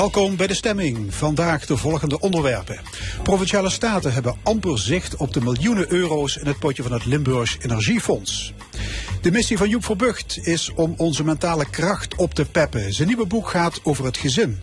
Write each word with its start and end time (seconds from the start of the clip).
Welkom 0.00 0.36
bij 0.36 0.46
de 0.46 0.54
stemming. 0.54 1.14
Vandaag 1.14 1.66
de 1.66 1.76
volgende 1.76 2.20
onderwerpen. 2.20 2.80
Provinciale 3.22 3.70
staten 3.70 4.12
hebben 4.12 4.36
amper 4.42 4.78
zicht 4.78 5.16
op 5.16 5.32
de 5.32 5.40
miljoenen 5.40 5.92
euro's 5.92 6.36
in 6.36 6.46
het 6.46 6.58
potje 6.58 6.82
van 6.82 6.92
het 6.92 7.04
Limburgs 7.04 7.56
Energiefonds. 7.60 8.52
De 9.20 9.30
missie 9.30 9.56
van 9.56 9.68
Joep 9.68 9.84
Verbucht 9.84 10.38
is 10.46 10.72
om 10.74 10.94
onze 10.96 11.24
mentale 11.24 11.70
kracht 11.70 12.14
op 12.14 12.34
te 12.34 12.44
peppen. 12.44 12.92
Zijn 12.92 13.08
nieuwe 13.08 13.26
boek 13.26 13.48
gaat 13.48 13.80
over 13.82 14.04
het 14.04 14.16
gezin. 14.16 14.58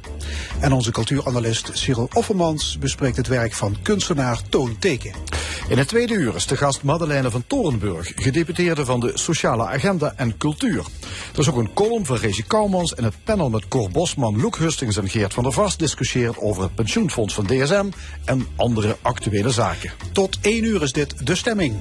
En 0.60 0.72
onze 0.72 0.92
cultuuranalist 0.92 1.70
Cyril 1.74 2.10
Offermans 2.14 2.78
bespreekt 2.80 3.18
het 3.18 3.28
werk 3.28 3.54
van 3.54 3.78
kunstenaar 3.82 4.42
Toon 4.50 4.76
Teken. 4.80 5.12
In 5.70 5.78
het 5.78 5.88
tweede 5.88 6.14
uur 6.14 6.36
is 6.36 6.46
de 6.46 6.58
gast 6.58 6.84
Madeleine 6.84 7.32
van 7.32 7.44
Torenburg, 7.48 8.12
gedeputeerde 8.16 8.86
van 8.86 9.00
de 9.00 9.12
Sociale 9.14 9.66
Agenda 9.66 10.14
en 10.16 10.38
Cultuur. 10.38 10.86
Er 11.34 11.40
is 11.40 11.50
ook 11.50 11.58
een 11.58 11.74
column 11.74 12.06
van 12.06 12.18
Rezi 12.18 12.44
Kouwmans 12.44 12.96
en 12.96 13.04
het 13.04 13.24
panel 13.24 13.50
met 13.50 13.68
Cor 13.68 13.90
Bosman, 13.90 14.42
Loek 14.42 14.58
Hustings 14.58 14.98
en 14.98 15.10
Geert 15.10 15.34
van 15.34 15.44
der 15.44 15.52
Vast 15.52 15.80
discussieert 15.80 16.38
over 16.38 16.64
het 16.64 16.76
pensioenfonds 16.76 17.34
van 17.34 17.46
DSM 17.46 17.88
en 18.26 18.48
andere 18.56 18.98
actuele 19.02 19.52
zaken. 19.52 19.92
Tot 20.12 20.38
één 20.42 20.64
uur 20.64 20.82
is 20.82 20.92
dit 20.92 21.28
de 21.28 21.36
stemming. 21.36 21.76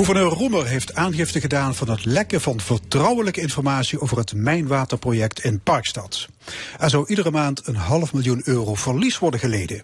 Gouverneur 0.00 0.32
Roemer 0.32 0.66
heeft 0.66 0.94
aangifte 0.94 1.40
gedaan 1.40 1.74
van 1.74 1.90
het 1.90 2.04
lekken 2.04 2.40
van 2.40 2.60
vertrouwelijke 2.60 3.40
informatie 3.40 4.00
over 4.00 4.18
het 4.18 4.34
mijnwaterproject 4.34 5.44
in 5.44 5.60
Parkstad. 5.60 6.28
Er 6.78 6.90
zou 6.90 7.04
iedere 7.08 7.30
maand 7.30 7.66
een 7.66 7.76
half 7.76 8.12
miljoen 8.12 8.42
euro 8.44 8.74
verlies 8.74 9.18
worden 9.18 9.40
geleden. 9.40 9.82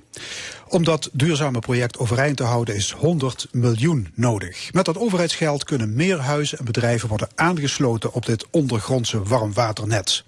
Om 0.68 0.84
dat 0.84 1.10
duurzame 1.12 1.58
project 1.58 1.98
overeind 1.98 2.36
te 2.36 2.42
houden 2.42 2.74
is 2.74 2.90
100 2.90 3.48
miljoen 3.52 4.08
nodig. 4.14 4.72
Met 4.72 4.84
dat 4.84 4.98
overheidsgeld 4.98 5.64
kunnen 5.64 5.94
meer 5.94 6.18
huizen 6.18 6.58
en 6.58 6.64
bedrijven 6.64 7.08
worden 7.08 7.28
aangesloten 7.34 8.12
op 8.12 8.26
dit 8.26 8.46
ondergrondse 8.50 9.22
warmwaternet. 9.22 10.24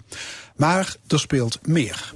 Maar 0.55 0.95
er 1.07 1.19
speelt 1.19 1.59
meer. 1.67 2.13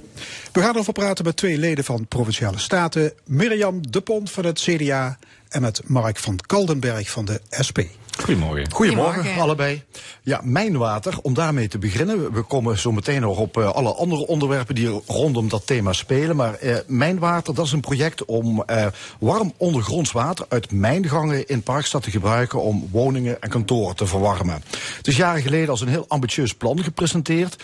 We 0.52 0.60
gaan 0.60 0.74
erover 0.74 0.92
praten 0.92 1.24
met 1.24 1.36
twee 1.36 1.58
leden 1.58 1.84
van 1.84 2.06
Provinciale 2.06 2.58
Staten. 2.58 3.12
Mirjam 3.26 3.90
de 3.90 4.00
Pont 4.00 4.30
van 4.30 4.44
het 4.44 4.60
CDA 4.60 5.18
en 5.54 5.60
met 5.60 5.80
Mark 5.86 6.18
van 6.18 6.38
Kaldenberg 6.46 7.10
van 7.10 7.24
de 7.24 7.40
SP. 7.66 7.78
Goedemorgen. 8.18 8.72
Goedemorgen, 8.72 9.14
Goedemorgen. 9.14 9.42
allebei. 9.42 9.82
Ja, 10.22 10.40
mijnwater, 10.44 11.18
om 11.22 11.34
daarmee 11.34 11.68
te 11.68 11.78
beginnen. 11.78 12.32
We 12.32 12.42
komen 12.42 12.78
zo 12.78 12.92
meteen 12.92 13.20
nog 13.20 13.38
op 13.38 13.56
eh, 13.58 13.70
alle 13.70 13.94
andere 13.94 14.26
onderwerpen 14.26 14.74
die 14.74 15.00
rondom 15.06 15.48
dat 15.48 15.66
thema 15.66 15.92
spelen. 15.92 16.36
Maar 16.36 16.54
eh, 16.54 16.76
mijnwater, 16.86 17.54
dat 17.54 17.66
is 17.66 17.72
een 17.72 17.80
project 17.80 18.24
om 18.24 18.62
eh, 18.62 18.86
warm 19.20 19.52
ondergronds 19.56 20.12
water 20.12 20.46
uit 20.48 20.72
mijngangen 20.72 21.48
in 21.48 21.62
Parkstad 21.62 22.02
te 22.02 22.10
gebruiken 22.10 22.62
om 22.62 22.88
woningen 22.90 23.42
en 23.42 23.48
kantoren 23.50 23.96
te 23.96 24.06
verwarmen. 24.06 24.62
Het 24.96 25.06
is 25.06 25.16
jaren 25.16 25.42
geleden 25.42 25.68
als 25.68 25.80
een 25.80 25.88
heel 25.88 26.04
ambitieus 26.08 26.54
plan 26.54 26.82
gepresenteerd. 26.82 27.62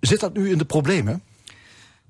Zit 0.00 0.20
dat 0.20 0.34
nu 0.34 0.50
in 0.50 0.58
de 0.58 0.64
problemen? 0.64 1.22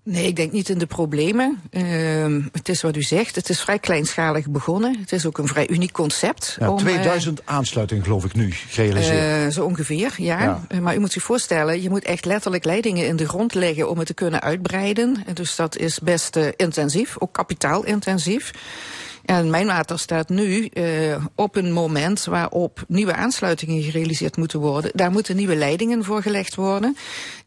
Nee, 0.08 0.26
ik 0.26 0.36
denk 0.36 0.52
niet 0.52 0.68
in 0.68 0.78
de 0.78 0.86
problemen. 0.86 1.60
Ehm, 1.70 2.40
het 2.52 2.68
is 2.68 2.82
wat 2.82 2.96
u 2.96 3.02
zegt, 3.02 3.34
het 3.36 3.48
is 3.48 3.60
vrij 3.60 3.78
kleinschalig 3.78 4.48
begonnen. 4.48 4.96
Het 5.00 5.12
is 5.12 5.26
ook 5.26 5.38
een 5.38 5.46
vrij 5.46 5.68
uniek 5.68 5.92
concept. 5.92 6.56
Ja, 6.60 6.70
om, 6.70 6.76
eh, 6.78 6.82
2000 6.84 7.40
aansluitingen 7.44 8.02
geloof 8.04 8.24
ik 8.24 8.34
nu 8.34 8.52
gerealiseerd. 8.68 9.46
eh, 9.46 9.52
zo 9.52 9.64
ongeveer, 9.64 10.14
ja. 10.16 10.42
Ja. 10.42 10.64
Eh, 10.68 10.78
Maar 10.78 10.94
u 10.96 10.98
moet 10.98 11.12
zich 11.12 11.22
voorstellen, 11.22 11.82
je 11.82 11.90
moet 11.90 12.04
echt 12.04 12.24
letterlijk 12.24 12.64
leidingen 12.64 13.06
in 13.06 13.16
de 13.16 13.28
grond 13.28 13.54
leggen 13.54 13.90
om 13.90 13.98
het 13.98 14.06
te 14.06 14.14
kunnen 14.14 14.40
uitbreiden. 14.42 15.22
En 15.26 15.34
Dus 15.34 15.56
dat 15.56 15.76
is 15.76 15.98
best 16.00 16.36
intensief, 16.56 17.14
ook 17.18 17.32
kapitaalintensief. 17.32 18.50
En 19.26 19.50
Mijnwater 19.50 19.98
staat 19.98 20.28
nu 20.28 20.66
eh, 20.66 20.84
op 21.34 21.56
een 21.56 21.72
moment 21.72 22.24
waarop 22.24 22.84
nieuwe 22.88 23.14
aansluitingen 23.14 23.82
gerealiseerd 23.82 24.36
moeten 24.36 24.60
worden. 24.60 24.90
Daar 24.94 25.10
moeten 25.10 25.36
nieuwe 25.36 25.56
leidingen 25.56 26.04
voor 26.04 26.22
gelegd 26.22 26.54
worden. 26.54 26.96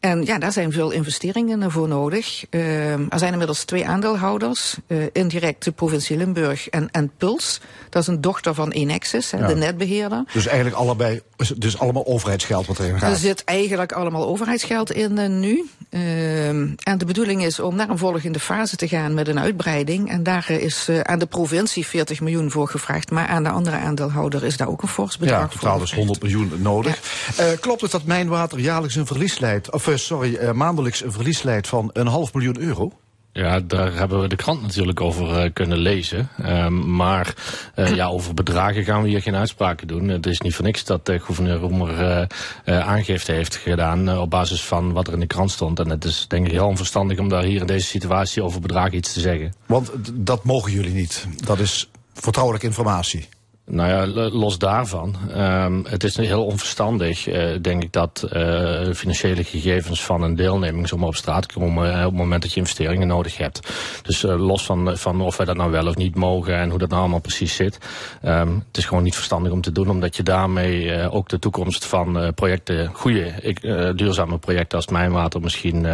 En 0.00 0.24
ja, 0.24 0.38
daar 0.38 0.52
zijn 0.52 0.72
veel 0.72 0.90
investeringen 0.90 1.70
voor 1.70 1.88
nodig. 1.88 2.44
Eh, 2.50 2.92
er 2.92 3.18
zijn 3.18 3.32
inmiddels 3.32 3.64
twee 3.64 3.86
aandeelhouders. 3.86 4.76
eh, 4.86 4.98
indirect 5.12 5.64
de 5.64 5.70
provincie 5.72 6.16
Limburg 6.16 6.68
en, 6.68 6.88
en 6.90 7.10
Puls. 7.16 7.60
Dat 7.88 8.02
is 8.02 8.08
een 8.08 8.20
dochter 8.20 8.54
van 8.54 8.70
Enexis, 8.70 9.30
Ja. 9.30 9.46
de 9.46 9.54
netbeheerder. 9.56 10.24
dus 10.32 10.46
eigenlijk 10.46 10.76
allebei, 10.76 11.20
dus 11.56 11.78
allemaal 11.78 12.06
overheidsgeld 12.06 12.66
wat 12.66 12.78
erin 12.78 12.92
Er 12.94 12.98
gaat. 12.98 13.18
zit 13.18 13.44
eigenlijk 13.44 13.92
allemaal 13.92 14.26
overheidsgeld 14.26 14.92
in 14.92 15.40
nu. 15.40 15.64
En 15.90 16.98
de 16.98 17.04
bedoeling 17.04 17.44
is 17.44 17.60
om 17.60 17.74
naar 17.76 17.88
een 17.90 17.98
volgende 17.98 18.40
fase 18.40 18.76
te 18.76 18.88
gaan 18.88 19.14
met 19.14 19.28
een 19.28 19.38
uitbreiding. 19.40 20.10
En 20.10 20.22
daar 20.22 20.50
is 20.50 20.88
aan 21.02 21.18
de 21.18 21.26
provincie 21.26 21.68
40 21.72 22.20
miljoen 22.20 22.50
voor 22.50 22.68
gevraagd. 22.68 23.10
Maar 23.10 23.26
aan 23.26 23.42
de 23.42 23.50
andere 23.50 23.76
aandeelhouder 23.76 24.44
is 24.44 24.56
daar 24.56 24.68
ook 24.68 24.82
een 24.82 24.88
fors 24.88 25.18
bedrag 25.18 25.40
Ja, 25.40 25.46
totaal 25.46 25.70
voor. 25.70 25.80
dus 25.80 25.94
100 25.94 26.22
miljoen 26.22 26.52
nodig. 26.56 27.00
Eh, 27.36 27.46
klopt 27.60 27.80
het 27.80 27.90
dat 27.90 28.04
Mijnwater 28.04 28.58
jaarlijks 28.58 28.94
een 28.96 29.06
verlies 29.06 29.38
leidt, 29.38 29.72
of 29.72 29.88
eh, 29.88 29.96
sorry, 29.96 30.34
eh, 30.34 30.52
maandelijks 30.52 31.04
een 31.04 31.12
verlies 31.12 31.42
leidt 31.42 31.68
van 31.68 31.90
een 31.92 32.06
half 32.06 32.34
miljoen 32.34 32.60
euro? 32.60 32.92
Ja, 33.32 33.60
daar 33.60 33.94
hebben 33.94 34.20
we 34.20 34.28
de 34.28 34.36
krant 34.36 34.62
natuurlijk 34.62 35.00
over 35.00 35.38
eh, 35.38 35.52
kunnen 35.52 35.78
lezen. 35.78 36.28
Ehm, 36.42 36.94
maar 36.96 37.34
eh, 37.74 37.94
ja, 37.94 38.06
over 38.06 38.34
bedragen 38.34 38.84
gaan 38.84 39.02
we 39.02 39.08
hier 39.08 39.22
geen 39.22 39.36
uitspraken 39.36 39.86
doen. 39.86 40.08
Het 40.08 40.26
is 40.26 40.40
niet 40.40 40.54
voor 40.54 40.64
niks 40.64 40.84
dat 40.84 41.10
gouverneur 41.20 41.56
Roemer 41.58 42.26
eh, 42.64 42.80
aangifte 42.80 43.32
heeft 43.32 43.56
gedaan 43.56 44.18
op 44.18 44.30
basis 44.30 44.62
van 44.62 44.92
wat 44.92 45.06
er 45.06 45.12
in 45.12 45.20
de 45.20 45.26
krant 45.26 45.50
stond. 45.50 45.78
En 45.78 45.88
het 45.88 46.04
is 46.04 46.24
denk 46.28 46.46
ik 46.46 46.52
heel 46.52 46.66
onverstandig 46.66 47.18
om 47.18 47.28
daar 47.28 47.42
hier 47.42 47.60
in 47.60 47.66
deze 47.66 47.86
situatie 47.86 48.42
over 48.42 48.60
bedragen 48.60 48.96
iets 48.96 49.12
te 49.12 49.20
zeggen. 49.20 49.54
Want 49.66 49.90
dat 50.12 50.44
mogen 50.44 50.72
jullie 50.72 50.94
niet. 50.94 51.26
Dat 51.44 51.58
is 51.58 51.90
vertrouwelijke 52.14 52.66
informatie. 52.66 53.28
Nou 53.72 53.88
ja, 53.88 54.06
lo- 54.06 54.30
los 54.30 54.58
daarvan. 54.58 55.16
ehm, 55.34 55.80
het 55.88 56.04
is 56.04 56.16
heel 56.16 56.44
onverstandig, 56.44 57.28
eh, 57.28 57.56
denk 57.60 57.82
ik, 57.82 57.92
dat 57.92 58.26
eh, 58.32 58.92
financiële 58.94 59.44
gegevens 59.44 60.04
van 60.04 60.22
een 60.22 60.34
deelneming 60.34 60.88
zomaar 60.88 61.08
op 61.08 61.14
straat 61.16 61.52
komen 61.52 61.92
eh, 61.92 61.98
op 61.98 62.10
het 62.10 62.20
moment 62.20 62.42
dat 62.42 62.52
je 62.52 62.60
investeringen 62.60 63.06
nodig 63.08 63.36
hebt. 63.36 63.60
Dus 64.02 64.22
los 64.22 64.64
van, 64.64 64.98
van 64.98 65.20
of 65.20 65.36
wij 65.36 65.46
dat 65.46 65.56
nou 65.56 65.70
wel 65.70 65.86
of 65.86 65.96
niet 65.96 66.14
mogen 66.14 66.54
en 66.56 66.70
hoe 66.70 66.78
dat 66.78 66.88
nou 66.88 67.00
allemaal 67.00 67.20
precies 67.20 67.54
zit. 67.54 67.78
ehm, 68.22 68.54
het 68.68 68.76
is 68.76 68.84
gewoon 68.84 69.02
niet 69.02 69.14
verstandig 69.14 69.52
om 69.52 69.60
te 69.60 69.72
doen, 69.72 69.90
omdat 69.90 70.16
je 70.16 70.22
daarmee 70.22 71.10
ook 71.10 71.28
de 71.28 71.38
toekomst 71.38 71.84
van 71.86 72.32
projecten, 72.34 72.90
goede, 72.92 73.92
duurzame 73.96 74.38
projecten 74.38 74.76
als 74.78 74.88
Mijnwater 74.88 75.40
misschien 75.40 75.86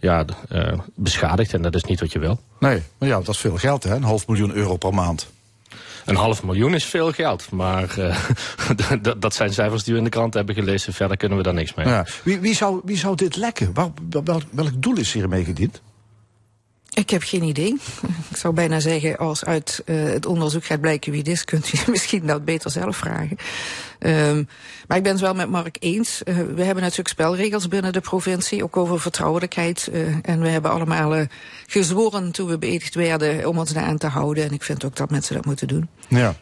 ja, 0.00 0.24
beschadigt. 0.94 1.54
En 1.54 1.62
dat 1.62 1.74
is 1.74 1.84
niet 1.84 2.00
wat 2.00 2.12
je 2.12 2.18
wil. 2.18 2.38
Nee, 2.58 2.82
maar 2.98 3.08
ja, 3.08 3.16
dat 3.16 3.28
is 3.28 3.38
veel 3.38 3.56
geld 3.56 3.82
hè, 3.84 3.94
een 3.94 4.02
half 4.02 4.26
miljoen 4.28 4.52
euro 4.54 4.76
per 4.76 4.94
maand. 4.94 5.26
Een 6.08 6.16
half 6.16 6.42
miljoen 6.42 6.74
is 6.74 6.84
veel 6.84 7.12
geld, 7.12 7.50
maar 7.50 7.98
eh, 7.98 9.00
dat- 9.18 9.34
zijn 9.34 9.52
cijfers 9.52 9.82
die 9.84 9.92
we 9.92 9.98
in 9.98 10.04
de 10.04 10.10
krant 10.10 10.34
hebben 10.34 10.54
gelezen. 10.54 10.92
Verder 10.92 11.16
kunnen 11.16 11.38
we 11.38 11.44
daar 11.44 11.54
niks 11.54 11.74
mee. 11.74 11.86
Ja. 11.86 12.06
Wie, 12.24 12.40
wie, 12.40 12.54
zou, 12.54 12.80
wie 12.84 12.96
zou 12.96 13.14
dit 13.16 13.36
lekken? 13.36 13.70
Waar, 13.74 13.88
wel- 14.24 14.42
welk 14.50 14.82
doel 14.82 14.96
is 14.96 15.12
hiermee 15.12 15.44
gediend? 15.44 15.82
Ik 16.98 17.10
heb 17.10 17.22
geen 17.22 17.42
idee. 17.42 17.76
Ik 18.30 18.36
zou 18.36 18.54
bijna 18.54 18.80
zeggen, 18.80 19.16
als 19.16 19.44
uit 19.44 19.82
eh, 19.84 20.02
het 20.02 20.26
onderzoek 20.26 20.64
gaat 20.64 20.80
blijken 20.80 21.10
wie 21.10 21.20
het 21.20 21.28
is, 21.30 21.44
kunt 21.44 21.72
u 21.72 21.78
misschien 21.90 22.26
dat 22.26 22.44
beter 22.44 22.70
zelf 22.70 22.96
vragen. 22.96 23.36
Ehm, 23.98 24.44
maar 24.86 24.96
ik 24.96 25.02
ben 25.02 25.12
het 25.12 25.20
wel 25.20 25.34
met 25.34 25.50
Mark 25.50 25.76
eens. 25.80 26.22
Eh, 26.22 26.36
we 26.36 26.62
hebben 26.62 26.82
natuurlijk 26.82 27.08
spelregels 27.08 27.68
binnen 27.68 27.92
de 27.92 28.00
provincie, 28.00 28.62
ook 28.62 28.76
over 28.76 29.00
vertrouwelijkheid. 29.00 29.88
eh, 29.92 30.00
en 30.22 30.40
we 30.40 30.48
hebben 30.48 30.70
allemaal 30.70 31.26
gezworen 31.66 32.32
toen 32.32 32.48
we 32.48 32.58
beëdigd 32.58 32.94
werden 32.94 33.48
om 33.48 33.58
ons 33.58 33.72
daaraan 33.72 33.98
te 33.98 34.06
houden. 34.06 34.44
En 34.44 34.52
ik 34.52 34.62
vind 34.62 34.84
ook 34.84 34.96
dat 34.96 35.10
mensen 35.10 35.34
dat 35.34 35.44
moeten 35.44 35.68
doen. 35.68 35.88
Ja. 36.08 36.34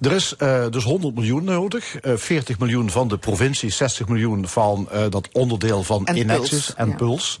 Er 0.00 0.12
is 0.12 0.34
dus 0.70 0.84
100 0.84 1.14
miljoen 1.14 1.44
nodig. 1.44 1.96
Eh 1.96 2.12
40 2.16 2.58
miljoen 2.58 2.90
van 2.90 3.08
de 3.08 3.18
provincie, 3.18 3.70
60 3.70 4.08
miljoen 4.08 4.48
van 4.48 4.88
dat 5.10 5.28
onderdeel 5.32 5.82
van 5.82 6.06
En 6.06 6.26
Puls, 6.26 6.74
en 6.74 6.88
ja. 6.88 6.94
Puls. 6.94 7.40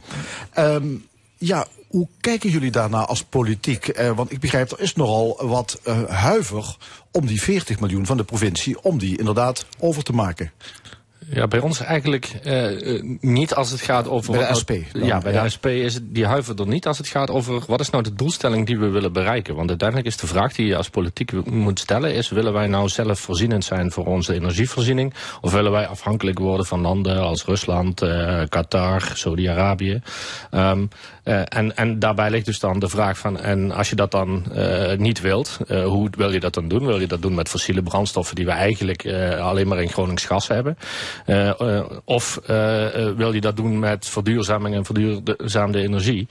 Ehm, 0.52 0.84
ja, 1.46 1.66
hoe 1.88 2.08
kijken 2.20 2.50
jullie 2.50 2.70
daarna 2.70 3.04
als 3.04 3.24
politiek? 3.24 3.88
Eh, 3.88 4.16
want 4.16 4.32
ik 4.32 4.40
begrijp, 4.40 4.70
er 4.70 4.80
is 4.80 4.94
nogal 4.94 5.38
wat 5.46 5.80
eh, 5.84 6.02
huiver 6.04 6.76
om 7.10 7.26
die 7.26 7.42
40 7.42 7.80
miljoen 7.80 8.06
van 8.06 8.16
de 8.16 8.24
provincie, 8.24 8.82
om 8.82 8.98
die 8.98 9.18
inderdaad 9.18 9.66
over 9.78 10.02
te 10.02 10.12
maken. 10.12 10.52
Ja, 11.30 11.46
bij 11.46 11.60
ons 11.60 11.80
eigenlijk 11.80 12.32
uh, 12.44 13.02
niet 13.20 13.54
als 13.54 13.70
het 13.70 13.80
gaat 13.80 14.08
over... 14.08 14.32
Bij 14.32 14.48
de 14.48 14.54
SP? 14.60 14.70
ja, 14.92 15.18
bij 15.18 15.32
de 15.32 15.48
SP 15.54 15.66
is 15.66 15.94
het, 15.94 16.14
die 16.14 16.26
huivert 16.26 16.60
er 16.60 16.66
niet 16.66 16.86
als 16.86 16.98
het 16.98 17.06
gaat 17.06 17.30
over... 17.30 17.62
wat 17.66 17.80
is 17.80 17.90
nou 17.90 18.02
de 18.02 18.14
doelstelling 18.14 18.66
die 18.66 18.78
we 18.78 18.88
willen 18.88 19.12
bereiken? 19.12 19.54
Want 19.54 19.68
uiteindelijk 19.68 20.08
is 20.08 20.16
de 20.16 20.26
vraag 20.26 20.52
die 20.52 20.66
je 20.66 20.76
als 20.76 20.88
politiek 20.88 21.46
moet 21.46 21.78
stellen... 21.78 22.14
is 22.14 22.28
willen 22.28 22.52
wij 22.52 22.66
nou 22.66 22.88
zelf 22.88 23.18
voorzienend 23.20 23.64
zijn 23.64 23.90
voor 23.90 24.06
onze 24.06 24.34
energievoorziening... 24.34 25.14
of 25.40 25.52
willen 25.52 25.72
wij 25.72 25.86
afhankelijk 25.86 26.38
worden 26.38 26.66
van 26.66 26.80
landen 26.80 27.20
als 27.20 27.44
Rusland, 27.44 28.02
uh, 28.02 28.42
Qatar, 28.48 29.10
Saudi-Arabië... 29.14 30.02
Um, 30.50 30.88
uh, 31.24 31.42
en, 31.48 31.76
en 31.76 31.98
daarbij 31.98 32.30
ligt 32.30 32.46
dus 32.46 32.58
dan 32.58 32.78
de 32.78 32.88
vraag 32.88 33.18
van... 33.18 33.40
en 33.40 33.70
als 33.70 33.90
je 33.90 33.96
dat 33.96 34.10
dan 34.10 34.44
niet 34.96 35.20
wilt, 35.20 35.58
hoe 35.84 36.10
wil 36.16 36.32
je 36.32 36.40
dat 36.40 36.54
dan 36.54 36.68
doen? 36.68 36.86
Wil 36.86 37.00
je 37.00 37.06
dat 37.06 37.22
doen 37.22 37.34
met 37.34 37.48
fossiele 37.48 37.82
brandstoffen 37.82 38.36
die 38.36 38.44
we 38.44 38.50
eigenlijk 38.50 39.06
alleen 39.40 39.68
maar 39.68 39.82
in 39.82 39.88
Gronings 39.88 40.24
gas 40.24 40.48
hebben... 40.48 40.78
Of 42.04 42.40
wil 43.16 43.32
je 43.32 43.40
dat 43.40 43.56
doen 43.56 43.78
met 43.78 44.08
verduurzaming 44.08 44.74
en 44.74 44.84
verduurzaamde 44.84 45.80
energie? 45.80 46.28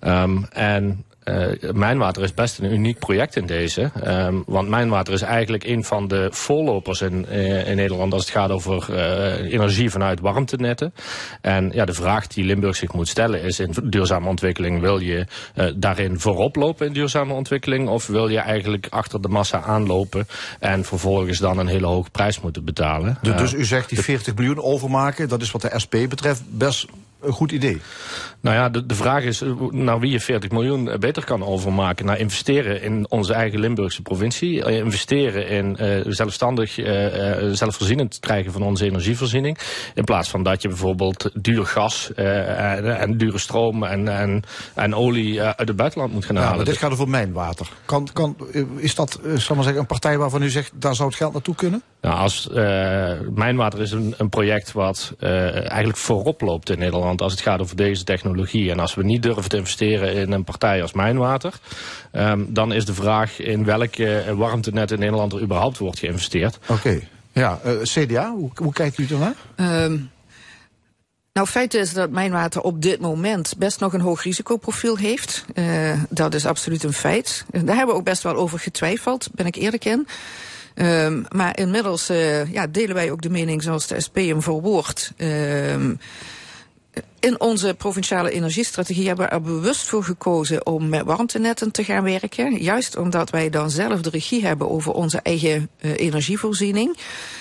Um, 0.00 0.46
en 0.52 1.04
uh, 1.24 1.72
Mijnwater 1.72 2.22
is 2.22 2.34
best 2.34 2.58
een 2.58 2.72
uniek 2.72 2.98
project 2.98 3.36
in 3.36 3.46
deze. 3.46 3.90
Um, 4.06 4.42
want 4.46 4.68
Mijnwater 4.68 5.12
is 5.12 5.22
eigenlijk 5.22 5.64
een 5.64 5.84
van 5.84 6.08
de 6.08 6.28
voorlopers 6.30 7.00
in, 7.00 7.26
uh, 7.30 7.68
in 7.68 7.76
Nederland 7.76 8.12
als 8.12 8.22
het 8.22 8.30
gaat 8.30 8.50
over 8.50 8.86
uh, 8.90 9.52
energie 9.52 9.90
vanuit 9.90 10.20
warmtenetten. 10.20 10.94
En 11.40 11.70
ja, 11.74 11.84
de 11.84 11.92
vraag 11.92 12.26
die 12.26 12.44
Limburg 12.44 12.76
zich 12.76 12.92
moet 12.92 13.08
stellen 13.08 13.42
is 13.42 13.60
in 13.60 13.74
duurzame 13.84 14.28
ontwikkeling, 14.28 14.80
wil 14.80 14.98
je 14.98 15.26
daarin 15.76 16.20
voorop 16.20 16.56
lopen 16.56 16.86
in 16.86 16.92
duurzame 16.92 17.32
ontwikkeling? 17.32 17.88
Of 17.88 18.06
wil 18.06 18.28
je 18.28 18.38
eigenlijk 18.38 18.86
achter 18.90 19.22
de 19.22 19.28
massa 19.28 19.62
aanlopen 19.62 20.26
en 20.58 20.84
vervolgens 20.84 21.38
dan 21.38 21.58
een 21.58 21.66
hele 21.66 21.86
hoge 21.86 22.10
prijs 22.10 22.40
moeten 22.40 22.64
betalen? 22.64 23.18
Dus, 23.22 23.36
dus 23.36 23.52
u 23.52 23.64
zegt 23.64 23.88
die 23.88 24.00
40 24.00 24.34
miljoen 24.34 24.62
overmaken, 24.62 25.28
dat 25.28 25.42
is 25.42 25.50
wat 25.50 25.62
de 25.62 25.78
SP 25.82 25.94
betreft 26.08 26.42
best 26.48 26.86
een 27.22 27.32
goed 27.32 27.52
idee. 27.52 27.80
Nou 28.40 28.56
ja, 28.56 28.68
de, 28.68 28.86
de 28.86 28.94
vraag 28.94 29.24
is 29.24 29.42
naar 29.70 30.00
wie 30.00 30.10
je 30.10 30.20
40 30.20 30.50
miljoen 30.50 30.96
beter 30.98 31.24
kan 31.24 31.44
overmaken. 31.44 32.06
Naar 32.06 32.18
investeren 32.18 32.82
in 32.82 33.06
onze 33.08 33.32
eigen 33.32 33.60
Limburgse 33.60 34.02
provincie. 34.02 34.64
Investeren 34.64 35.48
in 35.48 35.76
uh, 35.80 36.00
zelfstandig, 36.06 36.78
uh, 36.78 36.86
zelfvoorzienend 37.52 38.18
krijgen 38.20 38.52
van 38.52 38.62
onze 38.62 38.84
energievoorziening. 38.84 39.58
In 39.94 40.04
plaats 40.04 40.28
van 40.28 40.42
dat 40.42 40.62
je 40.62 40.68
bijvoorbeeld 40.68 41.30
duur 41.34 41.66
gas 41.66 42.10
uh, 42.16 42.76
en, 42.76 42.98
en, 42.98 43.16
dure 43.16 43.38
stroom 43.38 43.84
en, 43.84 44.08
en, 44.08 44.42
en 44.74 44.94
olie 44.94 45.42
uit 45.42 45.68
het 45.68 45.76
buitenland 45.76 46.12
moet 46.12 46.24
gaan 46.24 46.36
halen. 46.36 46.50
Ja, 46.50 46.56
maar 46.56 46.64
dit 46.64 46.76
gaat 46.76 46.92
over 46.92 47.08
mijnwater. 47.08 47.68
Kan, 47.84 48.08
kan, 48.12 48.36
is 48.76 48.94
dat 48.94 49.20
zal 49.36 49.54
maar 49.54 49.64
zeggen, 49.64 49.80
een 49.80 49.86
partij 49.86 50.18
waarvan 50.18 50.42
u 50.42 50.50
zegt, 50.50 50.72
daar 50.74 50.94
zou 50.94 51.08
het 51.08 51.18
geld 51.18 51.32
naartoe 51.32 51.54
kunnen? 51.54 51.82
Nou, 52.00 52.16
als 52.16 52.48
mijnwater 53.34 53.80
is 53.80 53.92
een, 53.92 54.14
een 54.16 54.28
project 54.28 54.72
wat 54.72 55.14
eigenlijk 55.18 55.96
voorop 55.96 56.40
loopt 56.40 56.70
in 56.70 56.78
Nederland 56.78 57.11
als 57.20 57.32
het 57.32 57.40
gaat 57.40 57.60
over 57.60 57.76
deze 57.76 58.04
technologie. 58.04 58.70
En 58.70 58.78
als 58.78 58.94
we 58.94 59.04
niet 59.04 59.22
durven 59.22 59.48
te 59.48 59.56
investeren 59.56 60.14
in 60.14 60.32
een 60.32 60.44
partij 60.44 60.82
als 60.82 60.92
Mijnwater... 60.92 61.52
Um, 62.12 62.46
dan 62.52 62.72
is 62.72 62.84
de 62.84 62.94
vraag 62.94 63.40
in 63.40 63.64
welke 63.64 64.34
warmtenet 64.36 64.90
in 64.90 64.98
Nederland 64.98 65.32
er 65.32 65.42
überhaupt 65.42 65.78
wordt 65.78 65.98
geïnvesteerd. 65.98 66.58
Oké. 66.62 66.72
Okay. 66.72 67.08
Ja, 67.32 67.60
uh, 67.66 67.72
CDA, 67.82 68.30
hoe, 68.30 68.50
hoe 68.54 68.72
kijkt 68.72 68.98
u 68.98 69.06
daarnaar? 69.06 69.34
Um, 69.84 70.10
nou, 71.32 71.46
feit 71.46 71.74
is 71.74 71.92
dat 71.92 72.10
mijnwater 72.10 72.60
op 72.60 72.82
dit 72.82 73.00
moment 73.00 73.54
best 73.58 73.80
nog 73.80 73.92
een 73.92 74.00
hoog 74.00 74.22
risicoprofiel 74.22 74.96
heeft. 74.96 75.44
Uh, 75.54 76.02
dat 76.08 76.34
is 76.34 76.46
absoluut 76.46 76.82
een 76.82 76.92
feit. 76.92 77.44
Daar 77.50 77.76
hebben 77.76 77.86
we 77.86 78.00
ook 78.00 78.04
best 78.04 78.22
wel 78.22 78.34
over 78.34 78.58
getwijfeld, 78.58 79.28
ben 79.34 79.46
ik 79.46 79.54
eerlijk 79.54 79.84
in. 79.84 80.06
Um, 80.74 81.26
maar 81.28 81.58
inmiddels 81.58 82.10
uh, 82.10 82.52
ja, 82.52 82.66
delen 82.66 82.94
wij 82.94 83.10
ook 83.10 83.22
de 83.22 83.30
mening 83.30 83.62
zoals 83.62 83.86
de 83.86 84.00
SP 84.06 84.16
hem 84.16 84.42
verwoordt. 84.42 85.12
Um, 85.16 85.98
in 87.22 87.40
onze 87.40 87.74
provinciale 87.74 88.30
energiestrategie 88.30 89.06
hebben 89.06 89.26
we 89.26 89.32
er 89.32 89.42
bewust 89.42 89.88
voor 89.88 90.04
gekozen 90.04 90.66
om 90.66 90.88
met 90.88 91.02
warmtenetten 91.04 91.70
te 91.70 91.84
gaan 91.84 92.02
werken. 92.02 92.62
Juist 92.62 92.96
omdat 92.96 93.30
wij 93.30 93.50
dan 93.50 93.70
zelf 93.70 94.00
de 94.00 94.10
regie 94.10 94.46
hebben 94.46 94.70
over 94.70 94.92
onze 94.92 95.20
eigen 95.22 95.68
uh, 95.80 95.98
energievoorziening. 95.98 96.96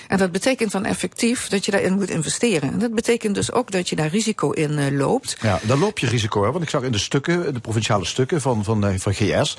En 0.07 0.17
dat 0.17 0.31
betekent 0.31 0.71
dan 0.71 0.85
effectief 0.85 1.47
dat 1.47 1.65
je 1.65 1.71
daarin 1.71 1.93
moet 1.93 2.09
investeren. 2.09 2.71
En 2.71 2.79
dat 2.79 2.93
betekent 2.93 3.35
dus 3.35 3.51
ook 3.51 3.71
dat 3.71 3.89
je 3.89 3.95
daar 3.95 4.07
risico 4.07 4.51
in 4.51 4.71
uh, 4.71 4.99
loopt. 4.99 5.37
Ja, 5.41 5.59
dan 5.63 5.79
loop 5.79 5.99
je 5.99 6.07
risico, 6.07 6.43
hè? 6.43 6.51
want 6.51 6.63
ik 6.63 6.69
zag 6.69 6.83
in 6.83 6.91
de 6.91 6.97
stukken, 6.97 7.53
de 7.53 7.59
provinciale 7.59 8.05
stukken 8.05 8.41
van, 8.41 8.63
van, 8.63 8.85
uh, 8.85 8.93
van 8.97 9.13
GS, 9.13 9.57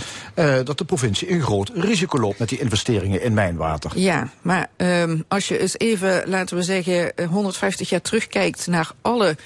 dat 0.65 0.79
de 0.79 0.85
provincie 0.85 1.31
een 1.31 1.43
groot 1.43 1.71
risico 1.75 2.19
loopt 2.19 2.39
met 2.39 2.49
die 2.49 2.61
investeringen 2.61 3.23
in 3.23 3.35
mijnwater. 3.35 3.91
Ja, 3.95 4.29
maar 4.43 4.69
um, 4.77 5.25
als 5.29 5.49
je 5.49 5.59
eens 5.59 5.79
even, 5.79 6.23
laten 6.27 6.57
we 6.57 6.63
zeggen, 6.63 7.13
150 7.31 7.89
jaar 7.89 8.03
terugkijkt 8.03 8.67
naar 8.67 8.91
alle 9.01 9.37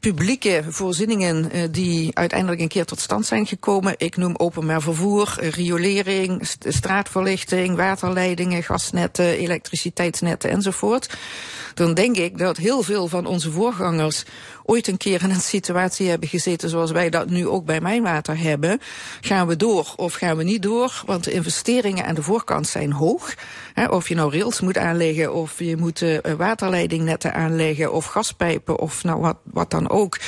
publieke 0.00 0.64
voorzieningen 0.68 1.56
uh, 1.56 1.62
die 1.70 2.16
uiteindelijk 2.16 2.60
een 2.60 2.68
keer 2.68 2.84
tot 2.84 3.00
stand 3.00 3.26
zijn 3.26 3.46
gekomen. 3.46 3.94
Ik 3.96 4.16
noem 4.16 4.34
openbaar 4.36 4.82
vervoer, 4.82 5.36
uh, 5.40 5.50
riolering, 5.50 6.46
st 6.46 6.64
straatverlichting, 6.68 7.76
waterleidingen, 7.76 8.62
gasnetten, 8.62 9.38
elektriciteitsnetten 9.38 10.50
enzovoort. 10.50 11.08
Dan 11.74 11.94
denk 11.94 12.16
ik 12.16 12.38
dat 12.38 12.56
heel 12.56 12.82
veel 12.82 13.08
van 13.08 13.26
onze 13.26 13.50
voorgangers 13.50 14.24
ooit 14.70 14.88
een 14.88 14.96
keer 14.96 15.22
in 15.22 15.30
een 15.30 15.40
situatie 15.40 16.08
hebben 16.08 16.28
gezeten 16.28 16.68
zoals 16.68 16.90
wij 16.90 17.10
dat 17.10 17.30
nu 17.30 17.48
ook 17.48 17.64
bij 17.64 17.80
Mijnwater 17.80 18.38
hebben. 18.38 18.80
Gaan 19.20 19.46
we 19.46 19.56
door 19.56 19.92
of 19.96 20.14
gaan 20.14 20.36
we 20.36 20.42
niet 20.42 20.62
door? 20.62 21.02
Want 21.06 21.24
de 21.24 21.32
investeringen 21.32 22.06
aan 22.06 22.14
de 22.14 22.22
voorkant 22.22 22.66
zijn 22.66 22.92
hoog. 22.92 23.34
Of 23.88 24.08
je 24.08 24.14
nou 24.14 24.32
rails 24.32 24.60
moet 24.60 24.78
aanleggen 24.78 25.34
of 25.34 25.58
je 25.58 25.76
moet 25.76 26.00
uh, 26.00 26.18
waterleidingnetten 26.36 27.34
aanleggen 27.34 27.92
of 27.92 28.04
gaspijpen 28.04 28.78
of 28.78 29.04
nou 29.04 29.20
wat, 29.20 29.36
wat 29.44 29.70
dan 29.70 29.90
ook. 29.90 30.18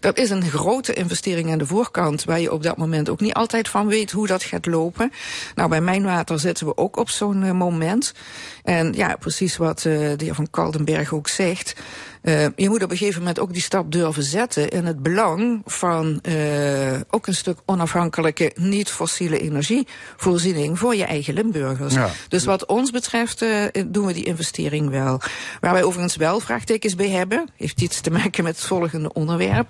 Dat 0.00 0.18
is 0.18 0.30
een 0.30 0.42
grote 0.42 0.92
investering 0.92 1.50
aan 1.50 1.58
de 1.58 1.66
voorkant 1.66 2.24
waar 2.24 2.40
je 2.40 2.52
op 2.52 2.62
dat 2.62 2.76
moment 2.76 3.08
ook 3.08 3.20
niet 3.20 3.34
altijd 3.34 3.68
van 3.68 3.86
weet 3.86 4.10
hoe 4.10 4.26
dat 4.26 4.42
gaat 4.42 4.66
lopen. 4.66 5.12
Nou, 5.54 5.68
bij 5.68 5.80
Mijnwater 5.80 6.40
zitten 6.40 6.66
we 6.66 6.76
ook 6.76 6.96
op 6.96 7.10
zo'n 7.10 7.42
uh, 7.42 7.50
moment. 7.52 8.14
En 8.62 8.92
ja, 8.92 9.16
precies 9.16 9.56
wat 9.56 9.84
uh, 9.84 9.94
de 9.94 10.24
heer 10.24 10.34
Van 10.34 10.50
Kaldenberg 10.50 11.12
ook 11.12 11.28
zegt. 11.28 11.74
Uh, 12.22 12.46
je 12.56 12.68
moet 12.68 12.82
op 12.82 12.90
een 12.90 12.96
gegeven 12.96 13.18
moment 13.18 13.38
ook 13.38 13.52
die 13.52 13.62
stap 13.62 13.92
durven 13.92 14.22
zetten 14.22 14.68
in 14.68 14.86
het 14.86 15.02
belang 15.02 15.62
van 15.64 16.20
uh, 16.28 17.00
ook 17.10 17.26
een 17.26 17.34
stuk 17.34 17.58
onafhankelijke, 17.64 18.52
niet-fossiele 18.54 19.40
energievoorziening 19.40 20.78
voor 20.78 20.94
je 20.94 21.04
eigen 21.04 21.34
Limburgers. 21.34 21.94
Ja. 21.94 22.10
Dus 22.28 22.44
wat 22.44 22.66
ons 22.66 22.90
betreft 22.90 23.42
uh, 23.42 23.64
doen 23.86 24.06
we 24.06 24.12
die 24.12 24.24
investering 24.24 24.90
wel. 24.90 25.20
Waar 25.60 25.72
wij 25.72 25.82
overigens 25.82 26.16
wel 26.16 26.40
vraagtekens 26.40 26.94
bij 26.94 27.08
hebben, 27.08 27.48
heeft 27.56 27.80
iets 27.80 28.00
te 28.00 28.10
maken 28.10 28.44
met 28.44 28.56
het 28.56 28.64
volgende 28.64 29.12
onderwerp. 29.12 29.66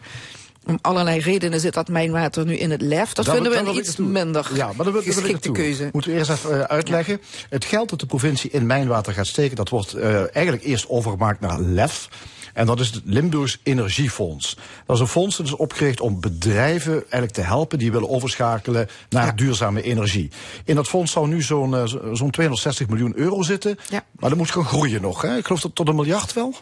Om 0.66 0.78
allerlei 0.80 1.20
redenen 1.20 1.60
zit 1.60 1.74
dat 1.74 1.88
mijnwater 1.88 2.44
nu 2.44 2.56
in 2.56 2.70
het 2.70 2.80
lef. 2.80 3.12
Dat, 3.12 3.24
dat 3.24 3.34
vinden 3.34 3.52
we 3.52 3.58
een 3.58 3.76
iets 3.76 3.96
minder 3.96 4.50
ja, 4.54 4.72
maar 4.76 4.92
dat 4.92 5.04
geschikte 5.04 5.50
keuze. 5.50 5.88
Moeten 5.92 6.10
we 6.10 6.16
eerst 6.16 6.30
even 6.30 6.68
uitleggen. 6.68 7.20
Ja. 7.20 7.46
Het 7.48 7.64
geld 7.64 7.90
dat 7.90 8.00
de 8.00 8.06
provincie 8.06 8.50
in 8.50 8.66
mijnwater 8.66 9.12
gaat 9.12 9.26
steken... 9.26 9.56
dat 9.56 9.68
wordt 9.68 9.96
uh, 9.96 10.36
eigenlijk 10.36 10.64
eerst 10.64 10.88
overgemaakt 10.88 11.40
naar 11.40 11.60
lef. 11.60 12.08
En 12.54 12.66
dat 12.66 12.80
is 12.80 12.90
het 12.90 13.02
Limburgs 13.04 13.58
Energiefonds. 13.62 14.56
Dat 14.86 14.96
is 14.96 15.02
een 15.02 15.08
fonds 15.08 15.36
dat 15.36 15.46
is 15.46 15.56
opgericht 15.56 16.00
om 16.00 16.20
bedrijven 16.20 16.92
eigenlijk 16.92 17.32
te 17.32 17.40
helpen 17.40 17.78
die 17.78 17.92
willen 17.92 18.08
overschakelen 18.08 18.88
naar 19.08 19.26
ja. 19.26 19.32
duurzame 19.32 19.82
energie. 19.82 20.30
In 20.64 20.74
dat 20.74 20.88
fonds 20.88 21.12
zou 21.12 21.28
nu 21.28 21.42
zo'n 21.42 21.72
uh, 21.72 21.86
zo'n 22.12 22.30
260 22.30 22.88
miljoen 22.88 23.16
euro 23.16 23.42
zitten. 23.42 23.78
Ja. 23.88 24.04
Maar 24.12 24.28
dat 24.28 24.38
moet 24.38 24.50
gaan 24.50 24.64
groeien 24.64 25.02
nog. 25.02 25.22
Hè? 25.22 25.36
Ik 25.36 25.46
geloof 25.46 25.60
dat 25.60 25.74
tot 25.74 25.88
een 25.88 25.94
miljard 25.94 26.32
wel. 26.32 26.54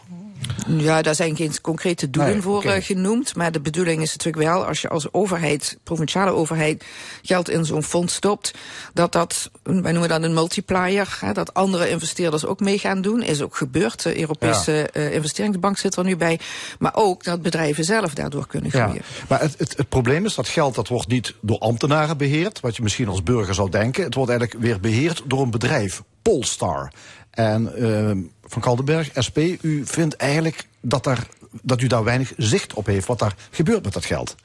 Ja, 0.67 1.01
daar 1.01 1.15
zijn 1.15 1.35
geen 1.35 1.61
concrete 1.61 2.09
doelen 2.09 2.31
nee, 2.31 2.41
voor 2.41 2.57
okay. 2.57 2.77
uh, 2.77 2.83
genoemd. 2.83 3.35
Maar 3.35 3.51
de 3.51 3.59
bedoeling 3.59 4.01
is 4.01 4.11
natuurlijk 4.11 4.43
wel, 4.43 4.65
als 4.65 4.81
je 4.81 4.89
als 4.89 5.13
overheid, 5.13 5.77
provinciale 5.83 6.31
overheid, 6.31 6.83
geld 7.21 7.49
in 7.49 7.65
zo'n 7.65 7.83
fonds 7.83 8.13
stopt, 8.13 8.53
dat 8.93 9.11
dat, 9.11 9.51
wij 9.63 9.91
noemen 9.91 10.09
dat 10.09 10.23
een 10.23 10.33
multiplier, 10.33 11.17
hè, 11.19 11.33
dat 11.33 11.53
andere 11.53 11.89
investeerders 11.89 12.45
ook 12.45 12.59
mee 12.59 12.79
gaan 12.79 13.01
doen. 13.01 13.21
Is 13.21 13.41
ook 13.41 13.55
gebeurd. 13.55 14.03
De 14.03 14.19
Europese 14.19 14.89
ja. 14.93 15.01
uh, 15.01 15.13
investeringsbank 15.13 15.77
zit 15.77 15.95
er 15.95 16.03
nu 16.03 16.15
bij. 16.15 16.39
Maar 16.79 16.95
ook 16.95 17.23
dat 17.23 17.41
bedrijven 17.41 17.83
zelf 17.83 18.13
daardoor 18.13 18.47
kunnen 18.47 18.71
groeien. 18.71 18.93
Ja. 18.93 19.25
Maar 19.27 19.41
het, 19.41 19.55
het, 19.57 19.77
het 19.77 19.89
probleem 19.89 20.25
is 20.25 20.35
dat 20.35 20.47
geld 20.47 20.75
dat 20.75 20.87
wordt 20.87 21.07
niet 21.07 21.33
door 21.41 21.59
ambtenaren 21.59 22.17
beheerd, 22.17 22.59
wat 22.59 22.75
je 22.75 22.83
misschien 22.83 23.07
als 23.07 23.23
burger 23.23 23.53
zou 23.53 23.69
denken. 23.69 24.03
Het 24.03 24.15
wordt 24.15 24.29
eigenlijk 24.29 24.61
weer 24.61 24.79
beheerd 24.79 25.21
door 25.25 25.41
een 25.41 25.51
bedrijf, 25.51 26.01
Polestar. 26.21 26.91
En 27.29 27.71
uh, 27.77 28.11
Van 28.43 28.61
Kaldenberg, 28.61 29.11
SP, 29.27 29.37
u 29.61 29.85
vindt 29.85 30.15
eigenlijk 30.15 30.67
dat, 30.81 31.03
daar, 31.03 31.27
dat 31.61 31.81
u 31.81 31.87
daar 31.87 32.03
weinig 32.03 32.33
zicht 32.37 32.73
op 32.73 32.85
heeft 32.85 33.07
wat 33.07 33.19
daar 33.19 33.35
gebeurt 33.51 33.83
met 33.83 33.93
dat 33.93 34.05
geld. 34.05 34.35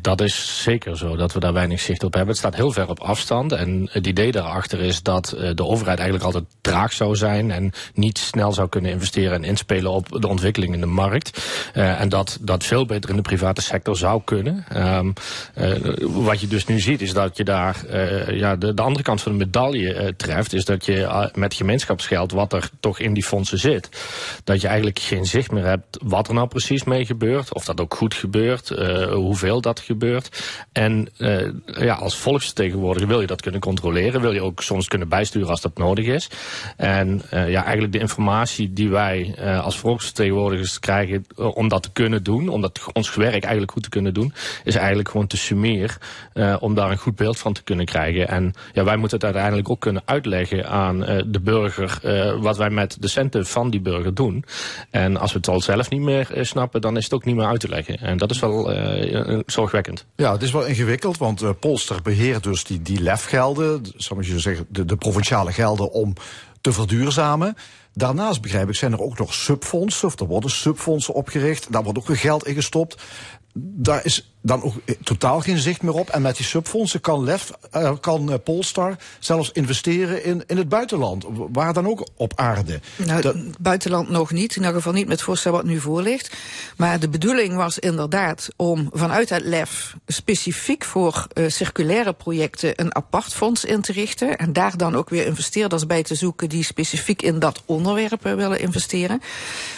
Dat 0.00 0.20
is 0.20 0.62
zeker 0.62 0.96
zo, 0.96 1.16
dat 1.16 1.32
we 1.32 1.40
daar 1.40 1.52
weinig 1.52 1.80
zicht 1.80 2.04
op 2.04 2.12
hebben. 2.12 2.30
Het 2.30 2.38
staat 2.38 2.54
heel 2.54 2.72
ver 2.72 2.88
op 2.88 3.00
afstand. 3.00 3.52
En 3.52 3.88
het 3.90 4.06
idee 4.06 4.32
daarachter 4.32 4.80
is 4.80 5.02
dat 5.02 5.34
uh, 5.36 5.50
de 5.54 5.64
overheid 5.64 5.98
eigenlijk 5.98 6.26
altijd 6.26 6.44
traag 6.60 6.92
zou 6.92 7.16
zijn 7.16 7.50
en 7.50 7.72
niet 7.94 8.18
snel 8.18 8.52
zou 8.52 8.68
kunnen 8.68 8.90
investeren 8.90 9.32
en 9.32 9.44
inspelen 9.44 9.90
op 9.90 10.20
de 10.20 10.28
ontwikkeling 10.28 10.74
in 10.74 10.80
de 10.80 10.86
markt. 10.86 11.48
Uh, 11.74 12.00
en 12.00 12.08
dat 12.08 12.38
dat 12.40 12.64
veel 12.64 12.86
beter 12.86 13.10
in 13.10 13.16
de 13.16 13.22
private 13.22 13.60
sector 13.60 13.96
zou 13.96 14.22
kunnen. 14.24 14.64
Um, 14.76 15.12
uh, 15.58 15.74
wat 16.00 16.40
je 16.40 16.46
dus 16.46 16.66
nu 16.66 16.80
ziet 16.80 17.00
is 17.00 17.12
dat 17.12 17.36
je 17.36 17.44
daar 17.44 17.76
ja, 18.34 18.56
de, 18.56 18.74
de, 18.74 18.82
andere 18.82 19.04
kant 19.04 19.22
van 19.22 19.32
de 19.32 19.38
medaille 19.38 20.14
treft. 20.16 20.52
Is 20.52 20.64
dat 20.64 20.86
je 20.86 21.30
met 21.34 21.54
gemeenschapsgeld, 21.54 22.32
wat 22.32 22.52
er 22.52 22.70
toch 22.80 22.98
in 22.98 23.14
die 23.14 23.24
fondsen 23.24 23.58
zit, 23.58 23.88
dat 24.44 24.60
je 24.60 24.66
eigenlijk 24.66 24.98
geen 24.98 25.26
zicht 25.26 25.50
meer 25.50 25.64
hebt 25.64 25.98
wat 26.02 26.28
er 26.28 26.34
nou 26.34 26.48
precies 26.48 26.84
mee 26.84 27.04
gebeurt. 27.04 27.54
Of 27.54 27.64
dat 27.64 27.80
ook 27.80 27.94
goed 27.94 28.14
gebeurt, 28.14 28.68
hoeveel 29.10 29.60
dat 29.68 29.80
gebeurt. 29.80 30.26
En 30.72 31.08
uh, 31.18 31.48
ja, 31.64 31.94
als 31.94 32.16
volksvertegenwoordiger 32.16 33.08
wil 33.08 33.20
je 33.20 33.26
dat 33.26 33.40
kunnen 33.40 33.60
controleren. 33.60 34.20
Wil 34.20 34.32
je 34.32 34.42
ook 34.42 34.62
soms 34.62 34.88
kunnen 34.88 35.08
bijsturen 35.08 35.48
als 35.48 35.60
dat 35.60 35.78
nodig 35.78 36.06
is. 36.06 36.30
En 36.76 37.22
uh, 37.34 37.50
ja, 37.50 37.62
eigenlijk 37.62 37.92
de 37.92 37.98
informatie 37.98 38.72
die 38.72 38.90
wij 38.90 39.34
uh, 39.38 39.64
als 39.64 39.78
volksvertegenwoordigers 39.78 40.78
krijgen 40.78 41.24
om 41.36 41.68
dat 41.68 41.82
te 41.82 41.92
kunnen 41.92 42.22
doen, 42.22 42.48
om 42.48 42.60
dat 42.60 42.80
ons 42.92 43.14
werk 43.14 43.42
eigenlijk 43.42 43.72
goed 43.72 43.82
te 43.82 43.88
kunnen 43.88 44.14
doen, 44.14 44.32
is 44.64 44.74
eigenlijk 44.74 45.08
gewoon 45.08 45.26
te 45.26 45.36
summeren 45.36 45.96
om 46.60 46.74
daar 46.74 46.90
een 46.90 46.98
goed 46.98 47.16
beeld 47.16 47.38
van 47.38 47.52
te 47.52 47.62
kunnen 47.62 47.84
krijgen. 47.84 48.28
En 48.28 48.52
ja, 48.72 48.84
wij 48.84 48.96
moeten 48.96 49.16
het 49.16 49.26
uiteindelijk 49.26 49.70
ook 49.70 49.80
kunnen 49.80 50.02
uitleggen 50.04 50.68
aan 50.68 50.98
de 51.26 51.40
burger 51.42 51.98
wat 52.40 52.56
wij 52.56 52.70
met 52.70 52.96
de 53.00 53.08
centen 53.08 53.46
van 53.46 53.70
die 53.70 53.80
burger 53.80 54.14
doen. 54.14 54.44
En 54.90 55.16
als 55.16 55.32
we 55.32 55.38
het 55.38 55.48
al 55.48 55.60
zelf 55.60 55.90
niet 55.90 56.00
meer 56.00 56.28
snappen, 56.40 56.80
dan 56.80 56.96
is 56.96 57.04
het 57.04 57.14
ook 57.14 57.24
niet 57.24 57.36
meer 57.36 57.46
uit 57.46 57.60
te 57.60 57.68
leggen. 57.68 57.98
En 57.98 58.16
dat 58.16 58.30
is 58.30 58.40
wel 58.40 58.72
Ja, 60.16 60.32
het 60.32 60.42
is 60.42 60.52
wel 60.52 60.66
ingewikkeld, 60.66 61.18
want 61.18 61.42
uh, 61.42 61.50
Polster 61.60 62.02
beheert 62.02 62.42
dus 62.42 62.64
die, 62.64 62.82
die 62.82 63.00
lefgelden, 63.00 63.82
je 64.26 64.40
zeggen, 64.40 64.66
de, 64.68 64.84
de 64.84 64.96
provinciale 64.96 65.52
gelden 65.52 65.92
om 65.92 66.14
te 66.60 66.72
verduurzamen. 66.72 67.56
Daarnaast 67.94 68.40
begrijp 68.40 68.68
ik, 68.68 68.74
zijn 68.74 68.92
er 68.92 69.02
ook 69.02 69.18
nog 69.18 69.34
subfondsen, 69.34 70.08
of 70.08 70.20
er 70.20 70.26
worden 70.26 70.50
subfondsen 70.50 71.14
opgericht. 71.14 71.72
Daar 71.72 71.82
wordt 71.82 71.98
ook 71.98 72.06
weer 72.06 72.16
geld 72.16 72.46
in 72.46 72.54
gestopt. 72.54 73.02
Daar 73.60 74.04
is 74.04 74.32
dan 74.42 74.62
ook 74.62 74.74
totaal 75.02 75.40
geen 75.40 75.58
zicht 75.58 75.82
meer 75.82 75.94
op. 75.94 76.08
En 76.08 76.22
met 76.22 76.36
die 76.36 76.46
subfondsen 76.46 77.00
kan, 77.00 77.24
Lef, 77.24 77.50
uh, 77.76 77.92
kan 78.00 78.30
uh, 78.30 78.34
Polestar 78.44 78.96
zelfs 79.18 79.52
investeren 79.52 80.24
in, 80.24 80.42
in 80.46 80.56
het 80.56 80.68
buitenland. 80.68 81.24
Waar 81.52 81.72
dan 81.72 81.86
ook 81.86 82.08
op 82.16 82.32
aarde. 82.36 82.80
Nou, 82.96 83.50
buitenland 83.60 84.08
nog 84.08 84.30
niet. 84.30 84.50
In 84.50 84.56
ieder 84.56 84.74
geval 84.74 84.92
niet 84.92 85.06
met 85.06 85.16
het 85.16 85.24
voorstel 85.24 85.52
wat 85.52 85.64
nu 85.64 85.80
voor 85.80 86.02
ligt. 86.02 86.36
Maar 86.76 87.00
de 87.00 87.08
bedoeling 87.08 87.54
was 87.54 87.78
inderdaad 87.78 88.48
om 88.56 88.88
vanuit 88.92 89.28
het 89.28 89.44
LEF 89.44 89.96
specifiek 90.06 90.84
voor 90.84 91.26
uh, 91.34 91.50
circulaire 91.50 92.12
projecten 92.12 92.72
een 92.80 92.94
apart 92.94 93.34
fonds 93.34 93.64
in 93.64 93.80
te 93.80 93.92
richten. 93.92 94.38
En 94.38 94.52
daar 94.52 94.76
dan 94.76 94.96
ook 94.96 95.08
weer 95.08 95.26
investeerders 95.26 95.86
bij 95.86 96.02
te 96.02 96.14
zoeken 96.14 96.48
die 96.48 96.64
specifiek 96.64 97.22
in 97.22 97.38
dat 97.38 97.62
onderwerp 97.66 98.22
willen 98.22 98.60
investeren. 98.60 99.20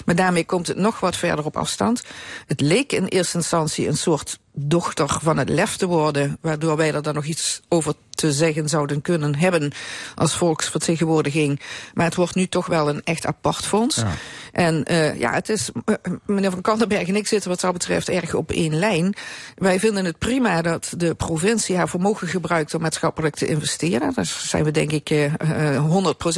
Maar 0.04 0.14
daarmee 0.14 0.44
komt 0.44 0.66
het 0.66 0.76
nog 0.76 1.00
wat 1.00 1.16
verder 1.16 1.44
op 1.44 1.56
afstand. 1.56 2.02
Het 2.46 2.60
leek 2.60 2.92
in 2.92 3.04
eerste 3.04 3.36
instantie 3.36 3.69
een 3.76 3.96
soort 3.96 4.38
dochter 4.52 5.18
van 5.20 5.38
het 5.38 5.48
lef 5.48 5.76
te 5.76 5.86
worden, 5.86 6.38
waardoor 6.40 6.76
wij 6.76 6.94
er 6.94 7.02
dan 7.02 7.14
nog 7.14 7.24
iets 7.24 7.60
over 7.68 7.94
te 8.20 8.32
zeggen 8.32 8.68
zouden 8.68 9.02
kunnen 9.02 9.36
hebben 9.36 9.72
als 10.14 10.36
volksvertegenwoordiging. 10.36 11.60
Maar 11.94 12.04
het 12.04 12.14
wordt 12.14 12.34
nu 12.34 12.46
toch 12.46 12.66
wel 12.66 12.88
een 12.88 13.00
echt 13.04 13.26
apart 13.26 13.66
fonds. 13.66 13.96
Ja. 13.96 14.12
En 14.52 14.84
uh, 14.90 15.18
ja, 15.18 15.32
het 15.32 15.48
is, 15.48 15.70
uh, 15.84 15.94
meneer 16.26 16.50
Van 16.50 16.60
Kantenberg 16.60 17.08
en 17.08 17.16
ik 17.16 17.26
zitten 17.26 17.50
wat 17.50 17.60
dat 17.60 17.72
betreft 17.72 18.08
erg 18.08 18.34
op 18.34 18.50
één 18.50 18.78
lijn. 18.78 19.14
Wij 19.56 19.80
vinden 19.80 20.04
het 20.04 20.18
prima 20.18 20.62
dat 20.62 20.92
de 20.96 21.14
provincie 21.14 21.76
haar 21.76 21.88
vermogen 21.88 22.28
gebruikt 22.28 22.74
om 22.74 22.80
maatschappelijk 22.80 23.34
te 23.34 23.46
investeren. 23.46 24.14
Daar 24.14 24.24
zijn 24.24 24.64
we 24.64 24.70
denk 24.70 24.92
ik 24.92 25.10
uh, 25.10 25.24
uh, 25.24 25.30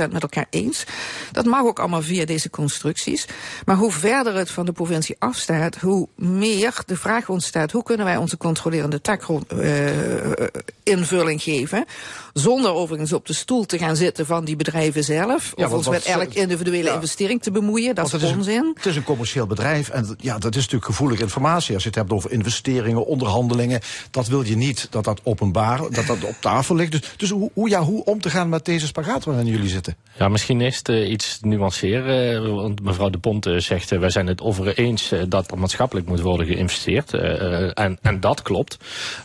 100% 0.09 0.11
met 0.11 0.23
elkaar 0.23 0.47
eens. 0.51 0.85
Dat 1.33 1.45
mag 1.45 1.63
ook 1.63 1.79
allemaal 1.79 2.03
via 2.03 2.25
deze 2.25 2.51
constructies. 2.51 3.27
Maar 3.65 3.77
hoe 3.77 3.93
verder 3.93 4.35
het 4.35 4.51
van 4.51 4.67
de 4.67 4.73
provincie 4.73 5.17
afstaat, 5.19 5.77
hoe 5.77 6.09
meer 6.17 6.83
de 6.87 6.97
vraag 6.97 7.29
ontstaat, 7.29 7.73
hoe 7.73 7.83
kunnen 7.83 8.07
wij 8.07 8.17
onze 8.17 8.37
controlerende 8.37 9.01
takinvulling 9.01 11.43
geven? 11.43 11.72
geven 11.73 11.87
Zonder 12.33 12.73
overigens 12.73 13.13
op 13.13 13.27
de 13.27 13.33
stoel 13.33 13.65
te 13.65 13.79
gaan 13.79 13.97
zitten 13.97 14.27
van 14.27 14.45
die 14.45 14.57
bedrijven 14.57 15.05
zelf. 15.05 15.53
Ja, 15.57 15.67
of 15.67 15.73
ons 15.73 15.89
met 15.89 16.05
elke 16.05 16.35
individuele 16.35 16.89
ja. 16.89 16.95
investering 16.95 17.43
te 17.43 17.51
bemoeien. 17.51 17.95
Dat 17.95 18.13
is 18.13 18.23
onzin. 18.23 18.57
Een, 18.57 18.73
het 18.75 18.87
is 18.87 18.97
een 18.97 19.03
commercieel 19.03 19.47
bedrijf. 19.47 19.89
En 19.89 20.17
ja, 20.19 20.39
dat 20.39 20.55
is 20.55 20.61
natuurlijk 20.61 20.85
gevoelige 20.85 21.23
informatie. 21.23 21.75
Als 21.75 21.83
je 21.83 21.89
het 21.89 21.99
hebt 21.99 22.13
over 22.13 22.31
investeringen, 22.33 23.07
onderhandelingen. 23.07 23.81
Dat 24.11 24.27
wil 24.27 24.43
je 24.43 24.57
niet 24.57 24.87
dat 24.91 25.05
dat 25.05 25.21
openbaar, 25.23 25.79
dat 25.91 26.07
dat 26.07 26.25
op 26.25 26.37
tafel 26.41 26.75
ligt. 26.75 26.93
Dus, 26.93 27.15
dus 27.17 27.31
hoe, 27.31 27.51
hoe, 27.55 27.69
ja, 27.69 27.83
hoe 27.83 28.05
om 28.05 28.21
te 28.21 28.31
gaan 28.31 28.49
met 28.49 28.65
deze 28.65 28.87
spagaat 28.87 29.25
waarin 29.25 29.47
jullie 29.47 29.69
zitten? 29.69 29.97
Ja, 30.19 30.29
misschien 30.29 30.61
eerst 30.61 30.89
uh, 30.89 31.11
iets 31.11 31.39
nuanceren. 31.41 32.55
Want 32.55 32.83
mevrouw 32.83 33.11
De 33.11 33.19
Ponte 33.19 33.61
zegt, 33.61 33.93
uh, 33.93 33.99
wij 33.99 34.11
zijn 34.11 34.27
het 34.27 34.41
over 34.41 34.79
eens 34.79 35.13
dat 35.29 35.51
er 35.51 35.59
maatschappelijk 35.59 36.07
moet 36.07 36.21
worden 36.21 36.47
geïnvesteerd. 36.47 37.15
en, 37.75 37.99
en 38.03 38.21
dat 38.21 38.43
klopt. 38.43 38.77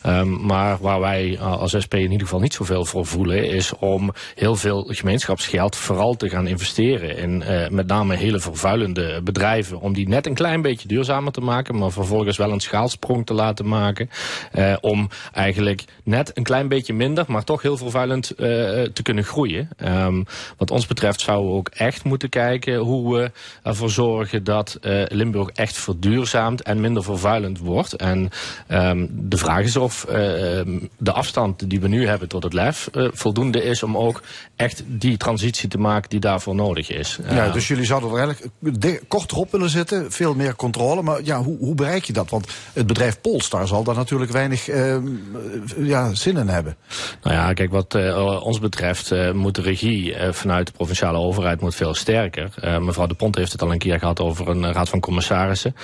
Um, 0.05 0.45
maar 0.45 0.77
waar 0.81 0.99
wij 0.99 1.39
als 1.39 1.75
SP 1.85 1.93
in 1.93 2.11
ieder 2.11 2.19
geval 2.19 2.39
niet 2.39 2.53
zoveel 2.53 2.85
voor 2.85 2.97
voelen, 3.06 3.50
is 3.50 3.74
om 3.80 4.13
heel 4.36 4.56
veel 4.56 4.84
gemeenschapsgeld 4.88 5.75
vooral 5.75 6.16
te 6.16 6.30
gaan 6.30 6.48
investeren 6.48 7.18
in 7.18 7.44
uh, 7.48 7.68
met 7.68 7.88
name 7.88 8.16
hele 8.16 8.39
vervuilende 8.39 9.22
bedrijven. 9.24 9.80
Om 9.80 9.94
die 9.94 10.08
net 10.08 10.25
een 10.25 10.34
klein 10.34 10.62
beetje 10.62 10.88
duurzamer 10.88 11.32
te 11.32 11.42
maken, 11.42 11.77
maar 11.77 11.92
vervolgens 11.92 12.38
wel 12.38 12.51
een 12.51 12.60
schaalsprong 12.60 13.25
te 13.25 13.34
laten 13.34 13.68
maken. 13.68 14.10
Uh, 14.56 14.75
om 14.82 15.10
eigenlijk 15.34 15.84
net 16.04 16.32
een 16.34 16.44
klein 16.44 16.68
beetje 16.68 16.94
minder, 16.94 17.25
maar 17.27 17.44
toch 17.44 17.62
heel 17.62 17.77
vervuilend 17.77 18.32
uh, 18.32 18.38
te 18.82 19.01
kunnen 19.04 19.24
groeien. 19.24 19.70
Um, 19.77 20.25
wat 20.58 20.72
ons 20.72 20.88
betreft 20.88 21.22
zouden 21.22 21.51
we 21.51 21.58
ook 21.58 21.70
echt 21.70 22.04
moeten 22.04 22.30
kijken 22.30 22.75
hoe 22.77 23.16
we 23.16 23.32
ervoor 23.63 23.89
zorgen 23.89 24.44
dat 24.44 24.80
Limburg 25.08 25.50
echt 25.50 25.77
verduurzaamt 25.77 26.62
en 26.62 26.82
minder 26.82 27.04
vervuilend 27.04 27.60
wordt. 27.60 27.94
En 27.94 28.30
um, 28.70 29.10
de 29.12 29.38
vraag 29.38 29.63
is 29.63 29.75
of 29.75 30.06
de 30.98 31.12
afstand 31.12 31.70
die 31.70 31.80
we 31.80 31.88
nu 31.88 32.08
hebben 32.08 32.27
tot 32.27 32.44
het 32.44 32.54
lef 32.54 32.87
uh, 32.94 33.08
voldoende 33.13 33.63
is 33.63 33.84
om 33.84 33.98
ook 33.98 34.22
echt 34.56 34.84
die 34.86 35.17
transitie 35.17 35.70
te 35.70 35.77
maken 35.77 36.10
die 36.10 36.20
daarvoor 36.20 36.56
nodig 36.56 36.89
is. 36.89 37.20
Ja, 37.29 37.48
uh, 37.48 37.53
dus 37.53 37.67
jullie 37.67 37.86
zouden 37.86 38.12
er 38.12 38.17
eigenlijk 38.17 39.03
korter 39.08 39.38
op 39.38 39.51
willen 39.51 39.70
zitten, 39.70 40.12
veel 40.12 40.34
meer 40.34 40.56
controle. 40.56 41.01
Maar 41.01 41.24
ja, 41.24 41.44
hoe, 41.44 41.58
hoe 41.58 41.75
bereik 41.75 42.03
je 42.03 42.13
dat? 42.13 42.29
Want 42.29 42.48
het 42.74 42.88
bedrijf 42.88 43.22
Polestar 43.22 43.67
zal 43.67 43.84
daar 43.84 43.96
natuurlijk 43.96 44.32
weinig 44.32 44.70
uh, 44.70 44.96
ja, 45.77 46.13
zin 46.13 46.38
in 46.38 46.48
hebben. 46.48 46.77
Nou 47.24 47.36
ja, 47.36 47.53
kijk, 47.53 47.72
wat 47.72 47.96
ons 48.41 48.60
betreft 48.60 49.34
moet 49.34 49.56
de 49.56 49.62
regie 49.62 50.15
vanuit 50.32 50.67
de 50.67 50.74
provinciale 50.74 51.17
overheid 51.17 51.62
moet 51.62 51.75
veel 51.75 51.94
sterker. 51.94 52.50
Mevrouw 52.82 53.08
De 53.08 53.13
Pont 53.13 53.36
heeft 53.36 53.51
het 53.51 53.62
al 53.62 53.72
een 53.72 53.77
keer 53.77 54.00
gehad 54.00 54.20
over 54.20 54.48
een 54.48 54.74
raad 54.74 54.89
van 54.89 55.00
commissarissen. 55.00 55.75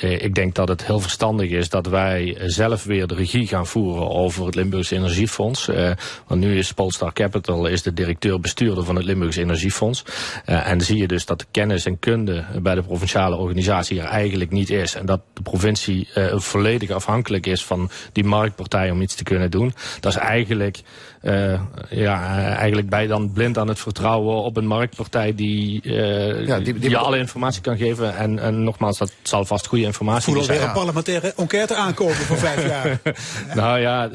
Ik 0.00 0.34
denk 0.34 0.54
dat 0.54 0.68
het 0.68 0.86
heel 0.86 1.00
verstandig 1.00 1.50
is 1.50 1.68
dat 1.68 1.86
wij 1.86 2.36
zelf 2.44 2.84
weer 2.84 3.06
de 3.06 3.14
regie 3.14 3.46
gaan 3.46 3.66
voeren 3.66 4.10
over 4.10 4.46
het 4.46 4.54
Limburgse 4.54 4.94
Energiefonds. 4.94 5.68
Uh, 5.68 5.90
want 6.26 6.40
nu 6.40 6.58
is 6.58 6.72
Polestar 6.72 7.12
Capital 7.12 7.66
is 7.66 7.82
de 7.82 7.92
directeur-bestuurder 7.92 8.84
van 8.84 8.96
het 8.96 9.04
Limburgs 9.04 9.36
Energiefonds. 9.36 10.04
Uh, 10.46 10.66
en 10.66 10.78
dan 10.78 10.86
zie 10.86 10.98
je 10.98 11.06
dus 11.06 11.26
dat 11.26 11.38
de 11.38 11.46
kennis 11.50 11.86
en 11.86 11.98
kunde 11.98 12.44
bij 12.62 12.74
de 12.74 12.82
provinciale 12.82 13.36
organisatie 13.36 14.00
er 14.00 14.06
eigenlijk 14.06 14.50
niet 14.50 14.70
is. 14.70 14.94
En 14.94 15.06
dat 15.06 15.20
de 15.32 15.42
provincie 15.42 16.08
uh, 16.14 16.38
volledig 16.38 16.90
afhankelijk 16.90 17.46
is 17.46 17.64
van 17.64 17.90
die 18.12 18.24
marktpartij 18.24 18.90
om 18.90 19.00
iets 19.00 19.14
te 19.14 19.22
kunnen 19.22 19.50
doen. 19.50 19.74
Dat 20.00 20.12
is 20.12 20.18
eigenlijk, 20.18 20.80
uh, 21.22 21.60
ja, 21.90 22.38
eigenlijk 22.48 22.88
bij 22.88 23.06
dan 23.06 23.32
blind 23.32 23.58
aan 23.58 23.68
het 23.68 23.78
vertrouwen 23.78 24.42
op 24.42 24.56
een 24.56 24.66
marktpartij 24.66 25.34
die, 25.34 25.80
uh, 25.82 26.46
ja, 26.46 26.56
die, 26.56 26.64
die, 26.64 26.78
die 26.78 26.90
je 26.90 26.98
alle 26.98 27.18
informatie 27.18 27.62
kan 27.62 27.76
geven. 27.76 28.16
En, 28.16 28.38
en 28.38 28.64
nogmaals, 28.64 28.98
dat 28.98 29.12
zal 29.22 29.44
vast 29.44 29.66
goede 29.66 29.84
informatie 29.84 30.22
zijn. 30.22 30.36
Voel 30.36 30.54
alweer 30.54 30.68
een 30.68 30.74
parlementaire 30.74 31.32
enquête 31.36 31.74
aankomen 31.74 32.14
voor 32.14 32.38
vijf 32.38 32.66
jaar. 32.66 33.00
nou 33.60 33.80
ja, 33.80 34.10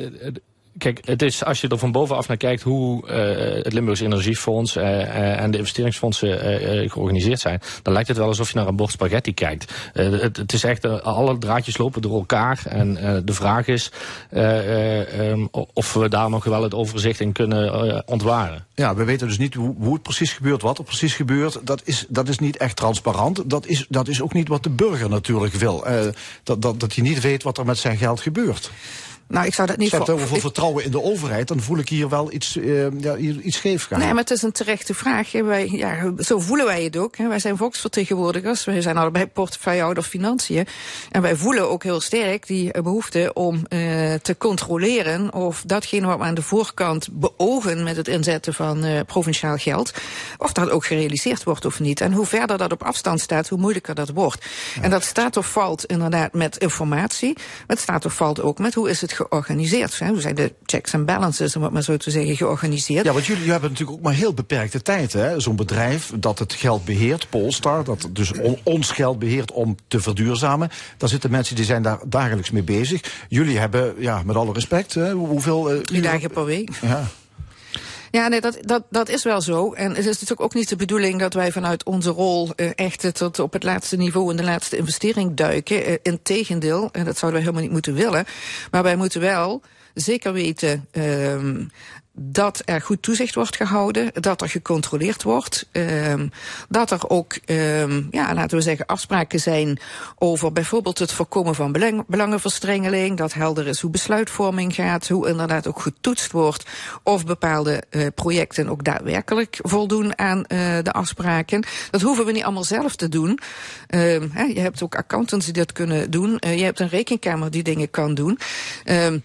Kijk, 0.79 0.99
het 1.05 1.21
is 1.21 1.43
als 1.43 1.61
je 1.61 1.67
er 1.67 1.77
van 1.77 1.91
bovenaf 1.91 2.27
naar 2.27 2.37
kijkt 2.37 2.61
hoe 2.61 3.07
uh, 3.07 3.63
het 3.63 3.73
Limburgs 3.73 4.01
Energiefonds 4.01 4.75
uh, 4.75 4.83
uh, 4.83 5.41
en 5.41 5.51
de 5.51 5.57
investeringsfondsen 5.57 6.39
georganiseerd 6.89 7.39
zijn, 7.39 7.61
dan 7.81 7.93
lijkt 7.93 8.07
het 8.07 8.17
wel 8.17 8.27
alsof 8.27 8.49
je 8.49 8.57
naar 8.57 8.67
een 8.67 8.75
bord 8.75 8.91
spaghetti 8.91 9.33
kijkt. 9.33 9.73
Het, 9.93 10.37
het, 10.37 10.53
is 10.53 10.63
echt, 10.63 10.85
alle 11.03 11.37
draadjes 11.37 11.77
lopen 11.77 12.01
door 12.01 12.17
elkaar 12.17 12.61
en 12.65 12.93
de 13.25 13.33
vraag 13.33 13.67
is 13.67 13.91
um, 14.31 15.49
of 15.73 15.93
we 15.93 16.09
daar 16.09 16.29
nog 16.29 16.43
wel 16.43 16.63
het 16.63 16.73
overzicht 16.73 17.19
in 17.19 17.31
kunnen 17.31 18.07
ontwaren. 18.07 18.65
Ja, 18.75 18.95
we 18.95 19.03
weten 19.03 19.27
dus 19.27 19.37
niet 19.37 19.53
hoe, 19.53 19.75
hoe, 19.77 19.93
het 19.93 20.03
precies 20.03 20.33
gebeurt, 20.33 20.61
wat 20.61 20.77
er 20.77 20.83
precies 20.83 21.13
gebeurt. 21.13 21.59
Dat 21.63 21.81
is, 21.83 22.05
dat 22.09 22.27
is 22.27 22.39
niet 22.39 22.57
echt 22.57 22.75
transparant. 22.75 23.49
Dat 23.49 23.65
is, 23.65 23.85
dat 23.89 24.07
is 24.07 24.21
ook 24.21 24.33
niet 24.33 24.47
wat 24.47 24.63
de 24.63 24.69
burger 24.69 25.09
natuurlijk 25.09 25.53
wil. 25.53 25.85
dat, 26.43 26.61
dat, 26.61 26.79
dat 26.79 26.95
hij 26.95 27.03
niet 27.03 27.21
weet 27.21 27.43
wat 27.43 27.57
er 27.57 27.65
met 27.65 27.77
zijn 27.77 27.97
geld 27.97 28.19
gebeurt. 28.21 28.71
Nou, 29.29 29.45
ik 29.45 29.53
zou 29.53 29.67
dat 29.67 29.77
niet 29.77 29.89
Je 29.89 29.95
hebt 29.95 30.07
voor- 30.07 30.15
het 30.15 30.23
over 30.23 30.35
ik- 30.35 30.41
vertrouwen 30.41 30.83
in 30.83 30.91
de 30.91 31.01
overheid. 31.01 31.47
Dan 31.47 31.59
voel 31.59 31.77
ik 31.77 31.89
hier 31.89 32.09
wel 32.09 32.31
iets, 32.33 32.57
eh, 32.57 32.99
ja, 32.99 33.15
hier 33.15 33.39
iets 33.39 33.57
scheef 33.57 33.85
gaan. 33.87 33.99
Nee, 33.99 34.07
maar 34.07 34.17
het 34.23 34.31
is 34.31 34.41
een 34.41 34.51
terechte 34.51 34.93
vraag. 34.93 35.31
Wij, 35.31 35.67
ja, 35.71 36.11
zo 36.17 36.39
voelen 36.39 36.65
wij 36.65 36.83
het 36.83 36.97
ook. 36.97 37.17
hè. 37.17 37.27
Wij 37.27 37.39
zijn 37.39 37.57
volksvertegenwoordigers. 37.57 38.65
Wij 38.65 38.81
zijn 38.81 38.97
allebei 38.97 39.27
portefeuillehouder 39.27 40.03
financiën. 40.03 40.67
En 41.11 41.21
wij 41.21 41.35
voelen 41.35 41.69
ook 41.69 41.83
heel 41.83 42.01
sterk 42.01 42.47
die 42.47 42.71
eh, 42.71 42.81
behoefte 42.83 43.31
om 43.33 43.65
eh, 43.67 43.79
te 44.13 44.35
controleren 44.37 45.33
of 45.33 45.63
datgene 45.65 46.07
wat 46.07 46.17
we 46.17 46.23
aan 46.23 46.33
de 46.33 46.41
voorkant 46.41 47.07
beogen 47.11 47.83
met 47.83 47.95
het 47.95 48.07
inzetten 48.07 48.53
van 48.53 48.85
provinciaal 49.05 49.57
geld, 49.57 49.91
of 50.37 50.53
dat 50.53 50.69
ook 50.69 50.85
gerealiseerd 50.85 51.43
wordt 51.43 51.65
of 51.65 51.79
niet. 51.79 52.01
En 52.01 52.13
hoe 52.13 52.25
verder 52.25 52.57
dat 52.57 52.71
op 52.71 52.83
afstand 52.83 53.19
staat, 53.21 53.47
hoe 53.49 53.59
moeilijker 53.59 53.95
dat 53.95 54.09
wordt. 54.09 54.45
En 54.81 54.89
dat 54.89 55.03
staat 55.03 55.37
of 55.37 55.51
valt 55.51 55.85
inderdaad 55.85 56.33
met 56.33 56.57
informatie. 56.57 57.33
Maar 57.35 57.45
het 57.67 57.79
staat 57.79 58.05
of 58.05 58.13
valt 58.13 58.41
ook 58.41 58.59
met 58.59 58.73
hoe 58.73 58.89
is 58.89 59.01
het 59.01 59.17
georganiseerd. 59.27 59.99
Hè? 59.99 60.07
Hoe 60.07 60.21
zijn 60.21 60.35
de 60.35 60.53
checks 60.65 60.93
en 60.93 61.05
balances, 61.05 61.55
om 61.55 61.63
het 61.63 61.71
maar 61.71 61.83
zo 61.83 61.97
te 61.97 62.11
zeggen, 62.11 62.35
georganiseerd. 62.35 63.05
Ja, 63.05 63.13
want 63.13 63.25
jullie 63.25 63.51
hebben 63.51 63.69
natuurlijk 63.69 63.97
ook 63.97 64.03
maar 64.03 64.13
heel 64.13 64.33
beperkte 64.33 64.81
tijd. 64.81 65.15
Zo'n 65.37 65.55
bedrijf 65.55 66.11
dat 66.15 66.39
het 66.39 66.53
geld 66.53 66.85
beheert, 66.85 67.29
Polestar, 67.29 67.83
dat 67.83 68.07
dus 68.11 68.31
on- 68.33 68.57
ons 68.63 68.91
geld 68.91 69.19
beheert 69.19 69.51
om 69.51 69.75
te 69.87 69.99
verduurzamen. 69.99 70.69
Daar 70.97 71.09
zitten 71.09 71.31
mensen 71.31 71.55
die 71.55 71.65
zijn 71.65 71.81
daar 71.81 71.99
dagelijks 72.07 72.51
mee 72.51 72.63
bezig. 72.63 73.01
Jullie 73.29 73.57
hebben, 73.59 73.93
ja, 73.97 74.21
met 74.25 74.35
alle 74.35 74.53
respect, 74.53 74.93
hè, 74.93 75.11
hoeveel... 75.11 75.71
eh, 75.71 75.77
Drie 75.79 76.01
dagen 76.01 76.29
per 76.29 76.45
week. 76.45 76.69
Ja. 76.81 77.03
Ja, 78.11 78.27
nee, 78.27 78.41
dat, 78.41 78.57
dat, 78.61 78.83
dat 78.89 79.09
is 79.09 79.23
wel 79.23 79.41
zo. 79.41 79.73
En 79.73 79.89
het 79.89 79.97
is 79.97 80.05
natuurlijk 80.05 80.41
ook 80.41 80.53
niet 80.53 80.69
de 80.69 80.75
bedoeling 80.75 81.19
dat 81.19 81.33
wij 81.33 81.51
vanuit 81.51 81.83
onze 81.83 82.09
rol 82.09 82.49
eh, 82.55 82.69
echt 82.75 83.15
tot 83.15 83.39
op 83.39 83.53
het 83.53 83.63
laatste 83.63 83.97
niveau 83.97 84.31
in 84.31 84.37
de 84.37 84.43
laatste 84.43 84.77
investering 84.77 85.35
duiken. 85.35 85.85
Eh, 85.85 85.93
Integendeel, 86.01 86.89
en 86.91 87.05
dat 87.05 87.17
zouden 87.17 87.39
we 87.39 87.45
helemaal 87.45 87.65
niet 87.65 87.75
moeten 87.75 87.93
willen. 87.93 88.25
Maar 88.71 88.83
wij 88.83 88.95
moeten 88.95 89.21
wel 89.21 89.61
zeker 89.93 90.33
weten 90.33 90.87
ehm 90.91 91.63
dat 92.21 92.61
er 92.65 92.81
goed 92.81 93.01
toezicht 93.01 93.35
wordt 93.35 93.55
gehouden, 93.55 94.11
dat 94.13 94.41
er 94.41 94.49
gecontroleerd 94.49 95.23
wordt, 95.23 95.67
ehm 95.71 96.27
dat 96.69 96.91
er 96.91 97.09
ook, 97.09 97.37
ehm 97.45 98.01
ja, 98.11 98.33
laten 98.33 98.57
we 98.57 98.63
zeggen, 98.63 98.85
afspraken 98.85 99.39
zijn 99.39 99.79
over 100.15 100.51
bijvoorbeeld 100.51 100.99
het 100.99 101.11
voorkomen 101.11 101.55
van 101.55 101.71
belang, 101.71 102.03
belangenverstrengeling, 102.07 103.17
dat 103.17 103.33
helder 103.33 103.67
is 103.67 103.79
hoe 103.79 103.91
besluitvorming 103.91 104.75
gaat, 104.75 105.07
hoe 105.07 105.27
inderdaad 105.27 105.67
ook 105.67 105.81
getoetst 105.81 106.31
wordt 106.31 106.65
of 107.03 107.25
bepaalde 107.25 107.83
eh, 107.89 108.07
projecten 108.15 108.69
ook 108.69 108.83
daadwerkelijk 108.83 109.59
voldoen 109.61 110.17
aan 110.17 110.45
eh, 110.45 110.77
de 110.83 110.91
afspraken. 110.91 111.65
Dat 111.91 112.01
hoeven 112.01 112.25
we 112.25 112.31
niet 112.31 112.43
allemaal 112.43 112.63
zelf 112.63 112.95
te 112.95 113.09
doen. 113.09 113.39
Ehm 113.87 114.27
je 114.53 114.59
hebt 114.59 114.83
ook 114.83 114.95
accountants 114.95 115.45
die 115.45 115.53
dat 115.53 115.71
kunnen 115.71 116.11
doen. 116.11 116.39
Eh, 116.39 116.57
je 116.57 116.63
hebt 116.63 116.79
een 116.79 116.89
rekenkamer 116.89 117.51
die 117.51 117.63
dingen 117.63 117.89
kan 117.89 118.13
doen. 118.13 118.39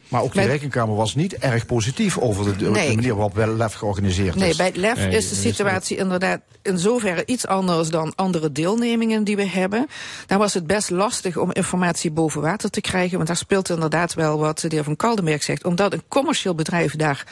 Maar 0.09 0.23
ook 0.23 0.33
die 0.33 0.47
rekenkamer 0.47 0.97
was 0.97 1.15
niet 1.15 1.35
erg 1.35 1.67
positief 1.67 2.19
over 2.19 2.45
de, 2.45 2.57
de 2.57 2.84
Nee. 2.87 2.95
manier 2.97 3.15
waarop 3.15 3.35
wel 3.35 3.57
LEF 3.57 3.73
georganiseerd 3.75 4.35
Nee, 4.35 4.51
is. 4.51 4.57
bij 4.57 4.67
het 4.67 4.77
LEF 4.77 4.97
Nee, 4.97 5.17
is 5.17 5.29
de 5.29 5.35
is 5.35 5.41
situatie 5.41 5.97
inderdaad 5.97 6.41
in 6.63 6.79
zoverre 6.79 7.23
iets 7.27 7.47
anders 7.47 7.89
dan 7.89 8.13
andere 8.15 8.53
deelnemingen 8.53 9.25
die 9.25 9.37
we 9.37 9.47
hebben. 9.47 9.87
Daar 10.27 10.39
was 10.39 10.55
het 10.55 10.67
best 10.67 10.91
lastig 10.91 11.37
om 11.37 11.53
informatie 11.53 12.11
boven 12.11 12.41
water 12.41 12.71
te 12.71 12.81
krijgen, 12.81 13.17
want 13.17 13.27
daar 13.29 13.37
speelt 13.37 13.71
inderdaad 13.71 14.15
wel 14.15 14.39
wat 14.39 14.61
de 14.61 14.69
heer 14.71 14.85
Van 14.85 14.97
Kaldenberg 14.97 15.43
zegt. 15.43 15.65
Omdat 15.65 15.93
een 15.93 16.03
commercieel 16.09 16.55
bedrijf 16.55 16.97
daar 16.97 17.25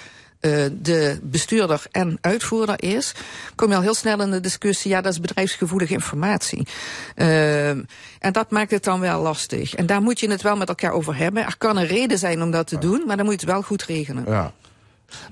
eh, 0.42 0.64
de 0.73 1.18
bestuurder 1.23 1.82
en 1.90 2.18
uitvoerder 2.21 2.82
is, 2.82 3.12
kom 3.54 3.68
je 3.68 3.76
al 3.76 3.82
heel 3.82 3.94
snel 3.94 4.21
in 4.21 4.30
de 4.30 4.40
discussie, 4.40 4.90
ja, 4.90 5.00
dat 5.00 5.12
is 5.12 5.21
bedrijfsgevoelige 5.21 5.92
informatie. 5.92 6.66
Ehm, 7.14 7.82
en 8.18 8.32
dat 8.32 8.50
maakt 8.50 8.71
het 8.71 8.85
dan 8.85 9.00
wel 9.00 9.23
lastig. 9.23 9.75
En 9.75 9.87
daar 9.87 10.02
moet 10.02 10.21
je 10.21 10.30
het 10.30 10.42
wel 10.42 10.56
met 10.56 10.68
elkaar 10.68 10.92
over 10.92 11.16
hebben. 11.16 11.44
Er 11.44 11.54
kan 11.59 11.76
een 11.76 11.87
reden 11.87 12.18
zijn 12.18 12.42
om 12.42 12.50
dat 12.50 12.66
te 12.66 12.78
doen, 12.78 13.02
maar 13.06 13.16
dan 13.16 13.25
moet 13.25 13.40
je 13.40 13.47
het 13.47 13.54
wel 13.54 13.62
goed 13.62 13.82
regelen. 13.82 14.25
Ja. 14.26 14.52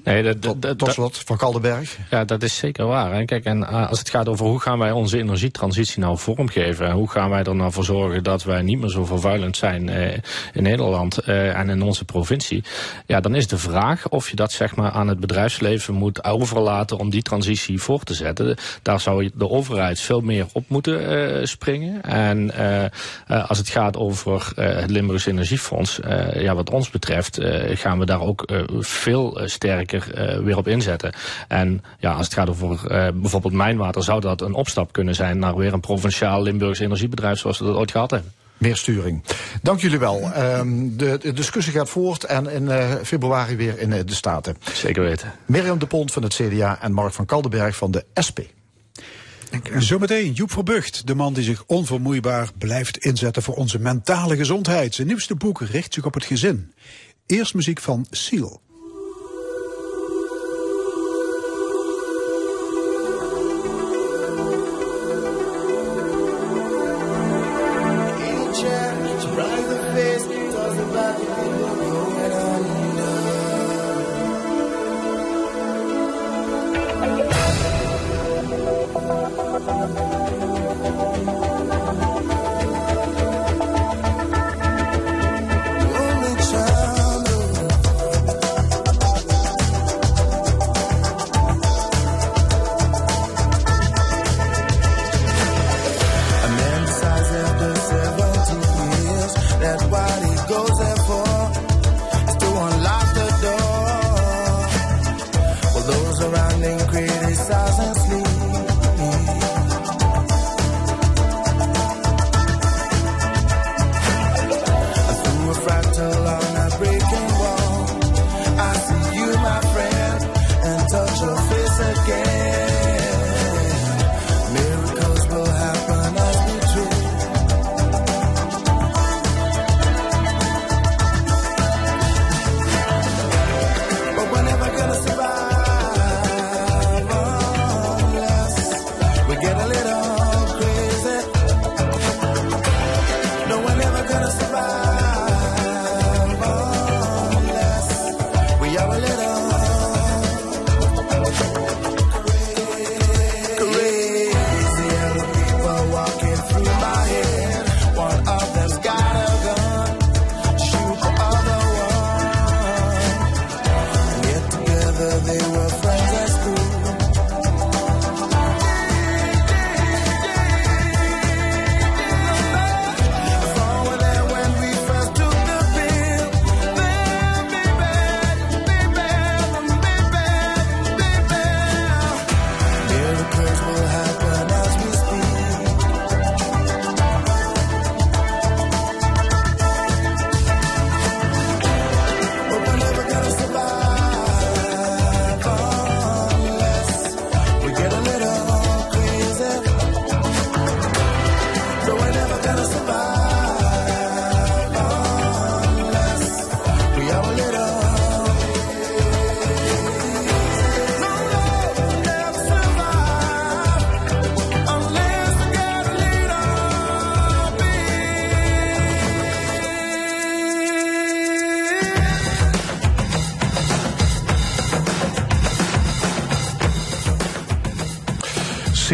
Nee, 0.05 0.23
dat, 0.23 0.43
Tot, 0.43 0.63
dat, 0.63 0.79
tot 0.79 0.93
slot, 0.93 1.23
Van 1.27 1.37
Kaldenberg. 1.37 1.99
Ja, 2.11 2.25
dat 2.25 2.43
is 2.43 2.57
zeker 2.57 2.87
waar. 2.87 3.15
Hè. 3.15 3.25
Kijk, 3.25 3.45
en 3.45 3.65
eh, 3.65 3.89
als 3.89 3.99
het 3.99 4.11
gaat 4.11 4.29
over 4.29 4.47
hoe 4.47 4.61
gaan 4.61 4.79
wij 4.79 4.91
onze 4.91 5.19
energietransitie 5.19 6.01
nou 6.01 6.19
vormgeven 6.19 6.87
en 6.87 6.93
hoe 6.93 7.11
gaan 7.11 7.31
wij 7.31 7.43
er 7.43 7.55
nou 7.55 7.73
voor 7.73 7.85
zorgen 7.85 8.25
dat 8.25 8.45
wij 8.45 8.63
niet 8.63 8.81
meer 8.81 8.91
zo 8.91 9.05
vervuilend 9.05 9.57
zijn 9.57 9.89
eh, 9.89 10.13
in 10.53 10.63
Nederland 10.63 11.19
eh, 11.19 11.59
en 11.59 11.69
in 11.69 11.83
onze 11.83 12.05
provincie, 12.05 12.65
ja, 13.07 13.21
dan 13.21 13.35
is 13.35 13.47
de 13.47 13.59
vraag 13.59 14.09
of 14.09 14.31
je 14.31 14.37
dat 14.37 14.53
zeg 14.53 14.77
maar 14.77 14.91
aan 14.91 15.09
het 15.09 15.21
bedrijfsleven 15.21 15.95
moet 15.95 16.25
overlaten 16.25 16.99
om 16.99 17.11
die 17.11 17.23
transitie 17.23 17.81
voor 17.81 18.03
te 18.03 18.15
zetten. 18.15 18.57
Daar 18.83 19.01
zou 19.01 19.31
de 19.35 19.49
overheid 19.49 20.01
veel 20.01 20.21
meer 20.21 20.47
op 20.53 20.65
moeten 20.69 21.09
eh, 21.09 21.47
springen. 21.47 22.03
En 22.03 22.53
als 23.27 23.59
het 23.59 23.69
gaat 23.69 23.97
over 23.97 24.53
het 24.55 24.91
Limburgs 24.91 25.27
Energiefonds, 25.27 26.01
ja, 26.35 26.55
wat 26.55 26.71
ons 26.71 26.91
betreft, 26.91 27.39
gaan 27.75 27.99
we 27.99 28.07
daar 28.07 28.21
ook 28.21 28.45
veel 28.79 29.41
eh, 29.41 29.47
sterker 29.71 30.15
eh, 30.15 30.39
weer 30.45 30.57
op 30.57 30.69
inzetten. 30.69 31.13
En 31.49 31.83
ja, 31.99 32.13
als 32.13 32.25
het 32.25 32.35
gaat 32.35 32.49
over 32.49 32.87
eh, 32.87 33.13
bijvoorbeeld 33.15 33.53
mijnwater, 33.53 34.03
zou 34.03 34.21
dat 34.21 34.41
een 34.41 34.55
opstap 34.55 34.93
kunnen 34.93 35.15
zijn 35.15 35.39
naar 35.39 35.57
weer 35.57 35.73
een 35.73 35.81
provinciaal 35.81 36.43
Limburgs 36.43 36.79
energiebedrijf 36.79 37.39
zoals 37.39 37.59
we 37.59 37.65
dat 37.65 37.77
ooit 37.77 37.91
gehad 37.91 38.11
hebben. 38.11 38.33
Meer 38.59 38.77
sturing. 38.77 39.23
Dank 39.63 39.81
jullie 39.81 39.99
wel. 39.99 40.33
Ehm, 40.33 40.97
de, 40.97 41.19
de 41.21 41.33
discussie 41.33 41.73
gaat 41.73 41.89
voort 41.89 42.25
en 42.25 42.51
in 42.51 42.71
eh, 42.71 42.91
februari 43.03 43.57
weer 43.57 43.79
in 43.79 43.91
de 43.91 44.15
Staten. 44.15 44.57
Zeker 44.73 45.03
weten. 45.03 45.33
Mirjam 45.47 45.79
de 45.79 45.87
Pont 45.87 46.13
van 46.13 46.23
het 46.23 46.35
CDA 46.35 46.79
en 46.83 46.93
Mark 46.93 47.13
van 47.13 47.27
Kaldenberg 47.27 47.77
van 47.77 47.91
de 47.91 48.05
SP. 48.27 48.39
Zometeen 49.79 50.33
Joep 50.33 50.53
Verbucht, 50.53 51.07
de 51.07 51.15
man 51.15 51.33
die 51.33 51.45
zich 51.45 51.65
onvermoeibaar 51.67 52.51
blijft 52.59 52.97
inzetten 52.97 53.43
voor 53.43 53.55
onze 53.55 53.79
mentale 53.79 54.37
gezondheid. 54.37 54.95
Zijn 54.95 55.07
nieuwste 55.07 55.35
boek 55.35 55.61
richt 55.61 55.95
zich 55.95 56.05
op 56.05 56.15
het 56.15 56.25
gezin. 56.25 56.73
Eerst 57.27 57.55
muziek 57.55 57.81
van 57.81 58.07
Seal. 58.11 58.61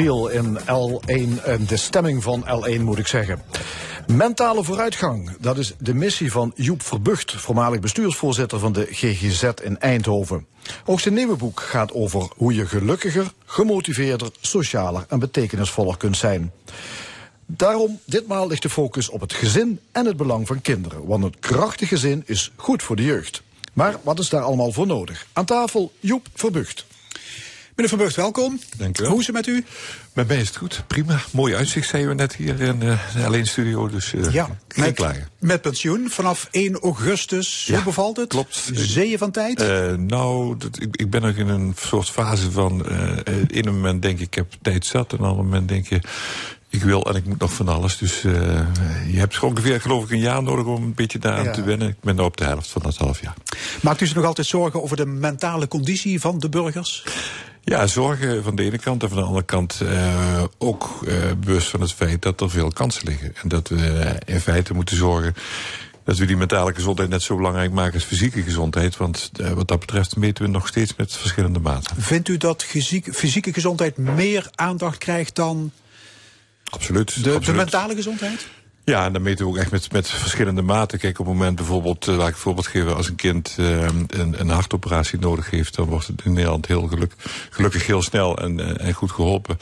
In 0.07 0.59
L1, 0.59 1.45
en 1.45 1.67
de 1.67 1.77
stemming 1.77 2.23
van 2.23 2.45
L1 2.45 2.81
moet 2.81 2.99
ik 2.99 3.07
zeggen. 3.07 3.43
Mentale 4.07 4.65
vooruitgang, 4.65 5.37
dat 5.41 5.59
is 5.59 5.75
de 5.79 5.95
missie 5.95 6.33
van 6.33 6.53
Joep 6.55 6.83
Verbucht, 6.83 7.33
voormalig 7.33 7.81
bestuursvoorzitter 7.81 8.59
van 8.59 8.73
de 8.73 8.87
GGZ 8.91 9.43
in 9.63 9.81
Eindhoven. 9.81 10.47
Ook 10.85 11.01
zijn 11.01 11.15
nieuwe 11.15 11.37
boek 11.37 11.61
gaat 11.61 11.93
over 11.93 12.29
hoe 12.37 12.55
je 12.55 12.67
gelukkiger, 12.67 13.33
gemotiveerder, 13.45 14.29
socialer 14.41 15.05
en 15.09 15.19
betekenisvoller 15.19 15.97
kunt 15.97 16.17
zijn. 16.17 16.53
Daarom, 17.47 18.01
ditmaal 18.05 18.47
ligt 18.47 18.63
de 18.63 18.71
focus 18.71 19.09
op 19.09 19.21
het 19.21 19.33
gezin 19.33 19.81
en 19.93 20.07
het 20.07 20.17
belang 20.17 20.47
van 20.47 20.61
kinderen. 20.61 21.07
Want 21.07 21.25
een 21.25 21.39
krachtig 21.41 21.89
gezin 21.89 22.23
is 22.27 22.53
goed 22.57 22.83
voor 22.83 22.97
de 22.97 23.05
jeugd. 23.05 23.43
Maar 23.73 23.97
wat 24.03 24.19
is 24.19 24.29
daar 24.29 24.43
allemaal 24.43 24.73
voor 24.73 24.87
nodig? 24.87 25.27
Aan 25.33 25.45
tafel 25.45 25.93
Joep 26.01 26.27
Verbucht. 26.35 26.86
Meneer 27.77 27.91
Verbucht, 27.91 28.17
welkom. 28.17 28.61
Dank 28.77 28.99
u 28.99 29.03
wel. 29.03 29.11
Hoe 29.11 29.21
is 29.21 29.27
het 29.27 29.37
met 29.37 29.47
u? 29.47 29.65
Met 30.13 30.29
mij 30.29 30.37
is 30.37 30.47
het 30.49 30.57
goed, 30.57 30.83
prima. 30.87 31.21
Mooi 31.33 31.55
uitzicht, 31.55 31.89
zeiden 31.89 32.11
we 32.11 32.17
net 32.17 32.35
hier 32.35 32.61
in 32.61 32.83
uh, 32.83 32.99
de 33.15 33.25
alleen 33.25 33.47
studio. 33.47 33.89
Dus 33.89 34.13
uh, 34.13 34.25
geen 34.25 34.45
met, 34.77 34.95
klagen. 34.95 35.29
Met 35.39 35.61
pensioen 35.63 36.11
vanaf 36.11 36.49
1 36.51 36.79
augustus. 36.81 37.67
Ja, 37.67 37.75
Hoe 37.75 37.85
bevalt 37.85 38.17
het? 38.17 38.29
klopt. 38.29 38.71
Zeeën 38.73 39.19
van 39.19 39.31
tijd? 39.31 39.63
Uh, 39.63 39.93
nou, 39.93 40.57
dat, 40.59 40.83
ik, 40.83 40.97
ik 40.97 41.11
ben 41.11 41.23
nog 41.23 41.35
in 41.35 41.49
een 41.49 41.75
soort 41.79 42.09
fase 42.11 42.51
van... 42.51 42.87
in 43.47 43.67
een 43.67 43.75
moment 43.75 44.03
denk 44.03 44.19
ik, 44.19 44.27
ik 44.27 44.35
heb 44.35 44.53
tijd 44.63 44.87
zat. 44.87 45.13
En 45.13 45.19
op 45.19 45.25
een 45.25 45.31
ander 45.31 45.45
moment 45.45 45.69
denk 45.69 45.87
je... 45.89 46.01
Ik 46.69 46.83
wil 46.83 47.03
en 47.09 47.15
ik 47.15 47.27
moet 47.27 47.39
nog 47.39 47.53
van 47.53 47.69
alles. 47.69 47.99
Dus 47.99 48.23
uh, 48.23 48.33
je 49.11 49.19
hebt 49.19 49.41
ongeveer, 49.41 49.81
geloof 49.81 50.05
ik, 50.05 50.11
een 50.11 50.19
jaar 50.19 50.43
nodig 50.43 50.65
om 50.65 50.83
een 50.83 50.95
beetje 50.95 51.19
daaraan 51.19 51.45
Ja. 51.45 51.53
te 51.53 51.63
wennen. 51.63 51.89
Ik 51.89 52.01
ben 52.01 52.17
nu 52.17 52.23
op 52.23 52.37
de 52.37 52.45
helft 52.45 52.69
van 52.69 52.83
dat 52.83 52.97
half 52.97 53.21
jaar. 53.21 53.35
Maakt 53.83 54.01
u 54.01 54.07
zich 54.07 54.17
nog 54.17 54.25
altijd 54.25 54.47
zorgen 54.47 54.83
over 54.83 54.97
de 54.97 55.07
mentale 55.07 55.69
conditie 55.69 56.21
van 56.21 56.39
de 56.39 56.49
burgers? 56.49 57.05
Ja, 57.69 57.87
zorgen 57.87 58.43
van 58.43 58.57
de 58.57 58.63
ene 58.63 58.79
kant 58.79 59.03
en 59.03 59.09
van 59.09 59.19
de 59.19 59.25
andere 59.25 59.45
kant 59.45 59.81
uh, 59.83 60.43
ook 60.59 61.01
uh, 61.05 61.15
bewust 61.39 61.69
van 61.69 61.81
het 61.81 61.93
feit 61.93 62.23
dat 62.23 62.41
er 62.41 62.51
veel 62.51 62.71
kansen 62.71 63.09
liggen. 63.09 63.35
En 63.43 63.49
dat 63.49 63.69
we 63.69 64.17
in 64.25 64.41
feite 64.41 64.75
moeten 64.75 64.97
zorgen 64.97 65.35
dat 66.05 66.17
we 66.17 66.27
die 66.27 66.37
mentale 66.37 66.75
gezondheid 66.75 67.09
net 67.09 67.23
zo 67.23 67.37
belangrijk 67.37 67.73
maken 67.73 67.95
als 67.95 68.05
fysieke 68.05 68.43
gezondheid. 68.43 68.97
Want 68.97 69.31
wat 69.55 69.69
dat 69.69 69.81
betreft 69.81 70.17
meten 70.17 70.45
we 70.45 70.51
nog 70.51 70.69
steeds 70.69 70.97
met 70.97 71.17
verschillende 71.17 71.59
maten. 71.59 72.03
Vindt 72.03 72.29
u 72.29 72.37
dat 72.37 72.65
fysiek, 72.65 73.15
fysieke 73.15 73.53
gezondheid 73.53 73.97
meer 73.97 74.49
aandacht 74.55 74.99
krijgt 74.99 75.35
dan 75.35 75.73
Absoluut. 76.71 77.09
de, 77.15 77.19
absoluut. 77.21 77.45
de 77.45 77.53
mentale 77.53 77.95
gezondheid? 77.95 78.47
Ja, 78.87 79.05
en 79.05 79.13
dan 79.13 79.23
meten 79.23 79.45
we 79.45 79.51
ook 79.51 79.57
echt 79.57 79.71
met, 79.71 79.93
met 79.93 80.09
verschillende 80.09 80.63
maten. 80.63 80.99
Kijk, 80.99 81.19
op 81.19 81.27
het 81.27 81.35
moment 81.35 81.57
bijvoorbeeld, 81.57 82.07
uh, 82.07 82.17
laat 82.17 82.29
ik 82.29 82.35
een 82.35 82.41
voorbeeld 82.41 82.67
geven, 82.67 82.97
als 82.97 83.09
een 83.09 83.17
kind 83.17 83.57
uh, 83.61 83.83
een, 84.07 84.41
een 84.41 84.49
hartoperatie 84.49 85.19
nodig 85.19 85.51
heeft, 85.51 85.75
dan 85.75 85.87
wordt 85.87 86.07
het 86.07 86.21
in 86.25 86.33
Nederland 86.33 86.67
heel 86.67 86.87
geluk, 86.87 87.13
gelukkig 87.51 87.87
heel 87.87 88.03
snel 88.03 88.39
en, 88.39 88.59
uh, 88.59 88.87
en 88.87 88.93
goed 88.93 89.11
geholpen. 89.11 89.59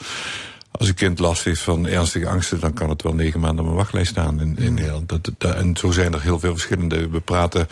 Als 0.71 0.87
een 0.87 0.93
kind 0.93 1.19
last 1.19 1.43
heeft 1.43 1.61
van 1.61 1.87
ernstige 1.87 2.27
angsten, 2.27 2.59
dan 2.59 2.73
kan 2.73 2.89
het 2.89 3.01
wel 3.01 3.13
negen 3.13 3.39
maanden 3.39 3.65
op 3.65 3.71
een 3.71 3.77
wachtlijst 3.77 4.11
staan 4.11 4.41
in, 4.41 4.57
in 4.57 4.73
Nederland. 4.73 5.09
Dat, 5.09 5.31
dat, 5.37 5.55
en 5.55 5.77
zo 5.77 5.91
zijn 5.91 6.13
er 6.13 6.21
heel 6.21 6.39
veel 6.39 6.51
verschillende. 6.51 7.09
We 7.09 7.19
praten 7.19 7.67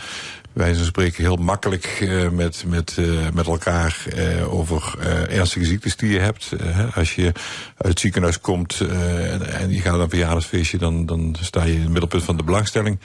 wij 0.53 0.73
zijn 0.73 0.85
spreken 0.85 1.23
heel 1.23 1.35
makkelijk 1.35 1.99
uh, 2.01 2.29
met, 2.29 2.63
met, 2.67 2.95
uh, 2.99 3.29
met 3.33 3.47
elkaar 3.47 4.05
uh, 4.15 4.53
over 4.53 4.95
ernstige 5.29 5.65
ziektes 5.65 5.95
die 5.95 6.11
je 6.11 6.19
hebt. 6.19 6.51
als 6.95 7.15
je 7.15 7.25
uit 7.77 7.87
het 7.87 7.99
ziekenhuis 7.99 8.39
komt 8.39 8.79
en, 8.79 9.53
en, 9.53 9.71
je 9.71 9.81
gaat 9.81 9.91
naar 9.91 10.01
een 10.01 10.09
verjaardagsfeestje, 10.09 10.77
dan, 10.77 11.05
dan 11.05 11.35
sta 11.39 11.63
je 11.63 11.73
in 11.73 11.81
het 11.81 11.89
middelpunt 11.89 12.23
van 12.23 12.37
de 12.37 12.43
belangstelling. 12.43 12.99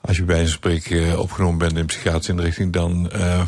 Als 0.00 0.16
je 0.16 0.22
bij 0.22 0.34
wijze 0.34 0.50
van 0.50 0.58
spreken 0.58 1.20
opgenomen 1.20 1.58
bent 1.58 1.72
in 1.72 1.78
een 1.78 1.86
psychiatrische 1.86 2.32
inrichting, 2.32 2.72
dan 2.72 3.10
uh, 3.16 3.42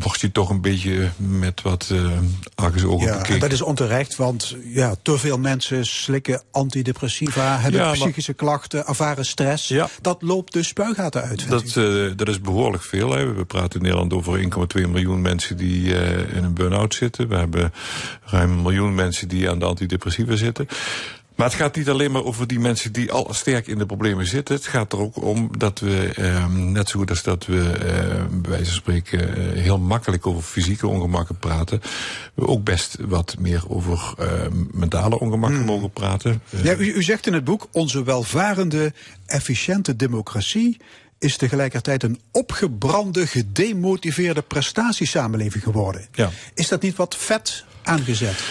word 0.00 0.20
je 0.20 0.32
toch 0.32 0.50
een 0.50 0.60
beetje 0.60 1.10
met 1.16 1.62
wat 1.62 1.88
uh, 1.92 2.10
argusogen 2.54 3.06
ja, 3.06 3.12
bekeken. 3.12 3.34
En 3.34 3.40
dat 3.40 3.52
is 3.52 3.62
onterecht, 3.62 4.16
want 4.16 4.56
ja, 4.64 4.94
te 5.02 5.18
veel 5.18 5.38
mensen 5.38 5.86
slikken 5.86 6.42
antidepressiva, 6.50 7.58
hebben 7.58 7.80
Ja, 7.80 7.92
psychische 7.92 8.32
klachten, 8.32 8.86
ervaren 8.86 9.26
stress. 9.26 9.68
Ja. 9.68 9.88
Dat 10.00 10.22
loopt 10.22 10.52
de 10.52 10.62
spuigaten 10.62 11.22
uit. 11.22 11.48
Dat, 11.48 11.74
uh, 11.74 12.10
dat 12.16 12.28
is 12.28 12.40
behoorlijk 12.40 12.82
veel. 12.82 13.12
Hè. 13.12 13.34
We 13.34 13.44
praten 13.44 13.80
in 13.80 13.82
Nederland 13.82 14.12
over 14.12 14.42
1,2 14.78 14.90
miljoen 14.90 15.20
mensen 15.20 15.56
die 15.56 15.82
uh, 15.82 16.36
in 16.36 16.44
een 16.44 16.54
burn-out 16.54 16.94
zitten. 16.94 17.28
We 17.28 17.36
hebben 17.36 17.72
ruim 18.24 18.50
een 18.50 18.62
miljoen 18.62 18.94
mensen 18.94 19.28
die 19.28 19.50
aan 19.50 19.58
de 19.58 19.64
antidepressiva 19.64 20.36
zitten. 20.36 20.68
Maar 21.36 21.46
het 21.46 21.56
gaat 21.56 21.76
niet 21.76 21.88
alleen 21.88 22.10
maar 22.10 22.24
over 22.24 22.46
die 22.46 22.60
mensen 22.60 22.92
die 22.92 23.12
al 23.12 23.34
sterk 23.34 23.66
in 23.66 23.78
de 23.78 23.86
problemen 23.86 24.26
zitten. 24.26 24.54
Het 24.54 24.66
gaat 24.66 24.92
er 24.92 24.98
ook 24.98 25.22
om 25.22 25.58
dat 25.58 25.78
we, 25.78 26.14
uh, 26.18 26.46
net 26.46 26.88
zo 26.88 26.98
goed 26.98 27.10
als 27.10 27.22
dat 27.22 27.46
we 27.46 27.56
uh, 27.56 28.40
bij 28.40 28.50
wijze 28.50 28.64
van 28.64 28.74
spreken 28.74 29.38
uh, 29.38 29.62
heel 29.62 29.78
makkelijk 29.78 30.26
over 30.26 30.42
fysieke 30.42 30.86
ongemakken 30.86 31.38
praten, 31.38 31.80
we 32.34 32.46
ook 32.46 32.64
best 32.64 32.96
wat 33.00 33.36
meer 33.38 33.62
over 33.68 34.14
uh, 34.20 34.26
mentale 34.70 35.18
ongemakken 35.18 35.58
hmm. 35.58 35.66
mogen 35.66 35.90
praten. 35.90 36.42
Ja, 36.62 36.76
u, 36.76 36.92
u 36.92 37.02
zegt 37.02 37.26
in 37.26 37.32
het 37.32 37.44
boek, 37.44 37.68
onze 37.72 38.04
welvarende, 38.04 38.92
efficiënte 39.26 39.96
democratie 39.96 40.76
is 41.18 41.36
tegelijkertijd 41.36 42.02
een 42.02 42.20
opgebrande, 42.32 43.26
gedemotiveerde 43.26 44.42
prestatiesamenleving 44.42 45.62
geworden. 45.62 46.06
Ja. 46.12 46.30
Is 46.54 46.68
dat 46.68 46.82
niet 46.82 46.96
wat 46.96 47.16
vet 47.16 47.64
aangezet? 47.82 48.44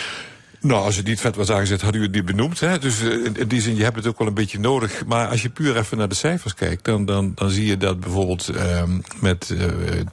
Nou, 0.66 0.84
als 0.84 0.96
het 0.96 1.06
niet 1.06 1.20
vet 1.20 1.36
was 1.36 1.50
aangezet, 1.50 1.82
had 1.82 1.96
u 1.96 2.02
het 2.02 2.12
niet 2.12 2.26
benoemd. 2.26 2.60
Hè? 2.60 2.80
Dus 2.80 3.02
uh, 3.02 3.26
in 3.26 3.48
die 3.48 3.62
zin, 3.62 3.76
je 3.76 3.84
hebt 3.84 3.96
het 3.96 4.08
ook 4.08 4.18
wel 4.18 4.28
een 4.28 4.34
beetje 4.34 4.60
nodig. 4.60 5.06
Maar 5.06 5.28
als 5.28 5.42
je 5.42 5.50
puur 5.50 5.78
even 5.78 5.98
naar 5.98 6.10
de 6.10 6.16
cijfers 6.16 6.54
kijkt, 6.54 6.86
dan, 6.86 7.06
dan, 7.06 7.32
dan 7.36 7.50
zie 7.50 7.66
je 7.66 7.78
dat 7.78 8.00
bijvoorbeeld 8.00 8.50
uh, 8.56 8.84
met 9.20 9.50
uh, 9.50 9.60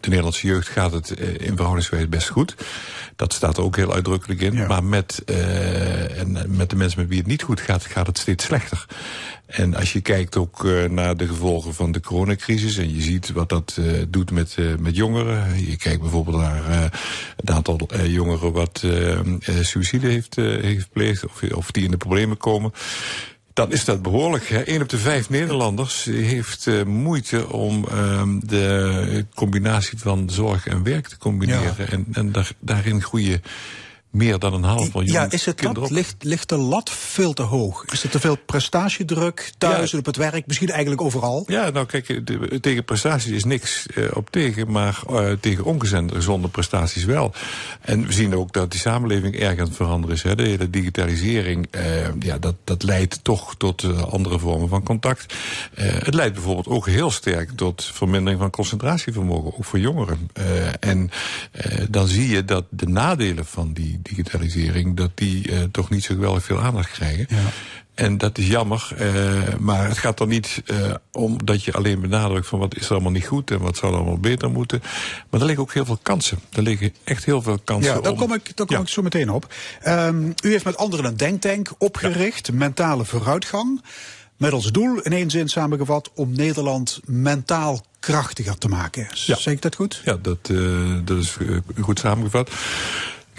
de 0.00 0.08
Nederlandse 0.08 0.46
jeugd 0.46 0.68
gaat 0.68 0.92
het 0.92 1.10
in 1.10 1.52
verhoudingswijze 1.56 2.08
best 2.08 2.28
goed. 2.28 2.54
Dat 3.16 3.32
staat 3.32 3.56
er 3.56 3.62
ook 3.62 3.76
heel 3.76 3.94
uitdrukkelijk 3.94 4.40
in. 4.40 4.52
Ja. 4.52 4.66
Maar 4.66 4.84
met, 4.84 5.22
en 6.16 6.56
met 6.56 6.70
de 6.70 6.76
mensen 6.76 7.00
met 7.00 7.08
wie 7.08 7.18
het 7.18 7.26
niet 7.26 7.42
goed 7.42 7.60
gaat, 7.60 7.86
gaat 7.86 8.06
het 8.06 8.18
steeds 8.18 8.44
slechter. 8.44 8.86
En 9.52 9.74
als 9.74 9.92
je 9.92 10.00
kijkt 10.00 10.36
ook 10.36 10.64
uh, 10.64 10.84
naar 10.84 11.16
de 11.16 11.26
gevolgen 11.26 11.74
van 11.74 11.92
de 11.92 12.00
coronacrisis 12.00 12.76
en 12.76 12.94
je 12.94 13.02
ziet 13.02 13.32
wat 13.32 13.48
dat 13.48 13.76
uh, 13.78 14.02
doet 14.08 14.30
met, 14.30 14.56
uh, 14.58 14.76
met 14.76 14.96
jongeren. 14.96 15.66
Je 15.66 15.76
kijkt 15.76 16.00
bijvoorbeeld 16.00 16.36
naar 16.36 16.90
het 17.36 17.50
aantal 17.50 17.88
jongeren 18.06 18.52
wat 18.52 18.84
suïcide 19.60 20.08
heeft, 20.08 20.36
heeft 20.36 20.82
gepleegd 20.82 21.24
of, 21.24 21.42
of 21.42 21.70
die 21.70 21.84
in 21.84 21.90
de 21.90 21.96
problemen 21.96 22.36
komen. 22.36 22.72
Dan 23.52 23.72
is 23.72 23.84
dat 23.84 24.02
behoorlijk. 24.02 24.48
Hè. 24.48 24.68
Een 24.68 24.82
op 24.82 24.88
de 24.88 24.98
vijf 24.98 25.30
Nederlanders 25.30 26.04
heeft 26.04 26.66
uh, 26.66 26.82
moeite 26.82 27.48
om 27.48 27.86
uh, 27.92 28.22
de 28.40 29.26
combinatie 29.34 29.98
van 29.98 30.30
zorg 30.30 30.66
en 30.66 30.82
werk 30.82 31.08
te 31.08 31.18
combineren. 31.18 31.74
Ja. 31.78 31.84
En, 31.84 32.06
en 32.12 32.32
daar, 32.32 32.50
daarin 32.60 33.02
groeien 33.02 33.42
meer 34.12 34.38
dan 34.38 34.54
een 34.54 34.62
half 34.62 34.92
miljoen 34.94 35.12
Ja, 35.12 35.30
is 35.30 35.46
het 35.46 35.58
dat? 35.58 35.90
Ligt, 35.90 36.14
ligt 36.18 36.48
de 36.48 36.56
lat 36.56 36.90
veel 36.90 37.32
te 37.32 37.42
hoog? 37.42 37.84
Is 37.84 38.02
er 38.02 38.10
te 38.10 38.20
veel 38.20 38.36
prestatiedruk 38.36 39.52
thuis 39.58 39.90
ja. 39.90 39.98
op 39.98 40.06
het 40.06 40.16
werk? 40.16 40.46
Misschien 40.46 40.68
eigenlijk 40.68 41.00
overal? 41.00 41.44
Ja, 41.46 41.70
nou 41.70 41.86
kijk, 41.86 42.26
de, 42.26 42.60
tegen 42.60 42.84
prestaties 42.84 43.32
is 43.32 43.44
niks 43.44 43.86
uh, 43.94 44.04
op 44.14 44.30
tegen, 44.30 44.70
maar 44.70 45.02
uh, 45.10 45.32
tegen 45.40 45.64
ongezonde 45.64 46.48
prestaties 46.48 47.04
wel. 47.04 47.32
En 47.80 48.06
we 48.06 48.12
zien 48.12 48.36
ook 48.36 48.52
dat 48.52 48.70
die 48.70 48.80
samenleving 48.80 49.36
erg 49.36 49.58
aan 49.58 49.66
het 49.66 49.76
veranderen 49.76 50.16
is. 50.16 50.22
Hè. 50.22 50.34
De 50.34 50.42
hele 50.42 50.70
digitalisering, 50.70 51.66
uh, 51.70 51.82
ja, 52.18 52.38
dat, 52.38 52.54
dat 52.64 52.82
leidt 52.82 53.24
toch 53.24 53.54
tot 53.56 54.04
andere 54.10 54.38
vormen 54.38 54.68
van 54.68 54.82
contact. 54.82 55.34
het 55.74 56.14
leidt 56.14 56.34
bijvoorbeeld 56.34 56.66
ook 56.66 56.86
heel 56.86 57.10
sterk 57.10 57.50
tot 57.50 57.84
vermindering 57.84 58.40
van 58.40 58.50
concentratievermogen, 58.50 59.56
ook 59.56 59.64
voor 59.64 59.78
jongeren. 59.78 60.30
en 60.80 61.10
dan 61.90 62.06
zie 62.06 62.28
je 62.28 62.44
dat 62.44 62.64
de 62.70 62.88
nadelen 62.88 63.46
van 63.46 63.72
die 63.72 64.01
digitalisering, 64.02 64.96
dat 64.96 65.10
die 65.14 65.48
uh, 65.48 65.62
toch 65.62 65.90
niet 65.90 66.04
zo 66.04 66.14
geweldig 66.14 66.44
veel 66.44 66.60
aandacht 66.60 66.90
krijgen. 66.90 67.26
Ja. 67.28 67.36
En 67.94 68.18
dat 68.18 68.38
is 68.38 68.46
jammer, 68.46 68.88
uh, 69.00 69.54
maar 69.58 69.88
het 69.88 69.98
gaat 69.98 70.20
er 70.20 70.26
niet 70.26 70.62
uh, 70.66 70.94
om 71.12 71.44
dat 71.44 71.64
je 71.64 71.72
alleen 71.72 72.00
benadrukt 72.00 72.46
van 72.46 72.58
wat 72.58 72.76
is 72.76 72.84
er 72.84 72.92
allemaal 72.92 73.12
niet 73.12 73.26
goed 73.26 73.50
en 73.50 73.58
wat 73.58 73.76
zou 73.76 73.92
er 73.92 73.98
allemaal 73.98 74.18
beter 74.18 74.50
moeten. 74.50 74.82
Maar 75.30 75.40
er 75.40 75.46
liggen 75.46 75.64
ook 75.64 75.72
heel 75.72 75.84
veel 75.84 75.98
kansen. 76.02 76.38
Er 76.52 76.62
liggen 76.62 76.94
echt 77.04 77.24
heel 77.24 77.42
veel 77.42 77.58
kansen. 77.64 77.94
Ja, 77.94 78.00
daar 78.00 78.12
om... 78.12 78.18
kom 78.18 78.32
ik, 78.32 78.56
daar 78.56 78.66
kom 78.66 78.76
ja. 78.76 78.82
ik 78.82 78.88
zo 78.88 79.02
meteen 79.02 79.30
op. 79.30 79.54
Um, 79.86 80.34
u 80.44 80.50
heeft 80.50 80.64
met 80.64 80.76
anderen 80.76 81.04
een 81.04 81.16
denktank 81.16 81.70
opgericht, 81.78 82.46
ja. 82.46 82.54
mentale 82.54 83.04
vooruitgang. 83.04 83.82
Met 84.36 84.52
als 84.52 84.72
doel, 84.72 85.00
in 85.00 85.12
één 85.12 85.30
zin 85.30 85.48
samengevat, 85.48 86.10
om 86.14 86.32
Nederland 86.32 87.00
mentaal 87.04 87.84
krachtiger 88.00 88.58
te 88.58 88.68
maken. 88.68 89.06
Ja. 89.10 89.36
Zeg 89.36 89.54
ik 89.54 89.62
dat 89.62 89.74
goed? 89.74 90.02
Ja, 90.04 90.18
dat, 90.22 90.48
uh, 90.50 90.98
dat 91.04 91.18
is 91.18 91.36
goed 91.80 91.98
samengevat. 91.98 92.50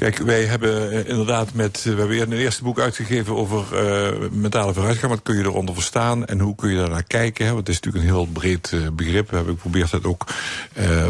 Kijk, 0.03 0.17
wij 0.17 0.45
hebben 0.45 0.93
uh, 0.93 1.09
inderdaad 1.09 1.53
met. 1.53 1.85
Uh, 1.87 1.93
we 1.93 1.99
hebben 1.99 2.31
een 2.31 2.37
eerste 2.37 2.63
boek 2.63 2.79
uitgegeven 2.79 3.35
over 3.35 3.65
uh, 3.73 4.29
mentale 4.31 4.73
vooruitgang. 4.73 5.11
Wat 5.11 5.21
kun 5.23 5.37
je 5.37 5.43
eronder 5.43 5.75
verstaan 5.75 6.25
en 6.25 6.39
hoe 6.39 6.55
kun 6.55 6.69
je 6.69 6.77
daar 6.77 6.89
naar 6.89 7.03
kijken? 7.03 7.45
Hè? 7.45 7.53
Want 7.53 7.67
het 7.67 7.75
is 7.75 7.81
natuurlijk 7.81 8.03
een 8.03 8.15
heel 8.15 8.25
breed 8.25 8.75
begrip. 8.93 9.29
We 9.29 9.35
hebben 9.35 9.53
geprobeerd 9.53 9.91
dat 9.91 10.05
ook 10.05 10.25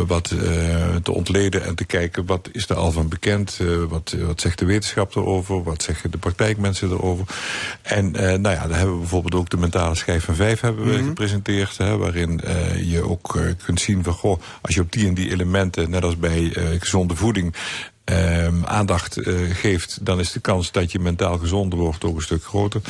wat 0.08 0.28
te 1.04 1.12
ontleden 1.12 1.64
en 1.64 1.76
te 1.76 1.86
kijken 1.86 2.26
wat 2.26 2.50
is 2.52 2.70
er 2.70 2.76
al 2.76 2.92
van 2.92 3.10
bekend. 3.10 3.60
wat, 3.90 4.16
wat 4.20 4.42
zegt 4.42 4.60
de 4.60 4.66
wetenschap 4.66 5.16
erover? 5.16 5.64
Wat 5.64 5.84
zeggen 5.84 6.12
de 6.12 6.18
praktijkmensen 6.18 6.90
erover? 6.90 7.26
En 7.82 8.12
nou 8.12 8.50
ja, 8.50 8.68
daar 8.68 8.78
hebben 8.78 8.94
we 8.94 9.00
bijvoorbeeld 9.00 9.36
ook 9.36 9.50
de 9.50 9.58
mentale 9.58 9.96
schijf 9.96 10.24
van 10.24 10.36
vijf 10.36 10.62
hebben 10.62 10.86
we 10.86 10.92
mm 10.92 10.98
-hmm. 10.98 11.08
gepresenteerd. 11.08 11.78
Hè, 11.78 11.98
waarin 11.98 12.42
je 12.84 13.10
ook 13.10 13.40
kunt 13.66 13.82
zien 13.82 14.04
van 14.04 14.14
goh, 14.14 14.42
als 14.62 14.76
je 14.76 14.82
op 14.82 14.92
die 14.92 15.08
en 15.08 15.14
die 15.14 15.32
elementen, 15.32 15.90
net 15.90 16.04
als 16.04 16.18
bij 16.18 16.52
gezonde 16.80 17.16
voeding 17.16 17.56
ehm, 18.04 18.66
aandacht 18.66 19.18
eh, 19.18 19.36
geeft, 19.54 20.06
dan 20.06 20.20
is 20.20 20.32
de 20.32 20.40
kans 20.40 20.72
dat 20.72 20.92
je 20.92 21.00
mentaal 21.00 21.38
gezonder 21.38 21.80
wordt 21.80 22.04
ook 22.04 22.16
een 22.16 22.22
stuk 22.22 22.44
groter. 22.44 22.82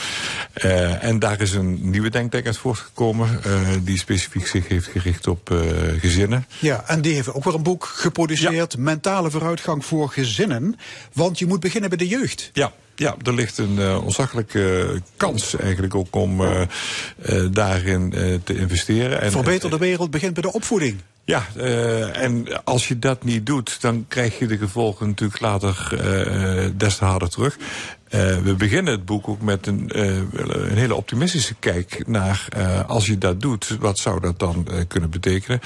Eh, 0.54 1.04
en 1.04 1.20
daar 1.20 1.42
is 1.42 1.54
een 1.54 1.90
nieuwe 1.90 2.10
denktank 2.10 2.46
uit 2.46 2.58
voortgekomen, 2.58 3.44
eh, 3.44 3.52
die 3.82 3.98
specifiek 3.98 4.48
zich 4.48 4.68
heeft 4.68 4.88
gericht 4.88 5.28
op 5.28 5.56
gezinnen. 6.00 6.46
Ja, 6.60 6.84
en 6.88 7.02
die 7.02 7.14
heeft 7.14 7.34
ook 7.34 7.44
weer 7.44 7.54
een 7.54 7.64
boek 7.64 7.86
geproduceerd, 7.86 8.78
Mentale 8.78 9.32
vooruitgang 9.32 9.86
voor 9.86 10.10
gezinnen. 10.10 10.80
Want 11.14 11.40
je 11.40 11.46
moet 11.46 11.60
beginnen 11.60 11.90
bij 11.90 11.98
de 11.98 12.08
jeugd. 12.08 12.50
Ja. 12.54 12.72
Ja, 12.96 13.16
er 13.24 13.34
ligt 13.34 13.58
een 13.58 13.76
uh, 13.78 14.04
ontzaglijke 14.04 15.02
kans 15.18 15.56
eigenlijk 15.56 15.96
ook 15.96 16.16
om 16.16 16.42
uh, 16.42 16.62
uh, 17.30 17.48
daarin 17.52 18.10
te 18.44 18.58
investeren. 18.58 19.22
En, 19.22 19.32
Verbeterde 19.32 19.78
wereld 19.78 20.12
begint 20.12 20.34
bij 20.34 20.42
de 20.42 20.54
opvoeding. 20.54 21.00
Ja, 21.26 21.46
uh, 21.58 22.18
en 22.18 22.64
als 22.64 22.88
je 22.88 23.00
dat 23.00 23.24
niet 23.24 23.46
doet, 23.46 23.82
dan 23.82 24.06
krijg 24.08 24.40
je 24.40 24.48
de 24.48 24.58
gevolgen 24.58 25.08
natuurlijk 25.08 25.42
later 25.42 25.90
uh, 25.94 26.70
des 26.76 26.98
te 26.98 27.06
harder 27.06 27.30
terug. 27.30 27.58
Uh, 28.14 28.38
we 28.38 28.54
beginnen 28.54 28.94
het 28.94 29.06
boek 29.06 29.28
ook 29.28 29.42
met 29.42 29.68
een, 29.68 29.90
een 30.00 30.78
hele 30.78 30.96
optimistische 30.96 31.56
kijk 31.60 32.08
naar 32.08 32.48
als 32.88 33.06
je 33.06 33.18
dat 33.18 33.42
doet, 33.42 33.78
wat 33.80 33.98
zou 33.98 34.20
dat 34.20 34.40
dan 34.40 34.68
kunnen 34.88 35.10
betekenen. 35.10 35.60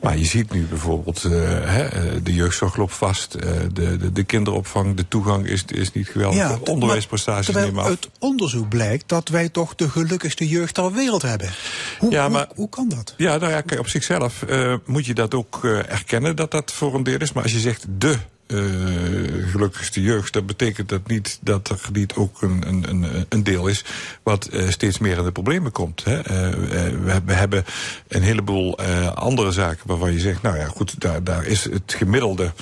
Maar 0.00 0.18
je 0.18 0.24
ziet 0.24 0.52
nu 0.52 0.64
bijvoorbeeld, 0.64 1.22
hè, 1.22 2.22
de 2.22 2.34
jeugdzorg 2.34 2.76
loopt 2.76 2.94
vast, 2.94 3.32
de, 3.32 3.68
de, 3.72 4.12
de, 4.12 4.24
kinderopvang, 4.24 4.96
de 4.96 5.08
toegang 5.08 5.46
is, 5.46 5.64
is 5.66 5.92
niet 5.92 6.08
geweldig, 6.08 6.38
ja, 6.38 6.56
de 6.56 6.70
onderwijsprestaties 6.70 7.54
nemen 7.54 7.82
af. 7.82 7.88
uit 7.88 8.10
onderzoek 8.18 8.68
blijkt 8.68 9.08
dat 9.08 9.28
wij 9.28 9.48
toch 9.48 9.74
de 9.74 9.88
gelukkigste 9.88 10.48
jeugd 10.48 10.74
ter 10.74 10.92
wereld 10.92 11.22
hebben. 11.22 11.50
Hoe, 11.98 12.10
ja, 12.10 12.28
maar, 12.28 12.46
hoe, 12.46 12.56
hoe 12.56 12.68
kan 12.68 12.88
dat? 12.88 13.14
Ja, 13.16 13.36
nou 13.36 13.52
ja, 13.52 13.60
kijk, 13.60 13.80
op 13.80 13.88
zichzelf 13.88 14.44
moet 14.86 15.02
moet 15.02 15.16
je 15.16 15.22
dat 15.22 15.34
ook 15.34 15.64
erkennen 15.88 16.36
dat 16.36 16.50
dat 16.50 16.72
voor 16.72 16.94
een 16.94 17.02
deel 17.02 17.18
is. 17.18 17.32
Maar 17.32 17.42
als 17.42 17.52
je 17.52 17.58
zegt 17.58 17.86
de 17.98 18.18
uh, 18.52 19.50
gelukkigste 19.50 20.02
jeugd, 20.02 20.32
dan 20.32 20.46
betekent 20.46 20.88
dat 20.88 21.06
niet 21.06 21.38
dat 21.40 21.68
er 21.68 21.80
niet 21.92 22.14
ook 22.14 22.42
een, 22.42 22.62
een, 22.68 23.26
een 23.28 23.42
deel 23.42 23.66
is 23.66 23.84
wat 24.22 24.48
uh, 24.52 24.68
steeds 24.68 24.98
meer 24.98 25.18
in 25.18 25.24
de 25.24 25.32
problemen 25.32 25.72
komt. 25.72 26.04
Hè. 26.04 26.16
Uh, 26.18 27.22
we, 27.24 27.32
hebben 27.32 27.64
een 28.08 28.22
heleboel 28.22 28.78
andere 29.14 29.52
zaken 29.52 29.86
waarvan 29.86 30.12
je 30.12 30.18
zegt, 30.18 30.42
nou 30.42 30.56
ja, 30.56 30.66
goed, 30.66 31.00
daar, 31.00 31.24
daar 31.24 31.46
is 31.46 31.64
het 31.64 31.94
gemiddelde 31.96 32.52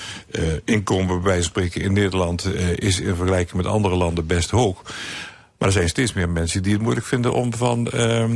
inkomen 0.65 1.23
bij 1.23 1.43
spreken 1.43 1.81
in 1.81 1.93
Nederland 1.93 2.45
is 2.75 3.01
in 3.01 3.17
vergelijking 3.17 3.57
met 3.57 3.67
andere 3.67 3.95
landen 3.95 4.27
best 4.27 4.51
hoog. 4.51 4.83
Maar 5.61 5.69
er 5.69 5.75
zijn 5.75 5.89
steeds 5.89 6.13
meer 6.13 6.29
mensen 6.29 6.63
die 6.63 6.73
het 6.73 6.83
moeilijk 6.83 7.07
vinden 7.07 7.33
om 7.33 7.55
van 7.55 7.89
uh, 7.95 8.01
uh, 8.01 8.35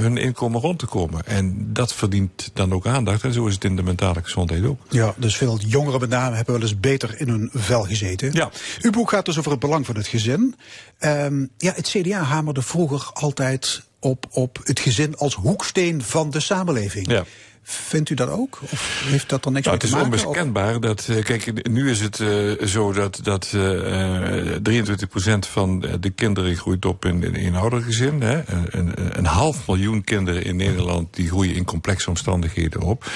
hun 0.00 0.16
inkomen 0.16 0.60
rond 0.60 0.78
te 0.78 0.86
komen. 0.86 1.26
En 1.26 1.72
dat 1.72 1.94
verdient 1.94 2.50
dan 2.52 2.72
ook 2.72 2.86
aandacht. 2.86 3.24
En 3.24 3.32
zo 3.32 3.46
is 3.46 3.54
het 3.54 3.64
in 3.64 3.76
de 3.76 3.82
mentale 3.82 4.22
gezondheid 4.22 4.64
ook. 4.64 4.80
Ja, 4.88 5.14
dus 5.16 5.36
veel 5.36 5.58
jongeren 5.58 6.00
met 6.00 6.08
name 6.08 6.36
hebben 6.36 6.54
wel 6.54 6.62
eens 6.62 6.80
beter 6.80 7.20
in 7.20 7.28
hun 7.28 7.50
vel 7.52 7.82
gezeten. 7.82 8.32
Ja. 8.32 8.50
Uw 8.80 8.90
boek 8.90 9.10
gaat 9.10 9.24
dus 9.24 9.38
over 9.38 9.50
het 9.50 9.60
belang 9.60 9.86
van 9.86 9.96
het 9.96 10.06
gezin. 10.06 10.54
Um, 11.00 11.50
ja, 11.56 11.72
het 11.74 11.88
CDA 11.88 12.22
hamerde 12.22 12.62
vroeger 12.62 13.10
altijd 13.12 13.82
op, 14.00 14.26
op 14.30 14.58
het 14.64 14.80
gezin 14.80 15.16
als 15.16 15.34
hoeksteen 15.34 16.02
van 16.02 16.30
de 16.30 16.40
samenleving. 16.40 17.10
Ja. 17.10 17.24
Vindt 17.68 18.10
u 18.10 18.14
dat 18.14 18.28
ook? 18.28 18.58
Of 18.62 19.02
heeft 19.04 19.28
dat 19.28 19.42
dan 19.42 19.52
niks 19.52 19.66
nou, 19.66 19.78
mee 19.78 19.88
te 19.88 19.96
maken? 19.96 20.10
Het 20.10 20.20
is 20.20 20.24
onmiskenbaar 20.24 20.80
dat, 20.80 21.06
uh, 21.10 21.24
kijk, 21.24 21.68
nu 21.68 21.90
is 21.90 22.00
het 22.00 22.18
uh, 22.18 22.62
zo 22.66 22.92
dat, 22.92 23.20
dat 23.22 23.52
uh, 23.54 24.56
23% 24.56 25.38
van 25.38 25.80
de 26.00 26.10
kinderen 26.10 26.56
groeit 26.56 26.84
op 26.84 27.04
in, 27.04 27.22
in 27.22 27.22
een 27.22 27.34
eenoudergezin. 27.34 28.20
Hè. 28.20 28.42
Een, 28.46 28.66
een, 28.70 29.18
een, 29.18 29.26
half 29.26 29.66
miljoen 29.66 30.04
kinderen 30.04 30.44
in 30.44 30.56
Nederland 30.56 31.14
die 31.14 31.28
groeien 31.28 31.54
in 31.54 31.64
complexe 31.64 32.08
omstandigheden 32.08 32.80
op. 32.80 33.10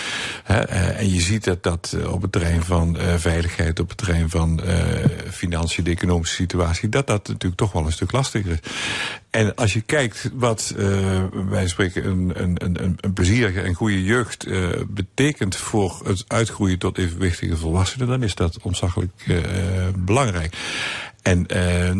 Hè. 0.44 0.60
en 0.60 1.10
je 1.10 1.20
ziet 1.20 1.44
dat 1.44 1.62
dat 1.62 1.96
op 2.08 2.22
het 2.22 2.32
terrein 2.32 2.62
van 2.62 2.96
veiligheid, 3.16 3.80
op 3.80 3.88
het 3.88 3.98
terrein 3.98 4.30
van 4.30 4.60
financiën, 5.30 5.84
de 5.84 5.90
economische 5.90 6.34
situatie, 6.34 6.88
dat 6.88 7.06
dat 7.06 7.28
natuurlijk 7.28 7.60
toch 7.60 7.72
wel 7.72 7.86
een 7.86 7.92
stuk 7.92 8.12
lastiger 8.12 8.50
is. 8.50 8.70
En 9.30 9.54
als 9.54 9.72
je 9.72 9.80
kijkt 9.80 10.30
wat 10.34 10.74
wij 11.48 11.68
spreken 11.68 12.06
een, 12.06 12.32
een, 12.42 12.64
een, 12.64 12.98
een 13.00 13.12
plezierige 13.12 13.60
en 13.60 13.74
goede 13.74 14.04
jeugd 14.04 14.46
uh, 14.46 14.68
betekent 14.88 15.56
voor 15.56 16.00
het 16.04 16.24
uitgroeien 16.26 16.78
tot 16.78 16.98
evenwichtige 16.98 17.56
volwassenen, 17.56 18.08
dan 18.08 18.22
is 18.22 18.34
dat 18.34 18.58
ontzaglijk 18.62 19.12
uh, 19.26 19.38
belangrijk. 19.96 20.56
En 21.22 21.46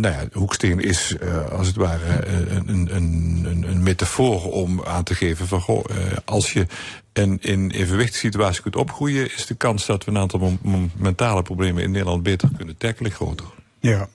nou 0.01 0.15
ja, 0.15 0.29
hoeksteen 0.33 0.81
is 0.81 1.17
als 1.51 1.67
het 1.67 1.77
ware 1.77 2.27
een, 2.27 2.69
een, 2.69 2.97
een, 2.97 3.65
een 3.69 3.83
metafoor 3.83 4.53
om 4.53 4.83
aan 4.85 5.05
te 5.05 5.15
geven 5.15 5.47
van 5.47 5.61
goh, 5.61 5.85
als 6.25 6.53
je 6.53 6.67
een 7.13 7.39
in 7.41 7.71
evenwichtige 7.71 8.19
situatie 8.19 8.63
kunt 8.63 8.77
opgroeien, 8.77 9.35
is 9.35 9.47
de 9.47 9.55
kans 9.55 9.87
dat 9.87 10.05
we 10.05 10.11
een 10.11 10.19
aantal 10.19 10.59
mentale 10.97 11.43
problemen 11.43 11.83
in 11.83 11.91
Nederland 11.91 12.23
beter 12.23 12.49
kunnen 12.57 12.77
tackelen 12.77 13.13
groter. 13.13 13.47
Ja. 13.81 14.09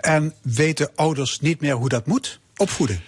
En 0.00 0.34
weten 0.42 0.90
ouders 0.94 1.40
niet 1.40 1.60
meer 1.60 1.74
hoe 1.74 1.88
dat 1.88 2.06
moet? 2.06 2.40
Opvoeden? 2.56 3.00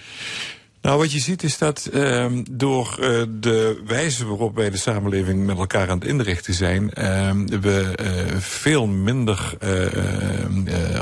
Nou, 0.84 0.98
wat 0.98 1.12
je 1.12 1.18
ziet 1.18 1.42
is 1.42 1.58
dat 1.58 1.90
uh, 1.92 2.26
door 2.50 2.96
uh, 3.00 3.22
de 3.28 3.82
wijze 3.86 4.26
waarop 4.26 4.54
wij 4.54 4.70
de 4.70 4.76
samenleving 4.76 5.46
met 5.46 5.58
elkaar 5.58 5.90
aan 5.90 5.98
het 5.98 6.08
inrichten 6.08 6.54
zijn, 6.54 6.82
uh, 6.82 7.30
we 7.60 7.94
uh, 8.00 8.36
veel 8.38 8.86
minder 8.86 9.56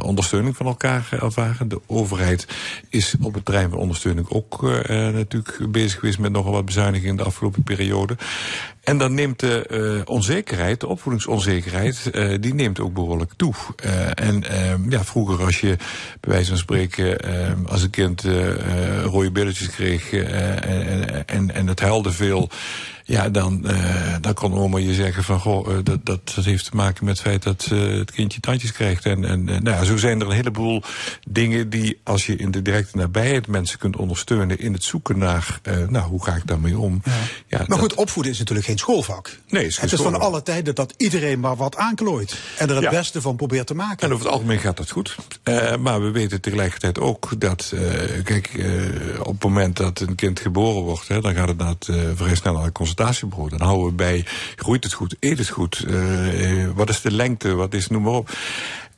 ondersteuning 0.02 0.56
van 0.56 0.66
elkaar 0.66 1.08
ervaren. 1.10 1.68
De 1.68 1.80
overheid 1.86 2.46
is 2.88 3.14
op 3.20 3.34
het 3.34 3.44
terrein 3.44 3.70
van 3.70 3.78
ondersteuning 3.78 4.30
ook 4.30 4.62
natuurlijk 5.12 5.70
bezig 5.70 5.98
geweest 5.98 6.18
met 6.18 6.32
nogal 6.32 6.52
wat 6.52 6.64
bezuinigingen 6.64 7.10
in 7.10 7.16
de 7.16 7.24
afgelopen 7.24 7.62
periode. 7.62 8.16
En 8.82 8.98
dan 8.98 9.14
neemt 9.14 9.40
de 9.40 9.66
uh, 9.70 10.02
onzekerheid, 10.04 10.80
de 10.80 10.86
opvoedingsonzekerheid, 10.86 12.10
uh, 12.12 12.34
die 12.40 12.54
neemt 12.54 12.80
ook 12.80 12.94
behoorlijk 12.94 13.32
toe. 13.36 13.54
Uh, 13.84 14.08
en 14.14 14.44
ja, 14.88 15.04
vroeger 15.04 15.44
als 15.44 15.60
je 15.60 15.76
bij 16.20 16.32
wijze 16.32 16.48
van 16.48 16.58
spreken 16.58 17.18
als 17.68 17.82
een 17.82 17.90
kind 17.90 18.24
rode 19.04 19.30
billetjes 19.30 19.70
kreeg 19.70 20.12
en, 20.12 21.26
en, 21.26 21.54
en 21.54 21.66
het 21.66 21.80
huilde 21.80 22.12
veel, 22.12 22.50
ja, 23.04 23.28
dan, 23.28 23.62
uh, 23.64 24.14
dan 24.20 24.34
kon 24.34 24.54
oma 24.54 24.78
je 24.78 24.94
zeggen 24.94 25.24
van, 25.24 25.40
goh, 25.40 25.68
uh, 25.68 25.74
dat, 25.82 26.06
dat, 26.06 26.32
dat 26.34 26.44
heeft 26.44 26.64
te 26.64 26.76
maken 26.76 27.04
met 27.04 27.18
het 27.18 27.26
feit 27.26 27.42
dat 27.42 27.68
uh, 27.72 27.98
het 27.98 28.10
kindje 28.10 28.40
tandjes 28.40 28.72
krijgt. 28.72 29.06
En, 29.06 29.24
en 29.24 29.44
nou 29.44 29.70
ja, 29.70 29.84
zo 29.84 29.96
zijn 29.96 30.20
er 30.20 30.26
een 30.26 30.32
heleboel 30.32 30.82
dingen 31.28 31.70
die, 31.70 32.00
als 32.04 32.26
je 32.26 32.36
in 32.36 32.50
de 32.50 32.62
directe 32.62 32.96
nabijheid 32.96 33.46
mensen 33.46 33.78
kunt 33.78 33.96
ondersteunen 33.96 34.58
in 34.58 34.72
het 34.72 34.84
zoeken 34.84 35.18
naar, 35.18 35.60
nou, 35.88 36.08
hoe 36.08 36.24
ga 36.24 36.34
ik 36.34 36.46
daarmee 36.46 36.78
om? 36.78 37.02
Ja. 37.04 37.12
ja 37.46 37.64
maar 37.66 37.78
goed, 37.78 37.94
opvoeden 37.94 38.32
is 38.32 38.38
natuurlijk 38.38 38.66
geen 38.66 38.78
schoolvak. 38.78 39.38
Nee, 39.48 39.66
is 39.66 39.80
het 39.80 39.92
is 39.92 40.00
van 40.00 40.20
alle 40.20 40.42
tijden 40.42 40.74
dat 40.74 40.94
iedereen 40.96 41.40
maar 41.40 41.56
wat 41.56 41.76
aanklooit. 41.76 42.38
En 42.58 42.68
er 42.68 42.74
het 42.74 42.84
ja. 42.84 42.90
beste 42.90 43.20
van 43.20 43.36
probeert 43.36 43.66
te 43.66 43.74
maken. 43.74 44.06
En 44.06 44.12
over 44.12 44.24
het 44.24 44.34
algemeen 44.34 44.58
gaat 44.58 44.76
dat 44.76 44.90
goed. 44.90 45.16
maar 45.80 46.02
we 46.02 46.10
weten 46.10 46.40
tegelijkertijd 46.40 46.98
ook 46.98 47.40
dat, 47.40 47.74
kijk, 48.24 48.50
op 49.18 49.32
het 49.32 49.42
moment 49.42 49.76
dat 49.76 50.00
een 50.00 50.14
kind 50.14 50.40
geboren 50.40 50.82
wordt, 50.82 51.08
hè, 51.08 51.20
dan 51.20 51.34
gaat 51.34 51.48
het 51.48 51.58
naar 51.58 51.74
het 51.78 51.88
vrij 52.14 52.34
snel 52.34 52.52
naar 52.52 52.64
de 52.64 52.72
consultatiebureau. 52.94 53.50
Dan 53.50 53.60
houden 53.60 53.86
we 53.86 53.92
bij, 53.92 54.24
groeit 54.56 54.84
het 54.84 54.92
goed, 54.92 55.16
eet 55.20 55.38
het 55.38 55.48
goed, 55.48 55.84
uh, 55.88 56.68
wat 56.74 56.88
is 56.88 57.00
de 57.00 57.10
lengte, 57.10 57.54
wat 57.54 57.74
is, 57.74 57.88
noem 57.88 58.02
maar 58.02 58.12
op. 58.12 58.30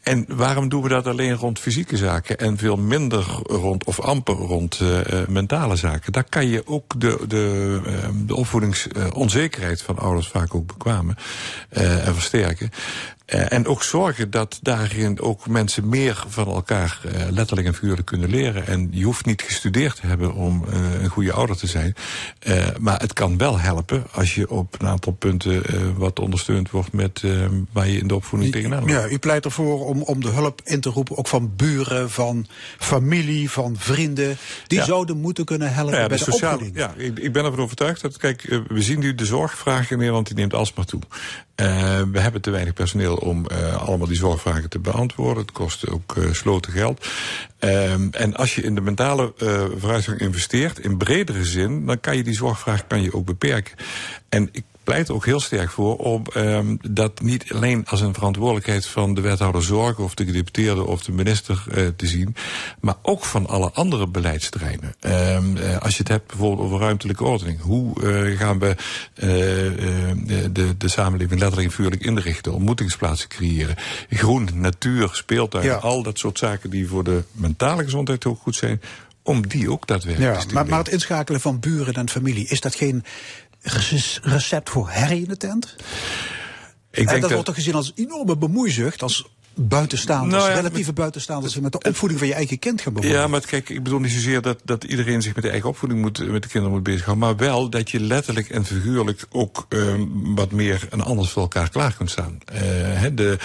En 0.03 0.25
waarom 0.29 0.69
doen 0.69 0.83
we 0.83 0.89
dat 0.89 1.07
alleen 1.07 1.35
rond 1.35 1.59
fysieke 1.59 1.97
zaken 1.97 2.39
en 2.39 2.59
veel 2.59 2.77
minder 2.77 3.25
rond, 3.43 3.85
of 3.85 4.01
amper 4.01 4.35
rond 4.35 4.81
uh, 4.81 4.99
mentale 5.29 5.77
zaken? 5.77 6.13
Daar 6.13 6.25
kan 6.29 6.49
je 6.49 6.67
ook 6.67 7.01
de, 7.01 7.25
de, 7.29 7.81
de 8.27 8.35
opvoedingsonzekerheid 8.35 9.83
van 9.83 9.99
ouders 9.99 10.29
vaak 10.29 10.55
ook 10.55 10.67
bekwamen 10.67 11.17
en 11.69 12.15
versterken. 12.15 12.71
Uh, 13.27 13.53
en 13.53 13.67
ook 13.67 13.83
zorgen 13.83 14.31
dat 14.31 14.59
daarin 14.63 15.21
ook 15.21 15.47
mensen 15.47 15.89
meer 15.89 16.25
van 16.29 16.47
elkaar 16.47 17.01
uh, 17.05 17.31
letterlijk 17.31 17.67
en 17.67 17.75
figuurlijk 17.75 18.07
kunnen 18.07 18.31
leren. 18.31 18.67
En 18.67 18.89
je 18.91 19.05
hoeft 19.05 19.27
niet 19.27 19.43
gestudeerd 19.43 19.97
te 20.01 20.07
hebben 20.07 20.35
om 20.35 20.65
uh, 20.69 21.03
een 21.03 21.09
goede 21.09 21.33
ouder 21.33 21.57
te 21.57 21.67
zijn. 21.67 21.95
maar 22.79 23.01
het 23.01 23.13
kan 23.13 23.39
wel 23.39 23.59
helpen 23.59 24.05
als 24.11 24.35
je 24.35 24.51
op 24.51 24.77
een 24.79 24.87
aantal 24.87 25.13
punten 25.13 25.63
wat 25.97 26.19
ondersteund 26.19 26.71
wordt 26.71 26.93
met 26.93 27.23
waar 27.73 27.89
je 27.89 27.99
in 27.99 28.07
de 28.07 28.15
opvoeding 28.15 28.53
tegenaan 28.53 28.81
loopt. 28.81 28.93
Ja, 28.93 29.09
u 29.09 29.19
pleit 29.19 29.45
ervoor 29.45 29.87
om, 29.87 30.03
om 30.03 30.21
de 30.21 30.29
hulp 30.29 30.61
in 30.65 30.81
te 30.81 30.91
roepen, 30.91 31.17
ook 31.17 31.29
van 31.29 31.53
buren, 31.57 32.11
van 32.11 32.47
familie, 32.79 33.51
van 33.51 33.77
vrienden. 33.79 34.37
Die 34.67 34.79
ja. 34.79 34.85
zouden 34.85 35.17
moeten 35.17 35.45
kunnen 35.45 35.75
helpen 35.75 35.99
ja, 35.99 36.07
bij 36.07 36.19
de, 36.19 36.25
de 36.25 36.31
sociale, 36.31 36.55
opvoeding. 36.55 36.85
Ja, 36.85 36.95
ik, 36.97 37.19
ik 37.19 37.33
ben 37.33 37.45
ervan 37.45 37.61
overtuigd 37.61 38.01
dat, 38.01 38.17
kijk, 38.17 38.61
we 38.69 38.83
zien 38.83 38.99
nu 38.99 39.15
de 39.15 39.27
zorgvraag 39.27 39.91
in 39.91 39.99
Nederland, 39.99 40.27
die 40.27 40.37
neemt 40.37 40.55
alsmaar 40.55 40.87
toe. 40.87 41.01
We 41.57 42.21
hebben 42.21 42.41
te 42.41 42.51
weinig 42.51 42.75
personeel 42.75 43.17
om 43.17 43.47
uh, 43.53 43.77
allemaal 43.77 44.07
die 44.07 44.17
zorgvragen 44.17 44.71
te 44.71 44.79
beantwoorden. 44.79 45.43
Het 45.43 45.53
kost 45.53 45.89
ook 45.89 46.17
uh, 46.17 46.33
sloten 46.33 46.73
geld. 46.73 47.07
Um, 47.61 48.09
en 48.13 48.35
als 48.37 48.55
je 48.55 48.63
in 48.63 48.75
de 48.75 48.81
mentale 48.81 49.33
vooruitgang 49.79 50.21
investeert, 50.21 50.79
in 50.79 50.97
bredere 50.97 51.45
zin, 51.45 51.87
dan 51.87 52.01
kan 52.01 52.17
je 52.17 52.23
die 52.23 52.35
zorgvraag 52.35 52.87
kan 52.87 53.03
je 53.03 53.15
ook 53.15 53.25
beperken. 53.25 53.75
En 54.29 54.49
ik 54.53 54.65
pleit 54.85 55.11
ook 55.11 55.25
heel 55.25 55.41
sterk 55.41 55.71
voor 55.71 55.97
om 55.97 56.23
um, 56.37 56.79
dat 56.91 57.21
niet 57.21 57.53
alleen 57.53 57.87
als 57.87 58.01
een 58.01 58.15
verantwoordelijkheid 58.15 58.87
van 58.87 59.15
de 59.15 59.21
wethouder 59.21 59.63
zorg 59.63 59.99
of 59.99 60.15
de 60.15 60.25
gedeputeerde 60.25 60.85
of 60.85 61.03
de 61.03 61.13
minister 61.13 61.65
uh, 61.69 61.89
te 61.97 62.07
zien, 62.07 62.37
maar 62.81 62.97
ook 63.03 63.25
van 63.25 63.47
alle 63.47 63.71
andere 63.73 64.09
beleidsterreinen. 64.09 64.95
Um, 65.01 65.57
uh, 65.57 65.79
als 65.79 65.93
je 65.93 65.99
het 65.99 66.09
hebt 66.09 66.27
bijvoorbeeld 66.27 66.67
over 66.67 66.81
ruimtelijke 66.81 67.25
ordening, 67.25 67.61
hoe 67.61 68.03
uh, 68.03 68.39
gaan 68.39 68.59
we 68.59 68.77
de, 70.53 70.77
de 70.77 70.89
samenleving 70.89 71.41
letterlijk 71.41 71.69
en 71.69 71.75
vuurlijk 71.75 72.03
inrichten, 72.03 72.53
ontmoetingsplaatsen 72.53 73.29
creëren, 73.29 73.77
groen, 74.11 74.49
natuur, 74.55 75.09
speeltuin, 75.13 75.81
al 75.81 76.03
dat 76.03 76.19
soort 76.19 76.39
zaken 76.39 76.71
die 76.71 76.89
voor 76.89 77.05
de 77.05 77.23
mentale 77.33 77.85
gezondheid 77.85 78.27
ook 78.27 78.41
goed 78.41 78.57
zijn, 78.57 78.81
om 79.25 79.49
die 79.49 79.71
ook 79.71 79.87
daadwerkelijk 79.87 80.35
ja, 80.35 80.47
te 80.47 80.55
maar, 80.55 80.67
maar 80.67 80.79
het 80.79 80.89
inschakelen 80.89 81.41
van 81.41 81.61
buren 81.61 81.95
en 81.95 82.09
familie, 82.09 82.49
is 82.49 82.61
dat 82.61 82.75
geen 82.75 83.05
recept 84.23 84.71
voor 84.71 84.91
herrie 84.91 85.23
in 85.23 85.29
de 85.29 85.37
tent? 85.37 85.75
Ik 86.91 86.97
denk 86.97 87.11
dat, 87.11 87.21
dat 87.21 87.31
wordt 87.31 87.47
toch 87.47 87.55
gezien 87.55 87.75
als 87.75 87.93
enorme 87.95 88.37
bemoeizucht, 88.37 89.03
als 89.03 89.27
buitenstaanders, 89.55 90.43
nou 90.43 90.49
ja, 90.49 90.57
relatieve 90.57 90.87
met, 90.87 90.95
buitenstaanders, 90.95 91.61
met 91.61 91.73
de 91.73 91.79
opvoeding 91.79 92.21
van 92.21 92.29
je 92.29 92.35
eigen 92.35 92.59
kind 92.59 92.81
gaan 92.81 92.93
bemoeien. 92.93 93.17
Ja, 93.17 93.27
maar 93.27 93.41
kijk, 93.41 93.69
ik 93.69 93.83
bedoel 93.83 94.01
niet 94.01 94.13
zozeer 94.13 94.43
dat, 94.43 94.61
dat 94.65 94.85
iedereen 94.85 95.23
zich 95.23 95.35
met 95.35 95.45
de 95.45 95.51
eigen 95.51 95.69
opvoeding 95.69 96.01
moet, 96.01 96.19
met 96.31 96.43
de 96.43 96.49
kinderen 96.49 96.77
moet 96.77 96.83
bezighouden, 96.83 97.27
maar 97.27 97.37
wel 97.37 97.69
dat 97.69 97.91
je 97.91 98.01
letterlijk 98.01 98.49
en 98.49 98.65
figuurlijk 98.65 99.27
ook 99.31 99.67
um, 99.69 100.35
wat 100.35 100.51
meer 100.51 100.87
en 100.91 101.01
anders 101.01 101.31
voor 101.31 101.43
elkaar 101.43 101.69
klaar 101.69 101.95
kunt 101.95 102.11
staan. 102.11 102.39
Uh, 102.55 102.61
de, 103.13 103.39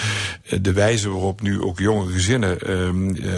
de 0.62 0.74
wijze 0.74 1.10
waarop 1.10 1.42
nu 1.42 1.62
ook 1.62 1.80
jonge 1.80 2.12
gezinnen 2.12 2.72
um, 2.72 3.16
uh, 3.16 3.34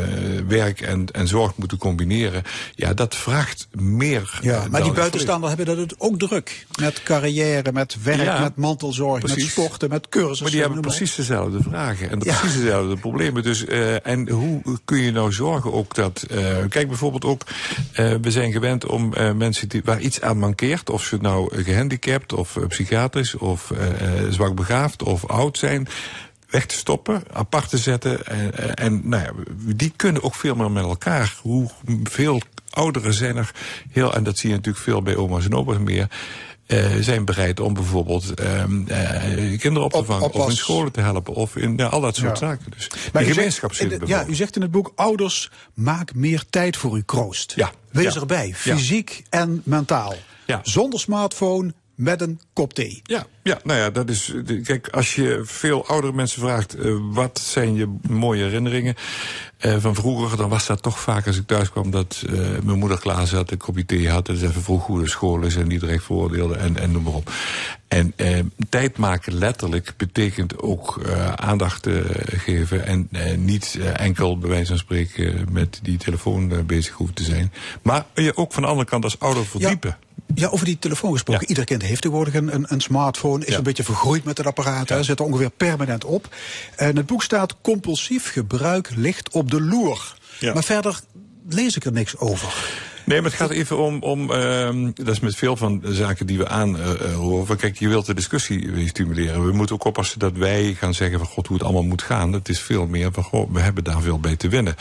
werk 0.48 0.82
en, 0.82 1.06
en 1.12 1.28
zorg 1.28 1.56
moeten 1.56 1.78
combineren, 1.78 2.44
ja, 2.76 2.94
dat 2.94 3.16
vraagt 3.16 3.68
meer. 3.72 4.40
Ja, 4.42 4.68
maar 4.70 4.84
die 4.84 4.92
buitenstaanders 4.92 5.54
hebben 5.56 5.78
dat 5.78 5.96
ook 5.98 6.20
druk. 6.20 6.66
Met 6.80 7.04
carrière, 7.04 7.72
met 7.72 8.04
werk, 8.04 8.22
ja, 8.22 8.40
met 8.40 8.56
mantelzorg, 8.56 9.20
precies. 9.20 9.44
met 9.44 9.52
sporten, 9.52 9.90
met 9.90 10.10
cursussen. 10.10 10.44
Maar 10.44 10.52
die 10.52 10.62
hebben 10.62 10.82
precies 10.82 11.16
dezelfde 11.16 11.60
vragen. 11.64 12.10
En 12.10 12.20
ja. 12.24 12.40
precies 12.40 12.61
dezelfde 12.62 12.96
problemen. 12.96 13.44
Dus, 13.44 13.66
uh, 13.66 14.08
en 14.08 14.30
hoe 14.30 14.62
kun 14.86 14.98
je 14.98 15.12
nou 15.12 15.32
zorgen 15.32 15.74
ook 15.74 15.96
dat... 15.96 16.26
Uh, 16.32 16.38
kijk 16.70 16.88
bijvoorbeeld 16.88 17.26
ook, 17.26 17.42
uh, 17.48 18.14
we 18.22 18.32
zijn 18.32 18.52
gewend 18.52 18.86
om 18.86 19.14
mensen 19.36 19.70
die, 19.70 19.82
waar 19.86 20.00
iets 20.00 20.22
aan 20.22 20.38
mankeert... 20.38 20.90
of 20.90 21.04
ze 21.04 21.18
nou 21.22 21.64
gehandicapt 21.64 22.34
of 22.34 22.58
psychiatrisch 22.68 23.36
of 23.36 23.72
zwak 24.30 24.56
begaafd 24.56 25.04
of 25.04 25.26
oud 25.26 25.58
zijn 25.58 25.88
weg 26.50 26.66
te 26.66 26.76
stoppen, 26.76 27.24
apart 27.34 27.70
te 27.70 27.78
zetten. 27.78 28.26
En, 28.26 28.76
en 28.76 29.02
nou 29.04 29.24
ja, 29.24 29.32
die 29.76 29.94
kunnen 29.96 30.24
ook 30.24 30.36
veel 30.36 30.56
meer 30.56 30.72
met 30.72 30.84
elkaar. 30.84 31.36
Hoe 31.42 31.70
veel 32.04 32.42
ouderen 32.70 33.14
zijn 33.14 33.38
er 33.38 33.52
heel, 33.92 34.14
en 34.14 34.24
dat 34.24 34.38
zie 34.38 34.50
je 34.50 34.56
natuurlijk 34.56 34.84
veel 34.84 35.02
bij 35.02 35.16
oma's 35.16 35.46
en 35.46 35.56
opa's 35.56 35.78
meer 35.78 36.08
uh, 36.72 36.96
zijn 37.00 37.26
bereid 37.26 37.60
om 37.60 37.74
bijvoorbeeld 37.74 38.40
uh, 38.40 38.64
uh, 38.68 39.60
kinderen 39.60 39.84
op 39.84 39.92
te 39.92 40.04
vangen. 40.04 40.24
Op, 40.24 40.36
of 40.36 40.50
in 40.50 40.56
scholen 40.56 40.92
te 40.92 41.02
helpen. 41.02 41.34
Of 41.34 41.56
in 41.56 41.78
ja, 41.78 41.86
al 41.86 42.02
dat 42.02 42.16
soort 42.16 42.40
ja. 42.40 42.48
zaken. 42.48 42.72
Dus 42.76 42.90
maar 43.14 43.24
gemeenschap 43.24 43.74
zit 43.74 44.00
Ja, 44.06 44.26
u 44.28 44.36
zegt 44.36 44.56
in 44.56 44.62
het 44.62 44.72
boek, 44.72 44.92
ouders, 44.96 45.52
maak 45.74 46.16
meer 46.16 46.44
tijd 46.50 46.78
voor 46.78 46.94
uw 46.94 47.04
kroost. 47.06 47.54
Ja. 47.56 47.72
Wees 47.92 48.16
erbij, 48.16 48.54
fysiek 48.56 49.24
en 49.30 49.62
mentaal. 49.66 50.16
Ja. 50.46 50.60
Zonder 50.64 51.00
smartphone, 51.00 51.74
met 52.02 52.22
een 52.22 52.40
kop 52.54 52.74
thee. 52.74 53.00
Ja, 53.04 53.26
ja, 53.44 53.60
nou 53.64 53.80
ja, 53.80 53.90
dat 53.90 54.10
is. 54.10 54.34
Kijk, 54.64 54.88
als 54.88 55.16
je 55.16 55.42
veel 55.44 55.88
oudere 55.88 56.14
mensen 56.14 56.42
vraagt. 56.42 56.78
Uh, 56.78 56.96
wat 57.12 57.40
zijn 57.40 57.76
je 57.76 57.96
mooie 58.10 58.44
herinneringen 58.44 58.96
uh, 59.62 59.76
van 59.80 59.96
vroeger. 59.96 60.38
dan 60.38 60.50
was 60.50 60.66
dat 60.66 60.82
toch 60.82 61.00
vaak 61.00 61.28
als 61.28 61.38
ik 61.38 61.48
thuis 61.48 61.72
kwam. 61.72 61.92
dat 61.92 62.24
uh, 62.30 62.40
mijn 62.64 62.80
moeder 62.80 63.00
klaar 63.00 63.28
zat, 63.28 63.52
een 63.52 63.58
kopje 63.58 63.86
thee 63.86 64.10
had. 64.10 64.30
en 64.30 64.36
even 64.36 64.62
vroeg 64.62 64.86
hoe 64.86 65.00
de 65.00 65.10
school 65.10 65.42
is. 65.42 65.56
en 65.56 65.68
niet 65.68 65.80
direct 65.80 66.04
veroordeelde 66.04 66.56
en, 66.56 66.78
en 66.78 66.92
noem 66.92 67.04
maar 67.04 67.14
op. 67.14 67.32
En 67.88 68.14
tijd 68.70 68.98
maken 68.98 69.34
letterlijk 69.34 69.94
betekent 69.98 70.62
ook 70.62 71.02
aandacht 71.36 71.88
geven. 72.26 72.86
en 72.86 73.10
niet 73.46 73.80
enkel 73.94 74.38
bij 74.38 74.50
wijze 74.50 74.68
van 74.68 74.78
spreken 74.78 75.48
met 75.52 75.80
die 75.84 75.98
telefoon 75.98 76.66
bezig 76.66 76.94
hoeven 76.94 77.16
te 77.16 77.24
zijn. 77.24 77.54
Maar 77.82 78.06
je 78.14 78.38
ook 78.38 78.54
van 78.54 78.64
de 78.64 78.70
andere 78.70 78.90
kant 78.90 79.04
als 79.04 79.20
ouder 79.20 79.46
verdiepen. 79.46 79.98
Ja. 80.00 80.11
Ja, 80.36 80.48
over 80.48 80.66
die 80.66 80.80
telefoon 80.80 81.12
gesproken. 81.12 81.42
Ja. 81.42 81.48
Ieder 81.48 81.64
kind 81.64 81.82
heeft 81.82 82.02
tegenwoordig 82.02 82.34
een, 82.34 82.66
een, 82.74 82.82
smartphone. 82.82 83.46
Is 83.46 83.52
ja. 83.52 83.58
een 83.58 83.64
beetje 83.64 83.84
vergroeid 83.84 84.24
met 84.24 84.38
het 84.38 84.48
apparaat. 84.48 84.90
Ja. 84.90 85.04
Zit 85.04 85.20
er 85.20 85.26
ongeveer 85.26 85.50
permanent 85.50 86.06
op. 86.06 86.36
En 86.76 86.96
het 86.96 87.06
boek 87.06 87.24
staat: 87.24 87.56
compulsief 87.62 88.32
gebruik 88.32 88.90
ligt 88.96 89.30
op 89.30 89.52
de 89.52 89.62
loer. 89.62 90.16
Maar 90.54 90.64
verder 90.64 91.00
lees 91.50 91.76
ik 91.76 91.86
er 91.86 91.92
niks 91.92 92.18
over. 92.18 92.54
Nee, 93.12 93.22
maar 93.22 93.30
het 93.30 93.40
gaat 93.40 93.50
even 93.50 93.78
om, 93.78 94.02
om 94.02 94.32
uh, 94.32 94.70
dat 94.94 95.08
is 95.08 95.20
met 95.20 95.36
veel 95.36 95.56
van 95.56 95.80
de 95.80 95.94
zaken 95.94 96.26
die 96.26 96.38
we 96.38 96.48
aanroeren. 96.48 97.52
Uh, 97.52 97.58
Kijk, 97.58 97.80
je 97.80 97.88
wilt 97.88 98.06
de 98.06 98.14
discussie 98.14 98.88
stimuleren. 98.88 99.46
We 99.46 99.52
moeten 99.52 99.76
ook 99.76 99.84
oppassen 99.84 100.20
dat 100.20 100.34
wij 100.34 100.74
gaan 100.74 100.94
zeggen 100.94 101.20
van 101.20 101.28
god 101.28 101.48
hoe 101.48 101.58
het 101.58 101.66
allemaal 101.66 101.84
moet 101.84 102.02
gaan. 102.02 102.34
Het 102.34 102.50
is 102.50 102.60
veel 102.60 102.88
meer 102.88 103.12
van 103.12 103.24
goh, 103.24 103.54
we 103.54 103.60
hebben 103.60 103.84
daar 103.84 104.02
veel 104.02 104.20
bij 104.20 104.36
te 104.36 104.50
winnen. 104.50 104.76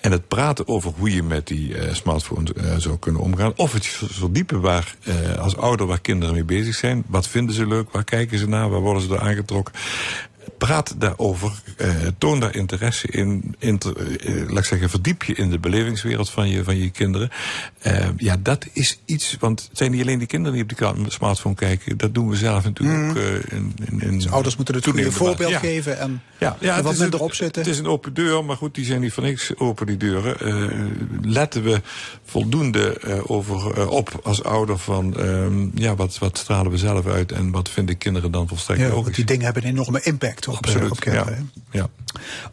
En 0.00 0.12
het 0.12 0.28
praten 0.28 0.68
over 0.68 0.92
hoe 0.96 1.14
je 1.14 1.22
met 1.22 1.46
die 1.46 1.68
uh, 1.68 1.94
smartphone 1.94 2.54
uh, 2.56 2.76
zou 2.76 2.98
kunnen 2.98 3.20
omgaan. 3.20 3.52
Of 3.56 3.72
het 3.72 3.86
verdiepen 3.86 4.60
waar 4.60 4.96
als 5.38 5.56
ouder 5.56 5.86
waar 5.86 6.00
kinderen 6.00 6.34
mee 6.34 6.44
bezig 6.44 6.74
zijn. 6.74 7.04
Wat 7.06 7.28
vinden 7.28 7.54
ze 7.54 7.66
leuk? 7.66 7.90
Waar 7.90 8.04
kijken 8.04 8.38
ze 8.38 8.48
naar? 8.48 8.70
Waar 8.70 8.80
worden 8.80 9.02
ze 9.02 9.08
door 9.08 9.20
aangetrokken? 9.20 9.74
Praat 10.58 10.94
daarover, 10.98 11.52
uh, 11.78 11.88
toon 12.18 12.40
daar 12.40 12.54
interesse 12.54 13.08
in, 13.08 13.54
inter, 13.58 14.10
uh, 14.26 14.48
laat 14.48 14.58
ik 14.58 14.64
zeggen, 14.64 14.90
verdiep 14.90 15.22
je 15.22 15.34
in 15.34 15.50
de 15.50 15.58
belevingswereld 15.58 16.30
van 16.30 16.48
je, 16.48 16.64
van 16.64 16.76
je 16.76 16.90
kinderen. 16.90 17.30
Uh, 17.82 18.06
ja, 18.16 18.36
dat 18.40 18.66
is 18.72 19.00
iets, 19.04 19.36
want 19.40 19.66
het 19.68 19.78
zijn 19.78 19.90
niet 19.90 20.00
alleen 20.00 20.18
die 20.18 20.26
kinderen 20.26 20.68
die 20.68 20.86
op 20.86 20.96
die 20.96 21.10
smartphone 21.10 21.54
kijken, 21.54 21.96
dat 21.96 22.14
doen 22.14 22.28
we 22.28 22.36
zelf 22.36 22.64
natuurlijk 22.64 23.02
mm. 23.02 23.10
ook. 23.10 23.16
in, 23.16 23.74
in, 23.90 24.00
in 24.00 24.14
dus 24.14 24.30
ouders 24.30 24.56
moeten 24.56 24.74
het 24.74 24.84
goede 24.84 25.12
voorbeeld 25.12 25.50
ja. 25.50 25.58
geven 25.58 25.98
en, 25.98 26.22
ja, 26.38 26.56
ja, 26.60 26.76
en 26.76 26.82
wat 26.82 26.98
een, 26.98 27.18
opzetten. 27.18 27.62
Het 27.62 27.70
is 27.70 27.78
een 27.78 27.86
open 27.86 28.14
deur, 28.14 28.44
maar 28.44 28.56
goed, 28.56 28.74
die 28.74 28.84
zijn 28.84 29.00
niet 29.00 29.12
van 29.12 29.22
niks 29.22 29.56
open, 29.56 29.86
die 29.86 29.96
deuren. 29.96 30.36
letten 31.22 31.62
we 31.62 31.80
voldoende 32.24 33.00
over, 33.26 33.88
op 33.88 34.20
als 34.22 34.42
ouder 34.44 34.78
van, 34.78 35.20
um, 35.20 35.70
ja, 35.74 35.94
wat, 35.94 36.18
wat 36.18 36.38
stralen 36.38 36.70
we 36.70 36.78
zelf 36.78 37.06
uit 37.06 37.32
en 37.32 37.50
wat 37.50 37.68
vinden 37.68 37.98
kinderen 37.98 38.30
dan 38.30 38.48
volstrekt 38.48 38.80
ja, 38.80 38.86
logisch. 38.86 39.02
Want 39.02 39.14
die 39.14 39.24
dingen 39.24 39.44
hebben 39.44 39.64
een 39.64 39.70
enorme 39.70 40.00
impact 40.02 40.45
op, 40.48 40.56
Absoluut, 40.56 40.90
op 40.90 41.00
kinderen. 41.00 41.50
Ja. 41.70 41.80
ja. 41.80 41.88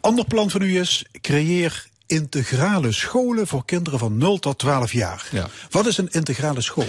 Ander 0.00 0.24
plan 0.24 0.50
van 0.50 0.62
u 0.62 0.78
is, 0.78 1.04
creëer 1.20 1.86
integrale 2.06 2.92
scholen 2.92 3.46
voor 3.46 3.64
kinderen 3.64 3.98
van 3.98 4.18
0 4.18 4.38
tot 4.38 4.58
12 4.58 4.92
jaar. 4.92 5.26
Ja. 5.30 5.48
Wat 5.70 5.86
is 5.86 5.98
een 5.98 6.08
integrale 6.10 6.60
school? 6.60 6.86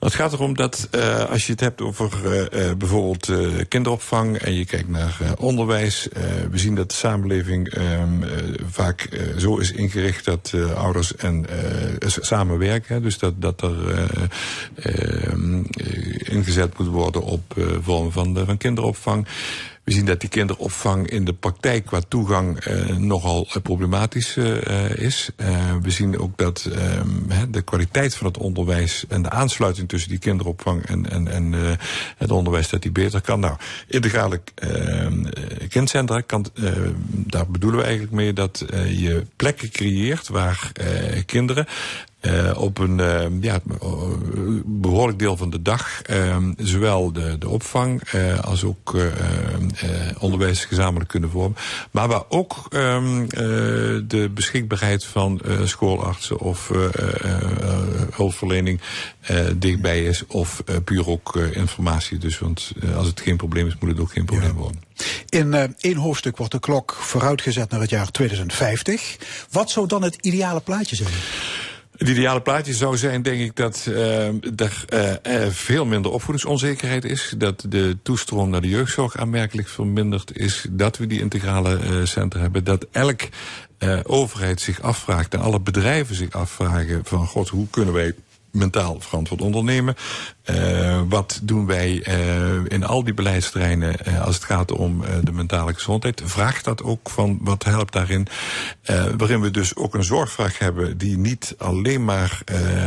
Het 0.00 0.14
gaat 0.14 0.32
erom 0.32 0.54
dat 0.56 0.88
uh, 0.94 1.30
als 1.30 1.46
je 1.46 1.52
het 1.52 1.60
hebt 1.60 1.80
over 1.80 2.10
uh, 2.24 2.74
bijvoorbeeld 2.74 3.28
uh, 3.28 3.64
kinderopvang 3.68 4.36
en 4.36 4.54
je 4.54 4.64
kijkt 4.64 4.88
naar 4.88 5.18
onderwijs. 5.38 6.08
we 6.50 6.58
zien 6.58 6.74
dat 6.74 6.90
de 6.90 6.96
samenleving 6.96 7.76
um, 7.76 8.24
vaak 8.70 9.08
zo 9.38 9.56
is 9.56 9.72
ingericht 9.72 10.24
dat 10.24 10.54
ouders 10.76 11.16
en 11.16 11.46
samenwerken. 12.06 13.02
Dus 13.02 13.18
dat, 13.18 13.42
dat 13.42 13.62
er 13.62 14.08
ehm, 14.74 15.62
ingezet 16.18 16.78
moet 16.78 16.88
worden 16.88 17.22
op 17.22 17.54
vormen 17.80 18.12
van, 18.12 18.44
van 18.46 18.56
kinderopvang. 18.56 19.26
We 19.90 19.96
zien 19.96 20.04
dat 20.04 20.20
die 20.20 20.28
kinderopvang 20.28 21.08
in 21.08 21.24
de 21.24 21.32
praktijk 21.32 21.86
qua 21.86 22.00
toegang 22.08 22.66
uh, 22.66 22.96
nogal 22.96 23.46
uh, 23.48 23.62
problematisch 23.62 24.36
uh, 24.36 24.90
is. 24.90 25.30
we 25.82 25.90
zien 25.90 26.18
ook 26.18 26.38
dat 26.38 26.68
ehm, 26.74 27.50
de 27.50 27.62
kwaliteit 27.62 28.14
van 28.14 28.26
het 28.26 28.38
onderwijs 28.38 29.04
en 29.08 29.22
de 29.22 29.30
aansluiting 29.30 29.88
tussen 29.88 30.10
die 30.10 30.18
kinderopvang 30.18 30.82
en, 30.82 31.10
en, 31.10 31.28
en 31.28 31.54
het 32.16 32.30
onderwijs 32.30 32.68
dat 32.68 32.82
die 32.82 32.90
beter 32.90 33.20
kan. 33.20 33.40
Nou, 33.40 33.56
integrale 33.86 34.40
ehm, 34.54 35.24
kindcentra, 35.68 36.20
kan, 36.20 36.46
daar 37.10 37.46
bedoelen 37.46 37.78
we 37.78 37.84
eigenlijk 37.84 38.14
mee 38.14 38.32
dat 38.32 38.64
je 38.86 39.26
plekken 39.36 39.70
creëert 39.70 40.28
waar 40.28 40.72
kinderen 41.26 41.66
uh, 42.20 42.60
op 42.60 42.78
een 42.78 42.98
uh, 42.98 43.24
ja, 43.40 43.60
behoorlijk 44.64 45.18
deel 45.18 45.36
van 45.36 45.50
de 45.50 45.62
dag 45.62 46.02
uh, 46.10 46.36
zowel 46.56 47.12
de, 47.12 47.38
de 47.38 47.48
opvang 47.48 48.02
als 48.42 48.64
ook 48.64 48.96
onderwijs 50.18 50.64
gezamenlijk 50.64 51.10
kunnen 51.10 51.30
vormen. 51.30 51.56
Maar 51.90 52.08
waar 52.08 52.22
ook 52.28 52.66
ehm, 52.68 53.26
de 54.06 54.30
beschikbaarheid 54.34 55.04
van 55.04 55.40
schoolartsen 55.64 56.38
of 56.38 56.70
hulpverlening 58.12 58.80
dichtbij 59.56 60.04
is. 60.04 60.26
Of 60.26 60.62
puur 60.84 61.08
ook 61.08 61.36
informatie. 61.36 62.18
Dus 62.18 62.38
want 62.38 62.72
als 62.94 63.06
het 63.06 63.20
geen 63.20 63.36
probleem 63.36 63.66
is, 63.66 63.76
moet 63.80 63.90
het 63.90 64.00
ook 64.00 64.12
geen 64.12 64.24
probleem 64.24 64.48
ja. 64.48 64.54
worden. 64.54 64.82
In 65.28 65.74
één 65.80 65.96
hoofdstuk 65.96 66.36
wordt 66.36 66.52
de 66.52 66.60
klok 66.60 66.96
vooruitgezet 67.00 67.70
naar 67.70 67.80
het 67.80 67.90
jaar 67.90 68.10
2050. 68.10 69.16
Wat 69.50 69.70
zou 69.70 69.86
dan 69.86 70.02
het 70.02 70.16
ideale 70.20 70.60
plaatje 70.60 70.96
zijn? 70.96 71.12
Het 72.00 72.08
ideale 72.08 72.40
plaatje 72.40 72.74
zou 72.74 72.96
zijn, 72.96 73.22
denk 73.22 73.40
ik, 73.40 73.56
dat 73.56 73.86
uh, 73.88 74.26
er 74.56 74.84
uh, 75.26 75.46
veel 75.48 75.84
minder 75.84 76.10
opvoedingsonzekerheid 76.10 77.04
is. 77.04 77.34
Dat 77.36 77.64
de 77.68 77.96
toestroom 78.02 78.50
naar 78.50 78.60
de 78.60 78.68
jeugdzorg 78.68 79.16
aanmerkelijk 79.16 79.68
verminderd 79.68 80.38
is. 80.38 80.66
Dat 80.70 80.98
we 80.98 81.06
die 81.06 81.20
integrale 81.20 81.78
uh, 81.82 82.04
centra 82.04 82.40
hebben. 82.40 82.64
Dat 82.64 82.86
elk 82.90 83.20
overheid 84.02 84.60
zich 84.60 84.80
afvraagt 84.82 85.34
en 85.34 85.40
alle 85.40 85.60
bedrijven 85.60 86.14
zich 86.14 86.30
afvragen 86.30 87.00
van... 87.04 87.26
God, 87.26 87.48
hoe 87.48 87.66
kunnen 87.70 87.94
wij 87.94 88.14
mentaal 88.52 89.00
verantwoord 89.00 89.40
ondernemen. 89.40 89.94
Uh, 90.50 91.00
wat 91.08 91.40
doen 91.42 91.66
wij 91.66 92.06
uh, 92.08 92.64
in 92.68 92.84
al 92.84 93.04
die 93.04 93.14
beleidsterreinen 93.14 93.96
uh, 94.08 94.24
als 94.24 94.34
het 94.34 94.44
gaat 94.44 94.72
om 94.72 95.04
de 95.22 95.32
mentale 95.32 95.74
gezondheid? 95.74 96.22
Vraagt 96.24 96.64
dat 96.64 96.82
ook 96.82 97.10
van 97.10 97.38
wat 97.40 97.64
helpt 97.64 97.92
daarin? 97.92 98.26
waarin 99.16 99.40
we 99.40 99.50
dus 99.50 99.76
ook 99.76 99.94
een 99.94 100.04
zorgvraag 100.04 100.58
hebben 100.58 100.98
die 100.98 101.18
niet 101.18 101.54
alleen 101.58 102.04
maar 102.04 102.42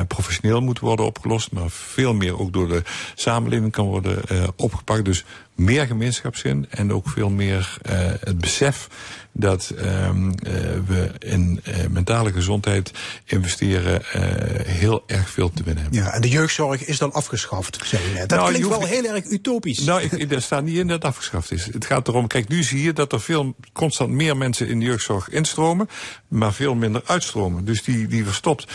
professioneel 0.07 0.61
moet 0.61 0.80
worden 0.80 1.05
opgelost, 1.05 1.51
maar 1.51 1.70
veel 1.70 2.14
meer 2.14 2.39
ook 2.39 2.53
door 2.53 2.68
de 2.68 2.84
samenleving 3.16 3.72
kan 3.72 3.86
worden 3.86 4.22
opgepakt. 4.55 5.05
Dus 5.05 5.26
meer 5.55 5.86
gemeenschapszin 5.88 6.66
en 6.70 6.93
ook 6.93 7.09
veel 7.09 7.30
meer 7.30 7.78
het 8.20 8.38
besef 8.38 8.88
dat 9.34 9.74
um, 9.78 10.26
uh, 10.26 10.54
we 10.88 11.12
in 11.20 11.62
uh, 11.68 11.76
mentale 11.90 12.32
gezondheid 12.32 12.92
investeren 13.26 14.02
uh, 14.02 14.22
heel 14.66 15.04
erg 15.08 15.30
veel 15.30 15.52
te 15.54 15.64
winnen 15.64 15.84
hebben. 15.84 16.02
Ja, 16.02 16.14
en 16.14 16.22
de 16.22 16.30
jeugdzorg 16.30 16.86
is 16.86 16.98
dan 16.98 17.14
afgeschaft, 17.14 17.80
zei 17.84 18.04
je 18.04 18.14
net. 18.14 18.30
Dat 18.30 18.40
nou, 18.40 18.52
klinkt 18.52 18.68
wel 18.68 18.86
heel 18.86 19.06
erg 19.06 19.26
utopisch. 19.26 19.80
Nou, 19.80 20.02
ik, 20.02 20.30
daar 20.30 20.42
staat 20.42 20.64
niet 20.64 20.78
in 20.78 20.88
dat 20.88 20.96
het 20.96 21.06
afgeschaft 21.06 21.52
is. 21.52 21.66
Het 21.66 21.86
gaat 21.86 22.08
erom, 22.08 22.28
kijk, 22.28 22.48
nu 22.48 22.64
zie 22.64 22.84
je 22.84 22.94
dat 22.94 23.14
er 23.14 23.22
veel, 23.22 23.56
constant 23.72 24.10
meer 24.10 24.38
mensen 24.38 24.68
in 24.68 24.80
de 24.80 24.86
jeugdzorg 24.86 25.30
instromen, 25.30 25.90
maar 26.28 26.54
veel 26.54 26.76
minder 26.76 27.02
uitstromen. 27.06 27.66
Dus 27.66 27.84
die, 27.84 28.08
die 28.08 28.26
verstopt. 28.26 28.72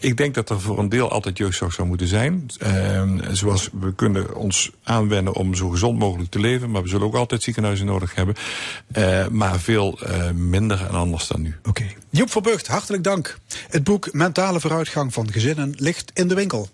ik 0.00 0.16
denk 0.16 0.34
dat 0.34 0.50
er 0.50 0.60
voor 0.60 0.78
een 0.78 0.88
deel 0.88 1.10
altijd 1.10 1.38
jeugdzorg 1.38 1.72
zou 1.72 1.88
moeten 1.88 2.06
zijn. 2.06 2.46
Ehm, 2.58 3.34
zoals 3.34 3.68
we 3.80 3.94
kunnen 3.94 4.34
ons 4.34 4.70
aanwennen 4.82 5.34
om 5.34 5.54
zo 5.54 5.68
gezond 5.68 5.98
mogelijk 5.98 6.30
te 6.30 6.38
leven, 6.38 6.70
maar 6.70 6.82
we 6.82 6.88
zullen 6.88 7.06
ook 7.06 7.14
altijd 7.14 7.42
ziekenhuizen 7.42 7.86
nodig 7.86 8.14
hebben. 8.14 8.34
maar 9.30 9.60
veel 9.60 9.93
uh, 10.02 10.30
minder 10.30 10.86
en 10.86 10.94
anders 10.94 11.26
dan 11.26 11.42
nu. 11.42 11.56
Oké. 11.58 11.68
Okay. 11.68 11.96
Joep 12.10 12.30
Verbucht, 12.30 12.66
hartelijk 12.66 13.04
dank. 13.04 13.38
Het 13.68 13.84
boek 13.84 14.12
Mentale 14.12 14.60
vooruitgang 14.60 15.12
van 15.12 15.32
gezinnen 15.32 15.74
ligt 15.76 16.10
in 16.14 16.28
de 16.28 16.34
winkel. 16.34 16.68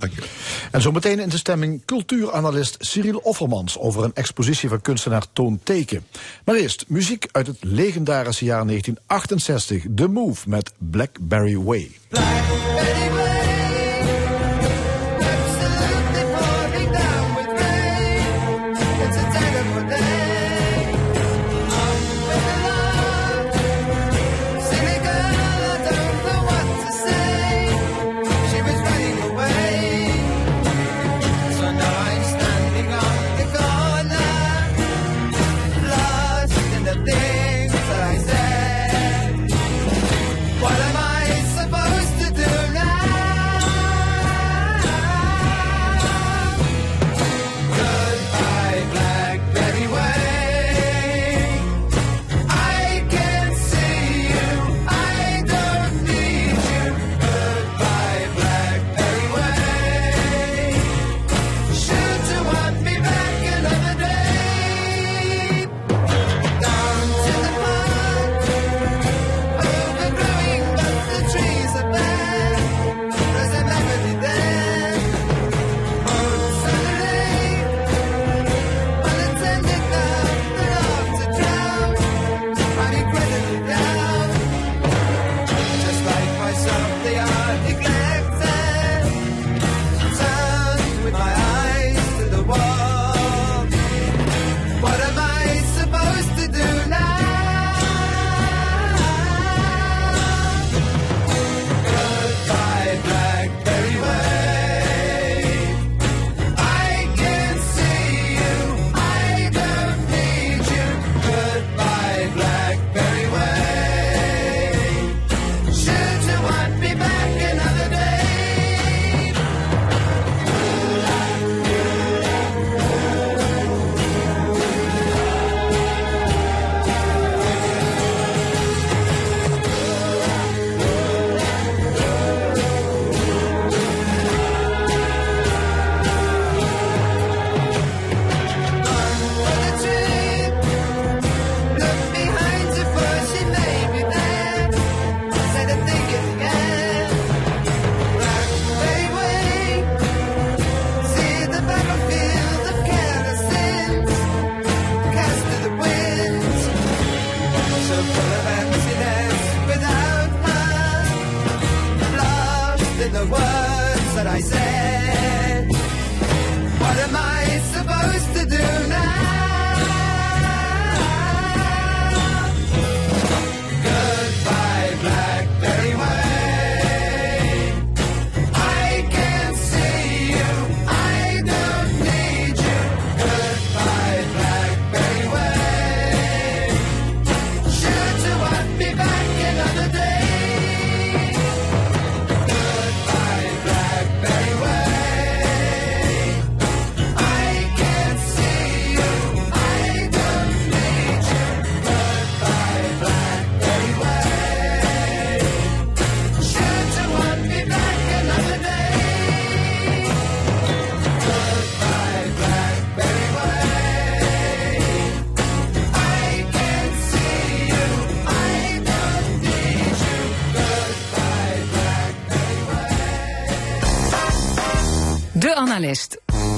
Dank 0.00 0.12
je. 0.14 0.22
En 0.70 0.80
zo 0.80 0.92
meteen 0.92 1.18
in 1.18 1.28
de 1.28 1.38
stemming 1.38 1.84
cultuuranalist 1.84 2.76
Cyril 2.78 3.18
Offermans 3.18 3.78
over 3.78 4.04
een 4.04 4.14
expositie 4.14 4.68
van 4.68 4.80
kunstenaar 4.80 5.24
Toon 5.32 5.60
Teken. 5.62 6.06
Maar 6.44 6.54
eerst 6.54 6.84
muziek 6.88 7.26
uit 7.32 7.46
het 7.46 7.58
legendarische 7.60 8.44
jaar 8.44 8.66
1968, 8.66 9.84
The 9.94 10.08
Move 10.08 10.48
met 10.48 10.72
Blackberry 10.78 11.56
Way. 11.56 11.90
Blackberry 12.08 13.10
Way. 13.10 13.29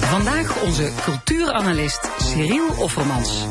Vandaag 0.00 0.62
onze 0.62 0.92
cultuuranalist 1.04 2.10
Cyril 2.18 2.68
Offermans. 2.78 3.46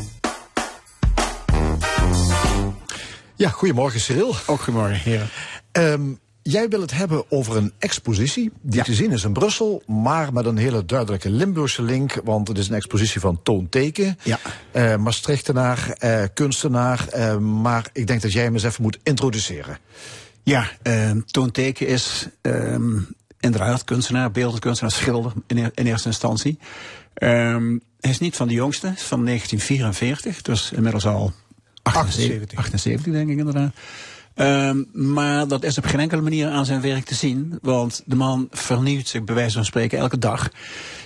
Ja, 3.36 3.48
goedemorgen 3.48 4.00
Cyril. 4.00 4.34
Ook 4.46 4.60
goedemorgen, 4.60 4.98
heren. 4.98 5.28
Um, 5.72 6.18
jij 6.42 6.68
wil 6.68 6.80
het 6.80 6.90
hebben 6.90 7.30
over 7.30 7.56
een 7.56 7.72
expositie 7.78 8.52
die 8.62 8.82
te 8.82 8.94
zien 8.94 9.12
is 9.12 9.24
in 9.24 9.32
Brussel, 9.32 9.82
maar 9.86 10.32
met 10.32 10.44
een 10.44 10.56
hele 10.56 10.84
duidelijke 10.84 11.30
Limburgse 11.30 11.82
link, 11.82 12.20
want 12.24 12.48
het 12.48 12.58
is 12.58 12.68
een 12.68 12.74
expositie 12.74 13.20
van 13.20 13.40
toonteken. 13.42 14.18
Ja. 14.22 14.38
Uh, 14.72 14.96
Maastrichtenaar, 14.96 15.96
uh, 16.04 16.22
kunstenaar, 16.34 17.06
uh, 17.16 17.36
maar 17.36 17.90
ik 17.92 18.06
denk 18.06 18.22
dat 18.22 18.32
jij 18.32 18.42
hem 18.42 18.52
eens 18.52 18.62
even 18.62 18.82
moet 18.82 18.98
introduceren. 19.02 19.78
Ja, 20.44 20.70
toonteken 21.26 21.86
is 21.86 22.28
um, 22.40 23.14
inderdaad 23.42 23.84
kunstenaar, 23.84 24.30
beeldend 24.30 24.60
kunstenaar, 24.60 24.92
schilder 24.92 25.32
in, 25.46 25.70
in 25.74 25.86
eerste 25.86 26.08
instantie. 26.08 26.58
Um, 27.14 27.80
hij 28.00 28.10
is 28.10 28.18
niet 28.18 28.36
van 28.36 28.48
de 28.48 28.54
jongste, 28.54 28.86
is 28.86 29.02
van 29.02 29.24
1944, 29.24 30.42
dus 30.42 30.72
inmiddels 30.72 31.06
al 31.06 31.32
78, 31.82 32.58
78 32.58 33.12
denk 33.12 33.30
ik 33.30 33.38
inderdaad. 33.38 33.72
Um, 34.34 34.88
maar 34.92 35.48
dat 35.48 35.64
is 35.64 35.78
op 35.78 35.84
geen 35.84 36.00
enkele 36.00 36.22
manier 36.22 36.48
aan 36.48 36.66
zijn 36.66 36.80
werk 36.80 37.04
te 37.04 37.14
zien. 37.14 37.58
Want 37.62 38.02
de 38.06 38.16
man 38.16 38.48
vernieuwt 38.50 39.08
zich 39.08 39.24
bij 39.24 39.34
wijze 39.34 39.54
van 39.54 39.64
spreken 39.64 39.98
elke 39.98 40.18
dag. 40.18 40.50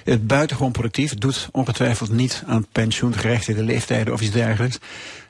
Het 0.05 0.27
buitengewoon 0.27 0.73
productief. 0.73 1.15
Doet 1.15 1.49
ongetwijfeld 1.53 2.11
niet 2.11 2.43
aan 2.47 2.67
pensioengerechtigde 2.73 3.63
leeftijden 3.63 4.13
of 4.13 4.21
iets 4.21 4.33
dergelijks. 4.33 4.79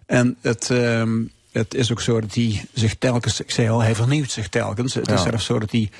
En 0.06 0.36
het, 0.40 0.68
um, 0.68 1.30
het 1.52 1.74
is 1.74 1.90
ook 1.90 2.00
zo 2.00 2.20
dat 2.20 2.34
hij 2.34 2.64
zich 2.72 2.94
telkens, 2.94 3.40
ik 3.40 3.50
zei 3.50 3.68
al, 3.68 3.82
hij 3.82 3.94
vernieuwt 3.94 4.30
zich 4.30 4.48
telkens. 4.48 4.94
Het 4.94 5.06
ja. 5.06 5.14
is 5.14 5.22
zelfs 5.22 5.44
zo 5.44 5.58
dat 5.58 5.70
hij 5.70 5.90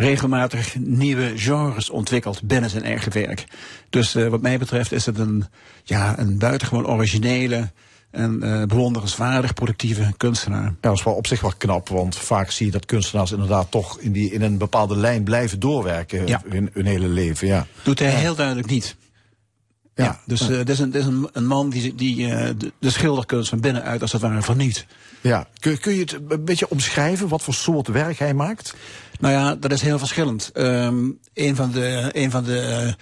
regelmatig 0.00 0.76
nieuwe 0.78 1.32
genres 1.36 1.90
ontwikkelt 1.90 2.42
binnen 2.42 2.70
zijn 2.70 2.82
eigen 2.82 3.12
werk. 3.12 3.44
Dus 3.90 4.14
uh, 4.14 4.28
wat 4.28 4.40
mij 4.40 4.58
betreft 4.58 4.92
is 4.92 5.06
het 5.06 5.18
een, 5.18 5.44
ja, 5.84 6.18
een 6.18 6.38
buitengewoon 6.38 6.86
originele 6.86 7.70
en 8.10 8.40
uh, 8.42 8.64
bewonderenswaardig 8.64 9.54
productieve 9.54 10.12
kunstenaar. 10.16 10.64
Ja, 10.64 10.74
dat 10.80 10.96
is 10.96 11.02
wel 11.02 11.14
op 11.14 11.26
zich 11.26 11.40
wel 11.40 11.52
knap, 11.58 11.88
want 11.88 12.16
vaak 12.16 12.50
zie 12.50 12.66
je 12.66 12.72
dat 12.72 12.86
kunstenaars 12.86 13.32
inderdaad 13.32 13.70
toch 13.70 13.98
in, 14.00 14.12
die, 14.12 14.32
in 14.32 14.42
een 14.42 14.58
bepaalde 14.58 14.96
lijn 14.96 15.22
blijven 15.22 15.60
doorwerken 15.60 16.26
ja. 16.26 16.42
hun 16.72 16.86
hele 16.86 17.08
leven. 17.08 17.46
Ja. 17.46 17.66
Doet 17.82 17.98
hij 17.98 18.10
ja. 18.10 18.16
heel 18.16 18.34
duidelijk 18.34 18.68
niet. 18.68 18.96
Ja, 19.94 20.04
ja 20.04 20.20
dus 20.26 20.40
uh, 20.40 20.48
dit 20.48 20.68
is, 20.68 20.78
een, 20.78 20.90
dit 20.90 21.00
is 21.00 21.06
een, 21.06 21.28
een 21.32 21.46
man 21.46 21.70
die, 21.70 21.94
die 21.94 22.16
uh, 22.16 22.48
de, 22.56 22.72
de 22.78 22.90
schilderkunst 22.90 23.48
van 23.48 23.60
binnenuit 23.60 24.02
als 24.02 24.12
het 24.12 24.20
ware 24.20 24.42
verniet. 24.42 24.86
Ja, 25.20 25.46
kun, 25.58 25.78
kun 25.78 25.94
je 25.94 26.00
het 26.00 26.18
een 26.28 26.44
beetje 26.44 26.70
omschrijven 26.70 27.28
wat 27.28 27.42
voor 27.42 27.54
soort 27.54 27.88
werk 27.88 28.18
hij 28.18 28.34
maakt? 28.34 28.74
Nou 29.20 29.34
ja, 29.34 29.54
dat 29.54 29.72
is 29.72 29.82
heel 29.82 29.98
verschillend. 29.98 30.50
Um, 30.54 31.18
een 31.34 31.56
van 31.56 31.70
de, 31.70 32.10
een 32.12 32.30
van 32.30 32.44
de 32.44 32.84
uh, 32.86 32.92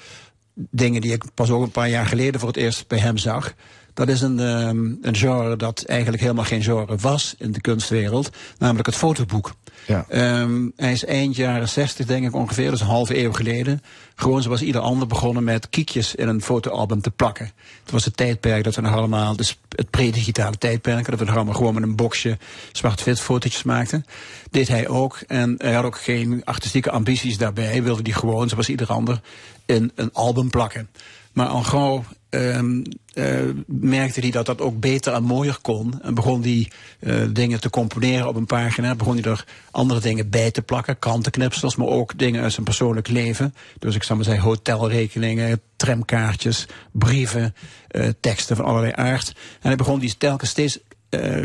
dingen 0.70 1.00
die 1.00 1.12
ik 1.12 1.24
pas 1.34 1.50
ook 1.50 1.62
een 1.62 1.70
paar 1.70 1.88
jaar 1.88 2.06
geleden 2.06 2.40
voor 2.40 2.48
het 2.48 2.58
eerst 2.58 2.88
bij 2.88 2.98
hem 2.98 3.16
zag. 3.16 3.54
Dat 3.99 4.09
is 4.09 4.20
een, 4.20 4.38
um, 4.38 4.99
een 5.03 5.16
genre 5.16 5.57
dat 5.57 5.84
eigenlijk 5.86 6.22
helemaal 6.22 6.44
geen 6.44 6.62
genre 6.62 6.96
was 6.96 7.34
in 7.38 7.53
de 7.53 7.61
kunstwereld, 7.61 8.30
namelijk 8.59 8.86
het 8.86 8.96
fotoboek. 8.96 9.55
Ja. 9.86 10.07
Um, 10.40 10.72
hij 10.76 10.92
is 10.92 11.05
eind 11.05 11.36
jaren 11.36 11.68
60 11.68 12.07
denk 12.07 12.26
ik 12.26 12.34
ongeveer, 12.34 12.70
dus 12.70 12.80
een 12.80 12.86
halve 12.86 13.18
eeuw 13.18 13.32
geleden, 13.32 13.82
gewoon 14.14 14.42
zoals 14.42 14.62
ieder 14.62 14.80
ander 14.80 15.07
begonnen 15.07 15.44
met 15.44 15.68
kiekjes 15.68 16.14
in 16.14 16.28
een 16.28 16.42
fotoalbum 16.42 17.01
te 17.01 17.11
plakken. 17.11 17.51
Het 17.82 17.90
was 17.90 18.05
het 18.05 18.16
tijdperk 18.16 18.64
dat 18.64 18.74
we 18.74 18.80
nog 18.80 18.94
allemaal, 18.94 19.36
dus 19.36 19.59
het 19.68 19.90
pre-digitale 19.90 20.59
tijdperk, 20.59 21.11
dat 21.11 21.18
we 21.18 21.24
nog 21.24 21.34
allemaal 21.36 21.55
gewoon 21.55 21.74
met 21.74 21.82
een 21.82 21.96
boxje 21.96 22.38
zwart-wit 22.72 23.20
fotootjes 23.20 23.62
maakten. 23.62 24.05
Deed 24.51 24.68
hij 24.68 24.88
ook 24.88 25.18
en 25.26 25.55
hij 25.59 25.72
had 25.72 25.84
ook 25.84 26.01
geen 26.01 26.44
artistieke 26.44 26.90
ambities 26.90 27.38
daarbij, 27.38 27.64
hij 27.64 27.82
wilde 27.82 28.03
die 28.03 28.14
gewoon, 28.14 28.49
zoals 28.49 28.68
ieder 28.68 28.86
ander, 28.86 29.20
in 29.66 29.92
een 29.94 30.12
album 30.12 30.51
plakken. 30.51 30.88
Maar 31.32 31.46
al 31.46 31.62
gauw 31.62 32.05
um, 32.31 32.83
uh, 33.14 33.41
merkte 33.66 34.20
hij 34.20 34.31
dat 34.31 34.47
dat 34.47 34.61
ook 34.61 34.81
beter 34.81 35.12
en 35.12 35.22
mooier 35.22 35.59
kon. 35.62 36.03
En 36.03 36.14
begon 36.14 36.43
hij 36.43 36.70
uh, 37.01 37.22
dingen 37.31 37.61
te 37.61 37.70
componeren 37.70 38.29
op 38.29 38.37
een 38.37 38.47
pagina. 38.47 38.95
Begon 38.95 39.14
hij 39.14 39.31
er 39.31 39.45
andere 39.70 40.01
dingen 40.01 40.31
bij 40.31 40.51
te 40.51 40.62
plakken. 40.62 40.99
Krantenknipsels, 40.99 41.76
maar 41.76 41.87
ook 41.87 42.18
dingen 42.18 42.43
uit 42.43 42.53
zijn 42.53 42.64
persoonlijk 42.64 43.09
leven. 43.09 43.55
Dus 43.79 43.95
ik 43.95 44.03
zou 44.03 44.18
maar 44.18 44.29
zeggen 44.29 44.45
hotelrekeningen, 44.45 45.61
tramkaartjes, 45.76 46.66
brieven, 46.93 47.55
uh, 47.91 48.09
teksten 48.20 48.57
van 48.57 48.64
allerlei 48.64 48.93
aard. 48.97 49.29
En 49.29 49.68
hij 49.68 49.76
begon 49.76 49.99
die 49.99 50.16
telkens 50.16 50.51
steeds 50.51 50.79
uh, 51.11 51.42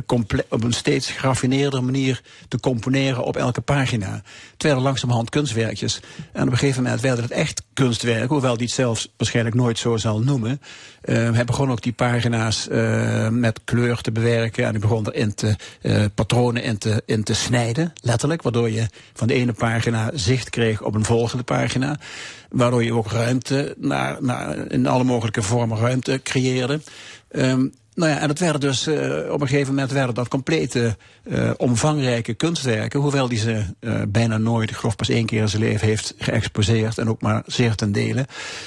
op 0.50 0.64
een 0.64 0.74
steeds 0.74 1.12
geraffineerde 1.12 1.82
manier 1.82 2.22
te 2.48 2.60
componeren 2.60 3.24
op 3.24 3.38
elke 3.38 3.62
pagina. 3.62 4.22
Het 4.52 4.64
werden 4.64 4.84
langzamerhand 4.84 5.30
kunstwerkjes. 5.30 6.00
En 6.32 6.44
op 6.44 6.52
een 6.52 6.58
gegeven 6.58 6.84
moment 6.84 7.02
werden 7.02 7.24
het 7.24 7.34
echt 7.34 7.64
kunstwerken, 7.74 8.28
hoewel 8.28 8.58
die 8.58 8.66
het 8.66 8.76
zelfs 8.76 9.14
waarschijnlijk 9.18 9.56
nooit 9.56 9.78
zo 9.78 9.98
zal 9.98 10.20
noemen. 10.20 10.62
Uh, 11.06 11.32
hij 11.32 11.46
begon 11.46 11.72
ook 11.72 11.82
die 11.82 11.94
pagina's 11.94 12.68
uh, 12.72 13.30
met 13.30 13.60
kleur 13.64 14.02
te 14.02 14.12
bewerken 14.12 14.64
en 14.64 14.72
hij 14.72 14.80
begon 14.80 15.08
erin 15.08 15.34
te, 15.34 15.56
patronen 16.16 16.64
in 16.64 16.78
te, 16.78 17.04
in 17.06 17.24
te 17.24 17.34
snijden, 17.34 17.94
letterlijk, 17.96 18.42
waardoor 18.42 18.70
je 18.70 18.88
van 19.14 19.28
de 19.28 19.34
ene 19.34 19.54
pagina 19.54 20.12
zicht 20.14 20.50
kreeg 20.50 20.82
op 20.82 20.96
een 20.96 21.06
volgende 21.06 21.44
pagina. 21.44 22.00
Waardoor 22.50 22.84
je 22.84 22.94
ook 22.94 23.12
ruimte 23.12 23.76
naar, 23.78 24.18
naar 24.20 24.72
in 24.72 24.88
alle 24.88 25.04
mogelijke 25.04 25.42
vormen 25.42 25.78
ruimte 25.78 26.20
creëerde. 26.24 26.80
Um, 27.32 27.74
nou 27.96 28.12
ja, 28.12 28.18
en 28.18 28.30
het 28.30 28.40
werden 28.40 28.62
dus 28.62 28.88
uh, 28.88 29.32
op 29.32 29.42
een 29.42 29.48
gegeven 29.48 29.74
moment 29.74 29.92
werden 29.92 30.16
dat 30.16 30.28
complete 30.28 30.98
uh, 31.24 31.52
omvangrijke 31.58 32.34
kunstwerken, 32.34 33.00
hoewel 33.00 33.28
die 33.28 33.38
ze 33.38 33.66
uh, 33.80 34.02
bijna 34.08 34.38
nooit, 34.38 34.76
geloof 34.76 34.96
pas 34.96 35.10
één 35.10 35.26
keer 35.26 35.42
in 35.42 35.50
zijn 35.50 35.62
leven 35.62 35.88
heeft 35.88 36.14
geëxposeerd 36.18 36.98
en 36.98 37.10
ook 37.10 37.22
maar 37.22 37.44
zeer 37.46 37.76
ten 37.76 37.92
dele. 37.92 38.26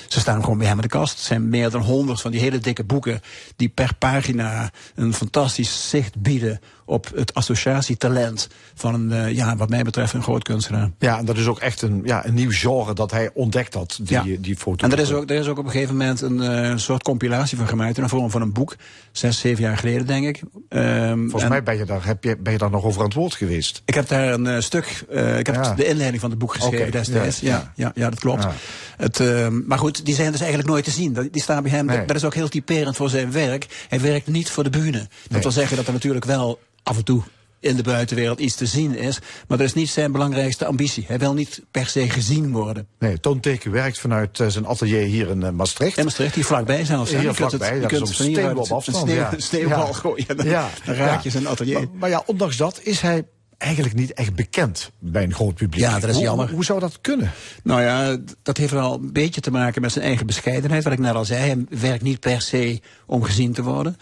Ze 0.08 0.20
staan 0.20 0.42
gewoon 0.42 0.58
bij 0.58 0.66
hem 0.66 0.76
in 0.76 0.82
de 0.82 0.88
kast. 0.88 1.14
Het 1.16 1.24
zijn 1.24 1.48
meer 1.48 1.70
dan 1.70 1.82
honderd 1.82 2.20
van 2.20 2.30
die 2.30 2.40
hele 2.40 2.58
dikke 2.58 2.84
boeken 2.84 3.20
die 3.56 3.68
per 3.68 3.94
pagina 3.98 4.70
een 4.94 5.14
fantastisch 5.14 5.88
zicht 5.88 6.20
bieden 6.20 6.60
op 6.86 7.10
het 7.14 7.34
associatietalent 7.34 8.48
van 8.74 8.94
een, 8.94 9.10
uh, 9.10 9.36
ja, 9.36 9.56
wat 9.56 9.68
mij 9.68 9.82
betreft, 9.82 10.12
een 10.12 10.22
groot 10.22 10.42
kunstenaar. 10.42 10.90
Ja, 10.98 11.18
en 11.18 11.24
dat 11.24 11.36
is 11.36 11.46
ook 11.46 11.58
echt 11.58 11.82
een, 11.82 12.00
ja, 12.04 12.26
een 12.26 12.34
nieuw 12.34 12.50
genre 12.50 12.94
dat 12.94 13.10
hij 13.10 13.30
ontdekt 13.34 13.74
had, 13.74 13.98
die, 14.02 14.22
ja. 14.24 14.36
die 14.40 14.56
foto. 14.56 14.84
En 14.86 14.92
er 14.92 14.98
is, 14.98 15.12
ook, 15.12 15.30
er 15.30 15.36
is 15.36 15.46
ook 15.46 15.58
op 15.58 15.64
een 15.64 15.70
gegeven 15.70 15.96
moment 15.96 16.20
een 16.20 16.42
uh, 16.42 16.76
soort 16.76 17.02
compilatie 17.02 17.58
van 17.58 17.68
gemaakt 17.68 17.96
in 17.96 18.02
de 18.02 18.08
vorm 18.08 18.30
van 18.30 18.42
een 18.42 18.52
boek. 18.52 18.76
Zes, 19.12 19.38
zeven 19.38 19.62
jaar 19.62 19.76
geleden, 19.76 20.06
denk 20.06 20.26
ik. 20.26 20.42
Um, 20.68 21.20
Volgens 21.20 21.42
en, 21.42 21.48
mij 21.48 21.62
ben 21.62 21.76
je, 21.76 21.84
daar, 21.84 22.06
heb 22.06 22.24
je, 22.24 22.36
ben 22.36 22.52
je 22.52 22.58
daar 22.58 22.70
nog 22.70 22.84
over 22.84 23.00
aan 23.00 23.06
het 23.06 23.14
woord 23.14 23.34
geweest. 23.34 23.82
Ik 23.84 23.94
heb 23.94 24.08
daar 24.08 24.32
een 24.32 24.44
uh, 24.44 24.60
stuk, 24.60 25.04
uh, 25.10 25.38
ik 25.38 25.46
heb 25.46 25.54
ja. 25.54 25.74
de 25.74 25.86
inleiding 25.86 26.20
van 26.20 26.30
het 26.30 26.38
boek 26.38 26.54
geschreven 26.54 26.78
okay. 26.78 26.90
destijds. 26.90 27.40
Ja. 27.40 27.46
Ja, 27.46 27.72
ja, 27.74 27.92
ja, 27.94 28.10
dat 28.10 28.18
klopt. 28.18 28.46
Het, 28.96 29.18
uh, 29.18 29.48
maar 29.66 29.78
goed, 29.78 30.04
die 30.04 30.14
zijn 30.14 30.30
dus 30.30 30.40
eigenlijk 30.40 30.70
nooit 30.70 30.84
te 30.84 30.90
zien. 30.90 31.28
Die 31.32 31.42
staan 31.42 31.62
bij 31.62 31.72
hem, 31.72 31.86
nee. 31.86 32.04
dat 32.04 32.16
is 32.16 32.24
ook 32.24 32.34
heel 32.34 32.48
typerend 32.48 32.96
voor 32.96 33.10
zijn 33.10 33.32
werk. 33.32 33.66
Hij 33.88 34.00
werkt 34.00 34.26
niet 34.26 34.50
voor 34.50 34.64
de 34.64 34.70
bühne. 34.70 34.98
Dat 34.98 35.08
nee. 35.30 35.42
wil 35.42 35.50
zeggen 35.50 35.76
dat 35.76 35.86
er 35.86 35.92
natuurlijk 35.92 36.24
wel 36.24 36.58
af 36.86 36.96
en 36.96 37.04
toe 37.04 37.22
in 37.60 37.76
de 37.76 37.82
buitenwereld 37.82 38.40
iets 38.40 38.54
te 38.54 38.66
zien 38.66 38.96
is. 38.96 39.18
Maar 39.48 39.58
dat 39.58 39.66
is 39.66 39.74
niet 39.74 39.88
zijn 39.88 40.12
belangrijkste 40.12 40.66
ambitie. 40.66 41.04
Hij 41.06 41.18
wil 41.18 41.34
niet 41.34 41.62
per 41.70 41.86
se 41.86 42.10
gezien 42.10 42.52
worden. 42.52 42.86
Nee, 42.98 43.20
Toonteken 43.20 43.70
werkt 43.70 43.98
vanuit 43.98 44.38
uh, 44.38 44.46
zijn 44.46 44.66
atelier 44.66 45.00
hier 45.00 45.28
in 45.28 45.40
uh, 45.40 45.50
Maastricht. 45.50 45.98
In 45.98 46.04
Maastricht, 46.04 46.34
hier 46.34 46.44
vlakbij 46.44 46.84
zelfs. 46.84 47.10
Hier 47.10 47.34
vlakbij, 47.34 47.70
het, 47.70 47.82
dat 47.82 47.92
is 47.92 48.00
een 48.00 48.06
steenbal 48.06 48.62
op 48.62 48.72
afstand. 48.72 49.08
Een 49.08 49.08
sneeuw, 49.08 49.40
sneeuwbal 49.40 49.86
ja. 49.86 49.92
gooien, 49.92 50.36
dan, 50.36 50.46
ja. 50.46 50.70
dan 50.84 50.94
raak 50.94 51.22
je 51.22 51.30
zijn 51.30 51.48
atelier. 51.48 51.78
Maar, 51.78 51.88
maar 51.92 52.08
ja, 52.08 52.22
ondanks 52.26 52.56
dat 52.56 52.80
is 52.82 53.00
hij 53.00 53.24
eigenlijk 53.58 53.94
niet 53.94 54.12
echt 54.12 54.34
bekend 54.34 54.90
bij 54.98 55.22
een 55.22 55.34
groot 55.34 55.54
publiek. 55.54 55.80
Ja, 55.80 55.98
dat 55.98 56.10
is 56.10 56.18
jammer. 56.18 56.46
Hoe, 56.46 56.54
hoe, 56.54 56.64
zou 56.64 56.80
dat 56.80 57.00
kunnen? 57.00 57.32
Nou 57.62 57.82
ja, 57.82 58.16
dat 58.42 58.56
heeft 58.56 58.72
wel 58.72 58.94
een 58.94 59.12
beetje 59.12 59.40
te 59.40 59.50
maken 59.50 59.82
met 59.82 59.92
zijn 59.92 60.04
eigen 60.04 60.26
bescheidenheid. 60.26 60.84
Wat 60.84 60.92
ik 60.92 60.98
net 60.98 61.14
al 61.14 61.24
zei, 61.24 61.40
hij 61.40 61.78
werkt 61.80 62.02
niet 62.02 62.20
per 62.20 62.40
se 62.40 62.80
om 63.06 63.22
gezien 63.22 63.52
te 63.52 63.62
worden. 63.62 63.96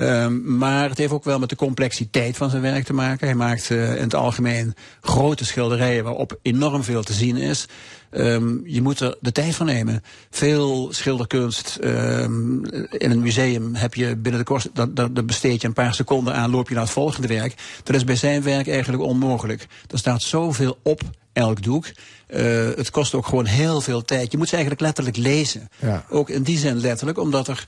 Um, 0.00 0.56
maar 0.56 0.88
het 0.88 0.98
heeft 0.98 1.12
ook 1.12 1.24
wel 1.24 1.38
met 1.38 1.48
de 1.48 1.56
complexiteit 1.56 2.36
van 2.36 2.50
zijn 2.50 2.62
werk 2.62 2.84
te 2.84 2.92
maken. 2.92 3.26
Hij 3.26 3.36
maakt 3.36 3.70
uh, 3.70 3.94
in 3.94 4.02
het 4.02 4.14
algemeen 4.14 4.74
grote 5.00 5.44
schilderijen 5.44 6.04
waarop 6.04 6.38
enorm 6.42 6.84
veel 6.84 7.02
te 7.02 7.12
zien 7.12 7.36
is. 7.36 7.66
Um, 8.10 8.62
je 8.64 8.82
moet 8.82 9.00
er 9.00 9.16
de 9.20 9.32
tijd 9.32 9.54
voor 9.54 9.66
nemen. 9.66 10.02
Veel 10.30 10.92
schilderkunst 10.92 11.78
um, 11.84 12.64
in 12.90 13.10
een 13.10 13.22
museum 13.22 13.74
heb 13.74 13.94
je 13.94 14.16
binnen 14.16 14.40
de 14.40 14.46
kost, 14.46 14.68
dat, 14.72 14.96
dat, 14.96 15.26
besteed 15.26 15.60
je 15.60 15.66
een 15.66 15.72
paar 15.72 15.94
seconden 15.94 16.34
aan, 16.34 16.50
loop 16.50 16.68
je 16.68 16.74
naar 16.74 16.82
het 16.84 16.92
volgende 16.92 17.28
werk. 17.28 17.54
Dat 17.82 17.96
is 17.96 18.04
bij 18.04 18.16
zijn 18.16 18.42
werk 18.42 18.68
eigenlijk 18.68 19.02
onmogelijk. 19.02 19.66
Er 19.90 19.98
staat 19.98 20.22
zoveel 20.22 20.78
op 20.82 21.02
elk 21.32 21.62
doek. 21.62 21.86
Uh, 22.28 22.40
het 22.76 22.90
kost 22.90 23.14
ook 23.14 23.26
gewoon 23.26 23.46
heel 23.46 23.80
veel 23.80 24.04
tijd. 24.04 24.32
Je 24.32 24.38
moet 24.38 24.48
ze 24.48 24.56
eigenlijk 24.56 24.82
letterlijk 24.84 25.16
lezen. 25.16 25.68
Ja. 25.78 26.04
Ook 26.08 26.30
in 26.30 26.42
die 26.42 26.58
zin 26.58 26.80
letterlijk, 26.80 27.18
omdat 27.18 27.48
er 27.48 27.66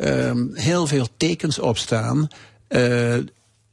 um, 0.00 0.50
heel 0.54 0.86
veel 0.86 1.08
tekens 1.16 1.58
op 1.58 1.78
staan. 1.78 2.28
Uh, 2.68 3.16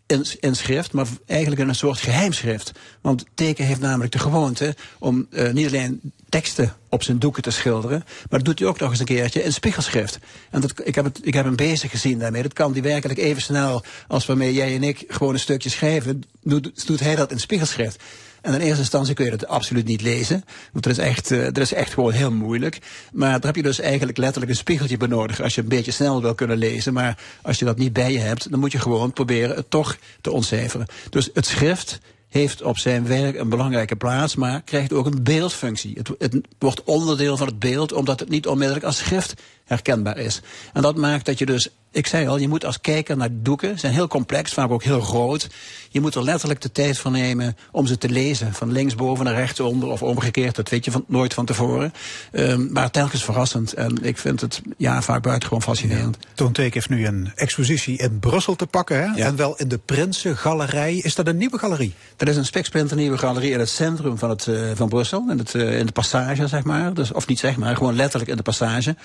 in, 0.08 0.26
in, 0.40 0.56
schrift, 0.56 0.94
maar 0.94 1.08
eigenlijk 1.26 1.62
in 1.62 1.68
een 1.68 1.76
soort 1.76 2.00
geheimschrift. 2.00 2.72
Want 3.02 3.26
teken 3.34 3.66
heeft 3.66 3.80
namelijk 3.80 4.12
de 4.12 4.20
gewoonte 4.20 4.76
om 5.00 5.28
uh, 5.30 5.52
niet 5.52 5.68
alleen 5.68 6.02
teksten 6.30 6.76
op 6.90 7.04
zijn 7.04 7.20
doeken 7.20 7.44
te 7.44 7.52
schilderen, 7.52 8.04
maar 8.30 8.40
dat 8.40 8.46
doet 8.46 8.60
hij 8.60 8.68
ook 8.68 8.80
nog 8.80 8.90
eens 8.90 9.00
een 9.00 9.06
keertje 9.06 9.44
in 9.44 9.54
spiegelschrift. 9.54 10.20
En 10.50 10.62
dat, 10.62 10.74
ik, 10.84 10.96
heb 10.96 11.06
het, 11.06 11.20
ik 11.22 11.34
heb 11.34 11.46
hem 11.46 11.56
bezig 11.56 11.92
gezien 11.92 12.20
daarmee. 12.20 12.42
Dat 12.42 12.54
kan 12.54 12.72
hij 12.72 12.82
werkelijk 12.82 13.20
even 13.20 13.42
snel 13.42 13.84
als 14.08 14.26
waarmee 14.26 14.54
jij 14.54 14.76
en 14.76 14.84
ik 14.84 15.04
gewoon 15.08 15.34
een 15.34 15.40
stukje 15.40 15.70
schrijven, 15.70 16.24
doet, 16.44 16.88
doet 16.88 17.00
hij 17.00 17.16
dat 17.16 17.32
in 17.32 17.40
spiegelschrift. 17.40 18.04
En 18.46 18.54
in 18.54 18.60
eerste 18.60 18.80
instantie 18.80 19.14
kun 19.14 19.26
je 19.26 19.32
dat 19.32 19.48
absoluut 19.48 19.86
niet 19.86 20.02
lezen. 20.02 20.44
Want 20.72 20.84
dat 20.84 20.98
is 20.98 21.04
echt, 21.04 21.30
dat 21.30 21.58
is 21.58 21.74
echt 21.74 21.94
gewoon 21.94 22.12
heel 22.12 22.32
moeilijk. 22.32 22.80
Maar 23.14 23.32
daar 23.32 23.46
heb 23.46 23.56
je 23.56 23.62
dus 23.62 23.80
eigenlijk 23.80 24.18
letterlijk 24.18 24.52
een 24.52 24.58
spiegeltje 24.58 24.98
bij 24.98 25.08
nodig. 25.08 25.42
Als 25.42 25.56
je 25.56 25.62
een 25.62 25.68
beetje 25.68 25.92
snel 25.92 26.22
wil 26.22 26.36
kunnen 26.36 26.58
lezen. 26.58 26.94
Maar 26.94 27.18
als 27.42 27.60
je 27.60 27.66
dat 27.66 27.78
niet 27.78 27.94
bij 27.94 28.12
je 28.12 28.20
hebt, 28.20 28.52
dan 28.52 28.60
moet 28.60 28.72
je 28.72 28.80
gewoon 28.80 29.14
proberen 29.14 29.56
het 29.56 29.70
toch 29.70 29.98
te 30.22 30.32
ontcijferen. 30.32 30.88
Dus 31.10 31.30
het 31.34 31.46
schrift 31.46 32.00
heeft 32.30 32.62
op 32.62 32.78
zijn 32.78 33.08
werk 33.08 33.36
een 33.36 33.50
belangrijke 33.50 33.96
plaats, 33.96 34.36
maar 34.36 34.62
krijgt 34.62 34.94
ook 34.94 35.06
een 35.06 35.24
beeldfunctie. 35.24 35.94
Het, 35.98 36.10
het 36.18 36.48
wordt 36.60 36.84
onderdeel 36.84 37.38
van 37.38 37.48
het 37.48 37.60
beeld, 37.60 37.94
omdat 37.94 38.20
het 38.20 38.30
niet 38.30 38.48
onmiddellijk 38.48 38.86
als 38.86 38.98
schrift 38.98 39.34
herkenbaar 39.66 40.18
is. 40.18 40.42
En 40.74 40.82
dat 40.82 40.96
maakt 40.96 41.26
dat 41.26 41.40
je 41.40 41.46
dus 41.46 41.70
ik 41.96 42.08
zei 42.08 42.28
al, 42.28 42.38
je 42.38 42.48
moet 42.48 42.66
als 42.66 42.82
kijker 42.82 43.18
naar 43.18 43.30
doeken, 43.32 43.70
ze 43.70 43.80
zijn 43.80 43.94
heel 43.94 44.08
complex, 44.08 44.54
vaak 44.54 44.72
ook 44.72 44.84
heel 44.84 45.02
groot. 45.02 45.48
Je 45.90 46.02
moet 46.02 46.16
er 46.16 46.24
letterlijk 46.24 46.62
de 46.62 46.72
tijd 46.72 46.98
voor 46.98 47.12
nemen 47.12 47.58
om 47.72 47.86
ze 47.86 47.98
te 47.98 48.10
lezen. 48.10 48.54
Van 48.54 48.72
linksboven 48.72 49.26
naar 49.26 49.34
rechtsonder 49.34 49.90
of 49.90 50.04
omgekeerd, 50.04 50.56
dat 50.56 50.70
weet 50.70 50.86
je 50.86 50.92
van, 50.92 51.04
nooit 51.08 51.34
van 51.34 51.46
tevoren. 51.46 51.94
Um, 52.32 52.70
maar 52.72 52.92
telkens 52.92 53.24
verrassend. 53.24 53.74
En 53.74 53.98
ik 54.02 54.18
vind 54.18 54.42
het 54.42 54.62
ja, 54.78 55.02
vaak 55.02 55.22
buitengewoon 55.22 55.62
fascinerend. 55.62 56.18
Ja. 56.20 56.28
Toonteek 56.34 56.74
heeft 56.74 56.90
nu 56.90 57.06
een 57.06 57.32
expositie 57.36 57.98
in 57.98 58.20
Brussel 58.20 58.56
te 58.56 58.66
pakken. 58.66 58.98
Hè? 58.98 59.06
Ja. 59.06 59.26
En 59.26 59.36
wel 59.36 59.56
in 59.58 59.68
de 59.68 59.78
Prinsengalerij. 59.78 60.96
Is 60.96 61.16
dat 61.16 61.28
een 61.28 61.38
nieuwe 61.38 61.58
galerie? 61.58 61.94
Dat 62.16 62.28
is 62.28 62.38
een 62.38 62.46
speksplinter 62.46 62.98
nieuwe 62.98 63.18
galerie 63.18 63.52
in 63.52 63.60
het 63.60 63.70
centrum 63.70 64.18
van, 64.18 64.30
het, 64.30 64.46
uh, 64.46 64.72
van 64.76 64.90
Brussel. 64.90 65.26
In, 65.30 65.38
het, 65.38 65.54
uh, 65.54 65.80
in 65.80 65.86
de 65.86 65.92
passage, 65.92 66.48
zeg 66.48 66.64
maar. 66.64 66.94
Dus, 66.94 67.12
of 67.12 67.28
niet 67.28 67.40
zeg 67.40 67.58
maar, 67.58 67.76
gewoon 67.76 67.96
letterlijk 67.96 68.32
in 68.32 68.38
de 68.38 68.44
passage. 68.44 68.96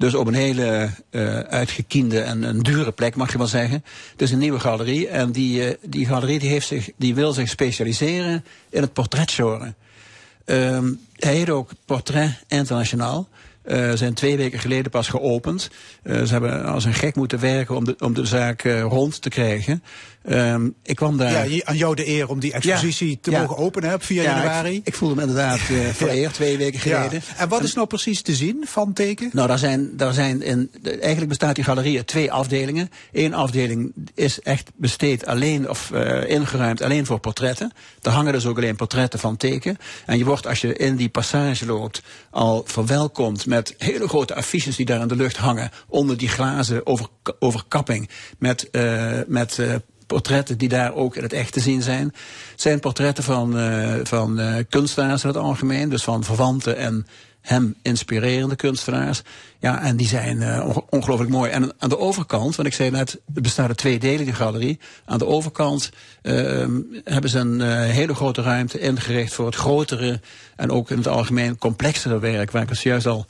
Dus 0.00 0.14
op 0.14 0.26
een 0.26 0.34
hele 0.34 0.90
uh, 1.10 1.38
uitgekiende 1.38 2.20
en 2.20 2.42
een 2.42 2.62
dure 2.62 2.92
plek, 2.92 3.16
mag 3.16 3.32
je 3.32 3.38
wel 3.38 3.46
zeggen. 3.46 3.84
Is 4.16 4.30
een 4.30 4.38
nieuwe 4.38 4.60
galerie. 4.60 5.08
En 5.08 5.32
die, 5.32 5.68
uh, 5.68 5.74
die 5.82 6.06
galerie 6.06 6.38
die 6.38 6.48
heeft 6.48 6.66
zich, 6.66 6.90
die 6.96 7.14
wil 7.14 7.32
zich 7.32 7.48
specialiseren 7.48 8.44
in 8.70 8.82
het 8.82 8.92
portretgenre. 8.92 9.74
Um, 10.44 11.00
hij 11.16 11.34
heet 11.34 11.50
ook 11.50 11.70
Portret 11.84 12.44
Internationaal. 12.48 13.28
Uh, 13.64 13.92
zijn 13.94 14.14
twee 14.14 14.36
weken 14.36 14.58
geleden 14.58 14.90
pas 14.90 15.08
geopend. 15.08 15.70
Ze 16.04 16.26
hebben 16.26 16.64
als 16.64 16.84
een 16.84 16.94
gek 16.94 17.14
moeten 17.14 17.40
werken 17.40 17.76
om 17.76 17.84
de, 17.84 17.96
om 17.98 18.14
de 18.14 18.24
zaak 18.24 18.62
rond 18.62 19.22
te 19.22 19.28
krijgen. 19.28 19.82
Um, 20.28 20.74
ik 20.82 20.96
kwam 20.96 21.16
daar. 21.16 21.48
Ja, 21.50 21.64
aan 21.64 21.76
jou 21.76 21.94
de 21.94 22.08
eer 22.08 22.28
om 22.28 22.40
die 22.40 22.52
expositie 22.52 23.08
ja, 23.08 23.16
te 23.20 23.30
ja. 23.30 23.40
mogen 23.40 23.56
openen 23.56 23.94
op 23.94 24.04
4 24.04 24.22
ja, 24.22 24.34
januari. 24.34 24.74
Ik, 24.76 24.86
ik 24.86 24.94
voelde 24.94 25.14
me 25.14 25.20
inderdaad 25.20 25.60
uh, 25.70 25.88
vereerd, 25.88 26.34
twee 26.34 26.56
weken 26.56 26.80
geleden. 26.80 27.22
En 27.36 27.48
wat 27.48 27.62
is 27.62 27.74
nou 27.74 27.86
precies 27.86 28.22
te 28.22 28.34
zien 28.34 28.64
van 28.66 28.92
teken? 28.92 29.30
Nou, 29.32 29.48
daar 29.48 29.58
zijn, 29.58 29.96
daar 29.96 30.12
zijn 30.12 30.42
in, 30.42 30.70
eigenlijk 30.82 31.28
bestaat 31.28 31.54
die 31.54 31.64
galerie 31.64 31.96
uit 31.96 32.06
twee 32.06 32.32
afdelingen. 32.32 32.90
Eén 33.12 33.34
afdeling 33.34 33.92
is 34.14 34.40
echt 34.40 34.70
besteed 34.76 35.26
alleen 35.26 35.68
of 35.68 35.90
uh, 35.94 36.30
ingeruimd 36.30 36.82
alleen 36.82 37.06
voor 37.06 37.18
portretten. 37.18 37.72
Daar 38.00 38.14
hangen 38.14 38.32
dus 38.32 38.46
ook 38.46 38.56
alleen 38.56 38.76
portretten 38.76 39.18
van 39.18 39.36
teken. 39.36 39.76
En 40.06 40.18
je 40.18 40.24
wordt 40.24 40.46
als 40.46 40.60
je 40.60 40.76
in 40.76 40.96
die 40.96 41.08
passage 41.08 41.66
loopt 41.66 42.02
al 42.30 42.62
verwelkomd 42.66 43.46
met 43.46 43.74
hele 43.78 44.08
grote 44.08 44.34
affiches 44.34 44.76
die 44.76 44.86
daar 44.86 45.00
in 45.00 45.08
de 45.08 45.16
lucht 45.16 45.36
hangen 45.36 45.70
onder 45.88 46.16
die 46.16 46.28
glazen 46.28 46.86
over, 46.86 47.06
overkapping 47.38 48.08
met, 48.38 48.68
uh, 48.72 49.20
met 49.26 49.58
portretten 50.10 50.58
die 50.58 50.68
daar 50.68 50.94
ook 50.94 51.16
in 51.16 51.22
het 51.22 51.32
echt 51.32 51.52
te 51.52 51.60
zien 51.60 51.82
zijn. 51.82 52.14
Zijn 52.56 52.80
portretten 52.80 53.24
van, 53.24 53.58
uh, 53.58 53.94
van 54.02 54.40
uh, 54.40 54.54
kunstenaars 54.68 55.22
in 55.22 55.28
het 55.28 55.38
algemeen, 55.38 55.88
dus 55.88 56.02
van 56.02 56.24
verwanten 56.24 56.76
en 56.76 57.06
hem 57.40 57.74
inspirerende 57.82 58.56
kunstenaars. 58.56 59.22
Ja, 59.58 59.82
en 59.82 59.96
die 59.96 60.06
zijn 60.06 60.40
uh, 60.40 60.76
ongelooflijk 60.88 61.30
mooi. 61.30 61.50
En 61.50 61.72
aan 61.78 61.88
de 61.88 61.98
overkant, 61.98 62.56
want 62.56 62.68
ik 62.68 62.74
zei 62.74 62.90
net, 62.90 63.20
het 63.34 63.42
bestaat 63.42 63.68
uit 63.68 63.76
tweedelige 63.76 64.32
galerie. 64.32 64.80
Aan 65.04 65.18
de 65.18 65.26
overkant 65.26 65.90
uh, 66.22 66.66
hebben 67.04 67.30
ze 67.30 67.38
een 67.38 67.60
uh, 67.60 67.66
hele 67.80 68.14
grote 68.14 68.42
ruimte 68.42 68.78
ingericht 68.78 69.32
voor 69.32 69.46
het 69.46 69.54
grotere 69.54 70.20
en 70.56 70.70
ook 70.70 70.90
in 70.90 70.96
het 70.96 71.08
algemeen 71.08 71.58
complexere 71.58 72.18
werk, 72.18 72.50
waar 72.50 72.62
ik 72.62 72.68
dus 72.68 72.82
juist 72.82 73.06
al, 73.06 73.26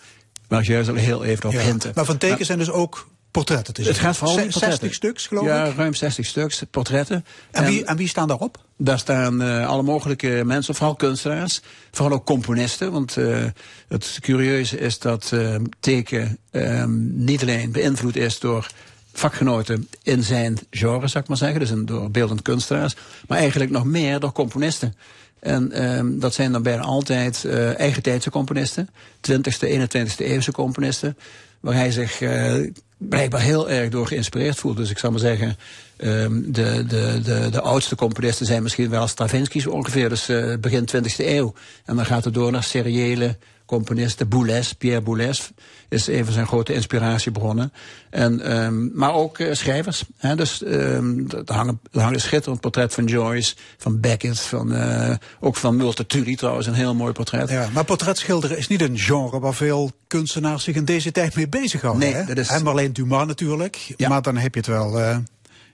waar 0.48 0.60
ik 0.60 0.66
juist 0.66 0.88
al 0.88 0.94
heel 0.94 1.24
even 1.24 1.48
op 1.48 1.54
ja, 1.54 1.60
hinten. 1.60 1.92
Maar 1.94 2.04
van 2.04 2.18
tekens 2.18 2.46
zijn 2.46 2.58
dus 2.58 2.70
ook 2.70 3.08
portretten 3.30 3.74
te 3.74 3.82
zien. 3.82 3.92
Het 3.92 4.00
gaat 4.00 4.16
vooral 4.16 4.42
om 4.42 4.50
60 4.50 4.94
stuks, 4.94 5.26
geloof 5.26 5.44
ja, 5.44 5.64
ik? 5.64 5.70
Ja, 5.70 5.76
ruim 5.76 5.94
60 5.94 6.26
stuks, 6.26 6.62
portretten. 6.70 7.24
En, 7.50 7.64
en, 7.64 7.70
wie, 7.70 7.84
en 7.84 7.96
wie 7.96 8.08
staan 8.08 8.28
daarop? 8.28 8.58
Daar 8.76 8.98
staan 8.98 9.42
uh, 9.42 9.68
alle 9.68 9.82
mogelijke 9.82 10.42
mensen, 10.44 10.74
vooral 10.74 10.94
kunstenaars. 10.94 11.60
Vooral 11.90 12.14
ook 12.16 12.26
componisten, 12.26 12.92
want 12.92 13.16
uh, 13.16 13.44
het 13.88 14.18
curieuze 14.20 14.78
is 14.78 14.98
dat 14.98 15.30
uh, 15.34 15.54
teken 15.80 16.38
um, 16.50 17.24
niet 17.24 17.42
alleen 17.42 17.72
beïnvloed 17.72 18.16
is 18.16 18.38
door 18.38 18.70
vakgenoten 19.12 19.88
in 20.02 20.22
zijn 20.22 20.58
genre, 20.70 21.08
zou 21.08 21.22
ik 21.22 21.28
maar 21.28 21.38
zeggen. 21.38 21.60
Dus 21.60 21.72
door 21.76 22.10
beeldend 22.10 22.42
kunstenaars. 22.42 22.96
Maar 23.28 23.38
eigenlijk 23.38 23.70
nog 23.70 23.84
meer 23.84 24.20
door 24.20 24.32
componisten. 24.32 24.94
En 25.40 25.84
um, 25.98 26.20
dat 26.20 26.34
zijn 26.34 26.52
dan 26.52 26.62
bijna 26.62 26.82
altijd 26.82 27.42
uh, 27.46 27.78
eigentijdse 27.78 28.30
componisten. 28.30 28.88
20e, 29.30 29.68
21e 29.68 30.16
eeuwse 30.16 30.52
componisten. 30.52 31.16
Waar 31.60 31.74
hij 31.74 31.90
zich 31.90 32.20
uh, 32.20 32.70
blijkbaar 33.08 33.40
heel 33.40 33.70
erg 33.70 33.88
door 33.88 34.06
geïnspireerd 34.06 34.56
voelt. 34.56 34.76
Dus 34.76 34.90
ik 34.90 34.98
zou 34.98 35.12
maar 35.12 35.20
zeggen, 35.20 35.56
um, 35.98 36.52
de, 36.52 36.84
de, 36.86 37.20
de, 37.22 37.48
de 37.50 37.60
oudste 37.60 37.94
componisten 37.94 38.46
zijn 38.46 38.62
misschien 38.62 38.90
wel 38.90 39.06
Stravinsky 39.06 39.60
zo 39.60 39.70
ongeveer, 39.70 40.08
dus 40.08 40.28
uh, 40.28 40.56
begin 40.60 40.88
20e 40.96 41.16
eeuw. 41.16 41.54
En 41.84 41.96
dan 41.96 42.06
gaat 42.06 42.24
het 42.24 42.34
door 42.34 42.52
naar 42.52 42.64
seriële 42.64 43.36
componisten. 43.70 44.28
Boulez, 44.28 44.72
Pierre 44.72 45.00
Boulez 45.00 45.50
is 45.88 46.06
een 46.06 46.24
van 46.24 46.32
zijn 46.32 46.46
grote 46.46 46.72
inspiratiebronnen. 46.72 47.72
En, 48.10 48.56
um, 48.56 48.90
maar 48.94 49.14
ook 49.14 49.38
uh, 49.38 49.54
schrijvers. 49.54 50.04
Hè? 50.16 50.36
Dus 50.36 50.62
um, 50.64 51.26
er 51.46 51.54
hangen, 51.54 51.80
er 51.92 52.00
hangen 52.00 52.20
schitterend 52.20 52.60
portret 52.60 52.94
van 52.94 53.04
Joyce, 53.04 53.54
van 53.76 54.00
Beckett, 54.00 54.40
van, 54.40 54.72
uh, 54.72 55.14
ook 55.40 55.56
van 55.56 55.76
Multatuli 55.76 56.36
trouwens, 56.36 56.66
een 56.66 56.74
heel 56.74 56.94
mooi 56.94 57.12
portret. 57.12 57.50
Ja, 57.50 57.68
maar 57.72 57.84
portretschilderen 57.84 58.58
is 58.58 58.68
niet 58.68 58.80
een 58.80 58.98
genre 58.98 59.40
waar 59.40 59.54
veel 59.54 59.90
kunstenaars 60.06 60.64
zich 60.64 60.74
in 60.74 60.84
deze 60.84 61.12
tijd 61.12 61.34
mee 61.34 61.48
bezighouden. 61.48 62.02
Nee, 62.02 62.14
hè? 62.14 62.24
dat 62.24 62.36
is... 62.36 62.48
En 62.48 62.66
alleen 62.66 62.92
Dumas 62.92 63.26
natuurlijk, 63.26 63.94
ja. 63.96 64.08
maar 64.08 64.22
dan 64.22 64.36
heb 64.36 64.54
je 64.54 64.60
het 64.60 64.68
wel... 64.68 64.98
Uh, 64.98 65.16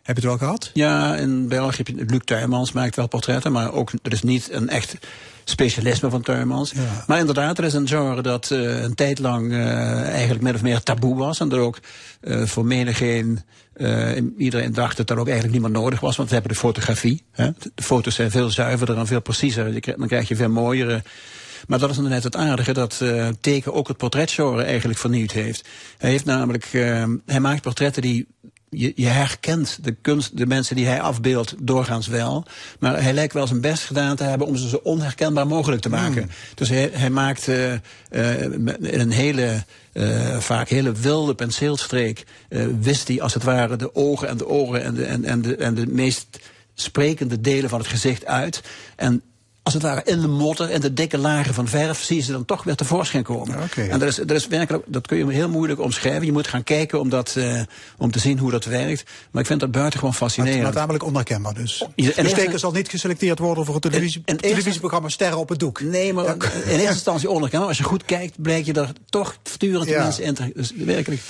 heb 0.03 0.16
je 0.16 0.22
het 0.22 0.30
wel 0.30 0.49
gehad? 0.49 0.70
Ja, 0.74 1.16
in 1.16 1.49
België 1.49 1.76
heb 1.76 1.88
je 1.88 2.05
Luc 2.07 2.20
Tuymans 2.24 2.72
maakt 2.72 2.97
wel 2.97 3.07
portretten, 3.07 3.53
maar 3.53 3.72
ook 3.72 3.90
er 4.03 4.12
is 4.12 4.22
niet 4.22 4.49
een 4.53 4.68
echt 4.68 4.97
specialisme 5.49 6.11
van 6.11 6.22
Tuymans. 6.22 6.70
Ja. 6.70 7.05
Maar 7.07 7.18
inderdaad, 7.18 7.59
er 7.59 7.64
is 7.64 7.72
een 7.72 7.88
genre 7.88 8.22
dat 8.22 8.51
uh, 8.51 8.82
een 8.82 8.94
tijd 8.94 9.18
lang 9.18 9.51
uh, 9.51 10.01
eigenlijk 10.03 10.42
min 10.42 10.55
of 10.55 10.62
meer 10.62 10.82
taboe 10.82 11.16
was. 11.16 11.40
En 11.40 11.49
dat 11.49 11.59
ook 11.59 11.78
uh, 12.20 12.47
voor 12.47 12.64
menigeen, 12.64 13.40
iedereen 14.38 14.72
dacht 14.72 14.97
dat 14.97 15.07
dat 15.07 15.18
ook 15.18 15.28
eigenlijk 15.28 15.59
niet 15.59 15.70
meer 15.70 15.80
nodig 15.80 16.01
was. 16.01 16.16
Want 16.16 16.28
we 16.28 16.34
hebben 16.34 16.53
de 16.53 16.59
fotografie. 16.59 17.22
Hè? 17.32 17.51
De 17.74 17.82
foto's 17.82 18.14
zijn 18.14 18.30
veel 18.30 18.51
zuiverder 18.51 18.99
en 18.99 19.07
veel 19.07 19.22
preciezer. 19.22 19.97
Dan 19.97 20.07
krijg 20.07 20.28
je 20.28 20.36
veel 20.36 20.49
mooiere... 20.49 21.03
Maar 21.66 21.78
dat 21.78 21.90
is 21.90 21.99
net 21.99 22.22
het 22.22 22.36
aardige 22.36 22.72
dat 22.72 23.01
uh, 23.03 23.28
Teken 23.40 23.72
ook 23.72 23.88
het 23.88 23.97
portretgenre 23.97 24.62
eigenlijk 24.62 24.99
vernieuwd 24.99 25.30
heeft. 25.30 25.68
Hij 25.99 26.11
heeft 26.11 26.24
namelijk, 26.24 26.72
uh, 26.72 27.05
hij 27.26 27.40
maakt 27.40 27.62
portretten 27.62 28.03
die 28.03 28.26
je, 28.79 28.93
je, 28.95 29.07
herkent 29.07 29.79
de 29.83 29.97
kunst, 30.03 30.37
de 30.37 30.47
mensen 30.47 30.77
die 30.77 30.87
hij 30.87 31.01
afbeeldt 31.01 31.55
doorgaans 31.59 32.07
wel. 32.07 32.45
Maar 32.79 33.03
hij 33.03 33.12
lijkt 33.12 33.33
wel 33.33 33.47
zijn 33.47 33.61
best 33.61 33.85
gedaan 33.85 34.16
te 34.16 34.24
hebben 34.24 34.47
om 34.47 34.57
ze 34.57 34.68
zo 34.68 34.81
onherkenbaar 34.83 35.47
mogelijk 35.47 35.83
te 35.83 35.89
maken. 35.89 36.22
Mm. 36.22 36.29
Dus 36.55 36.68
hij, 36.68 36.91
hij 36.93 37.11
maakt 37.11 37.49
uh, 37.49 37.72
uh, 37.72 38.43
in 38.43 39.01
een 39.01 39.11
hele, 39.11 39.64
uh, 39.93 40.39
vaak 40.39 40.68
hele 40.68 40.93
wilde 40.93 41.35
penseelstreek, 41.35 42.24
wist 42.81 43.09
hij 43.09 43.20
als 43.20 43.35
het 43.35 43.43
ware 43.43 43.77
de 43.77 43.95
ogen 43.95 44.29
en 44.29 44.37
de 44.37 44.49
oren 44.49 44.83
en 44.83 44.95
de, 44.95 45.05
en, 45.05 45.24
en 45.24 45.43
de, 45.43 45.57
en 45.57 45.74
de 45.74 45.87
meest 45.87 46.27
sprekende 46.74 47.41
delen 47.41 47.70
van 47.70 47.79
het 47.79 47.89
gezicht 47.89 48.27
uit. 48.27 48.62
En 48.97 49.22
als 49.67 49.75
het 49.75 49.83
ware 49.83 50.03
in 50.05 50.21
de 50.21 50.29
motter 50.29 50.71
en 50.71 50.81
de 50.81 50.93
dikke 50.93 51.19
lagen 51.19 51.55
van 51.55 51.69
verf 51.69 52.03
zie 52.03 52.17
je 52.17 52.23
ze 52.23 52.33
dan 52.33 52.45
toch 52.45 52.64
weer 52.64 52.75
tevoorschijn 52.75 53.23
komen. 53.23 53.62
Okay. 53.62 53.89
En 53.89 53.99
dat 53.99 54.09
is, 54.09 54.14
dat 54.14 54.31
is 54.31 54.47
werkelijk, 54.47 54.85
dat 54.87 55.07
kun 55.07 55.17
je 55.17 55.33
heel 55.33 55.49
moeilijk 55.49 55.81
omschrijven. 55.81 56.27
Je 56.27 56.33
moet 56.33 56.47
gaan 56.47 56.62
kijken 56.62 57.01
om, 57.01 57.09
dat, 57.09 57.35
uh, 57.39 57.61
om 57.99 58.11
te 58.11 58.19
zien 58.19 58.39
hoe 58.39 58.51
dat 58.51 58.64
werkt. 58.64 59.11
Maar 59.31 59.43
ik 59.43 59.49
vind 59.49 59.61
dat 59.61 59.71
buitengewoon 59.71 60.14
fascinerend. 60.14 60.62
Maar 60.62 60.73
tamelijk 60.73 61.05
onherkenbaar 61.05 61.55
dus. 61.55 61.85
De 61.95 62.12
steker 62.29 62.59
zal 62.59 62.73
niet 62.73 62.89
geselecteerd 62.89 63.39
worden 63.39 63.64
voor 63.64 63.75
het 63.75 63.83
televisie, 63.83 64.23
televisieprogramma 64.25 65.09
Sterren 65.09 65.39
op 65.39 65.49
het 65.49 65.59
Doek. 65.59 65.81
Nee, 65.81 66.12
maar 66.12 66.25
ja. 66.25 66.33
in 66.64 66.71
eerste 66.71 66.89
instantie 66.89 67.31
onherkenbaar. 67.31 67.69
Als 67.69 67.79
je 67.79 67.85
goed 67.85 68.05
kijkt, 68.05 68.43
blijkt 68.43 68.67
je 68.67 68.73
er 68.73 68.93
toch 69.11 69.37
voortdurend 69.43 69.89
ja. 69.89 70.03
mensen 70.03 70.25
in 70.25 70.35
te... 70.35 70.51
Dus 70.55 70.73
werkelijk... 70.77 71.21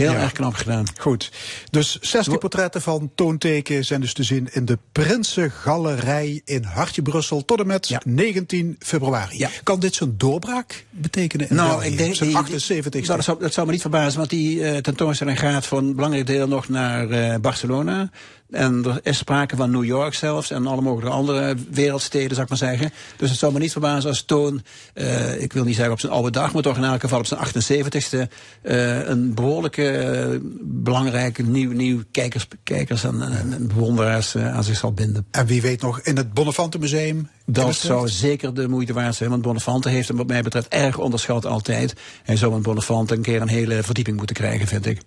Heel 0.00 0.12
ja. 0.12 0.20
erg 0.20 0.32
knap 0.32 0.54
gedaan. 0.54 0.84
Goed. 0.98 1.30
Dus 1.70 1.98
60 2.00 2.38
portretten 2.38 2.82
van 2.82 3.10
Toonteken 3.14 3.84
zijn 3.84 4.00
dus 4.00 4.12
te 4.12 4.22
zien 4.22 4.48
in 4.52 4.64
de 4.64 4.78
Prinsengalerij 4.92 6.42
in 6.44 6.64
Hartje 6.64 7.02
Brussel 7.02 7.44
tot 7.44 7.60
en 7.60 7.66
met 7.66 7.88
ja. 7.88 8.00
19 8.04 8.76
februari. 8.78 9.38
Ja. 9.38 9.48
Kan 9.62 9.80
dit 9.80 9.94
zo'n 9.94 10.14
doorbraak 10.16 10.84
betekenen? 10.90 11.48
In 11.48 11.56
nou, 11.56 11.68
België? 11.68 11.88
ik 11.88 11.98
denk 11.98 12.14
zijn 12.14 12.34
78 12.36 13.06
dat, 13.06 13.24
zou, 13.24 13.40
dat 13.40 13.52
zou 13.52 13.66
me 13.66 13.72
niet 13.72 13.80
verbazen, 13.80 14.18
want 14.18 14.30
die 14.30 14.58
uh, 14.58 14.76
tentoonstelling 14.76 15.38
gaat 15.38 15.66
voor 15.66 15.78
een 15.78 15.94
belangrijk 15.94 16.26
deel 16.26 16.48
nog 16.48 16.68
naar 16.68 17.08
uh, 17.08 17.34
Barcelona. 17.40 18.10
En 18.50 18.84
er 18.84 19.00
is 19.02 19.18
sprake 19.18 19.56
van 19.56 19.70
New 19.70 19.84
York 19.84 20.14
zelfs 20.14 20.50
en 20.50 20.66
alle 20.66 20.80
mogelijke 20.80 21.16
andere 21.16 21.56
wereldsteden, 21.70 22.30
zou 22.30 22.42
ik 22.42 22.48
maar 22.48 22.58
zeggen. 22.58 22.92
Dus 23.16 23.30
het 23.30 23.38
zou 23.38 23.52
me 23.52 23.58
niet 23.58 23.72
verbazen 23.72 24.10
als 24.10 24.22
Toon, 24.22 24.62
uh, 24.94 25.42
ik 25.42 25.52
wil 25.52 25.64
niet 25.64 25.74
zeggen 25.74 25.92
op 25.92 26.00
zijn 26.00 26.12
oude 26.12 26.30
dag, 26.30 26.52
maar 26.52 26.62
toch 26.62 26.76
in 26.76 26.84
elk 26.84 27.00
geval 27.00 27.18
op 27.18 27.26
zijn 27.26 27.40
78ste, 27.46 28.32
uh, 28.62 29.08
een 29.08 29.34
behoorlijke, 29.34 30.28
uh, 30.32 30.38
belangrijke 30.60 31.42
nieuw, 31.42 31.72
nieuw 31.72 32.02
kijkers, 32.10 32.46
kijkers 32.64 33.04
en, 33.04 33.22
en, 33.22 33.52
en 33.52 33.66
bewonderaars 33.66 34.36
aan 34.36 34.64
zich 34.64 34.76
zal 34.76 34.92
binden. 34.92 35.26
En 35.30 35.46
wie 35.46 35.62
weet 35.62 35.82
nog 35.82 36.00
in 36.00 36.16
het 36.16 36.32
Bonnefante 36.32 36.78
Museum? 36.78 37.28
Dat 37.46 37.74
zou 37.74 38.08
zeker 38.08 38.54
de 38.54 38.68
moeite 38.68 38.92
waard 38.92 39.14
zijn, 39.14 39.30
want 39.30 39.42
Bonnefante 39.42 39.88
heeft 39.88 40.08
hem 40.08 40.16
wat 40.16 40.26
mij 40.26 40.42
betreft 40.42 40.68
erg 40.68 40.98
onderschat 40.98 41.46
altijd. 41.46 41.94
Hij 42.22 42.36
zou 42.36 42.52
met 42.52 42.62
Bonnefante 42.62 43.14
een 43.14 43.22
keer 43.22 43.40
een 43.40 43.48
hele 43.48 43.82
verdieping 43.82 44.16
moeten 44.16 44.36
krijgen, 44.36 44.66
vind 44.66 44.86
ik. 44.86 45.00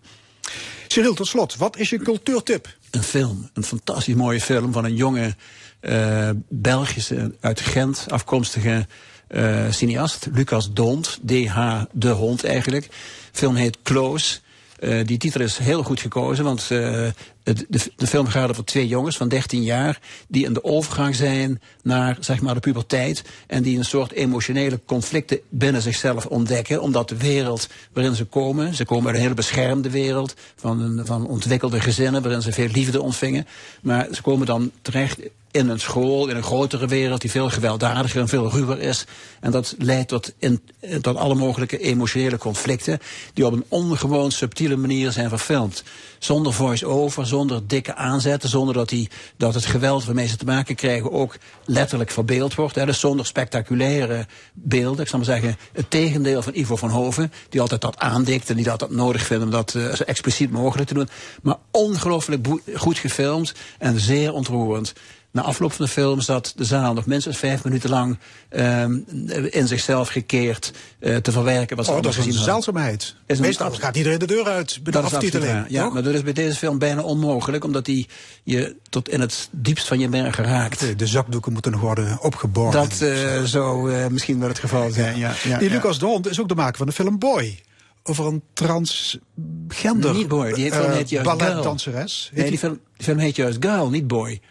Cyril, 0.94 1.14
tot 1.14 1.28
slot, 1.28 1.56
wat 1.56 1.78
is 1.78 1.90
je 1.90 1.98
cultuurtip? 1.98 2.76
Een 2.92 3.04
film, 3.04 3.50
een 3.54 3.64
fantastisch 3.64 4.16
mooie 4.16 4.42
film 4.42 4.74
van 4.74 4.86
een 4.86 4.96
jonge 4.96 5.36
eh, 5.80 6.30
Belgische, 6.50 7.36
uit 7.40 7.60
Gent 7.62 8.06
afkomstige 8.10 8.88
eh, 9.28 9.66
cineast, 9.70 10.28
Lucas 10.34 10.74
Dont, 10.74 11.20
D.H. 11.26 11.82
de 11.92 12.10
Hond 12.10 12.44
eigenlijk. 12.44 12.84
De 12.84 12.92
film 13.32 13.56
heet 13.56 13.78
Close. 13.84 14.40
Eh, 14.80 15.06
die 15.06 15.18
titel 15.18 15.42
is 15.42 15.58
heel 15.58 15.84
goed 15.84 16.00
gekozen, 16.00 16.44
want 16.44 16.68
uh, 16.72 17.08
de, 17.44 18.08
film 18.08 18.28
gaat 18.28 18.50
over 18.50 18.66
twee 18.66 18.88
jongens 18.88 19.18
van 19.18 19.28
13 19.28 19.64
jaar 19.64 20.00
die 20.28 20.46
in 20.46 20.54
de 20.54 20.64
overgang 20.64 21.16
zijn 21.16 21.62
naar 21.84 22.18
zeg 22.20 22.42
maar, 22.42 22.54
de 22.54 22.60
puberteit 22.60 23.24
en 23.48 23.64
die 23.64 23.78
een 23.78 23.86
soort 23.86 24.12
emotionele 24.12 24.80
conflicten 24.86 25.40
binnen 25.50 25.82
zichzelf 25.82 26.26
ontdekken, 26.26 26.82
omdat 26.82 27.10
de 27.10 27.18
wereld 27.18 27.68
waarin 27.94 28.16
ze 28.16 28.26
komen, 28.26 28.76
ze 28.76 28.86
komen 28.86 29.06
uit 29.06 29.16
een 29.16 29.22
hele 29.22 29.34
beschermde 29.34 29.90
wereld 29.90 30.34
van, 30.56 30.82
een, 30.82 31.06
van 31.06 31.28
ontwikkelde 31.28 31.80
gezinnen 31.80 32.22
waarin 32.22 32.42
ze 32.42 32.52
veel 32.52 32.70
liefde 32.72 33.02
ontvingen, 33.02 33.48
maar 33.82 34.08
ze 34.12 34.22
komen 34.22 34.46
dan 34.46 34.72
terecht 34.82 35.20
in 35.54 35.70
een 35.70 35.80
school, 35.80 36.28
in 36.28 36.36
een 36.36 36.44
grotere 36.44 36.88
wereld 36.88 37.22
die 37.22 37.32
veel 37.32 37.50
gewelddadiger 37.50 38.22
en 38.22 38.28
veel 38.28 38.50
ruwer 38.50 38.80
is. 38.80 39.06
En 39.40 39.52
dat 39.52 39.76
leidt 39.78 40.08
tot, 40.08 40.34
in, 40.38 40.62
tot 41.02 41.16
alle 41.16 41.36
mogelijke 41.36 41.78
emotionele 41.78 42.38
conflicten 42.38 43.00
die 43.34 43.46
op 43.46 43.54
een 43.54 43.66
ongewoon 43.68 44.32
subtiele 44.32 44.76
manier 44.76 45.12
zijn 45.12 45.30
verfilmd. 45.30 45.84
Zonder 46.20 46.54
voice-over, 46.54 47.26
zonder 47.34 47.68
dikke 47.68 47.96
aanzetten, 47.96 48.50
zonder 48.50 48.74
dat, 48.74 48.90
die, 48.90 49.10
dat 49.38 49.54
het 49.54 49.66
geweld 49.66 50.06
waarmee 50.06 50.28
ze 50.28 50.38
te 50.38 50.46
maken 50.46 50.76
krijgen 50.76 51.12
ook 51.12 51.38
letterlijk 51.66 52.12
verbeeld 52.12 52.56
wordt. 52.56 52.76
Hè. 52.76 52.86
Dus 52.86 53.00
zonder 53.00 53.26
spectaculaire 53.26 54.26
beelden. 54.54 55.02
Ik 55.02 55.08
zal 55.08 55.20
maar 55.20 55.28
zeggen, 55.28 55.58
het 55.74 55.90
tegendeel 55.90 56.42
van 56.42 56.56
Ivo 56.56 56.76
van 56.76 56.90
Hoven, 56.90 57.32
die 57.50 57.62
altijd 57.62 57.82
dat 57.82 57.98
aandikt 57.98 58.50
en 58.50 58.56
die 58.56 58.66
dat, 58.66 58.80
dat 58.80 58.92
nodig 58.92 59.26
vindt 59.26 59.44
om 59.44 59.50
dat 59.50 59.74
uh, 59.74 59.94
zo 59.94 60.04
expliciet 60.04 60.52
mogelijk 60.52 60.88
te 60.88 60.94
doen. 60.94 61.10
Maar 61.42 61.58
ongelooflijk 61.72 62.48
goed 62.76 62.98
gefilmd 62.98 63.54
en 63.80 64.00
zeer 64.00 64.34
ontroerend 64.34 64.94
na 65.34 65.42
afloop 65.42 65.74
van 65.74 65.86
de 65.86 65.92
film 65.92 66.22
zat 66.22 66.54
de 66.56 66.64
zaal 66.64 66.94
nog 66.94 67.06
minstens 67.06 67.38
vijf 67.38 67.64
minuten 67.64 67.90
lang 67.90 68.18
um, 68.50 69.06
in 69.50 69.68
zichzelf 69.68 70.10
gekeerd 70.10 70.74
uh, 71.00 71.16
te 71.16 71.32
verwerken. 71.32 71.78
Wat 71.78 71.88
oh, 71.88 72.02
dat 72.02 72.18
is 72.18 72.26
een 72.26 72.34
zeldzaamheid. 72.34 73.16
Is 73.26 73.40
Meestal 73.40 73.72
gaat 73.72 73.98
iedereen 73.98 74.20
de 74.20 74.26
deur 74.26 74.46
uit 74.46 74.80
bij 74.84 74.92
de 74.92 75.00
aftiteling. 75.00 75.66
Ja, 75.68 75.90
maar 75.90 76.04
dat 76.04 76.14
is 76.14 76.24
bij 76.24 76.34
deze 76.34 76.58
film 76.58 76.78
bijna 76.78 77.02
onmogelijk, 77.02 77.64
omdat 77.64 77.86
die 77.86 78.08
je 78.44 78.76
tot 78.90 79.10
in 79.10 79.22
het 79.22 79.48
diepst 79.52 79.88
van 79.88 80.00
je 80.00 80.10
mergen 80.10 80.44
raakt. 80.44 80.80
De, 80.80 80.96
de 80.96 81.08
zakdoeken 81.08 81.54
moeten 81.54 81.72
nog 81.72 81.82
worden 81.82 82.18
opgeborgen. 82.22 82.80
Dat 82.80 83.00
uh, 83.02 83.44
zou 83.44 83.94
uh, 83.94 84.08
misschien 84.08 84.40
wel 84.40 84.50
het 84.50 84.60
geval 84.60 84.92
zijn, 84.92 85.18
ja. 85.18 85.34
ja 85.44 85.58
die 85.58 85.70
Lucas 85.70 86.00
de 86.00 86.06
Hond 86.06 86.30
is 86.30 86.40
ook 86.40 86.48
de 86.48 86.56
maker 86.56 86.78
van 86.78 86.88
de 86.88 86.94
film 86.94 87.20
Boy 87.20 87.60
over 88.04 88.26
een 88.26 88.44
transgender 88.54 90.14
niet 90.14 90.28
boy. 90.28 90.54
Die 90.54 90.72
film 90.72 90.92
heet 90.92 91.10
juist 91.10 91.38
balletdanseres. 91.38 92.32
Nee, 92.34 92.50
die 92.50 92.60
film, 92.60 92.80
die 92.96 93.06
film 93.06 93.18
heet 93.18 93.36
juist 93.36 93.58
Girl, 93.60 93.90
niet 93.90 94.08
Boy. 94.08 94.42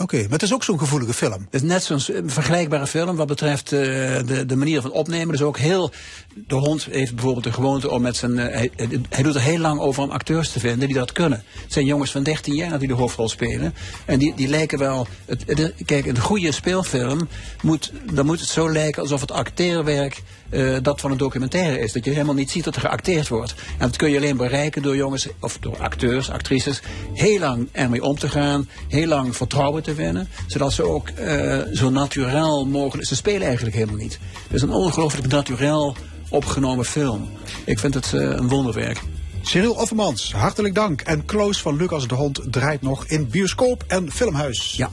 Oké, 0.00 0.16
maar 0.16 0.30
het 0.30 0.42
is 0.42 0.54
ook 0.54 0.64
zo'n 0.64 0.78
gevoelige 0.78 1.12
film. 1.12 1.46
Het 1.50 1.62
is 1.62 1.62
net 1.62 1.82
zo'n 1.82 2.00
vergelijkbare 2.26 2.86
film 2.86 3.16
wat 3.16 3.26
betreft 3.26 3.72
uh, 3.72 3.80
de, 3.80 4.44
de 4.46 4.56
manier 4.56 4.80
van 4.80 4.92
opnemen. 4.92 5.28
Dus 5.28 5.42
ook 5.42 5.58
heel. 5.58 5.90
De 6.46 6.54
hond 6.54 6.84
heeft 6.84 7.14
bijvoorbeeld 7.14 7.44
de 7.44 7.52
gewoonte 7.52 7.90
om 7.90 8.02
met 8.02 8.16
zijn. 8.16 8.36
Uh, 8.36 8.42
hij, 8.42 8.70
hij, 9.08 9.22
doet 9.22 9.34
er 9.34 9.40
heel 9.40 9.58
lang 9.58 9.80
over 9.80 10.02
om 10.02 10.10
acteurs 10.10 10.50
te 10.50 10.60
vinden 10.60 10.88
die 10.88 10.96
dat 10.96 11.12
kunnen. 11.12 11.44
Het 11.62 11.72
zijn 11.72 11.86
jongens 11.86 12.10
van 12.10 12.22
13 12.22 12.54
jaar 12.54 12.78
die 12.78 12.88
de 12.88 12.94
hoofdrol 12.94 13.28
spelen. 13.28 13.74
En 14.04 14.18
die, 14.18 14.34
die 14.34 14.48
lijken 14.48 14.78
wel. 14.78 15.06
Het, 15.26 15.72
kijk, 15.84 16.06
een 16.06 16.18
goede 16.18 16.52
speelfilm 16.52 17.28
moet. 17.62 17.92
Dan 18.12 18.26
moet 18.26 18.40
het 18.40 18.48
zo 18.48 18.72
lijken 18.72 19.02
alsof 19.02 19.20
het 19.20 19.32
acteerwerk 19.32 20.22
uh, 20.50 20.76
dat 20.82 21.00
van 21.00 21.10
een 21.10 21.16
documentaire 21.16 21.78
is. 21.78 21.92
Dat 21.92 22.04
je 22.04 22.10
helemaal 22.10 22.34
niet 22.34 22.50
ziet 22.50 22.64
dat 22.64 22.74
er 22.74 22.80
geacteerd 22.80 23.28
wordt. 23.28 23.54
En 23.78 23.86
dat 23.86 23.96
kun 23.96 24.10
je 24.10 24.16
alleen 24.16 24.36
bereiken 24.36 24.82
door 24.82 24.96
jongens, 24.96 25.28
of 25.40 25.58
door 25.58 25.76
acteurs, 25.78 26.30
actrices, 26.30 26.80
heel 27.12 27.38
lang 27.38 27.68
ermee 27.72 28.02
om 28.02 28.18
te 28.18 28.28
gaan, 28.28 28.68
heel 28.88 29.06
lang 29.06 29.36
vertrouwen 29.36 29.82
te 29.82 29.94
winnen, 29.94 30.28
zodat 30.46 30.72
ze 30.72 30.82
ook 30.82 31.08
uh, 31.20 31.58
zo 31.72 31.90
natuurlijk 31.90 32.66
mogelijk. 32.66 33.08
Ze 33.08 33.14
spelen 33.14 33.46
eigenlijk 33.46 33.76
helemaal 33.76 34.00
niet. 34.00 34.18
Het 34.42 34.52
is 34.52 34.62
een 34.62 34.70
ongelooflijk 34.70 35.28
natuurlijk 35.28 35.98
opgenomen 36.28 36.84
film. 36.84 37.28
Ik 37.64 37.78
vind 37.78 37.94
het 37.94 38.12
uh, 38.14 38.22
een 38.22 38.48
wonderwerk. 38.48 39.00
Cyril 39.42 39.72
Offermans, 39.72 40.32
hartelijk 40.32 40.74
dank. 40.74 41.00
En 41.00 41.24
Kloos 41.24 41.60
van 41.60 41.76
Lucas 41.76 42.08
de 42.08 42.14
Hond 42.14 42.40
draait 42.50 42.82
nog 42.82 43.06
in 43.06 43.28
bioscoop 43.28 43.84
en 43.86 44.12
filmhuis. 44.12 44.74
Ja. 44.76 44.90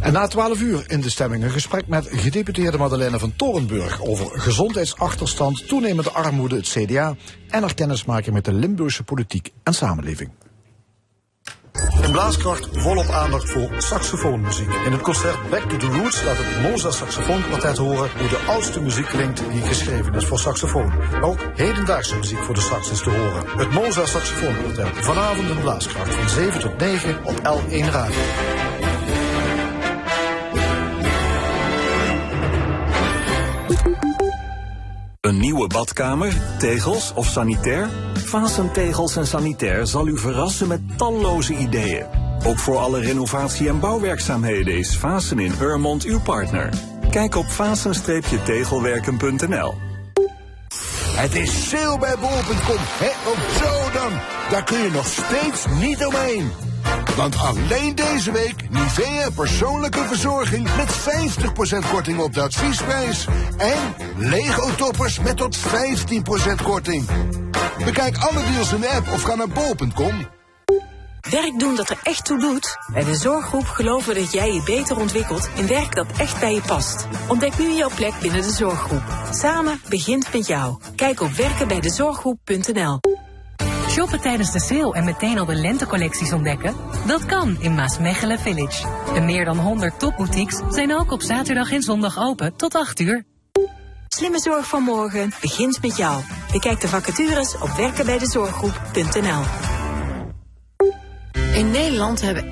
En 0.00 0.12
na 0.12 0.26
12 0.26 0.60
uur 0.60 0.84
in 0.86 1.00
de 1.00 1.10
stemming 1.10 1.44
een 1.44 1.50
gesprek 1.50 1.86
met 1.86 2.08
gedeputeerde 2.10 2.78
Madeleine 2.78 3.18
van 3.18 3.36
Torenburg 3.36 4.02
over 4.02 4.40
gezondheidsachterstand, 4.40 5.68
toenemende 5.68 6.10
armoede, 6.10 6.56
het 6.56 6.68
CDA 6.68 7.16
en 7.48 7.62
er 7.62 7.74
kennismaken 7.74 8.32
met 8.32 8.44
de 8.44 8.52
Limburgse 8.52 9.02
politiek 9.02 9.52
en 9.62 9.74
samenleving. 9.74 10.30
In 12.02 12.10
Blaaskracht 12.10 12.68
volop 12.72 13.08
aandacht 13.08 13.50
voor 13.50 13.70
saxofoonmuziek. 13.76 14.72
In 14.84 14.92
het 14.92 15.00
concert 15.00 15.50
Back 15.50 15.62
to 15.62 15.76
the 15.76 15.86
Roots 15.86 16.24
laat 16.24 16.36
het 16.38 16.70
Moza 16.70 16.90
Saxofoonkwartet 16.90 17.76
horen 17.76 18.10
hoe 18.18 18.28
de 18.28 18.44
oudste 18.46 18.80
muziek 18.80 19.06
klinkt 19.06 19.42
die 19.50 19.62
geschreven 19.62 20.14
is 20.14 20.24
voor 20.24 20.38
saxofoon. 20.38 20.92
ook 21.20 21.38
hedendaagse 21.54 22.16
muziek 22.16 22.38
voor 22.38 22.54
de 22.54 22.60
sax 22.60 22.90
is 22.90 23.02
te 23.02 23.10
horen. 23.10 23.58
Het 23.58 23.70
Moza 23.70 24.06
Saxofoonkwartet. 24.06 24.88
Vanavond 24.94 25.48
in 25.48 25.60
Blaaskracht 25.60 26.14
van 26.14 26.28
7 26.28 26.60
tot 26.60 26.78
9 26.78 27.24
op 27.24 27.38
L1 27.38 27.90
Radio. 27.90 28.67
Een 35.28 35.40
nieuwe 35.40 35.66
badkamer, 35.66 36.32
tegels 36.58 37.12
of 37.14 37.26
sanitair? 37.26 37.88
Vasen 38.14 38.72
Tegels 38.72 39.16
en 39.16 39.26
Sanitair 39.26 39.86
zal 39.86 40.08
u 40.08 40.18
verrassen 40.18 40.68
met 40.68 40.80
talloze 40.96 41.54
ideeën. 41.54 42.06
Ook 42.46 42.58
voor 42.58 42.78
alle 42.78 43.00
renovatie- 43.00 43.68
en 43.68 43.80
bouwwerkzaamheden 43.80 44.78
is 44.78 44.96
Vasen 44.96 45.38
in 45.38 45.52
Urmond 45.60 46.04
uw 46.04 46.20
partner. 46.20 46.68
Kijk 47.10 47.34
op 47.34 47.46
vasen-tegelwerken.nl 47.46 49.74
Het 51.16 51.34
is 51.34 51.68
sale 51.68 51.98
bij 51.98 52.14
bol.com, 52.20 52.78
hè? 52.78 53.30
Ook 53.30 53.38
zo 53.62 53.90
dan. 53.98 54.12
Daar 54.50 54.64
kun 54.64 54.78
je 54.78 54.90
nog 54.90 55.06
steeds 55.06 55.66
niet 55.80 56.06
omheen. 56.06 56.50
Want 57.16 57.36
alleen 57.36 57.94
deze 57.94 58.32
week 58.32 58.70
Nivea 58.70 59.30
persoonlijke 59.30 60.04
verzorging 60.04 60.68
met 60.76 60.92
50% 61.86 61.90
korting 61.90 62.18
op 62.18 62.34
de 62.34 62.40
adviesprijs. 62.40 63.26
En 63.56 63.94
Lego 64.16 64.74
toppers 64.74 65.18
met 65.18 65.36
tot 65.36 65.58
15% 65.58 65.60
korting. 66.62 67.06
Bekijk 67.84 68.16
alle 68.16 68.44
deals 68.50 68.72
in 68.72 68.80
de 68.80 68.88
app 68.88 69.12
of 69.12 69.22
ga 69.22 69.34
naar 69.34 69.48
bol.com. 69.48 70.26
Werk 71.30 71.58
doen 71.58 71.76
dat 71.76 71.90
er 71.90 72.00
echt 72.02 72.24
toe 72.24 72.38
doet? 72.38 72.76
Bij 72.92 73.04
de 73.04 73.14
Zorggroep 73.14 73.66
geloven 73.66 74.14
dat 74.14 74.32
jij 74.32 74.52
je 74.52 74.62
beter 74.62 74.98
ontwikkelt 74.98 75.48
in 75.54 75.66
werk 75.66 75.94
dat 75.94 76.06
echt 76.18 76.40
bij 76.40 76.54
je 76.54 76.60
past. 76.60 77.06
Ontdek 77.28 77.58
nu 77.58 77.72
jouw 77.72 77.90
plek 77.94 78.14
binnen 78.20 78.42
de 78.42 78.52
Zorggroep. 78.52 79.02
Samen 79.30 79.80
begint 79.88 80.32
met 80.32 80.46
jou. 80.46 80.78
Kijk 80.96 81.20
op 81.20 81.30
werkenbijdezorggroep.nl 81.30 82.98
Shoppen 83.98 84.20
tijdens 84.20 84.52
de 84.52 84.60
sale 84.60 84.94
en 84.94 85.04
meteen 85.04 85.38
al 85.38 85.44
de 85.44 85.54
lentecollecties 85.54 86.32
ontdekken? 86.32 86.74
Dat 87.06 87.26
kan 87.26 87.56
in 87.60 87.74
Maasmechelen 87.74 88.38
Village. 88.38 88.86
De 89.14 89.20
meer 89.20 89.44
dan 89.44 89.58
100 89.58 89.98
topboutiques 89.98 90.60
zijn 90.68 90.94
ook 90.94 91.12
op 91.12 91.22
zaterdag 91.22 91.72
en 91.72 91.82
zondag 91.82 92.18
open 92.18 92.56
tot 92.56 92.74
8 92.74 93.00
uur. 93.00 93.24
Slimme 94.08 94.40
zorg 94.40 94.68
van 94.68 94.82
morgen 94.82 95.32
begint 95.40 95.82
met 95.82 95.96
jou. 95.96 96.22
Bekijk 96.52 96.80
de 96.80 96.88
vacatures 96.88 97.58
op 97.58 97.70
werkenbijdezorggroep.nl. 97.70 99.42
In 101.54 101.70
Nederland 101.70 102.20
hebben 102.20 102.44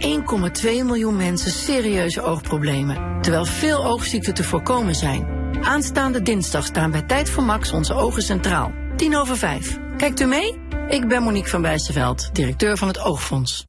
1,2 0.63 0.63
miljoen 0.63 1.17
mensen 1.17 1.51
serieuze 1.51 2.23
oogproblemen, 2.23 3.23
terwijl 3.23 3.45
veel 3.45 3.85
oogziekten 3.85 4.35
te 4.35 4.45
voorkomen 4.45 4.95
zijn. 4.95 5.27
Aanstaande 5.63 6.23
dinsdag 6.23 6.65
staan 6.65 6.91
bij 6.91 7.03
Tijd 7.03 7.31
voor 7.31 7.43
Max 7.43 7.73
onze 7.73 7.95
ogen 7.95 8.23
centraal. 8.23 8.73
10 8.97 9.17
over 9.17 9.37
5. 9.37 9.79
Kijkt 9.97 10.21
u 10.21 10.25
mee? 10.25 10.66
Ik 10.89 11.09
ben 11.09 11.23
Monique 11.23 11.49
van 11.49 11.63
Bijsterveld, 11.63 12.31
directeur 12.33 12.77
van 12.77 12.89
het 12.89 12.99
Oogfonds. 12.99 13.65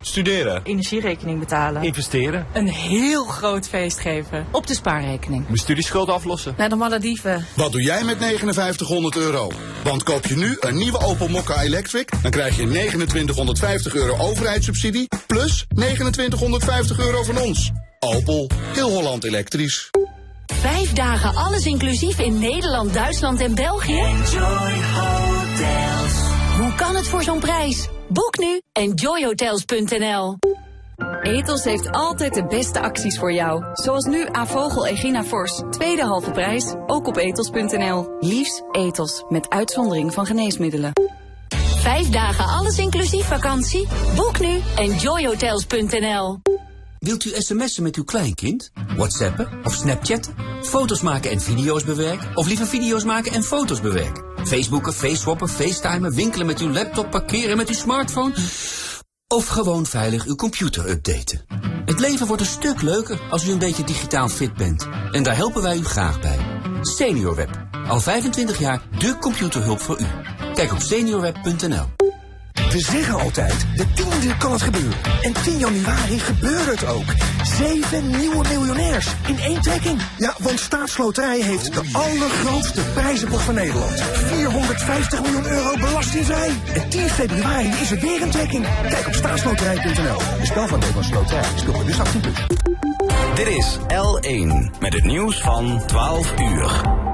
Studeren. 0.00 0.60
Energierekening 0.64 1.38
betalen. 1.38 1.82
Investeren. 1.82 2.46
Een 2.52 2.68
heel 2.68 3.24
groot 3.24 3.68
feest 3.68 3.98
geven. 3.98 4.46
Op 4.50 4.66
de 4.66 4.74
spaarrekening. 4.74 5.44
Mijn 5.44 5.56
studieschuld 5.56 6.08
aflossen. 6.08 6.54
Naar 6.56 6.68
de 6.68 6.76
Malediven. 6.76 7.46
Wat 7.54 7.72
doe 7.72 7.82
jij 7.82 8.04
met 8.04 8.16
5900 8.18 9.16
euro? 9.16 9.50
Want 9.84 10.02
koop 10.02 10.26
je 10.26 10.36
nu 10.36 10.56
een 10.60 10.76
nieuwe 10.76 10.98
Opel 10.98 11.28
Mokka 11.28 11.62
Electric... 11.62 12.10
dan 12.22 12.30
krijg 12.30 12.56
je 12.56 12.66
2950 12.66 13.94
euro 13.94 14.16
overheidssubsidie... 14.16 15.08
plus 15.26 15.66
2950 15.74 16.98
euro 16.98 17.22
van 17.22 17.38
ons. 17.38 17.70
Opel. 17.98 18.50
Heel 18.72 18.90
Holland 18.90 19.24
elektrisch. 19.24 19.90
Vijf 20.46 20.92
dagen 20.92 21.34
alles 21.34 21.64
inclusief 21.64 22.18
in 22.18 22.38
Nederland, 22.38 22.94
Duitsland 22.94 23.40
en 23.40 23.54
België? 23.54 23.98
Enjoy 24.00 24.72
Hotels. 24.94 26.31
Hoe 26.58 26.74
kan 26.74 26.96
het 26.96 27.08
voor 27.08 27.22
zo'n 27.22 27.40
prijs? 27.40 27.88
Boek 28.08 28.38
nu 28.38 28.60
enjoyhotels.nl. 28.72 30.36
Etos 31.22 31.64
heeft 31.64 31.90
altijd 31.90 32.34
de 32.34 32.46
beste 32.46 32.80
acties 32.80 33.18
voor 33.18 33.32
jou. 33.32 33.64
Zoals 33.72 34.04
nu 34.04 34.26
Avogel 34.30 34.86
Egina 34.86 35.24
Fors. 35.24 35.62
Tweede 35.70 36.02
halve 36.02 36.30
prijs, 36.30 36.74
ook 36.86 37.06
op 37.06 37.16
etos.nl. 37.16 38.16
Liefs 38.20 38.62
Etos, 38.70 39.24
met 39.28 39.48
uitzondering 39.48 40.12
van 40.12 40.26
geneesmiddelen. 40.26 40.92
Vijf 41.76 42.08
dagen 42.08 42.44
alles 42.44 42.78
inclusief 42.78 43.26
vakantie? 43.26 43.88
Boek 44.14 44.40
nu 44.40 44.60
enjoyhotels.nl. 44.76 46.38
Wilt 46.98 47.24
u 47.24 47.32
sms'en 47.38 47.82
met 47.82 47.96
uw 47.96 48.04
kleinkind? 48.04 48.72
Whatsappen 48.96 49.48
of 49.64 49.74
Snapchatten? 49.74 50.34
Foto's 50.62 51.00
maken 51.00 51.30
en 51.30 51.40
video's 51.40 51.84
bewerken? 51.84 52.36
Of 52.36 52.46
liever 52.46 52.66
video's 52.66 53.04
maken 53.04 53.32
en 53.32 53.42
foto's 53.42 53.80
bewerken? 53.80 54.31
Facebooken, 54.44 54.92
faceswappen, 54.92 55.48
facetimen, 55.48 56.14
winkelen 56.14 56.46
met 56.46 56.60
uw 56.60 56.70
laptop, 56.70 57.10
parkeren 57.10 57.56
met 57.56 57.68
uw 57.68 57.74
smartphone? 57.74 58.34
Of 59.28 59.46
gewoon 59.46 59.86
veilig 59.86 60.26
uw 60.26 60.34
computer 60.34 60.88
updaten? 60.88 61.44
Het 61.84 62.00
leven 62.00 62.26
wordt 62.26 62.42
een 62.42 62.48
stuk 62.48 62.82
leuker 62.82 63.20
als 63.30 63.46
u 63.46 63.50
een 63.50 63.58
beetje 63.58 63.84
digitaal 63.84 64.28
fit 64.28 64.54
bent. 64.54 64.88
En 65.10 65.22
daar 65.22 65.36
helpen 65.36 65.62
wij 65.62 65.76
u 65.76 65.84
graag 65.84 66.20
bij. 66.20 66.38
SeniorWeb. 66.80 67.50
Al 67.88 68.00
25 68.00 68.58
jaar 68.58 68.82
de 68.98 69.16
computerhulp 69.18 69.80
voor 69.80 70.00
u. 70.00 70.06
Kijk 70.54 70.72
op 70.72 70.80
seniorweb.nl. 70.80 71.86
We 72.54 72.80
zeggen 72.80 73.20
altijd, 73.20 73.66
de 73.76 73.92
tiende 73.92 74.36
kan 74.36 74.52
het 74.52 74.62
gebeuren. 74.62 74.98
En 75.22 75.32
10 75.32 75.58
januari 75.58 76.18
gebeurde 76.18 76.70
het 76.70 76.86
ook. 76.86 77.04
Zeven 77.42 78.10
nieuwe 78.10 78.48
miljonairs 78.48 79.06
in 79.26 79.38
één 79.38 79.60
trekking. 79.60 80.00
Ja, 80.18 80.34
want 80.38 80.60
Staatsloterij 80.60 81.40
heeft 81.40 81.74
de 81.74 81.82
allergrootste 81.92 82.80
prijzenpot 82.94 83.40
van 83.40 83.54
Nederland. 83.54 84.00
450 84.00 85.22
miljoen 85.22 85.46
euro 85.46 85.76
belastingvrij. 85.76 86.50
En 86.74 86.88
10 86.88 87.08
februari 87.08 87.68
is 87.68 87.90
er 87.90 88.00
weer 88.00 88.22
een 88.22 88.30
trekking. 88.30 88.66
Kijk 88.88 89.06
op 89.06 89.14
staatsloterij.nl. 89.14 90.18
De 90.40 90.46
spel 90.46 90.68
van 90.68 90.78
Nederlandse 90.78 91.14
Loterij. 91.14 91.44
Speel 91.54 91.84
dus 91.84 92.00
18 92.00 92.20
plus. 92.20 92.46
Dit 93.34 93.46
is 93.46 93.78
L1 93.78 94.78
met 94.80 94.92
het 94.92 95.04
nieuws 95.04 95.40
van 95.40 95.82
12 95.86 96.34
uur. 96.40 97.11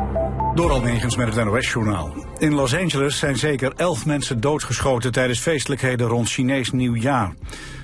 Door 0.59 0.71
Almegens 0.71 1.17
met 1.17 1.35
het 1.35 1.45
NOS-journaal. 1.45 2.15
In 2.39 2.55
Los 2.55 2.75
Angeles 2.75 3.19
zijn 3.19 3.37
zeker 3.37 3.73
elf 3.77 4.07
mensen 4.07 4.41
doodgeschoten 4.41 5.13
tijdens 5.13 5.41
feestelijkheden 5.41 6.07
rond 6.07 6.29
Chinees 6.29 6.71
nieuwjaar. 6.71 7.35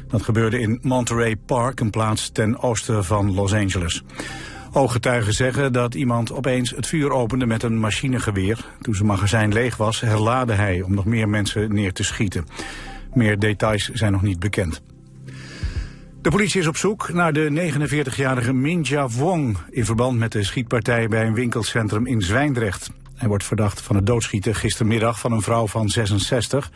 Dat 0.09 0.23
gebeurde 0.23 0.61
in 0.61 0.79
Monterey 0.83 1.37
Park, 1.37 1.81
een 1.81 1.91
plaats 1.91 2.31
ten 2.31 2.59
oosten 2.63 3.05
van 3.05 3.35
Los 3.35 3.53
Angeles. 3.53 4.03
Ooggetuigen 4.73 5.33
zeggen 5.33 5.73
dat 5.73 5.95
iemand 5.95 6.33
opeens 6.33 6.71
het 6.71 6.87
vuur 6.87 7.11
opende 7.11 7.47
met 7.47 7.63
een 7.63 7.79
machinegeweer. 7.79 8.65
Toen 8.81 8.95
zijn 8.95 9.09
magazijn 9.09 9.53
leeg 9.53 9.77
was, 9.77 10.01
herlaadde 10.01 10.53
hij 10.53 10.83
om 10.83 10.95
nog 10.95 11.05
meer 11.05 11.29
mensen 11.29 11.75
neer 11.75 11.93
te 11.93 12.05
schieten. 12.05 12.47
Meer 13.13 13.39
details 13.39 13.89
zijn 13.89 14.13
nog 14.13 14.23
niet 14.23 14.39
bekend. 14.39 14.83
De 16.25 16.31
politie 16.31 16.61
is 16.61 16.67
op 16.67 16.77
zoek 16.77 17.13
naar 17.13 17.33
de 17.33 17.73
49-jarige 17.73 18.53
Minja 18.53 19.09
Wong... 19.09 19.57
in 19.71 19.85
verband 19.85 20.19
met 20.19 20.33
de 20.33 20.43
schietpartij 20.45 21.09
bij 21.09 21.27
een 21.27 21.35
winkelcentrum 21.35 22.07
in 22.07 22.21
Zwijndrecht. 22.21 22.91
Hij 23.15 23.29
wordt 23.29 23.45
verdacht 23.45 23.81
van 23.81 23.97
het 23.97 24.07
doodschieten 24.07 24.55
gistermiddag 24.55 25.21
van 25.21 25.33
een 25.33 25.43
vrouw 25.43 25.67
van 25.67 25.89
66. 25.89 26.71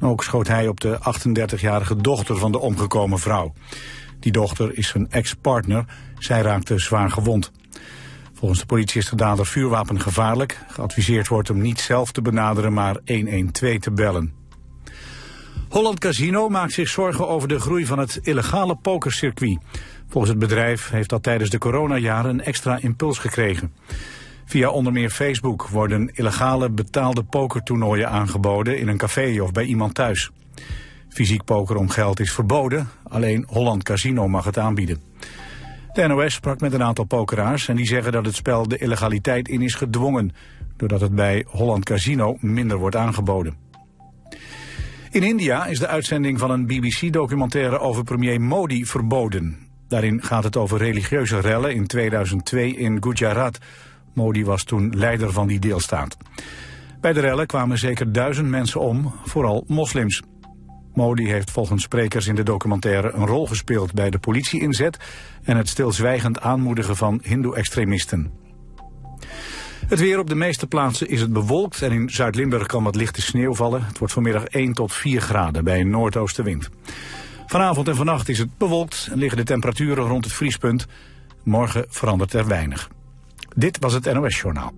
Ook 0.00 0.24
schoot 0.24 0.48
hij 0.48 0.68
op 0.68 0.80
de 0.80 0.98
38-jarige 0.98 1.96
dochter 1.96 2.36
van 2.36 2.52
de 2.52 2.58
omgekomen 2.58 3.18
vrouw. 3.18 3.52
Die 4.20 4.32
dochter 4.32 4.78
is 4.78 4.88
zijn 4.88 5.10
ex-partner. 5.10 5.84
Zij 6.18 6.42
raakte 6.42 6.78
zwaar 6.78 7.10
gewond. 7.10 7.52
Volgens 8.34 8.60
de 8.60 8.66
politie 8.66 9.00
is 9.00 9.08
de 9.08 9.16
dader 9.16 9.46
vuurwapengevaarlijk. 9.46 10.58
Geadviseerd 10.68 11.28
wordt 11.28 11.48
hem 11.48 11.60
niet 11.60 11.80
zelf 11.80 12.12
te 12.12 12.22
benaderen, 12.22 12.72
maar 12.72 12.96
112 13.04 13.78
te 13.78 13.90
bellen. 13.90 14.41
Holland 15.72 15.98
Casino 15.98 16.48
maakt 16.48 16.72
zich 16.72 16.88
zorgen 16.88 17.28
over 17.28 17.48
de 17.48 17.60
groei 17.60 17.86
van 17.86 17.98
het 17.98 18.20
illegale 18.22 18.76
pokercircuit. 18.76 19.58
Volgens 20.08 20.32
het 20.32 20.40
bedrijf 20.40 20.90
heeft 20.90 21.08
dat 21.08 21.22
tijdens 21.22 21.50
de 21.50 21.58
coronajaren 21.58 22.30
een 22.30 22.42
extra 22.42 22.78
impuls 22.80 23.18
gekregen. 23.18 23.72
Via 24.44 24.70
onder 24.70 24.92
meer 24.92 25.10
Facebook 25.10 25.68
worden 25.68 26.10
illegale 26.14 26.70
betaalde 26.70 27.22
pokertoernooien 27.22 28.08
aangeboden 28.08 28.78
in 28.78 28.88
een 28.88 28.96
café 28.96 29.42
of 29.42 29.52
bij 29.52 29.64
iemand 29.64 29.94
thuis. 29.94 30.30
Fysiek 31.08 31.44
poker 31.44 31.76
om 31.76 31.88
geld 31.88 32.20
is 32.20 32.32
verboden, 32.32 32.88
alleen 33.08 33.46
Holland 33.48 33.82
Casino 33.82 34.28
mag 34.28 34.44
het 34.44 34.58
aanbieden. 34.58 35.02
De 35.92 36.06
NOS 36.06 36.34
sprak 36.34 36.60
met 36.60 36.72
een 36.72 36.82
aantal 36.82 37.04
pokeraars 37.04 37.68
en 37.68 37.76
die 37.76 37.86
zeggen 37.86 38.12
dat 38.12 38.24
het 38.24 38.34
spel 38.34 38.68
de 38.68 38.78
illegaliteit 38.78 39.48
in 39.48 39.62
is 39.62 39.74
gedwongen, 39.74 40.32
doordat 40.76 41.00
het 41.00 41.14
bij 41.14 41.44
Holland 41.48 41.84
Casino 41.84 42.36
minder 42.40 42.76
wordt 42.76 42.96
aangeboden. 42.96 43.70
In 45.12 45.22
India 45.22 45.66
is 45.66 45.78
de 45.78 45.86
uitzending 45.86 46.38
van 46.38 46.50
een 46.50 46.66
BBC-documentaire 46.66 47.78
over 47.78 48.04
premier 48.04 48.40
Modi 48.40 48.86
verboden. 48.86 49.58
Daarin 49.88 50.22
gaat 50.22 50.44
het 50.44 50.56
over 50.56 50.78
religieuze 50.78 51.40
rellen 51.40 51.74
in 51.74 51.86
2002 51.86 52.76
in 52.76 53.02
Gujarat. 53.02 53.58
Modi 54.14 54.44
was 54.44 54.64
toen 54.64 54.92
leider 54.96 55.32
van 55.32 55.46
die 55.46 55.58
deelstaat. 55.58 56.16
Bij 57.00 57.12
de 57.12 57.20
rellen 57.20 57.46
kwamen 57.46 57.78
zeker 57.78 58.12
duizend 58.12 58.48
mensen 58.48 58.80
om, 58.80 59.12
vooral 59.24 59.64
moslims. 59.66 60.22
Modi 60.94 61.28
heeft 61.28 61.50
volgens 61.50 61.82
sprekers 61.82 62.26
in 62.26 62.34
de 62.34 62.42
documentaire 62.42 63.12
een 63.12 63.26
rol 63.26 63.46
gespeeld 63.46 63.94
bij 63.94 64.10
de 64.10 64.18
politieinzet 64.18 64.98
en 65.42 65.56
het 65.56 65.68
stilzwijgend 65.68 66.40
aanmoedigen 66.40 66.96
van 66.96 67.20
hindoe-extremisten. 67.22 68.30
Het 69.86 70.00
weer 70.00 70.18
op 70.18 70.28
de 70.28 70.34
meeste 70.34 70.66
plaatsen 70.66 71.08
is 71.08 71.20
het 71.20 71.32
bewolkt 71.32 71.82
en 71.82 71.92
in 71.92 72.10
Zuid-Limburg 72.10 72.66
kan 72.66 72.84
wat 72.84 72.96
lichte 72.96 73.22
sneeuw 73.22 73.54
vallen. 73.54 73.84
Het 73.84 73.98
wordt 73.98 74.14
vanmiddag 74.14 74.44
1 74.44 74.72
tot 74.72 74.92
4 74.92 75.20
graden 75.20 75.64
bij 75.64 75.80
een 75.80 75.90
noordoostenwind. 75.90 76.68
Vanavond 77.46 77.88
en 77.88 77.96
vannacht 77.96 78.28
is 78.28 78.38
het 78.38 78.58
bewolkt 78.58 79.08
en 79.10 79.18
liggen 79.18 79.38
de 79.38 79.44
temperaturen 79.44 80.06
rond 80.06 80.24
het 80.24 80.34
vriespunt. 80.34 80.86
Morgen 81.42 81.84
verandert 81.88 82.32
er 82.32 82.46
weinig. 82.46 82.90
Dit 83.54 83.78
was 83.80 83.92
het 83.92 84.12
NOS 84.12 84.40
Journaal. 84.40 84.72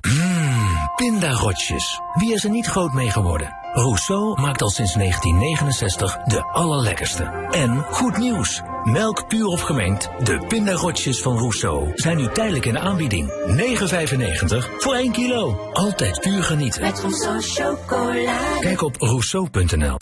Mmm, 0.00 0.90
pindarotjes. 0.96 2.00
Wie 2.14 2.32
is 2.32 2.44
er 2.44 2.50
niet 2.50 2.66
groot 2.66 2.92
mee 2.92 3.10
geworden? 3.10 3.57
Rousseau 3.72 4.40
maakt 4.40 4.62
al 4.62 4.70
sinds 4.70 4.94
1969 4.94 6.16
de 6.16 6.42
allerlekkerste. 6.52 7.48
En 7.50 7.84
goed 7.90 8.18
nieuws. 8.18 8.62
Melk 8.82 9.28
puur 9.28 9.46
of 9.46 9.60
gemengd, 9.60 10.10
de 10.22 10.44
pindarotjes 10.48 11.22
van 11.22 11.38
Rousseau 11.38 11.90
zijn 11.94 12.16
nu 12.16 12.28
tijdelijk 12.28 12.64
in 12.64 12.72
de 12.72 12.78
aanbieding. 12.78 13.32
9,95 13.46 14.78
voor 14.78 14.94
1 14.94 15.12
kilo. 15.12 15.70
Altijd 15.72 16.20
puur 16.20 16.42
genieten. 16.42 16.82
Met 16.82 17.00
Rousseau 17.00 17.40
chocola. 17.40 18.38
Kijk 18.60 18.82
op 18.82 18.96
rousseau.nl. 18.96 19.96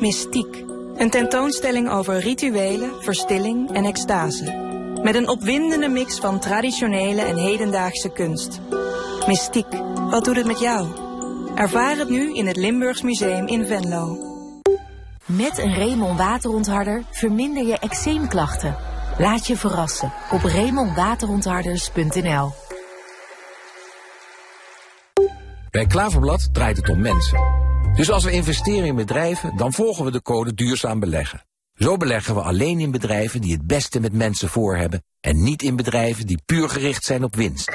Mystiek. 0.00 0.64
Een 0.96 1.10
tentoonstelling 1.10 1.90
over 1.90 2.18
rituelen, 2.18 2.90
verstilling 3.00 3.70
en 3.72 3.84
extase. 3.84 4.68
Met 5.02 5.14
een 5.14 5.28
opwindende 5.28 5.88
mix 5.88 6.18
van 6.18 6.40
traditionele 6.40 7.20
en 7.20 7.36
hedendaagse 7.36 8.08
kunst. 8.12 8.60
Mystiek. 9.26 9.66
Wat 10.10 10.24
doet 10.24 10.36
het 10.36 10.46
met 10.46 10.60
jou? 10.60 11.09
Ervaar 11.54 11.96
het 11.96 12.08
nu 12.08 12.34
in 12.34 12.46
het 12.46 12.56
Limburgs 12.56 13.02
Museum 13.02 13.46
in 13.46 13.66
Venlo. 13.66 14.18
Met 15.26 15.58
een 15.58 15.74
Remon 15.74 16.16
waterontharder 16.16 17.02
verminder 17.10 17.66
je 17.66 17.78
eczeemklachten. 17.78 18.76
Laat 19.18 19.46
je 19.46 19.56
verrassen 19.56 20.12
op 20.32 20.42
remonwaterontharders.nl 20.42 22.52
Bij 25.70 25.86
Klaverblad 25.86 26.54
draait 26.54 26.76
het 26.76 26.88
om 26.88 27.00
mensen. 27.00 27.38
Dus 27.94 28.10
als 28.10 28.24
we 28.24 28.30
investeren 28.30 28.86
in 28.86 28.96
bedrijven, 28.96 29.56
dan 29.56 29.72
volgen 29.72 30.04
we 30.04 30.10
de 30.10 30.22
code 30.22 30.54
duurzaam 30.54 31.00
beleggen. 31.00 31.44
Zo 31.74 31.96
beleggen 31.96 32.34
we 32.34 32.40
alleen 32.40 32.80
in 32.80 32.90
bedrijven 32.90 33.40
die 33.40 33.52
het 33.52 33.66
beste 33.66 34.00
met 34.00 34.12
mensen 34.12 34.48
voor 34.48 34.76
hebben 34.76 35.02
en 35.20 35.42
niet 35.42 35.62
in 35.62 35.76
bedrijven 35.76 36.26
die 36.26 36.42
puur 36.46 36.68
gericht 36.68 37.04
zijn 37.04 37.24
op 37.24 37.36
winst. 37.36 37.70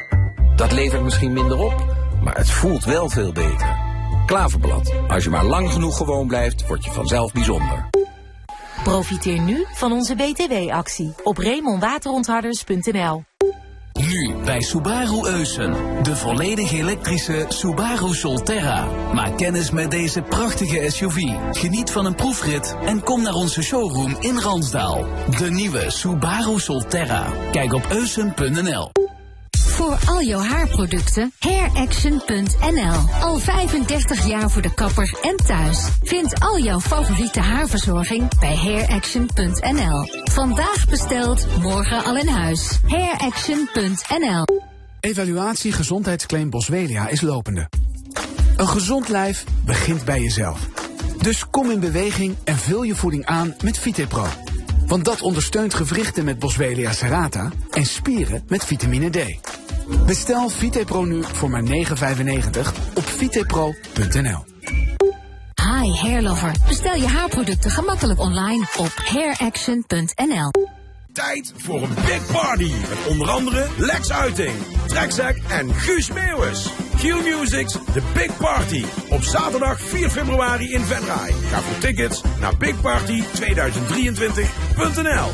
Dat 0.55 0.71
levert 0.71 1.03
misschien 1.03 1.33
minder 1.33 1.57
op, 1.57 2.04
maar 2.25 2.37
het 2.37 2.51
voelt 2.51 2.83
wel 2.83 3.09
veel 3.09 3.31
beter. 3.31 3.77
Klaverblad. 4.25 4.93
Als 5.07 5.23
je 5.23 5.29
maar 5.29 5.45
lang 5.45 5.71
genoeg 5.71 5.97
gewoon 5.97 6.27
blijft, 6.27 6.67
word 6.67 6.83
je 6.83 6.91
vanzelf 6.91 7.31
bijzonder. 7.31 7.89
Profiteer 8.83 9.41
nu 9.41 9.65
van 9.73 9.91
onze 9.91 10.15
BTW-actie 10.15 11.13
op 11.23 11.37
remonwaterontharders.nl. 11.37 13.23
Nu 13.93 14.35
bij 14.45 14.61
Subaru 14.61 15.27
Eusen. 15.27 15.73
De 16.03 16.15
volledig 16.15 16.71
elektrische 16.71 17.45
Subaru 17.47 18.13
Solterra. 18.13 18.87
Maak 19.13 19.37
kennis 19.37 19.71
met 19.71 19.91
deze 19.91 20.21
prachtige 20.21 20.89
SUV. 20.89 21.17
Geniet 21.51 21.91
van 21.91 22.05
een 22.05 22.15
proefrit 22.15 22.75
en 22.85 23.03
kom 23.03 23.21
naar 23.21 23.33
onze 23.33 23.61
showroom 23.61 24.17
in 24.19 24.39
Ransdaal. 24.39 25.05
De 25.37 25.51
nieuwe 25.51 25.83
Subaru 25.87 26.59
Solterra. 26.59 27.25
Kijk 27.51 27.73
op 27.73 27.85
eusen.nl. 27.89 28.91
Voor 29.75 29.97
al 30.05 30.21
jouw 30.21 30.39
haarproducten, 30.39 31.31
hairaction.nl. 31.39 33.21
Al 33.21 33.37
35 33.37 34.27
jaar 34.27 34.49
voor 34.49 34.61
de 34.61 34.73
kapper 34.73 35.17
en 35.21 35.35
thuis. 35.35 35.87
Vind 36.03 36.39
al 36.39 36.59
jouw 36.59 36.79
favoriete 36.79 37.39
haarverzorging 37.39 38.39
bij 38.39 38.55
hairaction.nl. 38.55 40.07
Vandaag 40.31 40.89
besteld, 40.89 41.47
morgen 41.61 42.03
al 42.03 42.17
in 42.17 42.27
huis. 42.27 42.79
hairaction.nl. 42.85 44.61
Evaluatie 44.99 45.71
gezondheidsclaim 45.71 46.49
Boswellia 46.49 47.07
is 47.07 47.21
lopende. 47.21 47.69
Een 48.55 48.67
gezond 48.67 49.09
lijf 49.09 49.43
begint 49.65 50.05
bij 50.05 50.21
jezelf. 50.21 50.69
Dus 51.21 51.49
kom 51.49 51.71
in 51.71 51.79
beweging 51.79 52.35
en 52.43 52.57
vul 52.57 52.83
je 52.83 52.95
voeding 52.95 53.25
aan 53.25 53.55
met 53.63 53.77
Vitepro. 53.79 54.25
Want 54.87 55.05
dat 55.05 55.21
ondersteunt 55.21 55.73
gewrichten 55.73 56.25
met 56.25 56.39
Boswellia 56.39 56.91
serrata 56.91 57.51
en 57.71 57.85
spieren 57.85 58.43
met 58.47 58.65
vitamine 58.65 59.09
D. 59.09 59.17
Bestel 60.05 60.49
Vitepro 60.49 61.05
nu 61.05 61.23
voor 61.23 61.49
maar 61.49 61.63
9,95 61.63 61.69
op 62.93 63.05
vitepro.nl. 63.05 64.45
Hi 65.55 65.91
Hairlover. 65.91 66.51
Bestel 66.67 66.95
je 66.95 67.07
haarproducten 67.07 67.71
gemakkelijk 67.71 68.19
online 68.19 68.67
op 68.77 68.91
hairaction.nl. 68.95 70.74
Tijd 71.15 71.53
voor 71.57 71.81
een 71.81 71.93
big 72.05 72.31
party 72.31 72.71
met 72.89 72.97
onder 73.07 73.29
andere 73.29 73.67
Lex 73.77 74.11
Uiting, 74.11 74.55
Trekzack 74.87 75.35
en 75.49 75.73
Guus 75.73 76.11
Meeuwis. 76.11 76.69
Q-Music's 76.97 77.77
The 77.93 78.01
Big 78.13 78.37
Party 78.37 78.85
op 79.09 79.23
zaterdag 79.23 79.79
4 79.79 80.09
februari 80.09 80.73
in 80.73 80.81
Venray. 80.81 81.33
Ga 81.49 81.61
voor 81.61 81.77
tickets 81.77 82.21
naar 82.39 82.53
bigparty2023.nl. 82.53 85.31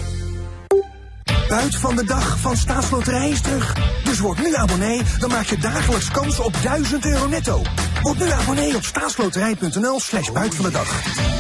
Buit 1.48 1.76
van 1.76 1.96
de 1.96 2.06
dag 2.06 2.40
van 2.40 2.58
Staatsloterij 2.58 3.30
is 3.30 3.42
terug. 3.42 3.76
Dus 4.04 4.20
word 4.20 4.44
nu 4.44 4.56
abonnee, 4.56 5.02
dan 5.20 5.30
maak 5.30 5.46
je 5.46 5.58
dagelijks 5.58 6.12
kans 6.12 6.40
op 6.40 6.54
1000 6.64 7.06
euro 7.06 7.28
netto. 7.28 7.62
Word 8.02 8.20
nu 8.20 8.32
abonnee 8.32 8.76
op 8.76 8.84
staatsloterij.nl 8.84 10.00
slash 10.00 10.32
buit 10.32 10.56
van 10.56 10.66
de 10.66 10.72
dag. 10.72 11.31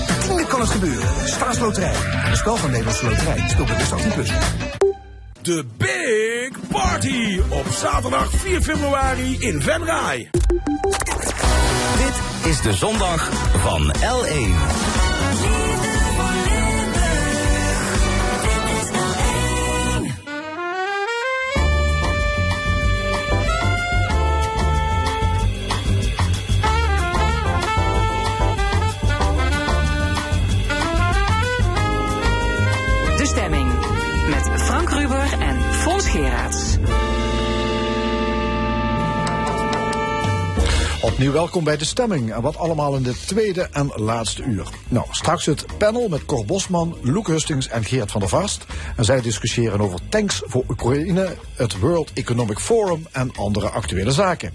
Het 0.61 0.69
gebeuren. 0.69 1.07
Staatsloterij. 1.25 1.95
Een 2.29 2.37
spel 2.37 2.55
van 2.55 2.69
Nederlandse 2.69 3.05
Loterij. 3.05 3.49
Speel 3.49 3.65
bewust 3.65 3.91
18 3.91 4.13
plus. 4.13 4.31
De 5.41 5.65
Big 5.77 6.67
Party 6.71 7.41
op 7.49 7.65
zaterdag 7.71 8.31
4 8.31 8.61
februari 8.61 9.39
in 9.39 9.61
Venray. 9.61 10.29
Dit 11.97 12.49
is 12.51 12.61
de 12.61 12.73
zondag 12.73 13.29
van 13.61 13.93
L1. 13.95 15.60
Fons 36.21 36.29
Geraerts. 36.29 36.77
Opnieuw 41.21 41.35
welkom 41.35 41.63
bij 41.63 41.77
de 41.77 41.85
stemming. 41.85 42.33
En 42.33 42.41
wat 42.41 42.57
allemaal 42.57 42.95
in 42.95 43.03
de 43.03 43.15
tweede 43.25 43.61
en 43.71 43.91
laatste 43.95 44.43
uur. 44.43 44.67
Nou, 44.87 45.05
straks 45.11 45.45
het 45.45 45.65
panel 45.77 46.07
met 46.07 46.25
Cor 46.25 46.45
Bosman, 46.45 46.97
Loek 47.01 47.27
Hustings 47.27 47.67
en 47.67 47.83
Geert 47.83 48.11
van 48.11 48.19
der 48.19 48.29
Vast. 48.29 48.65
En 48.95 49.05
zij 49.05 49.21
discussiëren 49.21 49.81
over 49.81 49.99
tanks 50.09 50.41
voor 50.45 50.63
Oekraïne, 50.69 51.35
het 51.55 51.79
World 51.79 52.11
Economic 52.13 52.59
Forum 52.59 53.07
en 53.11 53.31
andere 53.35 53.69
actuele 53.69 54.11
zaken. 54.11 54.53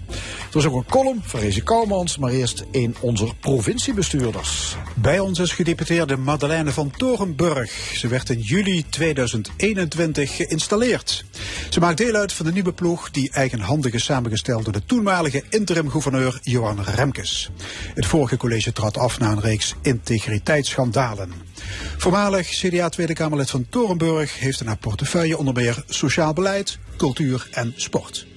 Er 0.51 0.57
is 0.57 0.65
ook 0.65 0.75
een 0.75 0.85
column 0.85 1.21
van 1.23 1.39
Rezi 1.39 1.63
Kouwmans, 1.63 2.17
maar 2.17 2.31
eerst 2.31 2.65
een 2.71 2.95
onze 2.99 3.27
provinciebestuurders. 3.39 4.75
Bij 4.95 5.19
ons 5.19 5.39
is 5.39 5.51
gedeputeerde 5.51 6.17
Madeleine 6.17 6.71
van 6.71 6.91
Torenburg. 6.97 7.71
Ze 7.71 8.07
werd 8.07 8.29
in 8.29 8.39
juli 8.39 8.85
2021 8.89 10.35
geïnstalleerd. 10.35 11.25
Ze 11.69 11.79
maakt 11.79 11.97
deel 11.97 12.13
uit 12.13 12.33
van 12.33 12.45
de 12.45 12.51
nieuwe 12.51 12.73
ploeg 12.73 13.11
die 13.11 13.31
eigenhandig 13.31 13.93
is 13.93 14.03
samengesteld 14.03 14.63
door 14.63 14.73
de 14.73 14.85
toenmalige 14.85 15.43
interim-gouverneur 15.49 16.39
Johan 16.57 16.83
Remkes. 16.83 17.49
Het 17.93 18.05
vorige 18.05 18.37
college 18.37 18.71
trad 18.71 18.97
af 18.97 19.19
na 19.19 19.31
een 19.31 19.39
reeks 19.39 19.75
integriteitsschandalen. 19.81 21.31
Voormalig 21.97 22.47
CDA 22.47 22.89
Tweede 22.89 23.13
Kamerlid 23.13 23.49
van 23.49 23.65
Torenburg 23.69 24.39
heeft 24.39 24.61
in 24.61 24.67
haar 24.67 24.77
portefeuille 24.77 25.37
onder 25.37 25.53
meer 25.53 25.83
sociaal 25.87 26.33
beleid, 26.33 26.77
cultuur 26.97 27.47
en 27.51 27.73
sport. 27.75 28.27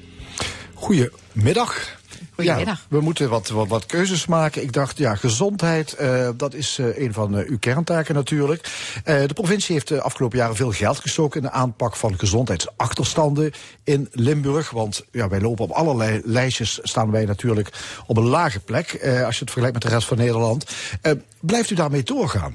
Goedemiddag. 0.74 1.99
Goedemiddag. 2.34 2.78
Ja, 2.78 2.96
we 2.96 3.00
moeten 3.00 3.28
wat, 3.28 3.48
wat, 3.48 3.86
keuzes 3.86 4.26
maken. 4.26 4.62
Ik 4.62 4.72
dacht, 4.72 4.98
ja, 4.98 5.14
gezondheid, 5.14 5.92
eh, 5.92 6.28
dat 6.36 6.54
is 6.54 6.78
eh, 6.78 6.98
een 6.98 7.12
van 7.12 7.38
eh, 7.38 7.48
uw 7.48 7.58
kerntaken 7.58 8.14
natuurlijk. 8.14 8.68
De 9.04 9.34
provincie 9.34 9.74
heeft 9.74 9.88
de 9.88 10.02
afgelopen 10.02 10.38
jaren 10.38 10.56
veel 10.56 10.72
geld 10.72 10.98
gestoken 10.98 11.40
in 11.40 11.46
de 11.46 11.52
aanpak 11.52 11.96
van 11.96 12.18
gezondheidsachterstanden 12.18 13.52
in 13.84 14.08
Limburg. 14.12 14.70
Want 14.70 15.04
ja, 15.12 15.28
wij 15.28 15.40
lopen 15.40 15.64
op 15.64 15.70
allerlei 15.70 16.20
lijstjes, 16.24 16.78
staan 16.82 17.10
wij 17.10 17.24
natuurlijk 17.24 17.72
op 18.06 18.16
een 18.16 18.28
lage 18.28 18.60
plek, 18.60 18.92
als 19.02 19.34
je 19.38 19.44
het 19.44 19.50
vergelijkt 19.50 19.72
met 19.72 19.82
de 19.82 19.88
rest 19.88 20.06
van 20.06 20.16
Nederland. 20.16 20.64
Blijft 21.40 21.70
u 21.70 21.74
daarmee 21.74 22.02
doorgaan? 22.02 22.54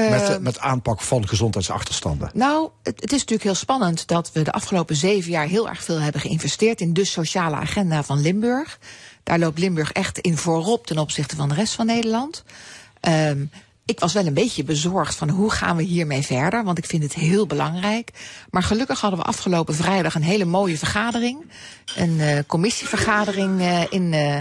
Met, 0.00 0.26
de, 0.26 0.38
met 0.40 0.58
aanpak 0.58 1.00
van 1.00 1.28
gezondheidsachterstanden. 1.28 2.30
Nou, 2.34 2.70
het, 2.82 3.00
het, 3.00 3.12
is 3.12 3.18
natuurlijk 3.18 3.42
heel 3.42 3.54
spannend 3.54 4.06
dat 4.06 4.32
we 4.32 4.42
de 4.42 4.52
afgelopen 4.52 4.96
zeven 4.96 5.30
jaar 5.30 5.46
heel 5.46 5.68
erg 5.68 5.84
veel 5.84 6.00
hebben 6.00 6.20
geïnvesteerd 6.20 6.80
in 6.80 6.92
de 6.92 7.04
sociale 7.04 7.56
agenda 7.56 8.02
van 8.02 8.20
Limburg. 8.20 8.78
Daar 9.22 9.38
loopt 9.38 9.58
Limburg 9.58 9.92
echt 9.92 10.18
in 10.18 10.36
voorop 10.36 10.86
ten 10.86 10.98
opzichte 10.98 11.36
van 11.36 11.48
de 11.48 11.54
rest 11.54 11.74
van 11.74 11.86
Nederland. 11.86 12.44
Um, 13.08 13.50
ik 13.86 14.00
was 14.00 14.12
wel 14.12 14.26
een 14.26 14.34
beetje 14.34 14.64
bezorgd 14.64 15.14
van 15.14 15.28
hoe 15.28 15.50
gaan 15.50 15.76
we 15.76 15.82
hiermee 15.82 16.22
verder, 16.22 16.64
want 16.64 16.78
ik 16.78 16.86
vind 16.86 17.02
het 17.02 17.14
heel 17.14 17.46
belangrijk. 17.46 18.10
Maar 18.50 18.62
gelukkig 18.62 19.00
hadden 19.00 19.18
we 19.18 19.24
afgelopen 19.24 19.74
vrijdag 19.74 20.14
een 20.14 20.22
hele 20.22 20.44
mooie 20.44 20.78
vergadering. 20.78 21.50
Een 21.96 22.18
uh, 22.18 22.38
commissievergadering 22.46 23.60
uh, 23.60 23.82
in 23.90 24.12
uh, 24.12 24.38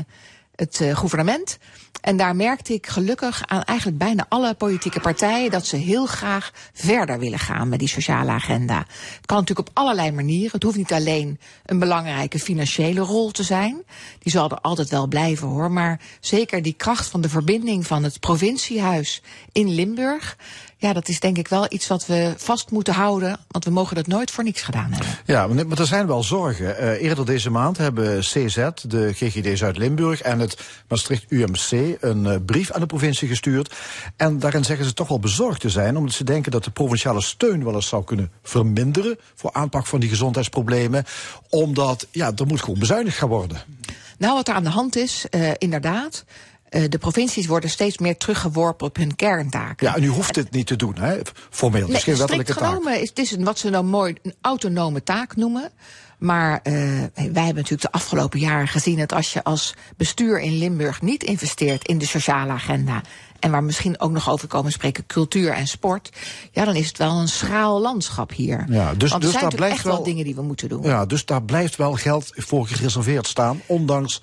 het 0.56 0.82
gouvernement. 0.94 1.58
En 2.02 2.18
daar 2.18 2.36
merkte 2.36 2.74
ik 2.74 2.88
gelukkig 2.88 3.44
aan 3.46 3.64
eigenlijk 3.64 3.98
bijna 3.98 4.26
alle 4.30 4.54
politieke 4.54 5.00
partijen 5.00 5.52
dat 5.52 5.66
ze 5.66 5.76
heel 5.76 6.06
graag 6.06 6.52
verder 6.74 7.20
willen 7.20 7.40
gaan 7.40 7.70
met 7.70 7.80
die 7.80 7.88
sociale 7.88 8.32
agenda. 8.32 8.78
Het 8.78 9.26
kan 9.26 9.38
natuurlijk 9.38 9.68
op 9.70 9.78
allerlei 9.78 10.12
manieren. 10.12 10.52
Het 10.52 10.64
hoeft 10.64 10.78
niet 10.78 10.94
alleen 10.94 11.40
een 11.66 11.80
belangrijke 11.80 12.40
financiële 12.40 13.02
rol 13.02 13.32
te 13.32 13.44
zijn. 13.44 13.84
Die 14.20 14.32
zal 14.32 14.50
er 14.50 14.60
altijd 14.60 14.90
wel 14.90 15.08
blijven 15.08 15.48
hoor. 15.48 15.72
Maar 15.72 16.00
zeker 16.20 16.62
die 16.62 16.74
kracht 16.74 17.08
van 17.08 17.22
de 17.22 17.30
verbinding 17.30 17.88
van 17.88 18.04
het 18.04 18.20
provinciehuis 18.20 19.22
in 19.52 19.70
Limburg. 19.70 20.38
Ja, 20.84 20.94
dat 20.94 21.08
is 21.08 21.20
denk 21.20 21.38
ik 21.38 21.48
wel 21.48 21.66
iets 21.70 21.88
wat 21.88 22.06
we 22.06 22.34
vast 22.38 22.72
moeten 22.72 22.94
houden. 22.94 23.38
Want 23.48 23.66
we 23.66 23.72
mogen 23.72 23.96
dat 23.96 24.08
nooit 24.08 24.32
voor 24.32 24.44
niks 24.44 24.62
gedaan 24.62 24.92
hebben. 24.92 25.08
Ja, 25.26 25.48
maar 25.48 25.80
er 25.80 25.88
zijn 25.88 26.08
wel 26.08 26.24
zorgen. 26.24 26.66
Uh, 26.66 27.02
eerder 27.02 27.26
deze 27.26 27.50
maand 27.50 27.78
hebben 27.78 28.20
CZ, 28.20 28.68
de 28.82 29.14
GGD 29.14 29.58
Zuid-Limburg 29.58 30.22
en 30.22 30.40
het 30.40 30.58
Maastricht 30.88 31.26
UMC 31.30 31.98
een 32.00 32.26
uh, 32.26 32.36
brief 32.46 32.72
aan 32.72 32.80
de 32.80 32.86
provincie 32.86 33.28
gestuurd. 33.28 33.76
En 34.18 34.40
daarin 34.40 34.64
zeggen 34.64 34.86
ze 34.86 34.94
toch 34.94 35.08
wel 35.08 35.20
bezorgd 35.20 35.62
te 35.62 35.70
zijn, 35.70 35.98
omdat 35.98 36.14
ze 36.14 36.24
denken 36.24 36.52
dat 36.52 36.64
de 36.64 36.72
provinciale 36.72 37.22
steun 37.22 37.64
wel 37.64 37.76
eens 37.76 37.88
zou 37.88 38.04
kunnen 38.04 38.32
verminderen 38.42 39.18
voor 39.36 39.54
aanpak 39.54 39.88
van 39.88 40.00
die 40.00 40.10
gezondheidsproblemen. 40.10 41.06
Omdat, 41.50 42.08
ja, 42.12 42.32
er 42.36 42.48
moet 42.48 42.62
gewoon 42.62 42.80
bezuinigd 42.80 43.18
gaan 43.18 43.30
worden. 43.30 43.62
Nou, 44.18 44.34
wat 44.34 44.48
er 44.48 44.54
aan 44.54 44.64
de 44.64 44.70
hand 44.70 44.96
is, 44.96 45.26
uh, 45.32 45.52
inderdaad. 45.58 46.24
Uh, 46.74 46.84
de 46.90 46.98
provincies 46.98 47.46
worden 47.46 47.70
steeds 47.70 47.98
meer 47.98 48.18
teruggeworpen 48.18 48.88
op 48.88 48.96
hun 48.96 49.16
kerntaken. 49.16 49.88
Ja, 49.88 49.96
en 49.96 50.04
u 50.04 50.08
hoeft 50.08 50.36
het 50.36 50.52
niet 50.52 50.68
te 50.68 50.76
doen, 50.76 50.96
hè? 50.96 51.20
formeel. 51.50 51.82
Het 51.82 51.92
nee, 51.92 52.02
geen 52.02 52.18
wettelijke 52.18 52.54
genomen 52.54 52.94
taak. 52.94 53.02
Is, 53.02 53.10
het 53.10 53.20
is 53.20 53.32
een, 53.32 53.44
wat 53.44 53.60
ze 53.60 53.70
nou 53.70 53.84
mooi 53.84 54.16
een 54.22 54.34
autonome 54.42 55.04
taak 55.04 55.36
noemen. 55.36 55.72
Maar 56.18 56.60
uh, 56.64 56.74
wij 57.14 57.44
hebben 57.44 57.56
natuurlijk 57.56 57.82
de 57.82 57.92
afgelopen 57.92 58.40
jaren 58.40 58.68
gezien 58.68 58.98
dat 58.98 59.14
als 59.14 59.34
je 59.34 59.44
als 59.44 59.74
bestuur 59.98 60.40
in 60.40 60.58
Limburg 60.58 61.02
niet 61.02 61.24
investeert 61.24 61.88
in 61.88 61.98
de 61.98 62.06
sociale 62.06 62.52
agenda. 62.52 63.02
En 63.40 63.52
waar 63.52 63.64
misschien 63.64 64.00
ook 64.00 64.12
nog 64.12 64.30
over 64.30 64.48
komen 64.48 64.72
spreken 64.72 65.06
cultuur 65.06 65.52
en 65.52 65.68
sport. 65.68 66.10
Ja, 66.52 66.66
dan 66.66 66.76
is 66.76 66.88
het 66.88 66.98
wel 66.98 67.20
een 67.20 67.28
schraal 67.28 67.82
landschap 67.82 68.32
hier. 68.32 68.66
Ja, 68.70 68.94
dus, 68.94 69.10
Want 69.10 69.22
dus 69.22 69.34
er 69.34 69.40
zijn 69.40 69.50
daar 69.50 69.56
blijft 69.56 69.76
echt 69.76 69.84
wel 69.84 70.04
dingen 70.04 70.26
die 70.26 70.36
we 70.36 70.42
moeten 70.42 70.70
doen. 70.70 70.82
Ja, 70.82 71.06
dus 71.06 71.26
daar 71.26 71.44
blijft 71.44 71.76
wel 71.76 71.94
geld 71.94 72.32
voor 72.36 72.68
gereserveerd 72.68 73.28
staan, 73.28 73.62
ondanks 73.66 74.22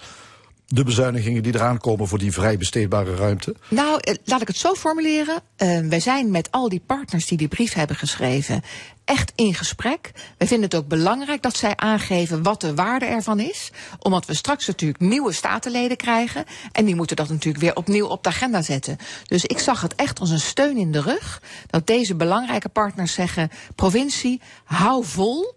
de 0.73 0.85
bezuinigingen 0.85 1.43
die 1.43 1.55
eraan 1.55 1.79
komen 1.79 2.09
voor 2.09 2.19
die 2.19 2.33
vrij 2.33 2.59
besteedbare 2.59 3.15
ruimte? 3.15 3.55
Nou, 3.69 4.01
eh, 4.01 4.15
laat 4.25 4.41
ik 4.41 4.49
het 4.49 4.57
zo 4.57 4.75
formuleren. 4.75 5.43
Uh, 5.59 5.79
wij 5.81 6.01
zijn 6.01 6.31
met 6.31 6.51
al 6.51 6.69
die 6.69 6.83
partners 6.87 7.27
die 7.27 7.39
die 7.39 7.49
brief 7.49 7.73
hebben 7.73 7.97
geschreven 7.97 8.63
echt 9.11 9.33
in 9.35 9.55
gesprek. 9.55 10.11
Wij 10.39 10.47
vinden 10.47 10.69
het 10.71 10.79
ook 10.79 10.89
belangrijk 10.89 11.43
dat 11.43 11.57
zij 11.57 11.77
aangeven 11.77 12.43
wat 12.43 12.61
de 12.61 12.75
waarde 12.75 13.05
ervan 13.05 13.41
is. 13.41 13.71
Omdat 13.99 14.27
we 14.27 14.35
straks 14.35 14.67
natuurlijk 14.67 15.01
nieuwe 15.01 15.33
statenleden 15.33 15.97
krijgen. 15.97 16.45
En 16.73 16.85
die 16.85 16.97
moeten 16.97 17.17
dat 17.17 17.29
natuurlijk 17.29 17.65
weer 17.65 17.77
opnieuw 17.77 18.07
op 18.07 18.23
de 18.23 18.29
agenda 18.29 18.63
zetten. 18.63 18.97
Dus 19.25 19.45
ik 19.45 19.59
zag 19.59 19.81
het 19.81 19.95
echt 19.95 20.21
als 20.21 20.31
een 20.31 20.41
steun 20.41 20.77
in 20.77 20.93
de 20.93 21.01
rug. 21.01 21.43
Dat 21.67 21.87
deze 21.87 22.15
belangrijke 22.15 22.69
partners 22.69 23.13
zeggen: 23.13 23.51
provincie, 23.75 24.41
hou 24.65 25.05
vol 25.05 25.55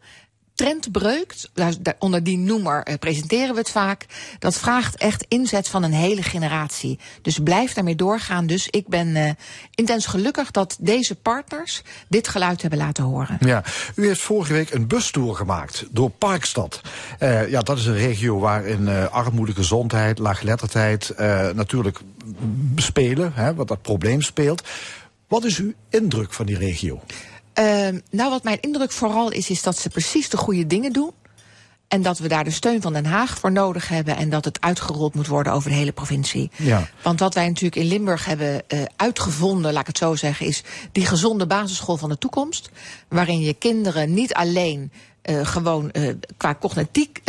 trendbreuk, 0.55 1.35
onder 1.99 2.23
die 2.23 2.37
noemer 2.37 2.87
uh, 2.87 2.95
presenteren 2.99 3.53
we 3.53 3.59
het 3.59 3.69
vaak. 3.69 4.05
Dat 4.39 4.57
vraagt 4.57 4.95
echt 4.95 5.25
inzet 5.27 5.67
van 5.67 5.83
een 5.83 5.93
hele 5.93 6.23
generatie. 6.23 6.99
Dus 7.21 7.39
blijf 7.39 7.73
daarmee 7.73 7.95
doorgaan. 7.95 8.47
Dus 8.47 8.67
ik 8.69 8.87
ben 8.87 9.07
uh, 9.07 9.29
intens 9.75 10.05
gelukkig 10.05 10.51
dat 10.51 10.77
deze 10.79 11.15
partners 11.15 11.81
dit 12.07 12.27
geluid 12.27 12.61
hebben 12.61 12.79
laten 12.79 13.03
horen. 13.03 13.37
Ja, 13.39 13.63
u 13.95 14.07
heeft 14.07 14.21
vorige 14.21 14.53
week 14.53 14.73
een 14.73 14.87
bustour 14.87 15.35
gemaakt 15.35 15.85
door 15.91 16.09
Parkstad. 16.09 16.81
Uh, 17.19 17.49
ja, 17.49 17.61
dat 17.61 17.77
is 17.77 17.85
een 17.85 17.97
regio 17.97 18.39
waarin 18.39 19.09
armoede, 19.09 19.53
gezondheid, 19.53 20.19
laaggeletterdheid 20.19 21.13
natuurlijk 21.55 21.99
spelen, 22.75 23.31
hè, 23.33 23.53
wat 23.53 23.67
dat 23.67 23.81
probleem 23.81 24.21
speelt. 24.21 24.67
Wat 25.27 25.43
is 25.43 25.57
uw 25.57 25.73
indruk 25.89 26.33
van 26.33 26.45
die 26.45 26.57
regio? 26.57 27.01
Uh, 27.59 27.87
nou, 28.09 28.29
wat 28.29 28.43
mijn 28.43 28.61
indruk 28.61 28.91
vooral 28.91 29.31
is, 29.31 29.49
is 29.49 29.63
dat 29.63 29.77
ze 29.77 29.89
precies 29.89 30.29
de 30.29 30.37
goede 30.37 30.67
dingen 30.67 30.93
doen. 30.93 31.11
en 31.93 32.01
dat 32.01 32.19
we 32.19 32.27
daar 32.27 32.43
de 32.43 32.51
steun 32.51 32.81
van 32.81 32.93
Den 32.93 33.05
Haag 33.05 33.37
voor 33.37 33.51
nodig 33.51 33.87
hebben. 33.87 34.17
En 34.17 34.29
dat 34.29 34.45
het 34.45 34.61
uitgerold 34.61 35.15
moet 35.15 35.27
worden 35.27 35.53
over 35.53 35.69
de 35.69 35.75
hele 35.75 35.91
provincie. 35.91 36.51
Ja. 36.55 36.89
Want 37.03 37.19
wat 37.19 37.33
wij 37.33 37.47
natuurlijk 37.47 37.75
in 37.75 37.87
Limburg 37.87 38.25
hebben 38.25 38.63
uh, 38.67 38.81
uitgevonden, 38.95 39.71
laat 39.73 39.81
ik 39.81 39.87
het 39.87 39.97
zo 39.97 40.15
zeggen, 40.15 40.45
is 40.45 40.63
die 40.91 41.05
gezonde 41.05 41.47
basisschool 41.47 41.97
van 41.97 42.09
de 42.09 42.17
toekomst. 42.17 42.69
Waarin 43.07 43.39
je 43.39 43.53
kinderen 43.53 44.13
niet 44.13 44.33
alleen 44.33 44.91
uh, 45.23 45.45
gewoon 45.45 45.89
uh, 45.91 46.13
qua 46.37 46.55
cognitiek 46.59 47.21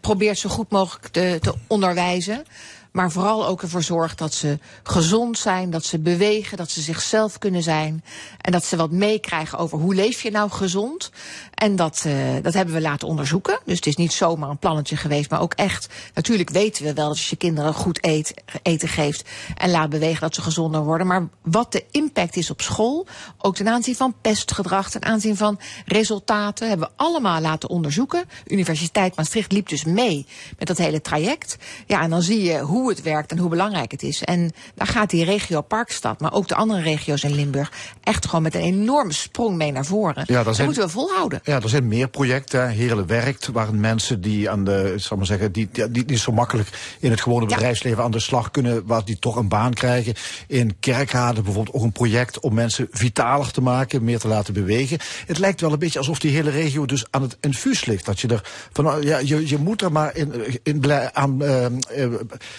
probeert 0.00 0.38
zo 0.38 0.48
goed 0.48 0.70
mogelijk 0.70 1.08
te, 1.08 1.38
te 1.40 1.54
onderwijzen. 1.66 2.44
Maar 2.92 3.10
vooral 3.10 3.46
ook 3.46 3.62
ervoor 3.62 3.82
zorgt 3.82 4.18
dat 4.18 4.34
ze 4.34 4.58
gezond 4.82 5.38
zijn, 5.38 5.70
dat 5.70 5.84
ze 5.84 5.98
bewegen, 5.98 6.56
dat 6.56 6.70
ze 6.70 6.80
zichzelf 6.80 7.38
kunnen 7.38 7.62
zijn. 7.62 8.04
En 8.46 8.52
dat 8.52 8.64
ze 8.64 8.76
wat 8.76 8.90
meekrijgen 8.90 9.58
over 9.58 9.78
hoe 9.78 9.94
leef 9.94 10.22
je 10.22 10.30
nou 10.30 10.50
gezond. 10.50 11.10
En 11.54 11.76
dat, 11.76 12.04
uh, 12.06 12.14
dat 12.42 12.54
hebben 12.54 12.74
we 12.74 12.80
laten 12.80 13.08
onderzoeken. 13.08 13.58
Dus 13.64 13.76
het 13.76 13.86
is 13.86 13.96
niet 13.96 14.12
zomaar 14.12 14.50
een 14.50 14.58
plannetje 14.58 14.96
geweest, 14.96 15.30
maar 15.30 15.40
ook 15.40 15.54
echt. 15.54 15.88
Natuurlijk 16.14 16.50
weten 16.50 16.84
we 16.84 16.92
wel 16.92 17.08
dat 17.08 17.16
als 17.16 17.30
je 17.30 17.36
kinderen 17.36 17.74
goed 17.74 18.04
eet, 18.04 18.34
eten 18.62 18.88
geeft 18.88 19.28
en 19.56 19.70
laat 19.70 19.90
bewegen, 19.90 20.20
dat 20.20 20.34
ze 20.34 20.42
gezonder 20.42 20.84
worden. 20.84 21.06
Maar 21.06 21.28
wat 21.42 21.72
de 21.72 21.84
impact 21.90 22.36
is 22.36 22.50
op 22.50 22.60
school, 22.60 23.06
ook 23.38 23.54
ten 23.54 23.68
aanzien 23.68 23.96
van 23.96 24.14
pestgedrag, 24.20 24.90
ten 24.90 25.04
aanzien 25.04 25.36
van 25.36 25.58
resultaten, 25.86 26.68
hebben 26.68 26.88
we 26.88 27.04
allemaal 27.04 27.40
laten 27.40 27.68
onderzoeken. 27.68 28.24
Universiteit 28.46 29.16
Maastricht 29.16 29.52
liep 29.52 29.68
dus 29.68 29.84
mee 29.84 30.26
met 30.58 30.68
dat 30.68 30.78
hele 30.78 31.00
traject. 31.00 31.56
Ja, 31.86 32.02
en 32.02 32.10
dan 32.10 32.22
zie 32.22 32.42
je 32.42 32.58
hoe 32.58 32.88
het 32.88 33.02
werkt 33.02 33.30
en 33.30 33.38
hoe 33.38 33.50
belangrijk 33.50 33.90
het 33.90 34.02
is. 34.02 34.22
En 34.22 34.52
daar 34.74 34.86
gaat 34.86 35.10
die 35.10 35.24
regio 35.24 35.60
Parkstad, 35.60 36.20
maar 36.20 36.32
ook 36.32 36.48
de 36.48 36.54
andere 36.54 36.80
regio's 36.80 37.22
in 37.22 37.34
Limburg, 37.34 37.72
echt 38.02 38.24
gewoon 38.26 38.34
met 38.40 38.54
een 38.54 38.60
enorme 38.60 39.12
sprong 39.12 39.56
mee 39.56 39.72
naar 39.72 39.84
voren. 39.84 40.24
Ja, 40.26 40.42
dat 40.42 40.54
zijn, 40.54 40.66
moeten 40.66 40.84
we 40.84 40.90
volhouden. 40.90 41.40
Ja, 41.44 41.62
er 41.62 41.68
zijn 41.68 41.88
meer 41.88 42.08
projecten. 42.08 42.68
Heerlen 42.68 43.06
werkt, 43.06 43.46
waarin 43.46 43.80
mensen 43.80 44.20
die 44.20 44.50
aan 44.50 44.64
de, 44.64 44.94
zal 44.96 45.16
maar 45.16 45.26
zeggen, 45.26 45.52
die, 45.52 45.68
die, 45.72 45.90
die 45.90 46.04
niet 46.06 46.18
zo 46.18 46.32
makkelijk 46.32 46.96
in 47.00 47.10
het 47.10 47.20
gewone 47.20 47.46
bedrijfsleven 47.46 47.98
ja. 47.98 48.04
aan 48.04 48.10
de 48.10 48.20
slag 48.20 48.50
kunnen, 48.50 48.86
waar 48.86 49.04
die 49.04 49.18
toch 49.18 49.36
een 49.36 49.48
baan 49.48 49.74
krijgen. 49.74 50.14
In 50.46 50.76
Kerkrade 50.80 51.42
bijvoorbeeld 51.42 51.76
ook 51.76 51.82
een 51.82 51.92
project 51.92 52.40
om 52.40 52.54
mensen 52.54 52.88
vitaler 52.90 53.50
te 53.50 53.60
maken, 53.60 54.04
meer 54.04 54.18
te 54.18 54.28
laten 54.28 54.54
bewegen. 54.54 54.98
Het 55.26 55.38
lijkt 55.38 55.60
wel 55.60 55.72
een 55.72 55.78
beetje 55.78 55.98
alsof 55.98 56.18
die 56.18 56.30
hele 56.30 56.50
regio 56.50 56.86
dus 56.86 57.04
aan 57.10 57.22
het 57.22 57.36
infuus 57.40 57.84
ligt. 57.84 58.04
Dat 58.04 58.20
je 58.20 58.28
er 58.28 58.50
van, 58.72 59.02
ja, 59.02 59.18
je, 59.18 59.48
je 59.48 59.58
moet 59.58 59.82
er 59.82 59.92
maar 59.92 60.16
in, 60.16 60.32
in, 60.62 60.84
aan 61.12 61.42
uh, 61.42 61.66
uh, 61.96 62.14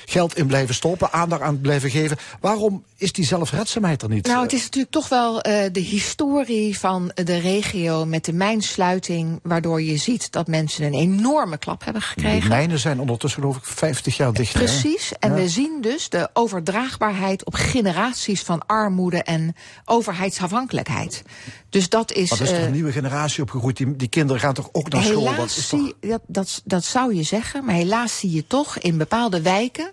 geld 0.06 0.38
in 0.38 0.48
blijven 0.48 0.76
stoppen, 0.76 1.12
aandacht 1.12 1.42
aan 1.42 1.62
blijven 1.62 1.90
geven. 1.90 2.18
Waarom 2.40 2.84
is 2.98 3.12
die 3.12 3.26
zelfredzaamheid 3.26 4.02
er 4.02 4.10
niet? 4.10 4.28
Nou, 4.28 4.44
het 4.44 4.54
is 4.54 4.64
natuurlijk 4.64 4.94
toch 4.94 5.10
wel 5.10 5.48
uh, 5.48 5.67
de 5.72 5.80
historie 5.80 6.80
van 6.80 7.12
de 7.14 7.38
regio 7.38 8.06
met 8.06 8.26
de 8.26 8.34
mijnsluiting, 8.34 9.40
waardoor 9.44 9.82
je 9.82 9.98
ziet 9.98 10.32
dat 10.32 10.48
mensen 10.48 10.86
een 10.86 10.94
enorme 10.94 11.58
klap 11.58 11.84
hebben 11.84 12.02
gekregen. 12.02 12.42
De 12.42 12.48
mijnen 12.48 12.80
zijn 12.80 13.00
ondertussen 13.00 13.42
geloof 13.42 13.58
ik 13.58 13.64
50 13.64 14.18
jaar 14.18 14.34
dicht. 14.34 14.54
Precies, 14.54 15.12
en 15.20 15.30
ja. 15.30 15.36
we 15.36 15.50
zien 15.50 15.82
dus 15.82 16.10
de 16.10 16.30
overdraagbaarheid 16.34 17.46
op 17.46 17.54
generaties 17.54 18.42
van 18.42 18.66
armoede 18.66 19.24
en 19.24 19.56
overheidsafhankelijkheid. 19.86 21.24
Dus 21.70 21.90
dat 21.90 22.12
is. 22.12 22.30
Maar 22.30 22.40
er 22.40 22.46
is 22.46 22.52
toch 22.52 22.66
een 22.66 22.72
nieuwe 22.72 22.92
generatie 22.92 23.44
opgegroeid. 23.44 23.78
Die, 23.78 23.96
die 23.96 24.08
kinderen 24.08 24.42
gaan 24.42 24.54
toch 24.54 24.70
ook 24.72 24.90
naar 24.90 25.04
school? 25.04 25.36
Dat, 25.36 25.46
is 25.46 25.68
zie, 25.68 25.80
toch... 25.80 26.10
dat, 26.10 26.22
dat, 26.28 26.62
dat 26.66 26.84
zou 26.84 27.16
je 27.16 27.24
zeggen. 27.24 27.66
Maar 27.66 27.76
helaas 27.76 28.20
zie 28.20 28.32
je 28.32 28.48
toch 28.48 28.78
in 28.78 28.98
bepaalde 28.98 29.42
wijken 29.42 29.92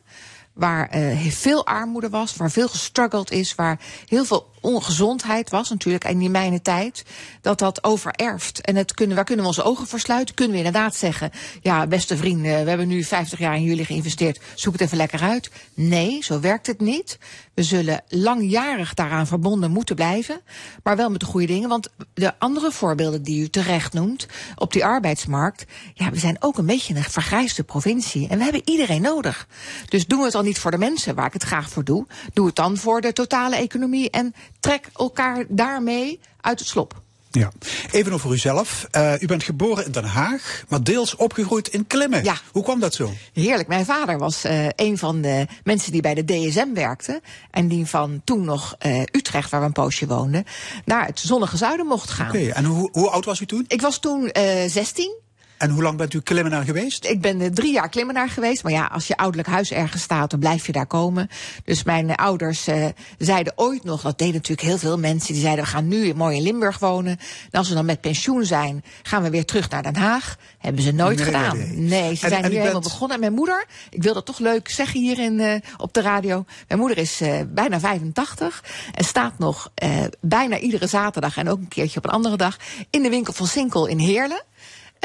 waar 0.55 0.97
uh, 0.97 1.27
veel 1.27 1.66
armoede 1.66 2.09
was, 2.09 2.37
waar 2.37 2.51
veel 2.51 2.68
gestruggeld 2.68 3.31
is, 3.31 3.55
waar 3.55 3.81
heel 4.07 4.25
veel 4.25 4.53
ongezondheid 4.65 5.51
was 5.51 5.69
natuurlijk 5.69 6.05
in 6.05 6.19
die 6.19 6.31
mijne 6.31 6.62
tijd, 6.62 7.05
dat 7.41 7.59
dat 7.59 7.85
overerft. 7.85 8.61
En 8.61 8.77
het 8.77 8.95
kunnen, 8.95 9.17
waar 9.17 9.25
kunnen 9.25 9.45
we 9.45 9.51
onze 9.51 9.62
ogen 9.62 9.87
voor 9.87 10.01
sluiten? 10.01 10.35
Kunnen 10.35 10.57
we 10.57 10.65
inderdaad 10.65 10.97
zeggen, 10.97 11.31
ja, 11.62 11.87
beste 11.87 12.17
vrienden, 12.17 12.62
we 12.62 12.69
hebben 12.69 12.89
nu 12.89 13.05
50 13.05 13.39
jaar 13.39 13.55
in 13.55 13.62
jullie 13.62 13.85
geïnvesteerd, 13.85 14.41
zoek 14.55 14.73
het 14.73 14.83
even 14.83 14.97
lekker 14.97 15.21
uit. 15.21 15.51
Nee, 15.75 16.23
zo 16.23 16.41
werkt 16.41 16.67
het 16.67 16.81
niet. 16.81 17.19
We 17.55 17.62
zullen 17.62 18.03
langjarig 18.09 18.95
daaraan 18.95 19.27
verbonden 19.27 19.71
moeten 19.71 19.95
blijven, 19.95 20.41
maar 20.83 20.97
wel 20.97 21.11
met 21.11 21.21
de 21.21 21.27
goede 21.27 21.47
dingen. 21.47 21.69
Want 21.69 21.89
de 22.15 22.33
andere 22.39 22.71
voorbeelden 22.73 23.23
die 23.23 23.43
u 23.43 23.49
terecht 23.49 23.93
noemt 23.93 24.27
op 24.55 24.73
die 24.73 24.85
arbeidsmarkt, 24.85 25.65
ja, 25.95 26.11
we 26.11 26.19
zijn 26.19 26.37
ook 26.41 26.59
een 26.59 26.67
beetje 26.67 26.95
een 26.95 27.03
vergrijsde 27.03 27.62
provincie 27.62 28.29
en 28.29 28.39
we 28.39 28.45
hebben 28.45 28.62
iedereen 28.65 29.03
nodig. 29.03 29.47
Dus 29.89 30.07
doen 30.07 30.19
we 30.19 30.25
het 30.25 30.33
dan 30.33 30.45
niet 30.45 30.59
voor 30.59 30.71
de 30.71 30.79
mensen 30.79 31.15
waar 31.15 31.27
ik 31.27 31.33
het 31.33 31.43
graag 31.43 31.71
voor 31.71 31.85
doe, 31.85 32.07
doe 32.33 32.47
het 32.47 32.57
dan 32.57 32.77
voor 32.77 33.01
de 33.01 33.12
totale 33.12 33.57
economie 33.57 34.11
en 34.11 34.35
trek 34.65 34.89
elkaar 34.97 35.45
daarmee 35.49 36.21
uit 36.41 36.59
het 36.59 36.69
slop. 36.69 37.03
Ja, 37.31 37.53
even 37.91 38.12
over 38.12 38.33
uzelf. 38.33 38.87
Uh, 38.97 39.12
u 39.21 39.27
bent 39.27 39.43
geboren 39.43 39.85
in 39.85 39.93
Den 39.93 40.05
Haag, 40.05 40.65
maar 40.69 40.83
deels 40.83 41.17
opgegroeid 41.17 41.69
in 41.69 41.87
Klimmen. 41.87 42.25
Ja. 42.25 42.37
Hoe 42.53 42.62
kwam 42.62 42.81
dat 42.81 42.95
zo? 42.95 43.12
Heerlijk. 43.33 43.69
Mijn 43.69 43.85
vader 43.85 44.19
was 44.19 44.45
uh, 44.45 44.67
een 44.77 44.99
van 44.99 45.21
de 45.21 45.47
mensen 45.65 45.93
die 45.93 46.01
bij 46.03 46.15
de 46.15 46.25
DSM 46.25 46.73
werkte. 46.75 47.21
En 47.51 47.69
die 47.69 47.87
van 47.87 48.21
toen 48.25 48.45
nog 48.45 48.77
uh, 48.87 49.01
Utrecht, 49.01 49.51
waar 49.51 49.61
we 49.61 49.67
een 49.67 49.73
poosje 49.73 50.07
woonden, 50.07 50.45
naar 50.85 51.07
het 51.07 51.21
zonnige 51.21 51.57
zuiden 51.57 51.87
mocht 51.87 52.11
gaan. 52.11 52.29
Oké, 52.29 52.37
okay, 52.37 52.51
en 52.51 52.65
hoe, 52.65 52.89
hoe 52.93 53.11
oud 53.11 53.25
was 53.25 53.41
u 53.41 53.47
toen? 53.47 53.65
Ik 53.69 53.81
was 53.81 53.99
toen 53.99 54.31
16. 54.67 55.23
En 55.65 55.71
hoe 55.71 55.83
lang 55.83 55.97
bent 55.97 56.15
u 56.15 56.21
klimmenaar 56.21 56.65
geweest? 56.65 57.05
Ik 57.05 57.21
ben 57.21 57.41
uh, 57.41 57.47
drie 57.47 57.73
jaar 57.73 57.89
klimmenaar 57.89 58.29
geweest. 58.29 58.62
Maar 58.62 58.73
ja, 58.73 58.87
als 58.93 59.07
je 59.07 59.17
ouderlijk 59.17 59.49
huis 59.49 59.73
ergens 59.73 60.03
staat, 60.03 60.31
dan 60.31 60.39
blijf 60.39 60.67
je 60.67 60.73
daar 60.73 60.87
komen. 60.87 61.29
Dus 61.65 61.83
mijn 61.83 62.15
ouders 62.15 62.69
uh, 62.69 62.87
zeiden 63.19 63.53
ooit 63.57 63.85
nog, 63.85 64.01
dat 64.01 64.19
deden 64.19 64.35
natuurlijk 64.35 64.69
heel 64.69 64.79
veel 64.79 64.99
mensen, 64.99 65.33
die 65.33 65.43
zeiden 65.43 65.65
we 65.65 65.71
gaan 65.71 65.89
nu 65.89 66.15
mooi 66.15 66.37
in 66.37 66.43
Limburg 66.43 66.79
wonen. 66.79 67.19
En 67.51 67.59
als 67.59 67.69
we 67.69 67.75
dan 67.75 67.85
met 67.85 68.01
pensioen 68.01 68.45
zijn, 68.45 68.85
gaan 69.03 69.23
we 69.23 69.31
weer 69.31 69.45
terug 69.45 69.71
naar 69.71 69.83
Den 69.83 69.97
Haag. 69.97 70.37
Hebben 70.59 70.83
ze 70.83 70.93
nooit 70.93 71.17
nee, 71.17 71.25
gedaan. 71.25 71.57
Nee, 71.57 71.77
nee. 71.77 72.15
ze 72.15 72.25
en, 72.25 72.31
zijn 72.31 72.45
en 72.45 72.51
hier 72.51 72.61
helemaal 72.61 72.81
bent... 72.81 72.93
begonnen. 72.93 73.15
En 73.17 73.21
mijn 73.21 73.35
moeder, 73.35 73.67
ik 73.91 74.03
wil 74.03 74.15
dat 74.15 74.27
toch 74.27 74.39
leuk 74.39 74.69
zeggen 74.69 75.01
hier 75.01 75.19
in, 75.19 75.62
op 75.77 75.93
de 75.93 76.01
radio. 76.01 76.45
Mijn 76.69 76.81
moeder 76.81 76.99
is 76.99 77.23
bijna 77.47 77.81
85 77.81 78.65
en 78.95 79.05
staat 79.05 79.39
nog 79.39 79.73
bijna 80.21 80.59
iedere 80.59 80.87
zaterdag 80.87 81.37
en 81.37 81.49
ook 81.49 81.59
een 81.59 81.69
keertje 81.69 81.99
op 81.99 82.05
een 82.05 82.11
andere 82.11 82.37
dag 82.37 82.57
in 82.91 83.03
de 83.03 83.11
winkel 83.11 83.33
van 83.33 83.47
Sinkel 83.47 83.87
in 83.87 83.99
Heerlen. 83.99 84.43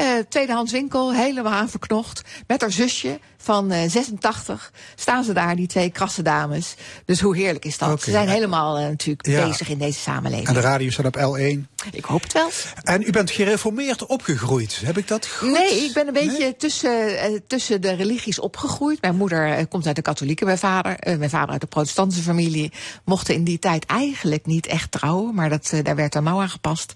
Uh, 0.00 0.18
tweedehands 0.28 0.72
winkel, 0.72 1.14
helemaal 1.14 1.52
aanverknocht. 1.52 2.22
Met 2.46 2.60
haar 2.60 2.72
zusje 2.72 3.20
van 3.42 3.72
uh, 3.72 3.78
86 3.88 4.72
staan 4.94 5.24
ze 5.24 5.32
daar, 5.32 5.56
die 5.56 5.66
twee 5.66 5.90
krasse 5.90 6.22
dames. 6.22 6.74
Dus 7.04 7.20
hoe 7.20 7.36
heerlijk 7.36 7.64
is 7.64 7.78
dat? 7.78 7.88
Okay, 7.88 8.04
ze 8.04 8.10
zijn 8.10 8.28
helemaal 8.28 8.78
uh, 8.78 8.84
natuurlijk 8.86 9.26
ja. 9.26 9.46
bezig 9.46 9.68
in 9.68 9.78
deze 9.78 9.98
samenleving. 9.98 10.48
En 10.48 10.54
de 10.54 10.60
radio 10.60 10.90
staat 10.90 11.06
op 11.06 11.16
L1. 11.16 11.68
Ik 11.92 12.04
hoop 12.04 12.22
het 12.22 12.32
wel. 12.32 12.50
En 12.82 13.02
u 13.02 13.10
bent 13.10 13.30
gereformeerd 13.30 14.06
opgegroeid. 14.06 14.80
Heb 14.84 14.98
ik 14.98 15.08
dat 15.08 15.26
goed? 15.26 15.50
Nee, 15.50 15.84
ik 15.84 15.92
ben 15.92 16.06
een 16.06 16.12
beetje 16.12 16.38
nee? 16.38 16.56
tussen, 16.56 17.30
uh, 17.30 17.38
tussen 17.46 17.80
de 17.80 17.92
religies 17.92 18.40
opgegroeid. 18.40 19.00
Mijn 19.00 19.16
moeder 19.16 19.66
komt 19.66 19.86
uit 19.86 19.96
de 19.96 20.02
katholieke, 20.02 20.44
mijn 20.44 20.58
vader, 20.58 20.96
mijn 21.18 21.30
vader 21.30 21.50
uit 21.50 21.60
de 21.60 21.66
protestantse 21.66 22.22
familie. 22.22 22.72
Mochten 23.04 23.34
in 23.34 23.44
die 23.44 23.58
tijd 23.58 23.86
eigenlijk 23.86 24.46
niet 24.46 24.66
echt 24.66 24.90
trouwen, 24.90 25.34
maar 25.34 25.48
dat, 25.48 25.72
daar 25.82 25.96
werd 25.96 26.14
een 26.14 26.22
mouw 26.22 26.40
aan 26.40 26.50
gepast. 26.50 26.92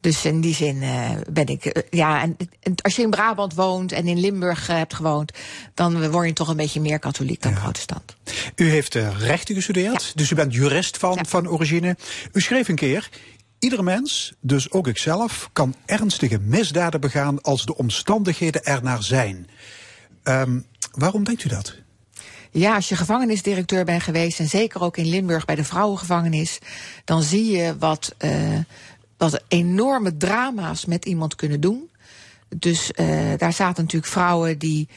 Dus 0.00 0.24
in 0.24 0.40
die 0.40 0.54
zin 0.54 0.82
ben 1.30 1.46
ik, 1.46 1.86
ja, 1.90 2.22
en, 2.22 2.36
als 2.82 2.96
je 2.96 3.02
in 3.02 3.10
Brabant 3.10 3.54
woont 3.54 3.92
en 3.92 4.06
in 4.06 4.20
Limburg 4.20 4.66
hebt 4.66 4.94
gewoond, 4.94 5.32
dan 5.76 6.10
word 6.10 6.26
je 6.26 6.32
toch 6.32 6.48
een 6.48 6.56
beetje 6.56 6.80
meer 6.80 6.98
katholiek 6.98 7.42
dan 7.42 7.52
ja. 7.52 7.60
protestant. 7.60 8.16
U 8.54 8.68
heeft 8.68 8.94
rechten 9.18 9.54
gestudeerd, 9.54 10.04
ja. 10.04 10.12
dus 10.14 10.30
u 10.30 10.34
bent 10.34 10.54
jurist 10.54 10.96
van, 10.96 11.14
ja. 11.14 11.24
van 11.24 11.48
origine. 11.48 11.96
U 12.32 12.40
schreef 12.40 12.68
een 12.68 12.74
keer, 12.74 13.08
Ieder 13.58 13.84
mens, 13.84 14.34
dus 14.40 14.70
ook 14.70 14.86
ikzelf, 14.86 15.50
kan 15.52 15.74
ernstige 15.86 16.38
misdaden 16.38 17.00
begaan 17.00 17.40
als 17.42 17.66
de 17.66 17.76
omstandigheden 17.76 18.64
ernaar 18.64 19.02
zijn. 19.02 19.48
Um, 20.24 20.66
waarom 20.92 21.24
denkt 21.24 21.44
u 21.44 21.48
dat? 21.48 21.74
Ja, 22.50 22.74
als 22.74 22.88
je 22.88 22.96
gevangenisdirecteur 22.96 23.84
bent 23.84 24.02
geweest, 24.02 24.38
en 24.38 24.48
zeker 24.48 24.80
ook 24.80 24.96
in 24.96 25.06
Limburg 25.06 25.44
bij 25.44 25.54
de 25.54 25.64
vrouwengevangenis, 25.64 26.58
dan 27.04 27.22
zie 27.22 27.56
je 27.56 27.78
wat, 27.78 28.14
uh, 28.24 28.58
wat 29.16 29.42
enorme 29.48 30.16
drama's 30.16 30.84
met 30.84 31.04
iemand 31.04 31.34
kunnen 31.34 31.60
doen. 31.60 31.90
Dus 32.56 32.90
uh, 32.96 33.32
daar 33.36 33.52
zaten 33.52 33.82
natuurlijk 33.82 34.12
vrouwen 34.12 34.58
die 34.58 34.88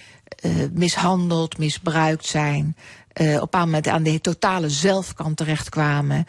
mishandeld, 0.73 1.57
misbruikt 1.57 2.25
zijn. 2.25 2.75
Uh, 3.21 3.41
op 3.41 3.53
een 3.53 3.59
moment 3.59 3.87
aan 3.87 4.03
de 4.03 4.21
totale 4.21 4.69
zelfkant 4.69 5.37
terechtkwamen. 5.37 6.25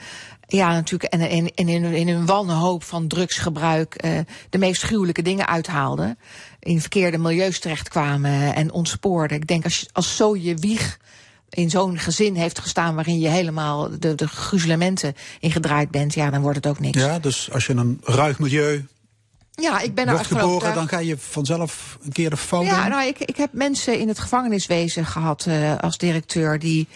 Ja, 0.46 0.72
natuurlijk. 0.72 1.12
En, 1.12 1.54
in, 1.54 1.94
in 1.94 2.08
hun 2.08 2.26
wanhoop 2.26 2.82
van 2.82 3.08
drugsgebruik 3.08 4.04
uh, 4.04 4.18
de 4.50 4.58
meest 4.58 4.82
gruwelijke 4.82 5.22
dingen 5.22 5.46
uithaalden. 5.46 6.18
In 6.60 6.80
verkeerde 6.80 7.18
milieus 7.18 7.58
terechtkwamen 7.58 8.54
en 8.54 8.72
ontspoorden. 8.72 9.36
Ik 9.36 9.46
denk 9.46 9.64
als, 9.64 9.86
als 9.92 10.16
zo 10.16 10.36
je 10.36 10.54
wieg 10.54 10.98
in 11.50 11.70
zo'n 11.70 11.98
gezin 11.98 12.34
heeft 12.34 12.58
gestaan 12.58 12.94
waarin 12.94 13.18
je 13.18 13.28
helemaal 13.28 13.88
de, 13.98 14.14
de 14.14 14.28
gruzelementen 14.28 15.14
ingedraaid 15.40 15.90
bent, 15.90 16.14
ja, 16.14 16.30
dan 16.30 16.40
wordt 16.40 16.56
het 16.56 16.66
ook 16.66 16.80
niks. 16.80 16.98
Ja, 16.98 17.18
dus 17.18 17.50
als 17.52 17.66
je 17.66 17.72
in 17.72 17.78
een 17.78 18.00
ruig 18.04 18.38
milieu 18.38 18.86
ja, 19.50 19.80
ik 19.80 19.94
ben 19.94 20.10
wordt 20.10 20.26
geboren, 20.26 20.74
dan 20.74 20.88
ga 20.88 20.98
je 20.98 21.18
vanzelf 21.18 21.98
een 22.02 22.12
keer 22.12 22.30
de 22.30 22.36
fout 22.36 22.64
Ja, 22.64 22.84
in. 22.84 22.90
nou, 22.90 23.06
ik, 23.06 23.18
ik 23.18 23.36
heb 23.36 23.52
mensen 23.52 23.98
in 23.98 24.08
het 24.08 24.18
gevangeniswezen 24.18 25.06
gehad 25.06 25.46
uh, 25.48 25.78
als 25.78 25.98
directeur 25.98 26.58
die. 26.58 26.88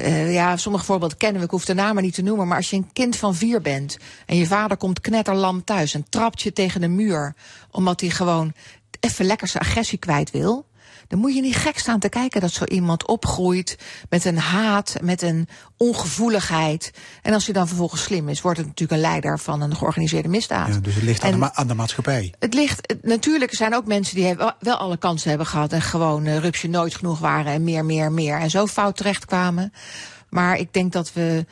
Uh, 0.00 0.32
ja, 0.34 0.56
sommige 0.56 0.84
voorbeelden 0.84 1.16
kennen 1.16 1.38
we, 1.38 1.44
ik 1.44 1.50
hoef 1.52 1.64
de 1.64 1.74
namen 1.74 2.02
niet 2.02 2.14
te 2.14 2.22
noemen. 2.22 2.46
Maar 2.46 2.56
als 2.56 2.70
je 2.70 2.76
een 2.76 2.92
kind 2.92 3.16
van 3.16 3.34
vier 3.34 3.60
bent 3.60 3.98
en 4.26 4.36
je 4.36 4.46
vader 4.46 4.76
komt 4.76 5.00
knetterlam 5.00 5.64
thuis 5.64 5.94
en 5.94 6.06
trapt 6.08 6.42
je 6.42 6.52
tegen 6.52 6.80
de 6.80 6.88
muur. 6.88 7.34
omdat 7.70 8.00
hij 8.00 8.10
gewoon 8.10 8.52
even 9.00 9.24
lekker 9.24 9.48
zijn 9.48 9.62
agressie 9.62 9.98
kwijt 9.98 10.30
wil. 10.30 10.66
Dan 11.08 11.18
moet 11.18 11.34
je 11.34 11.40
niet 11.40 11.56
gek 11.56 11.78
staan 11.78 11.98
te 11.98 12.08
kijken 12.08 12.40
dat 12.40 12.52
zo 12.52 12.64
iemand 12.64 13.06
opgroeit 13.06 13.78
met 14.08 14.24
een 14.24 14.38
haat, 14.38 14.96
met 15.02 15.22
een 15.22 15.48
ongevoeligheid. 15.76 16.92
En 17.22 17.32
als 17.32 17.44
hij 17.44 17.54
dan 17.54 17.68
vervolgens 17.68 18.02
slim 18.02 18.28
is, 18.28 18.40
wordt 18.40 18.58
het 18.58 18.66
natuurlijk 18.66 19.00
een 19.00 19.08
leider 19.08 19.38
van 19.38 19.60
een 19.60 19.76
georganiseerde 19.76 20.28
misdaad. 20.28 20.68
Ja, 20.68 20.80
dus 20.80 20.94
het 20.94 21.04
ligt 21.04 21.22
aan, 21.22 21.30
de, 21.30 21.36
ma- 21.36 21.54
aan 21.54 21.66
de 21.66 21.74
maatschappij. 21.74 22.34
Het 22.38 22.54
ligt, 22.54 22.94
natuurlijk 23.02 23.54
zijn 23.54 23.74
ook 23.74 23.86
mensen 23.86 24.16
die 24.16 24.36
wel 24.60 24.76
alle 24.76 24.96
kansen 24.96 25.28
hebben 25.28 25.46
gehad 25.46 25.72
en 25.72 25.82
gewoon 25.82 26.26
uh, 26.26 26.38
rupsje 26.38 26.68
nooit 26.68 26.94
genoeg 26.94 27.18
waren 27.18 27.52
en 27.52 27.64
meer, 27.64 27.84
meer, 27.84 28.12
meer 28.12 28.38
en 28.38 28.50
zo 28.50 28.66
fout 28.66 28.96
terechtkwamen. 28.96 29.72
Maar 30.28 30.58
ik 30.58 30.72
denk 30.72 30.92
dat 30.92 31.12
we, 31.12 31.46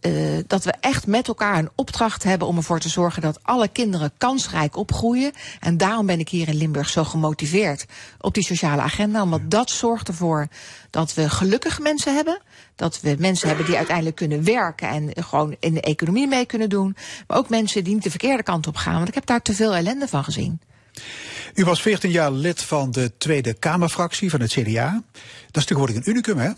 eh, 0.00 0.12
dat 0.46 0.64
we 0.64 0.74
echt 0.80 1.06
met 1.06 1.28
elkaar 1.28 1.58
een 1.58 1.70
opdracht 1.74 2.22
hebben 2.22 2.48
om 2.48 2.56
ervoor 2.56 2.80
te 2.80 2.88
zorgen 2.88 3.22
dat 3.22 3.38
alle 3.42 3.68
kinderen 3.68 4.12
kansrijk 4.18 4.76
opgroeien. 4.76 5.32
En 5.60 5.76
daarom 5.76 6.06
ben 6.06 6.18
ik 6.18 6.28
hier 6.28 6.48
in 6.48 6.56
Limburg 6.56 6.88
zo 6.88 7.04
gemotiveerd 7.04 7.86
op 8.20 8.34
die 8.34 8.44
sociale 8.44 8.82
agenda. 8.82 9.22
Omdat 9.22 9.50
dat 9.50 9.70
zorgt 9.70 10.08
ervoor 10.08 10.48
dat 10.90 11.14
we 11.14 11.30
gelukkige 11.30 11.82
mensen 11.82 12.14
hebben. 12.14 12.40
Dat 12.76 13.00
we 13.00 13.16
mensen 13.18 13.48
hebben 13.48 13.66
die 13.66 13.76
uiteindelijk 13.76 14.16
kunnen 14.16 14.44
werken 14.44 14.88
en 14.88 15.24
gewoon 15.24 15.56
in 15.60 15.74
de 15.74 15.80
economie 15.80 16.28
mee 16.28 16.46
kunnen 16.46 16.68
doen. 16.68 16.96
Maar 17.26 17.38
ook 17.38 17.48
mensen 17.48 17.84
die 17.84 17.94
niet 17.94 18.02
de 18.02 18.10
verkeerde 18.10 18.42
kant 18.42 18.66
op 18.66 18.76
gaan. 18.76 18.96
Want 18.96 19.08
ik 19.08 19.14
heb 19.14 19.26
daar 19.26 19.42
te 19.42 19.54
veel 19.54 19.74
ellende 19.74 20.08
van 20.08 20.24
gezien. 20.24 20.60
U 21.54 21.64
was 21.64 21.82
14 21.82 22.10
jaar 22.10 22.32
lid 22.32 22.62
van 22.62 22.90
de 22.90 23.12
Tweede 23.18 23.54
Kamerfractie 23.54 24.30
van 24.30 24.40
het 24.40 24.52
CDA. 24.52 25.02
Dat 25.46 25.62
is 25.62 25.64
tegenwoordig 25.64 25.96
een 25.96 26.10
unicum, 26.10 26.38
hè? 26.38 26.50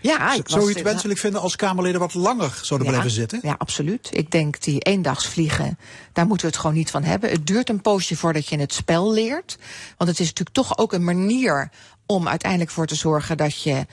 Ja, 0.00 0.34
ik 0.34 0.48
Zou 0.48 0.70
u 0.70 0.72
het 0.72 0.82
wenselijk 0.82 1.18
vinden 1.18 1.40
als 1.40 1.56
Kamerleden 1.56 2.00
wat 2.00 2.14
langer 2.14 2.58
zouden 2.62 2.88
blijven 2.88 3.10
zitten? 3.10 3.38
Ja, 3.42 3.54
absoluut. 3.58 4.08
Ik 4.12 4.30
denk 4.30 4.62
die 4.62 4.80
eendagsvliegen, 4.80 5.78
daar 6.12 6.26
moeten 6.26 6.46
we 6.46 6.52
het 6.52 6.60
gewoon 6.60 6.76
niet 6.76 6.90
van 6.90 7.02
hebben. 7.02 7.30
Het 7.30 7.46
duurt 7.46 7.68
een 7.68 7.80
poosje 7.80 8.16
voordat 8.16 8.46
je 8.46 8.58
het 8.58 8.72
spel 8.72 9.12
leert. 9.12 9.58
Want 9.96 10.10
het 10.10 10.20
is 10.20 10.26
natuurlijk 10.26 10.56
toch 10.56 10.78
ook 10.78 10.92
een 10.92 11.04
manier 11.04 11.70
om 12.10 12.28
uiteindelijk 12.28 12.70
voor 12.70 12.86
te 12.86 12.94
zorgen 12.94 13.36
dat 13.36 13.62
je 13.62 13.72
eh, 13.72 13.86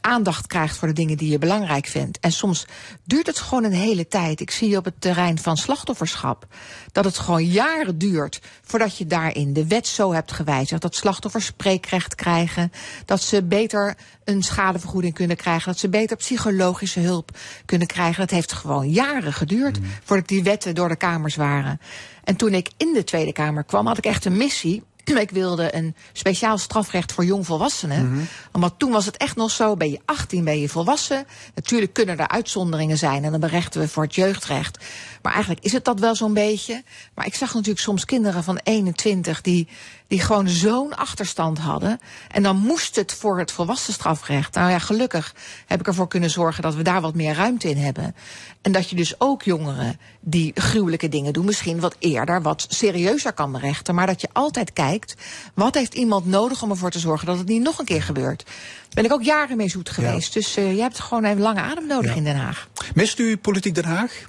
aandacht 0.00 0.46
krijgt 0.46 0.76
voor 0.76 0.88
de 0.88 0.94
dingen 0.94 1.16
die 1.16 1.30
je 1.30 1.38
belangrijk 1.38 1.86
vindt. 1.86 2.18
En 2.20 2.32
soms 2.32 2.66
duurt 3.04 3.26
het 3.26 3.38
gewoon 3.38 3.64
een 3.64 3.72
hele 3.72 4.08
tijd. 4.08 4.40
Ik 4.40 4.50
zie 4.50 4.76
op 4.76 4.84
het 4.84 5.00
terrein 5.00 5.38
van 5.38 5.56
slachtofferschap 5.56 6.46
dat 6.92 7.04
het 7.04 7.18
gewoon 7.18 7.44
jaren 7.44 7.98
duurt 7.98 8.40
voordat 8.62 8.98
je 8.98 9.06
daarin 9.06 9.52
de 9.52 9.66
wet 9.66 9.86
zo 9.86 10.12
hebt 10.12 10.32
gewijzigd 10.32 10.82
dat 10.82 10.94
slachtoffers 10.94 11.44
spreekrecht 11.44 12.14
krijgen, 12.14 12.72
dat 13.04 13.22
ze 13.22 13.42
beter 13.44 13.96
een 14.24 14.42
schadevergoeding 14.42 15.14
kunnen 15.14 15.36
krijgen, 15.36 15.72
dat 15.72 15.80
ze 15.80 15.88
beter 15.88 16.16
psychologische 16.16 17.00
hulp 17.00 17.30
kunnen 17.64 17.86
krijgen. 17.86 18.20
Dat 18.20 18.30
heeft 18.30 18.52
gewoon 18.52 18.90
jaren 18.90 19.32
geduurd 19.32 19.78
voordat 20.04 20.28
die 20.28 20.42
wetten 20.42 20.74
door 20.74 20.88
de 20.88 20.96
kamers 20.96 21.36
waren. 21.36 21.80
En 22.24 22.36
toen 22.36 22.54
ik 22.54 22.70
in 22.76 22.92
de 22.92 23.04
Tweede 23.04 23.32
Kamer 23.32 23.64
kwam, 23.64 23.86
had 23.86 23.98
ik 23.98 24.04
echt 24.04 24.24
een 24.24 24.36
missie. 24.36 24.82
Ik 25.16 25.30
wilde 25.30 25.74
een 25.74 25.94
speciaal 26.12 26.58
strafrecht 26.58 27.12
voor 27.12 27.24
jongvolwassenen. 27.24 28.28
Want 28.52 28.78
toen 28.78 28.90
was 28.90 29.06
het 29.06 29.16
echt 29.16 29.36
nog 29.36 29.50
zo, 29.50 29.76
ben 29.76 29.90
je 29.90 30.00
18, 30.04 30.44
ben 30.44 30.60
je 30.60 30.68
volwassen. 30.68 31.26
Natuurlijk 31.54 31.92
kunnen 31.92 32.18
er 32.18 32.28
uitzonderingen 32.28 32.98
zijn 32.98 33.24
en 33.24 33.30
dan 33.30 33.40
berechten 33.40 33.80
we 33.80 33.88
voor 33.88 34.02
het 34.02 34.14
jeugdrecht. 34.14 34.84
Maar 35.22 35.32
eigenlijk 35.32 35.64
is 35.64 35.72
het 35.72 35.84
dat 35.84 36.00
wel 36.00 36.14
zo'n 36.14 36.34
beetje. 36.34 36.82
Maar 37.14 37.26
ik 37.26 37.34
zag 37.34 37.54
natuurlijk 37.54 37.80
soms 37.80 38.04
kinderen 38.04 38.44
van 38.44 38.60
21 38.62 39.40
die, 39.40 39.68
die 40.06 40.20
gewoon 40.20 40.48
zo'n 40.48 40.96
achterstand 40.96 41.58
hadden. 41.58 42.00
En 42.30 42.42
dan 42.42 42.56
moest 42.56 42.96
het 42.96 43.14
voor 43.14 43.38
het 43.38 43.52
volwassen 43.52 43.92
strafrecht. 43.92 44.54
Nou 44.54 44.70
ja, 44.70 44.78
gelukkig 44.78 45.34
heb 45.66 45.80
ik 45.80 45.86
ervoor 45.86 46.08
kunnen 46.08 46.30
zorgen 46.30 46.62
dat 46.62 46.74
we 46.74 46.82
daar 46.82 47.00
wat 47.00 47.14
meer 47.14 47.34
ruimte 47.34 47.68
in 47.68 47.76
hebben. 47.76 48.14
En 48.62 48.72
dat 48.72 48.90
je 48.90 48.96
dus 48.96 49.20
ook 49.20 49.42
jongeren 49.42 49.98
die 50.20 50.52
gruwelijke 50.54 51.08
dingen 51.08 51.32
doen, 51.32 51.44
misschien 51.44 51.80
wat 51.80 51.96
eerder, 51.98 52.42
wat 52.42 52.66
serieuzer 52.68 53.32
kan 53.32 53.52
berechten. 53.52 53.94
Maar 53.94 54.06
dat 54.06 54.20
je 54.20 54.28
altijd 54.32 54.72
kijkt, 54.72 55.14
wat 55.54 55.74
heeft 55.74 55.94
iemand 55.94 56.26
nodig 56.26 56.62
om 56.62 56.70
ervoor 56.70 56.90
te 56.90 56.98
zorgen 56.98 57.26
dat 57.26 57.38
het 57.38 57.48
niet 57.48 57.62
nog 57.62 57.78
een 57.78 57.84
keer 57.84 58.02
gebeurt. 58.02 58.44
Daar 58.44 58.88
ben 58.94 59.04
ik 59.04 59.12
ook 59.12 59.22
jaren 59.22 59.56
mee 59.56 59.68
zoet 59.68 59.90
geweest. 59.90 60.32
Dus 60.32 60.56
eh, 60.56 60.74
je 60.74 60.80
hebt 60.80 61.00
gewoon 61.00 61.24
even 61.24 61.40
lange 61.40 61.60
adem 61.60 61.86
nodig 61.86 62.16
in 62.16 62.24
Den 62.24 62.36
Haag. 62.36 62.68
Mist 62.94 63.18
u 63.18 63.36
politiek 63.36 63.74
Den 63.74 63.84
Haag? 63.84 64.26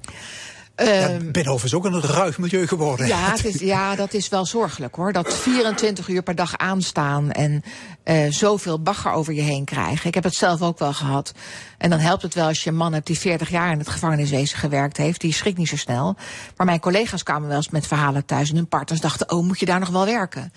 Ja, 0.85 1.17
Binnenhoven 1.17 1.65
is 1.65 1.73
ook 1.73 1.85
een 1.85 2.01
ruig 2.01 2.37
milieu 2.37 2.67
geworden. 2.67 3.05
Ehm, 3.05 3.15
Ja, 3.17 3.31
het 3.31 3.45
is, 3.45 3.59
ja, 3.59 3.95
dat 3.95 4.13
is 4.13 4.29
wel 4.29 4.45
zorgelijk 4.45 4.95
hoor. 4.95 5.13
Dat 5.13 5.33
24 5.33 6.07
uur 6.07 6.23
per 6.23 6.35
dag 6.35 6.57
aanstaan 6.57 7.31
en 7.31 7.63
eh 8.03 8.31
zoveel 8.31 8.81
bagger 8.81 9.11
over 9.11 9.33
je 9.33 9.41
heen 9.41 9.65
krijgen. 9.65 10.07
Ik 10.07 10.13
heb 10.13 10.23
het 10.23 10.35
zelf 10.35 10.61
ook 10.61 10.79
wel 10.79 10.93
gehad. 10.93 11.33
En 11.77 11.89
dan 11.89 11.99
helpt 11.99 12.21
het 12.21 12.33
wel 12.33 12.47
als 12.47 12.63
je 12.63 12.69
een 12.69 12.75
man 12.75 12.93
hebt 12.93 13.07
die 13.07 13.19
40 13.19 13.49
jaar 13.49 13.71
in 13.71 13.77
het 13.79 13.89
gevangeniswezen 13.89 14.57
gewerkt 14.57 14.97
heeft. 14.97 15.21
Die 15.21 15.33
schrikt 15.33 15.57
niet 15.57 15.67
zo 15.67 15.77
snel. 15.77 16.15
Maar 16.57 16.65
mijn 16.65 16.79
collega's 16.79 17.23
kwamen 17.23 17.47
wel 17.47 17.57
eens 17.57 17.69
met 17.69 17.87
verhalen 17.87 18.25
thuis 18.25 18.49
en 18.49 18.55
hun 18.55 18.67
partners 18.67 19.01
dachten: 19.01 19.31
oh, 19.31 19.43
moet 19.43 19.59
je 19.59 19.65
daar 19.65 19.79
nog 19.79 19.89
wel 19.89 20.05
werken? 20.05 20.53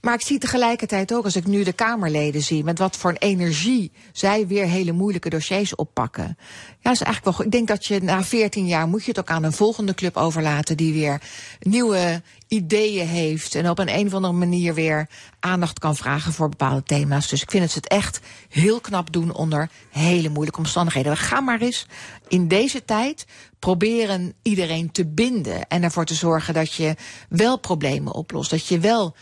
Maar 0.00 0.14
ik 0.14 0.20
zie 0.20 0.38
tegelijkertijd 0.38 1.14
ook, 1.14 1.24
als 1.24 1.36
ik 1.36 1.46
nu 1.46 1.62
de 1.62 1.72
Kamerleden 1.72 2.42
zie, 2.42 2.64
met 2.64 2.78
wat 2.78 2.96
voor 2.96 3.10
een 3.10 3.16
energie 3.16 3.92
zij 4.12 4.46
weer 4.46 4.66
hele 4.66 4.92
moeilijke 4.92 5.30
dossiers 5.30 5.74
oppakken. 5.74 6.36
Ja, 6.36 6.36
dat 6.82 6.92
is 6.92 7.00
eigenlijk 7.02 7.24
wel 7.24 7.32
goed. 7.32 7.44
Ik 7.44 7.52
denk 7.52 7.68
dat 7.68 7.86
je 7.86 8.00
na 8.02 8.24
14 8.24 8.66
jaar 8.66 8.88
moet 8.88 9.04
je 9.04 9.10
het 9.10 9.18
ook 9.18 9.30
aan 9.30 9.42
een 9.42 9.52
volgende 9.52 9.94
club 9.94 10.16
overlaten 10.16 10.76
die 10.76 10.92
weer 10.92 11.22
nieuwe 11.60 12.22
ideeën 12.48 13.06
heeft 13.06 13.54
en 13.54 13.70
op 13.70 13.78
een, 13.78 13.94
een 13.94 14.06
of 14.06 14.14
andere 14.14 14.32
manier 14.32 14.74
weer 14.74 15.08
aandacht 15.40 15.78
kan 15.78 15.96
vragen 15.96 16.32
voor 16.32 16.48
bepaalde 16.48 16.82
thema's. 16.82 17.28
Dus 17.28 17.42
ik 17.42 17.50
vind 17.50 17.62
het 17.62 17.72
ze 17.72 17.78
het 17.78 17.88
echt 17.88 18.20
heel 18.48 18.80
knap 18.80 19.12
doen 19.12 19.34
onder 19.34 19.70
hele 19.90 20.28
moeilijke 20.28 20.58
omstandigheden. 20.58 21.12
We 21.12 21.18
gaan 21.18 21.44
maar 21.44 21.60
eens 21.60 21.86
in 22.28 22.48
deze 22.48 22.84
tijd 22.84 23.26
proberen 23.58 24.34
iedereen 24.42 24.92
te 24.92 25.06
binden 25.06 25.68
en 25.68 25.82
ervoor 25.82 26.04
te 26.04 26.14
zorgen 26.14 26.54
dat 26.54 26.72
je 26.72 26.96
wel 27.28 27.58
problemen 27.58 28.14
oplost. 28.14 28.50
Dat 28.50 28.66
je 28.66 28.78
wel 28.78 29.14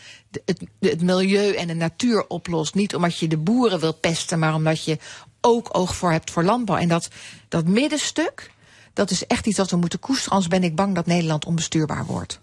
het, 0.45 1.03
milieu 1.03 1.55
en 1.55 1.67
de 1.67 1.75
natuur 1.75 2.27
oplost. 2.29 2.75
Niet 2.75 2.95
omdat 2.95 3.19
je 3.19 3.29
de 3.29 3.37
boeren 3.37 3.81
wil 3.81 3.93
pesten, 3.93 4.39
maar 4.39 4.55
omdat 4.55 4.85
je 4.85 4.99
ook 5.41 5.69
oog 5.73 5.97
voor 5.97 6.13
hebt 6.13 6.31
voor 6.31 6.45
landbouw. 6.45 6.77
En 6.77 6.89
dat, 6.89 7.09
dat 7.49 7.67
middenstuk, 7.67 8.51
dat 8.93 9.11
is 9.11 9.27
echt 9.27 9.47
iets 9.47 9.57
dat 9.57 9.71
we 9.71 9.77
moeten 9.77 9.99
koesteren. 9.99 10.33
Anders 10.33 10.51
ben 10.51 10.65
ik 10.65 10.77
bang 10.77 10.95
dat 10.95 11.07
Nederland 11.07 11.45
onbestuurbaar 11.45 12.07
wordt. 12.07 12.41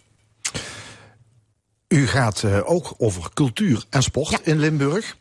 U 1.88 2.08
gaat 2.08 2.44
eh, 2.44 2.60
ook 2.64 2.94
over 2.98 3.30
cultuur 3.34 3.86
en 3.90 4.04
sport 4.04 4.40
in 4.44 4.60
Limburg. 4.60 5.18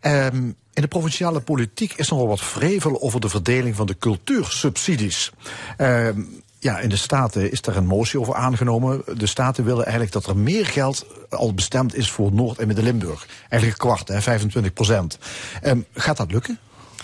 Ehm, 0.00 0.36
in 0.46 0.82
de 0.82 0.88
provinciale 0.88 1.40
politiek 1.40 1.92
is 1.92 2.08
nogal 2.08 2.26
wat 2.26 2.40
vrevel 2.40 3.02
over 3.02 3.20
de 3.20 3.28
verdeling 3.28 3.76
van 3.76 3.86
de 3.86 3.98
cultuursubsidies. 3.98 5.32
Ehm, 5.76 6.20
ja, 6.66 6.78
in 6.78 6.88
de 6.88 6.96
Staten 6.96 7.50
is 7.50 7.60
daar 7.60 7.76
een 7.76 7.86
motie 7.86 8.20
over 8.20 8.34
aangenomen. 8.34 9.02
De 9.16 9.26
Staten 9.26 9.64
willen 9.64 9.82
eigenlijk 9.82 10.12
dat 10.12 10.26
er 10.26 10.36
meer 10.36 10.66
geld 10.66 11.06
al 11.30 11.54
bestemd 11.54 11.94
is 11.94 12.10
voor 12.10 12.32
Noord- 12.32 12.58
en 12.58 12.66
Midden-Limburg. 12.66 13.26
Eigenlijk 13.48 13.82
een 13.82 13.88
kwart, 13.88 14.08
hè, 14.08 14.22
25 14.22 14.72
procent. 14.72 15.18
Ehm, 15.62 15.80
gaat 15.94 16.16
dat 16.16 16.30
lukken? 16.32 16.58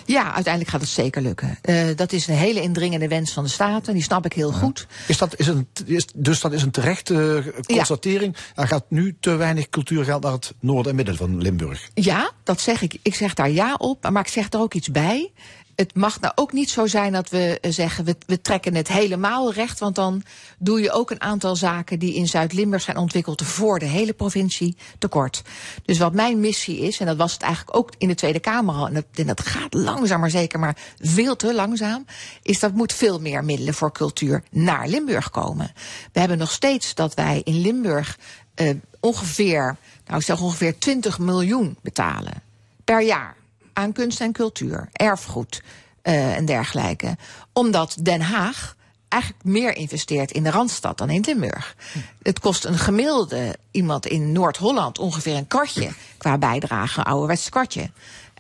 Ja, 0.07 0.25
uiteindelijk 0.25 0.69
gaat 0.69 0.81
het 0.81 0.91
zeker 0.91 1.23
lukken. 1.23 1.59
Eh, 1.63 1.87
dat 1.97 2.13
is 2.13 2.27
een 2.27 2.35
hele 2.35 2.61
indringende 2.61 3.09
wens 3.09 3.33
van 3.33 3.45
de 3.45 3.51
Staten. 3.51 3.95
Die 3.95 4.03
snap 4.03 4.25
ik 4.25 4.33
heel 4.33 4.53
goed. 4.53 4.87
Is 5.07 5.19
dat, 5.19 5.39
is 5.39 5.47
een, 5.47 5.69
is, 5.85 6.07
dus 6.15 6.41
dat 6.41 6.53
is 6.53 6.63
een 6.63 6.71
terechte 6.71 7.45
eh, 7.57 7.77
constatering. 7.77 8.37
Er 8.55 8.67
gaat 8.67 8.85
nu 8.89 9.17
te 9.21 9.31
weinig 9.37 9.69
cultuurgeld 9.69 10.23
naar 10.23 10.33
het 10.33 10.55
noorden 10.61 10.91
en 10.91 10.97
midden 10.97 11.17
van 11.17 11.43
Limburg. 11.43 11.91
Ja, 11.95 12.31
dat 12.45 12.61
zeg 12.61 12.83
ik. 12.83 12.99
Ik 13.03 13.15
zeg 13.15 13.35
daar 13.35 13.51
ja 13.51 13.75
op, 13.75 14.11
maar 14.11 14.23
ik 14.23 14.33
zeg 14.33 14.53
er 14.53 14.61
ook 14.61 14.75
iets 14.75 14.91
bij. 14.91 15.31
Het 15.75 15.95
mag 15.95 16.21
nou 16.21 16.33
ook 16.37 16.53
niet 16.53 16.71
zo 16.71 16.87
zijn 16.87 17.13
dat 17.13 17.29
we 17.29 17.59
eh, 17.61 17.73
zeggen, 17.73 18.05
we, 18.05 18.17
we 18.27 18.41
trekken 18.41 18.75
het 18.75 18.89
helemaal 18.89 19.53
recht. 19.53 19.79
Want 19.79 19.95
dan 19.95 20.23
doe 20.59 20.81
je 20.81 20.93
ook 20.93 21.11
een 21.11 21.21
aantal 21.21 21.57
zaken 21.57 21.99
die 21.99 22.15
in 22.15 22.29
Zuid-Limburg 22.29 22.83
zijn 22.83 22.97
ontwikkeld 22.97 23.43
voor 23.43 23.79
de 23.79 23.87
hele 23.87 24.13
provincie 24.13 24.77
tekort. 24.99 25.43
Dus 25.85 25.99
wat 25.99 26.13
mijn 26.13 26.41
missie 26.41 26.79
is, 26.79 27.01
en 27.01 27.07
dat 27.07 27.17
was 27.17 27.33
het 27.33 27.43
eigenlijk 27.43 27.77
ook 27.77 27.93
in 27.99 28.09
de 28.09 28.15
Tweede 28.15 28.41
Kamer 28.41 28.75
al, 28.75 28.89
en 28.89 29.05
dat, 29.27 29.41
gaat 29.41 29.75
langzaam 29.75 30.21
maar 30.21 30.31
zeker, 30.31 30.59
maar 30.59 30.77
veel 30.99 31.37
te 31.37 31.55
langzaam, 31.55 32.05
is 32.43 32.59
dat 32.59 32.73
moet 32.73 32.93
veel 32.93 33.21
meer 33.21 33.45
middelen 33.45 33.75
voor 33.75 33.93
cultuur 33.93 34.43
naar 34.51 34.89
Limburg 34.89 35.31
komen. 35.31 35.71
We 36.13 36.21
hebben 36.21 36.39
nog 36.39 36.51
steeds 36.51 36.95
dat 36.95 37.15
wij 37.15 37.41
in 37.45 37.61
Limburg 37.61 38.19
eh, 38.55 38.75
ongeveer, 39.01 39.77
nou 40.07 40.19
ik 40.19 40.25
zeg 40.25 40.41
ongeveer 40.41 40.79
20 40.79 41.19
miljoen 41.19 41.77
betalen 41.83 42.43
per 42.85 43.03
jaar 43.03 43.37
aan 43.73 43.93
kunst 43.93 44.21
en 44.21 44.33
cultuur, 44.33 44.89
erfgoed 44.93 45.63
eh, 46.03 46.37
en 46.37 46.45
dergelijke. 46.45 47.17
Omdat 47.53 47.97
Den 48.01 48.21
Haag 48.21 48.77
eigenlijk 49.09 49.45
meer 49.45 49.77
investeert 49.77 50.31
in 50.31 50.43
de 50.43 50.51
Randstad 50.51 50.99
dan 50.99 51.11
in 51.11 51.23
Limburg. 51.27 51.77
Het 52.23 52.41
kost 52.41 52.65
een 52.65 52.79
gemiddelde 52.79 53.57
iemand 53.71 54.07
in 54.07 54.33
Noord-Holland 54.33 54.99
ongeveer 54.99 55.37
een 55.37 55.47
kwartje 55.47 55.91
qua 56.19 56.39
bijdrage, 56.39 56.99
een 56.99 57.05
ouderwets 57.05 57.49
kwartje. 57.49 57.91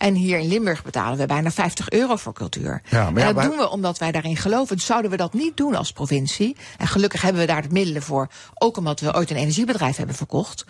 En 0.02 0.14
hier 0.14 0.38
in 0.38 0.48
Limburg 0.48 0.82
betalen 0.84 1.18
we 1.18 1.26
bijna 1.26 1.50
50 1.50 1.90
euro 1.90 2.16
voor 2.16 2.32
cultuur. 2.32 2.82
Ja, 2.90 3.10
maar 3.10 3.22
ja, 3.22 3.28
en 3.28 3.34
dat 3.34 3.44
doen 3.44 3.56
we 3.56 3.70
omdat 3.70 3.98
wij 3.98 4.12
daarin 4.12 4.36
geloven. 4.36 4.76
Dus 4.76 4.86
zouden 4.86 5.10
we 5.10 5.16
dat 5.16 5.32
niet 5.32 5.56
doen 5.56 5.74
als 5.74 5.92
provincie. 5.92 6.56
En 6.78 6.86
gelukkig 6.86 7.22
hebben 7.22 7.40
we 7.40 7.46
daar 7.46 7.62
de 7.62 7.68
middelen 7.70 8.02
voor. 8.02 8.28
Ook 8.54 8.76
omdat 8.76 9.00
we 9.00 9.14
ooit 9.14 9.30
een 9.30 9.36
energiebedrijf 9.36 9.96
hebben 9.96 10.16
verkocht. 10.16 10.64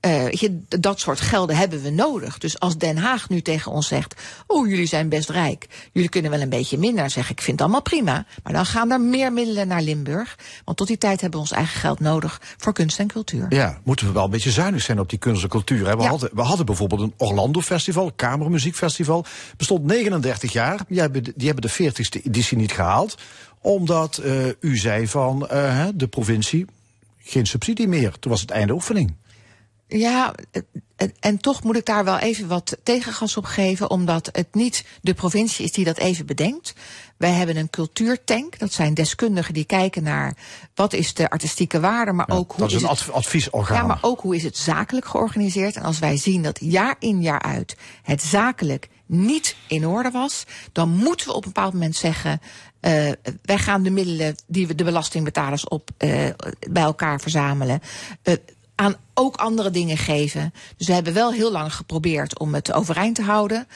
Eh, 0.00 0.30
je, 0.30 0.60
dat 0.68 1.00
soort 1.00 1.20
gelden 1.20 1.56
hebben 1.56 1.82
we 1.82 1.90
nodig. 1.90 2.38
Dus 2.38 2.60
als 2.60 2.78
Den 2.78 2.96
Haag 2.96 3.28
nu 3.28 3.40
tegen 3.40 3.72
ons 3.72 3.86
zegt: 3.86 4.14
Oh, 4.46 4.68
jullie 4.68 4.86
zijn 4.86 5.08
best 5.08 5.30
rijk. 5.30 5.66
Jullie 5.92 6.08
kunnen 6.08 6.30
wel 6.30 6.40
een 6.40 6.48
beetje 6.48 6.78
minder. 6.78 7.10
Zeg 7.10 7.24
ik: 7.24 7.30
Ik 7.30 7.40
vind 7.42 7.50
het 7.52 7.60
allemaal 7.60 7.82
prima. 7.82 8.26
Maar 8.42 8.52
dan 8.52 8.66
gaan 8.66 8.90
er 8.90 9.00
meer 9.00 9.32
middelen 9.32 9.68
naar 9.68 9.82
Limburg. 9.82 10.38
Want 10.64 10.76
tot 10.76 10.86
die 10.86 10.98
tijd 10.98 11.20
hebben 11.20 11.40
we 11.40 11.46
ons 11.46 11.54
eigen 11.56 11.80
geld 11.80 12.00
nodig 12.00 12.40
voor 12.56 12.72
kunst 12.72 12.98
en 12.98 13.06
cultuur. 13.06 13.46
Ja, 13.48 13.78
moeten 13.84 14.06
we 14.06 14.12
wel 14.12 14.24
een 14.24 14.30
beetje 14.30 14.50
zuinig 14.50 14.82
zijn 14.82 15.00
op 15.00 15.08
die 15.10 15.18
kunst 15.18 15.42
en 15.42 15.48
cultuur. 15.48 15.86
Hè? 15.86 15.96
We, 15.96 16.02
Ja. 16.02 16.08
hadden, 16.08 16.30
we 16.32 16.42
hadden 16.42 16.66
bijvoorbeeld 16.66 17.00
een 17.00 17.14
Orlando 17.16 17.60
Festival, 17.60 18.12
Kamermuziekfestival. 18.76 19.24
Bestond 19.56 19.84
39 19.84 20.52
jaar. 20.52 20.80
Die 20.88 21.00
hebben 21.00 21.22
die 21.22 21.46
hebben 21.46 21.70
de 21.70 21.92
40ste 21.92 22.24
editie 22.24 22.56
niet 22.56 22.72
gehaald. 22.72 23.18
Omdat 23.60 24.16
eh, 24.16 24.46
u 24.60 24.76
zei 24.76 25.08
van 25.08 25.48
eh, 25.48 25.86
de 25.94 26.06
provincie 26.08 26.66
geen 27.18 27.46
subsidie 27.46 27.88
meer. 27.88 28.18
Toen 28.18 28.30
was 28.30 28.40
het 28.40 28.50
einde 28.50 28.72
oefening. 28.72 29.14
Ja, 29.88 30.34
en 31.20 31.38
toch 31.38 31.62
moet 31.62 31.76
ik 31.76 31.84
daar 31.86 32.04
wel 32.04 32.18
even 32.18 32.48
wat 32.48 32.76
tegengas 32.82 33.36
op 33.36 33.44
geven, 33.44 33.90
omdat 33.90 34.28
het 34.32 34.54
niet 34.54 34.84
de 35.00 35.14
provincie 35.14 35.64
is 35.64 35.72
die 35.72 35.84
dat 35.84 35.96
even 35.98 36.26
bedenkt. 36.26 36.72
Wij 37.16 37.30
hebben 37.30 37.56
een 37.56 37.70
cultuurtank, 37.70 38.58
dat 38.58 38.72
zijn 38.72 38.94
deskundigen 38.94 39.54
die 39.54 39.64
kijken 39.64 40.02
naar 40.02 40.36
wat 40.74 40.92
is 40.92 41.14
de 41.14 41.30
artistieke 41.30 41.80
waarde, 41.80 42.12
maar 42.12 42.28
ook 42.28 42.52
hoe 42.52 42.60
dat 42.60 42.70
is 42.70 42.82
een 42.82 42.88
het, 42.88 42.98
adv- 42.98 43.08
adviesorgaan. 43.08 43.76
Ja, 43.76 43.82
maar 43.86 43.98
ook 44.00 44.20
hoe 44.20 44.36
is 44.36 44.42
het 44.42 44.56
zakelijk 44.56 45.06
georganiseerd. 45.06 45.76
En 45.76 45.82
als 45.82 45.98
wij 45.98 46.16
zien 46.16 46.42
dat 46.42 46.58
jaar 46.60 46.96
in 46.98 47.22
jaar 47.22 47.42
uit 47.42 47.76
het 48.02 48.22
zakelijk 48.22 48.88
niet 49.06 49.56
in 49.68 49.86
orde 49.86 50.10
was, 50.10 50.44
dan 50.72 50.88
moeten 50.88 51.26
we 51.26 51.32
op 51.34 51.44
een 51.46 51.52
bepaald 51.52 51.72
moment 51.72 51.96
zeggen. 51.96 52.40
eh, 52.80 52.92
wij 53.42 53.58
gaan 53.58 53.82
de 53.82 53.90
middelen 53.90 54.34
die 54.46 54.66
we 54.66 54.74
de 54.74 54.84
belastingbetalers 54.84 55.68
op 55.68 55.90
eh, 55.96 56.28
bij 56.70 56.82
elkaar 56.82 57.20
verzamelen. 57.20 57.80
eh, 58.22 58.34
aan 58.76 58.96
ook 59.14 59.36
andere 59.36 59.70
dingen 59.70 59.96
geven. 59.96 60.52
Dus 60.76 60.86
we 60.86 60.92
hebben 60.92 61.14
wel 61.14 61.32
heel 61.32 61.52
lang 61.52 61.74
geprobeerd 61.74 62.38
om 62.38 62.54
het 62.54 62.72
overeind 62.72 63.14
te 63.14 63.22
houden. 63.22 63.66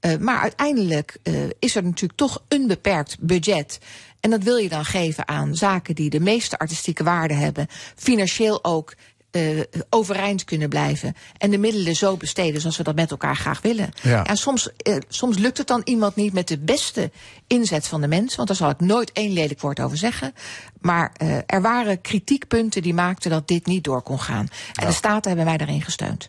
Eh, 0.00 0.16
maar 0.16 0.40
uiteindelijk 0.40 1.16
eh, 1.22 1.34
is 1.58 1.76
er 1.76 1.82
natuurlijk 1.82 2.18
toch 2.18 2.42
een 2.48 2.66
beperkt 2.66 3.16
budget. 3.20 3.78
En 4.20 4.30
dat 4.30 4.42
wil 4.42 4.56
je 4.56 4.68
dan 4.68 4.84
geven 4.84 5.28
aan 5.28 5.54
zaken 5.54 5.94
die 5.94 6.10
de 6.10 6.20
meeste 6.20 6.58
artistieke 6.58 7.04
waarde 7.04 7.34
hebben. 7.34 7.66
Financieel 7.96 8.64
ook 8.64 8.94
eh, 9.30 9.60
overeind 9.90 10.44
kunnen 10.44 10.68
blijven. 10.68 11.16
En 11.38 11.50
de 11.50 11.58
middelen 11.58 11.96
zo 11.96 12.16
besteden 12.16 12.60
zoals 12.60 12.76
we 12.76 12.82
dat 12.82 12.94
met 12.94 13.10
elkaar 13.10 13.36
graag 13.36 13.60
willen. 13.60 13.90
Ja. 14.02 14.26
En 14.26 14.36
soms, 14.36 14.72
eh, 14.76 14.96
soms 15.08 15.38
lukt 15.38 15.58
het 15.58 15.66
dan 15.66 15.80
iemand 15.84 16.16
niet 16.16 16.32
met 16.32 16.48
de 16.48 16.58
beste 16.58 17.10
inzet 17.46 17.86
van 17.86 18.00
de 18.00 18.08
mensen. 18.08 18.36
Want 18.36 18.48
daar 18.48 18.56
zal 18.56 18.70
ik 18.70 18.80
nooit 18.80 19.12
één 19.12 19.32
lelijk 19.32 19.60
woord 19.60 19.80
over 19.80 19.96
zeggen. 19.96 20.34
Maar 20.80 21.12
eh, 21.16 21.36
er 21.46 21.62
waren 21.62 22.00
kritiekpunten 22.00 22.82
die 22.82 22.94
maakten 22.94 23.30
dat 23.30 23.48
dit 23.48 23.66
niet 23.66 23.84
door 23.84 24.02
kon 24.02 24.20
gaan. 24.20 24.48
En 24.74 24.86
de 24.86 24.92
Staten 24.92 25.28
hebben 25.28 25.46
mij 25.46 25.56
daarin 25.56 25.82
gesteund. 25.82 26.28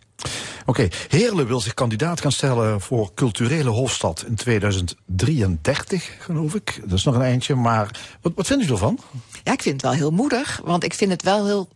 Oké, 0.66 0.88
Heerlen 1.08 1.46
wil 1.46 1.60
zich 1.60 1.74
kandidaat 1.74 2.20
gaan 2.20 2.32
stellen 2.32 2.80
voor 2.80 3.10
culturele 3.14 3.70
hoofdstad 3.70 4.24
in 4.26 4.34
2033, 4.34 6.16
geloof 6.18 6.54
ik. 6.54 6.80
Dat 6.84 6.98
is 6.98 7.04
nog 7.04 7.14
een 7.14 7.22
eindje, 7.22 7.54
maar 7.54 7.90
wat, 8.20 8.32
wat 8.34 8.46
vindt 8.46 8.64
u 8.64 8.68
ervan? 8.68 8.98
Ja, 9.44 9.52
ik 9.52 9.62
vind 9.62 9.74
het 9.74 9.82
wel 9.82 9.92
heel 9.92 10.10
moedig. 10.10 10.60
Want 10.64 10.84
ik 10.84 10.94
vind 10.94 11.10
het 11.10 11.22
wel 11.22 11.46
heel 11.46 11.68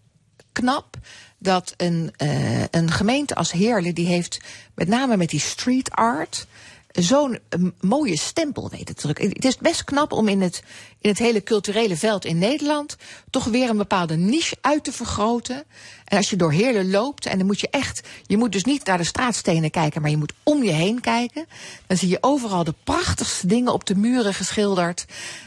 knap 0.61 0.97
dat 1.39 1.75
een, 1.77 2.13
eh, 2.17 2.65
een 2.71 2.91
gemeente 2.91 3.35
als 3.35 3.53
Heerlen... 3.53 3.95
die 3.95 4.07
heeft 4.07 4.41
met 4.75 4.89
name 4.89 5.17
met 5.17 5.31
die 5.31 5.41
street 5.41 5.91
art 5.91 6.47
zo'n 6.93 7.39
eh, 7.49 7.61
mooie 7.81 8.19
stempel 8.19 8.71
weten 8.71 8.95
te 8.95 9.03
drukken. 9.03 9.29
Het 9.29 9.45
is 9.45 9.57
best 9.57 9.85
knap 9.85 10.13
om 10.13 10.29
in 10.29 10.41
het, 10.41 10.63
in 11.01 11.11
het 11.11 11.19
hele 11.19 11.43
culturele 11.43 11.97
veld 11.97 12.25
in 12.25 12.39
Nederland... 12.39 12.97
toch 13.31 13.45
weer 13.45 13.69
een 13.69 13.77
bepaalde 13.77 14.17
niche 14.17 14.57
uit 14.61 14.85
te 14.85 14.93
vergroten. 14.93 15.65
En 16.07 16.17
als 16.17 16.31
je 16.31 16.37
door 16.37 16.53
Heerlen 16.53 16.91
loopt, 16.91 17.27
en 17.27 17.39
dan 17.39 17.47
moet 17.47 17.61
je 17.61 17.69
echt... 17.71 18.09
je 18.27 18.37
moet 18.37 18.53
dus 18.53 18.65
niet 18.65 18.87
naar 18.87 18.99
de 18.99 19.05
straatstenen 19.05 19.71
kijken, 19.71 20.01
maar 20.01 20.11
je 20.11 20.17
moet 20.17 20.33
om 20.43 20.63
je 20.63 20.73
heen 20.73 21.01
kijken. 21.01 21.47
Dan 21.87 21.97
zie 21.97 22.09
je 22.09 22.19
overal 22.21 22.65
de 22.65 22.75
prachtigste 22.85 23.47
dingen 23.47 23.73
op 23.73 23.87
de 23.87 23.97
muren 23.97 24.35
geschilderd. 24.35 25.07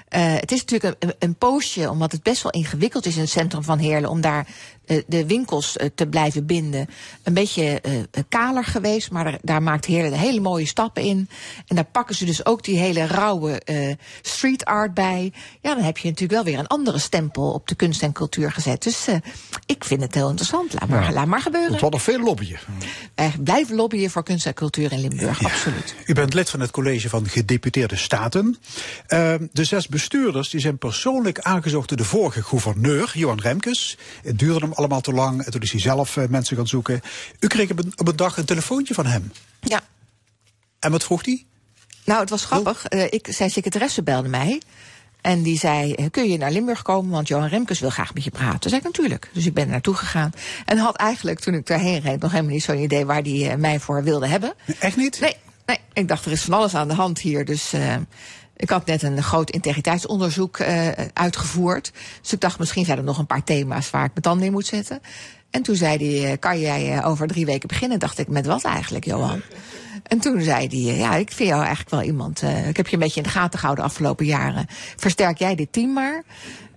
Eh, 0.10 0.34
het 0.34 0.52
is 0.52 0.60
natuurlijk 0.66 0.96
een, 1.00 1.14
een, 1.20 1.36
poosje, 1.36 1.90
omdat 1.90 2.12
het 2.12 2.24
best 2.24 2.44
wel 2.44 2.52
ingewikkeld 2.52 3.06
is 3.06 3.16
in 3.16 3.22
het 3.22 3.30
centrum 3.30 3.64
van 3.64 3.78
Heerlen... 3.78 4.10
om 4.10 4.22
daar 4.22 4.48
eh, 4.86 5.02
de 5.08 5.26
winkels 5.26 5.78
eh, 5.78 5.90
te 5.96 6.08
blijven 6.08 6.46
binden. 6.46 6.90
Een 7.24 7.34
beetje 7.34 7.82
kaler 8.30 8.64
geweest, 8.64 9.12
maar 9.12 9.38
daar, 9.42 9.64
maakt 9.64 9.86
Heerlen 9.86 10.20
hele 10.20 10.40
mooie 10.40 10.66
stappen 10.66 11.04
in. 11.04 11.30
En 11.68 11.76
daar 11.76 11.86
pakken 11.86 12.16
ze 12.16 12.26
dus 12.26 12.46
ook 12.46 12.64
die 12.64 12.78
hele 12.78 13.06
rauwe 13.06 13.62
street 14.22 14.66
art 14.66 14.94
bij. 14.94 15.34
Ja, 15.62 15.76
dan 15.76 15.84
heb 15.84 15.98
je 15.98 16.08
natuurlijk 16.08 16.44
wel 16.44 16.54
weer 16.54 16.60
een 16.60 16.68
andere 16.68 17.00
stempel 17.00 17.52
op 17.52 17.68
de 17.68 17.76
kunst 17.76 18.04
en 18.04 18.12
cultuur 18.12 18.52
gezet. 18.52 18.84
Dus 18.84 19.08
ik 19.66 19.84
vind 19.84 20.02
het 20.02 20.14
heel 20.14 20.30
interessant. 20.30 20.49
Laat 20.52 20.88
maar, 20.90 21.04
Ja. 21.04 21.12
laat 21.12 21.28
maar 21.28 21.42
gebeuren. 21.42 21.72
Het 21.72 21.80
wordt 21.80 21.96
nog 21.96 22.04
veel 22.04 22.20
lobbyen. 22.20 22.60
Wij 23.16 23.34
blijven 23.44 23.76
lobbyen 23.76 24.10
voor 24.10 24.24
kunst 24.24 24.46
en 24.46 24.54
cultuur 24.54 24.92
in 24.92 25.02
Limburg, 25.02 25.44
absoluut. 25.44 25.96
U 26.06 26.14
bent 26.14 26.34
lid 26.34 26.50
van 26.50 26.60
het 26.60 26.72
college 26.72 27.10
van 27.10 27.28
gedeputeerde 27.30 27.96
staten. 27.96 28.58
Ehm, 29.08 29.48
de 29.52 29.64
zes 29.64 29.88
bestuurders 29.88 30.50
die 30.50 30.60
zijn 30.60 30.78
persoonlijk 30.78 31.40
aangezocht 31.40 31.88
door 31.90 31.98
de 31.98 32.04
vorige 32.04 32.44
gouverneur, 32.44 33.12
Johan 33.14 33.40
Remkes. 33.40 33.98
Het 34.24 34.40
duurde 34.40 34.60
hem 34.60 34.74
allemaal 34.74 35.02
te 35.02 35.12
lang 35.14 35.42
en 35.44 35.52
toen 35.52 35.62
is 35.62 35.72
hij 35.72 35.82
zelf 35.82 36.18
eh, 36.18 36.28
mensen 36.28 36.58
gaan 36.58 36.68
zoeken. 36.68 37.02
U 37.40 37.48
kreeg 37.48 37.72
op 37.72 37.80
een, 37.80 37.94
op 37.96 38.08
een 38.08 38.16
dag 38.16 38.38
een 38.38 38.46
telefoontje 38.46 38.94
van 38.94 39.06
hem. 39.06 39.32
Ja. 39.60 39.82
En 40.80 40.92
wat 40.92 41.04
vroeg 41.04 41.26
hij? 41.26 41.46
Nou, 42.06 42.20
het 42.22 42.30
was 42.30 42.46
grappig. 42.46 42.86
Eh, 42.86 43.04
ik, 43.04 43.28
zijn 43.30 43.50
secretaresse 43.50 44.04
belde 44.04 44.30
mij. 44.30 44.62
En 45.22 45.42
die 45.42 45.58
zei, 45.58 45.94
eh, 45.94 46.06
kun 46.12 46.30
je 46.30 46.38
naar 46.38 46.52
Limburg 46.52 46.82
komen, 46.82 47.12
want 47.12 47.28
Johan 47.28 47.48
Remkes 47.48 47.80
wil 47.80 47.90
graag 47.90 48.14
met 48.14 48.24
je 48.24 48.30
praten. 48.30 48.60
Toen 48.60 48.70
zei 48.70 48.82
ik 48.82 48.88
natuurlijk. 48.88 49.30
Dus 49.34 49.46
ik 49.46 49.54
ben 49.54 49.64
er 49.64 49.70
naartoe 49.70 49.94
gegaan. 49.94 50.32
En 50.66 50.78
had 50.78 50.96
eigenlijk, 50.96 51.40
toen 51.40 51.54
ik 51.54 51.68
daarheen 51.68 52.02
reed, 52.02 52.20
nog 52.20 52.32
helemaal 52.32 52.54
niet 52.54 52.64
zo'n 52.64 52.80
idee 52.80 53.06
waar 53.06 53.24
die 53.24 53.50
eh, 53.50 53.58
mij 53.58 53.80
voor 53.80 54.04
wilde 54.04 54.28
hebben. 54.28 54.54
Echt 54.80 54.98
niet? 54.98 55.20
Nee, 55.20 55.36
nee. 55.66 55.80
Ik 55.94 56.08
dacht, 56.08 56.26
er 56.26 56.32
is 56.32 56.42
van 56.42 56.54
alles 56.54 56.76
aan 56.76 56.88
de 56.88 56.94
hand 56.94 57.20
hier. 57.20 57.46
Dus 57.46 57.74
eh, 57.74 57.96
ik 58.60 58.70
had 58.70 58.86
net 58.86 59.04
een 59.04 59.24
groot 59.24 59.50
integriteitsonderzoek 59.50 60.58
eh, 60.58 60.88
uitgevoerd. 61.14 61.92
Dus 62.22 62.34
ik 62.34 62.40
dacht, 62.40 62.60
misschien 62.60 62.86
zijn 62.86 62.98
er 62.98 63.04
nog 63.04 63.18
een 63.18 63.26
paar 63.26 63.44
thema's 63.44 63.90
waar 63.90 64.06
ik 64.06 64.12
mijn 64.12 64.22
tanden 64.22 64.46
in 64.46 64.52
moet 64.52 64.66
zetten. 64.66 65.02
En 65.50 65.62
toen 65.62 65.76
zei 65.76 65.98
hij, 66.22 66.32
eh, 66.32 66.38
kan 66.40 66.60
jij 66.60 66.98
eh, 66.98 67.08
over 67.08 67.28
drie 67.28 67.46
weken 67.46 67.68
beginnen? 67.68 68.00
Dacht 68.00 68.20
ik, 68.20 68.28
met 68.28 68.46
wat 68.46 68.64
eigenlijk, 68.64 69.06
Johan? 69.06 69.42
En 70.04 70.20
toen 70.20 70.42
zei 70.42 70.68
hij, 70.68 70.94
eh, 70.94 71.00
ja, 71.00 71.16
ik 71.16 71.32
vind 71.32 71.50
jou 71.50 71.60
eigenlijk 71.62 71.90
wel 71.90 72.02
iemand. 72.02 72.42
ik 72.68 72.78
heb 72.78 72.88
je 72.88 72.94
een 72.94 73.00
beetje 73.00 73.18
in 73.22 73.24
de 73.26 73.30
gaten 73.30 73.60
gehouden 73.60 73.86
de 73.86 73.92
afgelopen 73.92 74.26
jaren. 74.26 74.66
Versterk 74.96 75.38
jij 75.38 75.56
dit 75.56 75.72
team 75.74 75.94
maar. 75.94 76.24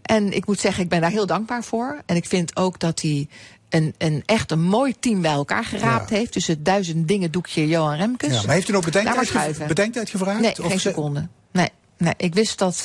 En 0.03 0.33
ik 0.33 0.47
moet 0.47 0.61
zeggen, 0.61 0.83
ik 0.83 0.89
ben 0.89 1.01
daar 1.01 1.11
heel 1.11 1.27
dankbaar 1.27 1.65
voor. 1.65 2.03
En 2.07 2.17
ik 2.17 2.27
vind 2.27 2.57
ook 2.57 2.79
dat 2.79 3.01
hij 3.03 3.29
een, 3.69 3.95
een 3.99 4.23
echt 4.27 4.51
een 4.51 4.63
mooi 4.63 4.95
team 5.01 5.21
bij 5.23 5.31
elkaar 5.33 5.65
geraapt 5.65 6.11
heeft. 6.11 6.33
Dus 6.33 6.47
het 6.47 6.65
duizend 6.65 7.09
dingen 7.09 7.31
doekje 7.31 7.69
Johan 7.69 7.97
Remkes. 7.97 8.35
Ja, 8.35 8.43
maar 8.47 8.55
heeft 8.55 8.69
u 8.69 8.75
ook 8.75 8.85
bedenktijd, 8.85 9.31
ge- 9.31 9.65
bedenktijd 9.67 10.11
gevraagd? 10.11 10.41
Nee, 10.41 10.51
Of 10.51 10.57
geen 10.67 10.71
ze- 10.81 10.89
seconde. 10.89 11.29
Nee, 11.53 11.69
nee, 11.99 12.15
ik 12.17 12.35
wist 12.35 12.59
dat. 12.59 12.85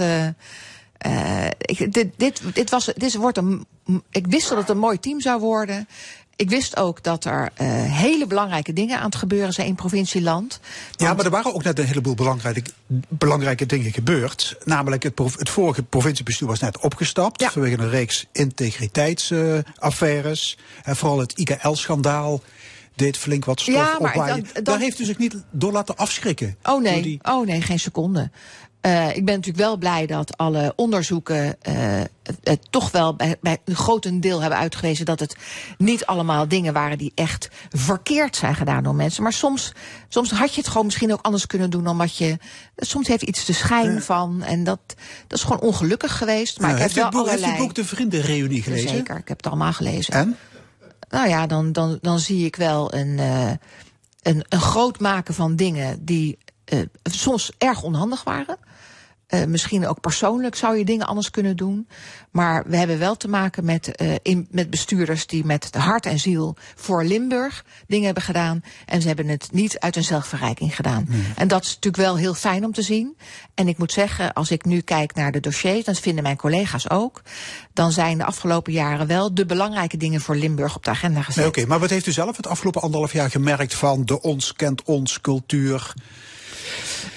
Eh, 0.97 1.45
ik, 1.57 1.93
dit, 1.93 2.07
dit, 2.17 2.41
dit, 2.53 2.69
was, 2.69 2.85
dit 2.95 3.15
wordt 3.15 3.37
een, 3.37 3.65
ik 4.11 4.27
wist 4.27 4.49
dat 4.49 4.57
het 4.57 4.69
een 4.69 4.77
mooi 4.77 4.99
team 4.99 5.21
zou 5.21 5.39
worden. 5.39 5.87
Ik 6.35 6.49
wist 6.49 6.77
ook 6.77 7.03
dat 7.03 7.25
er 7.25 7.49
eh, 7.53 7.67
hele 7.93 8.27
belangrijke 8.27 8.73
dingen 8.73 8.97
aan 8.99 9.05
het 9.05 9.15
gebeuren 9.15 9.53
zijn 9.53 9.67
in 9.67 9.75
provincieland. 9.75 10.59
Ja, 10.91 11.13
maar 11.13 11.25
er 11.25 11.31
waren 11.31 11.53
ook 11.53 11.63
net 11.63 11.79
een 11.79 11.85
heleboel 11.85 12.15
belangrijke, 12.15 12.61
belangrijke 13.09 13.65
dingen 13.65 13.93
gebeurd. 13.93 14.55
Namelijk, 14.65 15.03
het, 15.03 15.19
het 15.37 15.49
vorige 15.49 15.83
provinciebestuur 15.83 16.47
was 16.47 16.59
net 16.59 16.79
opgestapt. 16.79 17.43
Vanwege 17.43 17.77
een 17.81 17.89
reeks 17.89 18.25
integriteitsaffaires. 18.31 20.57
en 20.83 20.95
vooral 20.95 21.19
het 21.19 21.33
IKL-schandaal 21.37 22.41
deed 22.95 23.17
flink 23.17 23.45
wat 23.45 23.59
stof 23.61 23.75
Ja, 23.75 23.97
maar 23.99 24.11
opwaaien. 24.11 24.35
dan- 24.43 24.47
dan- 24.53 24.63
Daar 24.63 24.79
heeft 24.79 24.99
u 24.99 25.05
zich 25.05 25.17
niet 25.17 25.35
door 25.51 25.71
laten 25.71 25.95
afschrikken. 25.97 26.55
Oh 26.63 26.81
nee, 26.81 27.01
die- 27.01 27.19
oh 27.23 27.45
nee, 27.45 27.61
geen 27.61 27.79
seconde. 27.79 28.29
Eh, 28.81 29.15
ik 29.15 29.25
ben 29.25 29.35
natuurlijk 29.35 29.63
wel 29.63 29.77
blij 29.77 30.05
dat 30.05 30.37
alle 30.37 30.73
onderzoeken 30.75 31.61
eh, 31.61 32.01
het, 32.43 32.59
toch 32.69 32.91
wel 32.91 33.15
bij, 33.15 33.35
bij 33.41 33.57
een 33.65 33.75
grotendeel 33.75 34.41
hebben 34.41 34.59
uitgewezen 34.59 35.05
dat 35.05 35.19
het 35.19 35.35
niet 35.77 36.05
allemaal 36.05 36.47
dingen 36.47 36.73
waren 36.73 36.97
die 36.97 37.11
echt 37.15 37.49
verkeerd 37.69 38.35
zijn 38.35 38.55
gedaan 38.55 38.83
door 38.83 38.95
mensen. 38.95 39.23
Maar 39.23 39.33
soms, 39.33 39.71
soms 40.07 40.31
had 40.31 40.53
je 40.53 40.61
het 40.61 40.69
gewoon 40.69 40.85
misschien 40.85 41.13
ook 41.13 41.21
anders 41.21 41.47
kunnen 41.47 41.69
doen 41.69 41.83
dan 41.83 41.97
wat 41.97 42.17
je. 42.17 42.37
Soms 42.75 43.07
heeft 43.07 43.23
iets 43.23 43.45
de 43.45 43.53
schijn 43.53 44.01
van. 44.01 44.43
En 44.43 44.63
dat, 44.63 44.79
dat 45.27 45.37
is 45.37 45.43
gewoon 45.43 45.61
ongelukkig 45.61 46.17
geweest. 46.17 46.59
Maar 46.59 46.69
Ja, 46.69 46.75
ik 46.75 46.81
heb 46.81 46.91
heeft, 46.91 47.01
wel 47.01 47.05
het 47.05 47.31
boek, 47.31 47.45
heeft 47.55 47.77
u 47.77 47.81
De 47.81 47.85
Vriendenreunie 47.85 48.63
gelezen? 48.63 48.89
Zeker, 48.89 49.17
ik 49.17 49.27
heb 49.27 49.37
het 49.37 49.47
allemaal 49.47 49.73
gelezen. 49.73 50.13
En? 50.13 50.37
Nou 51.09 51.29
ja, 51.29 51.47
dan, 51.47 51.71
dan, 51.71 51.97
dan 52.01 52.19
zie 52.19 52.45
ik 52.45 52.55
wel 52.55 52.93
een, 52.93 53.19
eh, 53.19 53.51
een, 54.21 54.45
een 54.49 54.61
groot 54.61 54.99
maken 54.99 55.33
van 55.33 55.55
dingen 55.55 56.05
die 56.05 56.37
soms 57.03 57.51
erg 57.57 57.83
onhandig 57.83 58.23
waren. 58.23 58.57
Eh, 59.27 59.45
misschien 59.45 59.87
ook 59.87 60.01
persoonlijk 60.01 60.55
zou 60.55 60.77
je 60.77 60.85
dingen 60.85 61.07
anders 61.07 61.29
kunnen 61.29 61.55
doen. 61.55 61.87
Maar 62.31 62.63
we 62.67 62.77
hebben 62.77 62.99
wel 62.99 63.17
te 63.17 63.27
maken 63.27 63.65
met, 63.65 63.95
eh, 63.95 64.15
in, 64.21 64.47
met 64.51 64.69
bestuurders 64.69 65.27
die 65.27 65.45
met 65.45 65.67
de 65.71 65.79
hart 65.79 66.05
en 66.05 66.19
ziel 66.19 66.55
voor 66.75 67.03
Limburg 67.03 67.65
dingen 67.87 68.05
hebben 68.05 68.23
gedaan. 68.23 68.63
En 68.85 69.01
ze 69.01 69.07
hebben 69.07 69.27
het 69.27 69.49
niet 69.51 69.79
uit 69.79 69.95
een 69.95 70.03
zelfverrijking 70.03 70.75
gedaan. 70.75 71.07
En 71.35 71.47
dat 71.47 71.63
is 71.63 71.67
natuurlijk 71.67 72.03
wel 72.03 72.17
heel 72.17 72.33
fijn 72.33 72.65
om 72.65 72.73
te 72.73 72.81
zien. 72.81 73.17
En 73.53 73.67
ik 73.67 73.77
moet 73.77 73.91
zeggen, 73.91 74.33
als 74.33 74.51
ik 74.51 74.65
nu 74.65 74.81
kijk 74.81 75.15
naar 75.15 75.31
de 75.31 75.39
dossiers, 75.39 75.85
dat 75.85 75.99
vinden 75.99 76.23
mijn 76.23 76.37
collega's 76.37 76.89
ook. 76.89 77.21
Dan 77.73 77.91
zijn 77.91 78.17
de 78.17 78.25
afgelopen 78.25 78.73
jaren 78.73 79.07
wel 79.07 79.33
de 79.33 79.45
belangrijke 79.45 79.97
dingen 79.97 80.21
voor 80.21 80.35
Limburg 80.35 80.75
op 80.75 80.83
de 80.83 80.89
agenda 80.89 81.21
gezet. 81.21 81.37
Nee, 81.37 81.47
Oké, 81.47 81.65
maar 81.65 81.79
wat 81.79 81.89
heeft 81.89 82.07
u 82.07 82.11
zelf 82.11 82.37
het 82.37 82.47
afgelopen 82.47 82.81
anderhalf 82.81 83.13
jaar 83.13 83.29
gemerkt 83.31 83.73
van 83.73 84.05
de 84.05 84.21
ons 84.21 84.53
kent 84.53 84.83
ons 84.83 85.21
cultuur? 85.21 85.93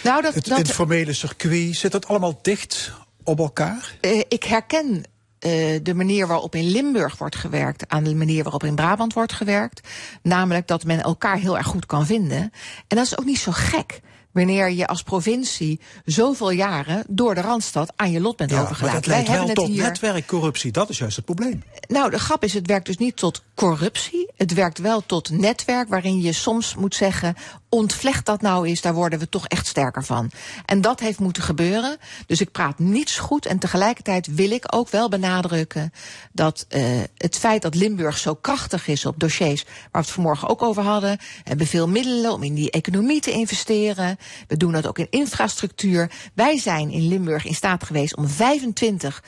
Nou, 0.02 0.22
dat, 0.22 0.34
Het 0.34 0.46
dat, 0.46 0.58
informele 0.58 1.12
circuit, 1.12 1.76
zit 1.76 1.92
dat 1.92 2.06
allemaal 2.06 2.38
dicht 2.42 2.92
op 3.24 3.38
elkaar? 3.38 3.94
Eh, 4.00 4.18
ik 4.28 4.44
herken 4.44 5.04
uh, 5.40 5.78
de 5.82 5.94
manier 5.94 6.26
waarop 6.26 6.54
in 6.54 6.70
Limburg 6.70 7.18
wordt 7.18 7.36
gewerkt 7.36 7.88
aan 7.88 8.04
de 8.04 8.14
manier 8.14 8.42
waarop 8.42 8.64
in 8.64 8.74
Brabant 8.74 9.12
wordt 9.12 9.32
gewerkt. 9.32 9.88
Namelijk 10.22 10.66
dat 10.66 10.84
men 10.84 11.02
elkaar 11.02 11.38
heel 11.38 11.56
erg 11.56 11.66
goed 11.66 11.86
kan 11.86 12.06
vinden. 12.06 12.52
En 12.88 12.96
dat 12.96 13.04
is 13.04 13.18
ook 13.18 13.24
niet 13.24 13.38
zo 13.38 13.52
gek 13.52 14.00
wanneer 14.32 14.70
je 14.70 14.86
als 14.86 15.02
provincie 15.02 15.80
zoveel 16.04 16.50
jaren 16.50 17.04
door 17.08 17.34
de 17.34 17.40
Randstad 17.40 17.92
aan 17.96 18.10
je 18.10 18.20
lot 18.20 18.36
bent 18.36 18.50
ja, 18.50 18.60
overgelaten. 18.60 18.92
Maar 18.92 19.00
dat 19.00 19.06
leidt 19.06 19.28
Wij 19.28 19.36
wel 19.36 19.46
hebben 19.46 19.64
tot 19.64 19.74
hier... 19.74 19.82
netwerkcorruptie, 19.82 20.72
dat 20.72 20.88
is 20.88 20.98
juist 20.98 21.16
het 21.16 21.24
probleem. 21.24 21.62
Nou, 21.88 22.10
de 22.10 22.18
grap 22.18 22.44
is, 22.44 22.54
het 22.54 22.66
werkt 22.66 22.86
dus 22.86 22.96
niet 22.96 23.16
tot 23.16 23.42
corruptie. 23.54 24.28
Het 24.36 24.54
werkt 24.54 24.78
wel 24.78 25.06
tot 25.06 25.30
netwerk 25.30 25.88
waarin 25.88 26.20
je 26.20 26.32
soms 26.32 26.74
moet 26.74 26.94
zeggen... 26.94 27.34
ontvlecht 27.68 28.26
dat 28.26 28.40
nou 28.40 28.66
eens, 28.66 28.80
daar 28.80 28.94
worden 28.94 29.18
we 29.18 29.28
toch 29.28 29.46
echt 29.46 29.66
sterker 29.66 30.04
van. 30.04 30.30
En 30.66 30.80
dat 30.80 31.00
heeft 31.00 31.18
moeten 31.18 31.42
gebeuren. 31.42 31.96
Dus 32.26 32.40
ik 32.40 32.52
praat 32.52 32.78
niets 32.78 33.18
goed 33.18 33.46
en 33.46 33.58
tegelijkertijd 33.58 34.34
wil 34.34 34.50
ik 34.50 34.74
ook 34.74 34.88
wel 34.88 35.08
benadrukken... 35.08 35.92
dat 36.32 36.66
uh, 36.68 36.82
het 37.16 37.38
feit 37.38 37.62
dat 37.62 37.74
Limburg 37.74 38.18
zo 38.18 38.34
krachtig 38.34 38.86
is 38.86 39.06
op 39.06 39.20
dossiers... 39.20 39.62
waar 39.64 39.72
we 39.90 39.98
het 39.98 40.10
vanmorgen 40.10 40.48
ook 40.48 40.62
over 40.62 40.82
hadden... 40.82 41.18
hebben 41.44 41.66
veel 41.66 41.88
middelen 41.88 42.32
om 42.32 42.42
in 42.42 42.54
die 42.54 42.70
economie 42.70 43.20
te 43.20 43.30
investeren... 43.30 44.18
We 44.46 44.56
doen 44.56 44.72
dat 44.72 44.86
ook 44.86 44.98
in 44.98 45.06
infrastructuur. 45.10 46.10
Wij 46.34 46.58
zijn 46.58 46.90
in 46.90 47.08
Limburg 47.08 47.44
in 47.44 47.54
staat 47.54 47.84
geweest 47.84 48.16
om 48.16 48.28
25 48.28 49.22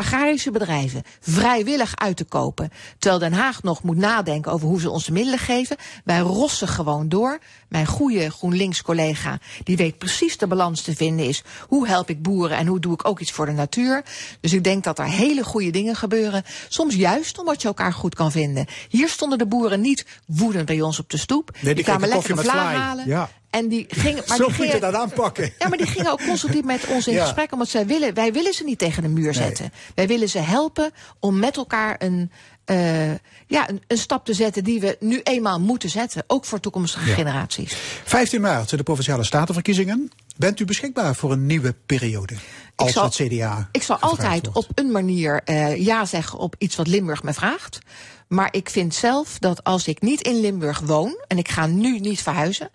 agrarische 0.00 0.50
bedrijven 0.50 1.02
vrijwillig 1.20 1.96
uit 1.96 2.16
te 2.16 2.24
kopen. 2.24 2.70
Terwijl 2.98 3.20
Den 3.20 3.32
Haag 3.32 3.62
nog 3.62 3.82
moet 3.82 3.96
nadenken 3.96 4.52
over 4.52 4.68
hoe 4.68 4.80
ze 4.80 4.90
onze 4.90 5.12
middelen 5.12 5.38
geven. 5.38 5.76
Wij 6.04 6.18
rossen 6.18 6.68
gewoon 6.68 7.08
door. 7.08 7.38
Mijn 7.68 7.86
goede 7.86 8.30
GroenLinks-collega, 8.30 9.38
die 9.64 9.76
weet 9.76 9.98
precies 9.98 10.38
de 10.38 10.46
balans 10.46 10.82
te 10.82 10.96
vinden 10.96 11.26
is. 11.26 11.42
Hoe 11.68 11.86
help 11.86 12.10
ik 12.10 12.22
boeren 12.22 12.56
en 12.56 12.66
hoe 12.66 12.80
doe 12.80 12.92
ik 12.92 13.08
ook 13.08 13.20
iets 13.20 13.32
voor 13.32 13.46
de 13.46 13.52
natuur? 13.52 14.04
Dus 14.40 14.52
ik 14.52 14.64
denk 14.64 14.84
dat 14.84 14.98
er 14.98 15.04
hele 15.04 15.44
goede 15.44 15.70
dingen 15.70 15.96
gebeuren. 15.96 16.44
Soms 16.68 16.94
juist 16.94 17.38
omdat 17.38 17.62
je 17.62 17.68
elkaar 17.68 17.92
goed 17.92 18.14
kan 18.14 18.32
vinden. 18.32 18.66
Hier 18.88 19.08
stonden 19.08 19.38
de 19.38 19.46
boeren 19.46 19.80
niet 19.80 20.06
woedend 20.26 20.66
bij 20.66 20.80
ons 20.80 20.98
op 20.98 21.10
de 21.10 21.18
stoep. 21.18 21.50
Nee, 21.52 21.62
die, 21.62 21.74
die 21.74 21.84
kwamen 21.84 22.08
lekker 22.08 22.38
vla 22.38 22.74
halen. 22.74 23.06
Ja. 23.06 23.30
En 23.50 23.68
die 23.68 23.86
maar 24.26 24.36
Zo 24.36 24.46
die 24.46 24.56
moet 24.56 24.72
je 24.72 24.80
dat 24.80 24.94
aanpakken. 24.94 25.52
Ja, 25.58 25.68
maar 25.68 25.78
die 25.78 25.86
gingen 25.86 26.12
ook 26.12 26.22
constructief 26.24 26.64
met 26.64 26.86
ons 26.86 27.06
in 27.06 27.12
Ja. 27.14 27.24
gesprek. 27.24 27.52
Omdat 27.52 27.68
zij 27.68 27.86
willen, 27.86 28.14
wij 28.14 28.32
willen 28.32 28.54
ze 28.54 28.64
niet 28.64 28.78
tegen 28.78 29.02
de 29.02 29.08
muur 29.08 29.34
zetten. 29.34 29.72
Wij 29.94 30.06
willen 30.06 30.28
ze 30.28 30.38
helpen 30.38 30.90
om 31.20 31.38
met 31.38 31.56
elkaar 31.56 31.96
een, 31.98 32.30
uh, 32.66 33.10
ja, 33.46 33.68
een, 33.68 33.82
een, 33.86 33.98
stap 33.98 34.24
te 34.24 34.34
zetten 34.34 34.64
die 34.64 34.80
we 34.80 34.96
nu 35.00 35.20
eenmaal 35.22 35.60
moeten 35.60 35.90
zetten. 35.90 36.24
Ook 36.26 36.44
voor 36.44 36.60
toekomstige 36.60 37.08
Ja. 37.08 37.14
generaties. 37.14 37.72
15 38.04 38.40
maart, 38.40 38.70
de 38.70 38.82
Provinciale 38.82 39.24
Statenverkiezingen. 39.24 40.10
Bent 40.36 40.60
u 40.60 40.64
beschikbaar 40.64 41.14
voor 41.16 41.32
een 41.32 41.46
nieuwe 41.46 41.74
periode? 41.86 42.34
Als 42.74 42.92
zal- 42.92 43.04
het 43.04 43.14
CDA 43.14 43.68
Ik 43.72 43.82
zal 43.82 43.96
altijd 43.98 44.46
wordt? 44.46 44.58
op 44.68 44.78
een 44.78 44.90
manier 44.90 45.40
eh, 45.44 45.76
ja 45.84 46.04
zeggen 46.04 46.38
op 46.38 46.54
iets 46.58 46.76
wat 46.76 46.86
Limburg 46.86 47.22
me 47.22 47.32
vraagt. 47.32 47.78
Maar 48.28 48.48
ik 48.50 48.70
vind 48.70 48.94
zelf 48.94 49.38
dat 49.38 49.64
als 49.64 49.86
ik 49.88 50.00
niet 50.00 50.20
in 50.20 50.40
Limburg 50.40 50.80
woon 50.80 51.24
en 51.26 51.38
ik 51.38 51.48
ga 51.48 51.66
nu 51.66 51.98
niet 51.98 52.22
verhuizen. 52.22 52.70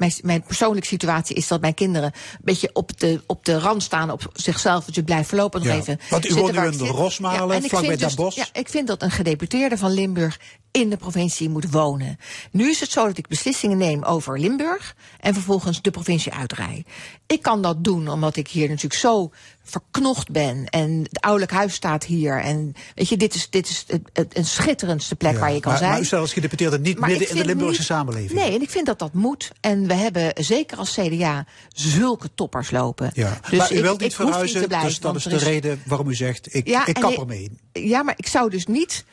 Mijn, 0.00 0.12
mijn 0.22 0.42
persoonlijke 0.42 0.88
situatie 0.88 1.36
is 1.36 1.46
dat 1.46 1.60
mijn 1.60 1.74
kinderen 1.74 2.12
een 2.14 2.38
beetje 2.42 2.70
op 2.72 3.00
de, 3.00 3.20
op 3.26 3.44
de 3.44 3.58
rand 3.58 3.82
staan 3.82 4.10
op 4.10 4.30
zichzelf. 4.32 4.84
Dus 4.84 4.96
ik 4.96 5.04
blijf 5.04 5.28
voorlopig 5.28 5.62
nog 5.62 5.72
Ja, 5.72 5.78
even. 5.78 6.00
want 6.10 6.28
u 6.30 6.34
woont 6.34 6.52
nu 6.52 6.66
in. 6.86 6.92
Rosmalen, 6.92 7.56
en 7.56 7.64
ik 7.64 7.68
vlakbij 7.70 7.96
Den 7.96 8.06
dus- 8.06 8.14
Bosch. 8.14 8.36
Ja, 8.36 8.46
ik 8.52 8.68
vind 8.68 8.86
dat 8.86 9.02
een 9.02 9.10
gedeputeerde 9.10 9.78
van 9.78 9.90
Limburg 9.92 10.40
in 10.70 10.90
de 10.90 10.96
provincie 10.96 11.48
moet 11.48 11.70
wonen. 11.70 12.18
Nu 12.50 12.70
is 12.70 12.80
het 12.80 12.90
zo 12.90 13.06
dat 13.06 13.18
ik 13.18 13.28
beslissingen 13.28 13.78
neem 13.78 14.02
over 14.02 14.38
Limburg 14.40 14.96
en 15.20 15.34
vervolgens 15.34 15.82
de 15.82 15.90
provincie 15.90 16.32
uitrij. 16.32 16.84
Ik 17.26 17.42
kan 17.42 17.62
dat 17.62 17.84
doen 17.84 18.08
omdat 18.08 18.36
ik 18.36 18.48
hier 18.48 18.68
natuurlijk 18.68 19.00
zo 19.00 19.30
verknocht 19.64 20.30
ben 20.30 20.64
en 20.66 21.00
het 21.02 21.20
ouderlijk 21.20 21.52
huis 21.52 21.74
staat 21.74 22.04
hier. 22.04 22.40
En 22.40 22.72
weet 22.94 23.08
je, 23.08 23.16
dit 23.16 23.34
is, 23.34 23.50
dit 23.50 23.68
is 23.68 23.84
het, 23.86 24.00
het, 24.12 24.36
een 24.36 24.44
schitterendste 24.44 25.16
plek 25.16 25.38
waar 25.38 25.52
je 25.52 25.60
kan 25.60 25.70
maar, 25.70 25.80
zijn. 25.80 25.90
Maar 25.90 26.12
u 26.12 26.16
als 26.16 26.32
gedeputeerde 26.32 26.78
niet 26.78 26.98
Maar 26.98 27.08
midden 27.10 27.28
in 27.30 27.36
de 27.36 27.44
Limburgse 27.44 27.78
niet- 27.78 27.86
samenleving. 27.86 28.32
Nee, 28.40 28.54
en 28.54 28.62
ik 28.62 28.70
vind 28.70 28.86
dat 28.86 28.98
dat 28.98 29.12
moet. 29.12 29.50
En 29.60 29.86
we 29.96 30.02
hebben 30.02 30.32
zeker 30.44 30.78
als 30.78 30.94
CDA 30.94 31.46
zulke 31.68 32.30
toppers 32.34 32.70
lopen. 32.70 33.10
Ja. 33.14 33.38
Dus 33.50 33.58
maar 33.58 33.72
u 33.72 33.76
ik- 33.76 33.82
wilt 33.82 34.00
niet 34.00 34.10
ik 34.12 34.16
hoef 34.16 34.26
niet 34.26 34.34
verhuizen, 34.34 34.66
blijven, 34.68 34.88
dus 34.88 34.98
dat 35.00 35.16
is 35.16 35.22
de 35.24 35.36
reden 35.36 35.82
waarom 35.86 36.08
u 36.08 36.14
zegt, 36.14 36.54
ik, 36.54 36.66
Ja, 36.68 36.86
ik 36.86 36.94
kap 36.94 37.18
ermee. 37.18 37.50
Ja, 37.72 38.02
maar 38.02 38.14
ik 38.16 38.26
zou 38.26 38.50
dus 38.50 38.66
niet 38.66 39.04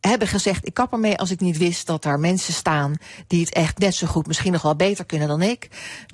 hebben 0.00 0.28
gezegd, 0.28 0.66
ik 0.66 0.74
kap 0.74 0.92
ermee 0.92 1.16
als 1.18 1.30
ik 1.30 1.40
niet 1.40 1.58
wist 1.58 1.86
dat 1.86 2.04
er 2.04 2.18
mensen 2.20 2.52
staan 2.54 2.94
die 3.26 3.40
het 3.40 3.52
echt 3.54 3.78
net 3.78 3.94
zo 3.94 4.06
goed, 4.06 4.26
misschien 4.26 4.52
nog 4.52 4.62
wel 4.62 4.76
beter 4.76 5.04
kunnen 5.04 5.28
dan 5.28 5.42
ik. 5.42 5.68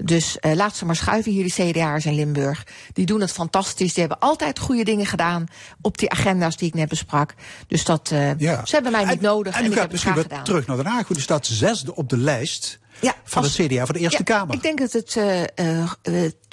Dus 0.05 0.39
eh 0.39 0.55
laat 0.55 0.77
ze 0.77 0.85
maar 0.85 0.97
schuiven 0.97 1.33
hier, 1.33 1.43
die 1.55 1.73
CDA'ers 1.73 2.07
in 2.07 2.15
Limburg. 2.15 2.67
Die 2.93 3.07
doen 3.07 3.21
het 3.21 3.33
fantastisch. 3.33 3.93
Die 3.95 4.01
hebben 4.01 4.19
altijd 4.29 4.59
goede 4.59 4.85
dingen 4.85 5.07
gedaan 5.07 5.47
op 5.81 5.99
die 5.99 6.11
agenda's 6.11 6.57
die 6.57 6.69
ik 6.69 6.75
net 6.75 6.89
besprak. 6.89 7.35
Dus 7.69 7.85
dat, 7.85 8.11
eh, 8.13 8.39
Ja. 8.39 8.67
ze 8.67 8.75
hebben 8.75 8.93
mij 8.93 9.05
niet 9.05 9.21
nodig 9.21 9.53
en, 9.55 9.59
En 9.59 9.65
u 9.65 9.69
ik 9.69 9.73
gaat 9.73 9.83
heb 9.83 9.83
het 9.83 9.93
misschien 9.93 10.13
graag 10.13 10.23
gedaan. 10.25 10.45
terug 10.45 10.67
naar 10.67 10.77
Den 10.77 10.87
Haag. 10.87 11.09
U 11.09 11.21
staat 11.21 11.47
zesde 11.47 11.95
op 11.95 12.09
de 12.09 12.17
lijst 12.17 12.79
Ja, 13.01 13.15
van 13.25 13.43
als- 13.43 13.57
het 13.57 13.67
CDA 13.67 13.85
voor 13.85 13.95
de 13.95 14.01
Eerste 14.01 14.23
Ja, 14.25 14.25
Kamer. 14.37 14.55
Ik 14.55 14.63
denk 14.63 14.79
dat 14.79 14.93
het 14.93 15.17
eh, 15.17 15.43
eh, 15.43 15.91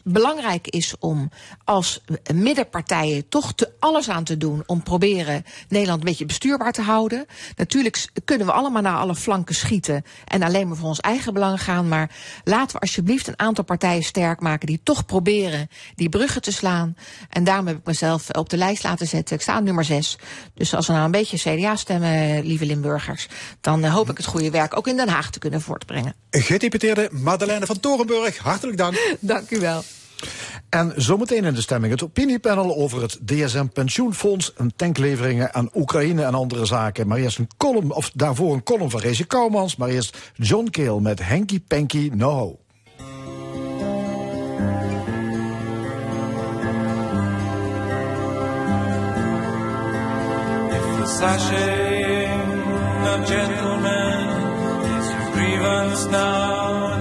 belangrijk 0.08 0.68
is 0.68 0.96
om 1.00 1.30
als 1.64 2.02
middenpartijen 2.34 3.30
toch 3.30 3.54
te 3.54 3.72
alles 3.80 4.10
aan 4.10 4.24
te 4.24 4.38
doen 4.38 4.64
om 4.66 4.84
proberen 4.84 5.46
Nederland 5.70 6.00
een 6.00 6.06
beetje 6.06 6.26
bestuurbaar 6.26 6.72
te 6.72 6.82
houden. 6.82 7.26
Natuurlijk 7.56 8.08
kunnen 8.26 8.48
we 8.48 8.54
allemaal 8.54 8.82
naar 8.82 8.98
alle 8.98 9.16
flanken 9.16 9.56
schieten 9.56 10.04
en 10.26 10.44
alleen 10.44 10.68
maar 10.68 10.78
voor 10.78 10.88
ons 10.88 11.00
eigen 11.00 11.34
belang 11.34 11.64
gaan. 11.64 11.88
Maar 11.88 12.10
laten 12.44 12.76
we 12.76 12.82
alsjeblieft 12.82 13.28
een 13.28 13.40
aantal 13.40 13.64
partijen 13.64 14.04
sterk 14.04 14.40
maken 14.40 14.68
die 14.68 14.80
toch 14.84 15.06
proberen 15.06 15.70
die 15.96 16.10
bruggen 16.10 16.42
te 16.42 16.52
slaan. 16.52 16.96
En 17.30 17.44
daarom 17.44 17.68
heb 17.68 17.78
ik 17.78 17.86
mezelf 17.86 18.30
op 18.30 18.50
de 18.50 18.58
lijst 18.58 18.84
laten 18.84 19.08
zetten. 19.08 19.36
Ik 19.36 19.42
sta 19.42 19.54
aan 19.54 19.64
nummer 19.64 19.84
6. 19.84 20.18
Dus 20.54 20.74
als 20.74 20.88
we 20.88 20.94
nou 20.94 21.06
een 21.06 21.12
beetje 21.12 21.38
CDA 21.38 21.76
stemmen, 21.76 22.46
lieve 22.46 22.66
Limburgers, 22.66 23.28
dan 23.62 23.84
eh, 23.84 23.94
hoop 23.94 24.10
ik 24.10 24.18
het 24.18 24.26
goede 24.26 24.50
werk 24.50 24.78
ook 24.78 24.88
in 24.88 24.98
Den 24.98 25.10
Haag 25.10 25.32
te 25.32 25.40
kunnen 25.40 25.62
voortbrengen. 25.62 26.16
Gedeputeerde 26.30 27.10
Madeleine 27.12 27.66
van 27.66 27.80
Torenburg, 27.80 28.38
hartelijk 28.38 28.78
dank. 28.78 29.18
Dank 29.20 29.50
u 29.50 29.60
wel. 29.60 29.84
En 30.70 30.94
zometeen 30.96 31.44
in 31.44 31.54
de 31.54 31.62
stemming 31.62 31.94
het 31.94 32.04
opiniepanel 32.04 32.76
over 32.76 33.02
het 33.02 33.20
DSM 33.26 33.66
Pensioenfonds, 33.66 34.52
een 34.58 34.74
tankleveringen 34.76 35.54
aan 35.54 35.70
Oekraïne 35.74 36.24
en 36.24 36.34
andere 36.34 36.66
zaken. 36.66 37.08
Maar 37.08 37.18
eerst 37.18 37.38
een 37.38 37.50
column, 37.58 37.92
of 37.92 38.12
daarvoor 38.14 38.54
een 38.54 38.64
column 38.64 38.90
van 38.90 39.00
Reze 39.00 39.26
Kouwmans, 39.26 39.76
maar 39.76 39.90
eerst 39.90 40.18
John 40.36 40.70
Keel 40.70 41.00
met 41.00 41.28
Henky 41.28 41.62
Panky 41.68 42.12
No 42.14 42.60
grievance 55.36 56.10
now 56.10 56.95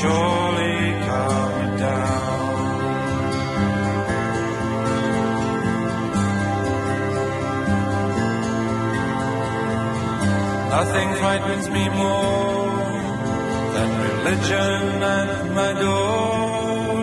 surely 0.00 0.76
it 1.64 1.72
down. 1.78 2.48
Nothing 10.76 11.08
frightens 11.20 11.66
me 11.76 11.84
more 11.88 12.88
than 13.74 13.88
religion 14.08 15.02
at 15.18 15.30
my 15.58 15.72
door. 15.82 16.98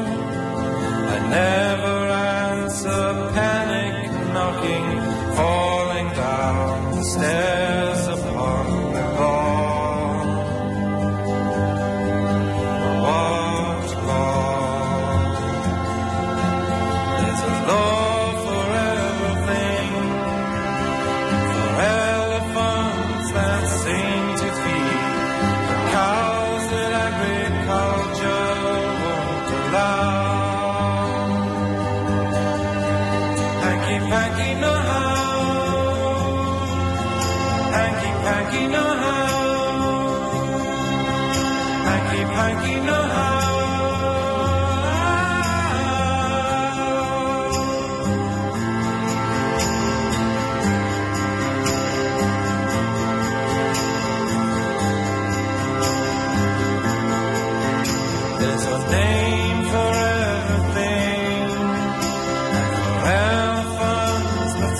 I 1.14 1.18
never 1.40 2.05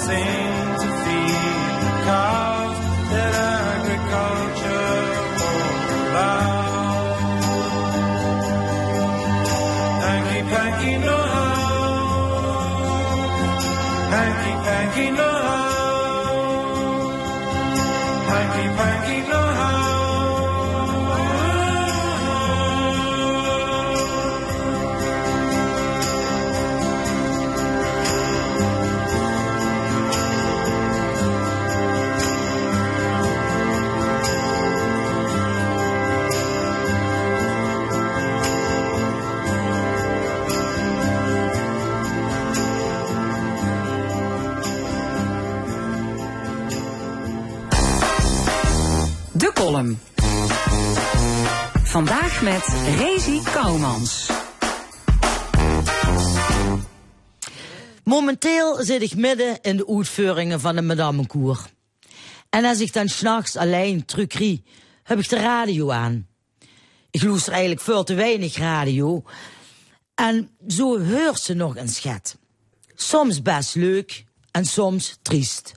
sing. 0.06 0.45
Vandaag 51.96 52.42
met 52.42 52.68
Rezi 52.98 53.42
Kouwmans. 53.44 54.30
Momenteel 58.04 58.84
zit 58.84 59.02
ik 59.02 59.16
midden 59.16 59.62
in 59.62 59.78
de 59.78 59.88
uitvoeringen 59.88 60.60
van 60.60 60.76
de 60.76 60.82
Madamenkoer. 60.82 61.66
En 62.50 62.66
als 62.66 62.80
ik 62.80 62.94
dan 62.94 63.08
s'nachts 63.08 63.56
alleen 63.56 64.06
trucrie, 64.06 64.64
heb 65.04 65.20
ik 65.20 65.30
de 65.30 65.40
radio 65.40 65.92
aan. 65.92 66.28
Ik 67.12 67.24
luister 67.24 67.52
eigenlijk 67.52 67.82
veel 67.82 68.04
te 68.04 68.14
weinig 68.14 68.58
radio. 68.58 69.24
En 70.16 70.50
zo 70.68 71.04
hoort 71.04 71.40
ze 71.40 71.54
nog 71.54 71.78
een 71.78 71.90
schat. 71.90 72.38
Soms 72.96 73.42
best 73.42 73.76
leuk 73.76 74.26
en 74.52 74.66
soms 74.66 75.18
triest. 75.22 75.74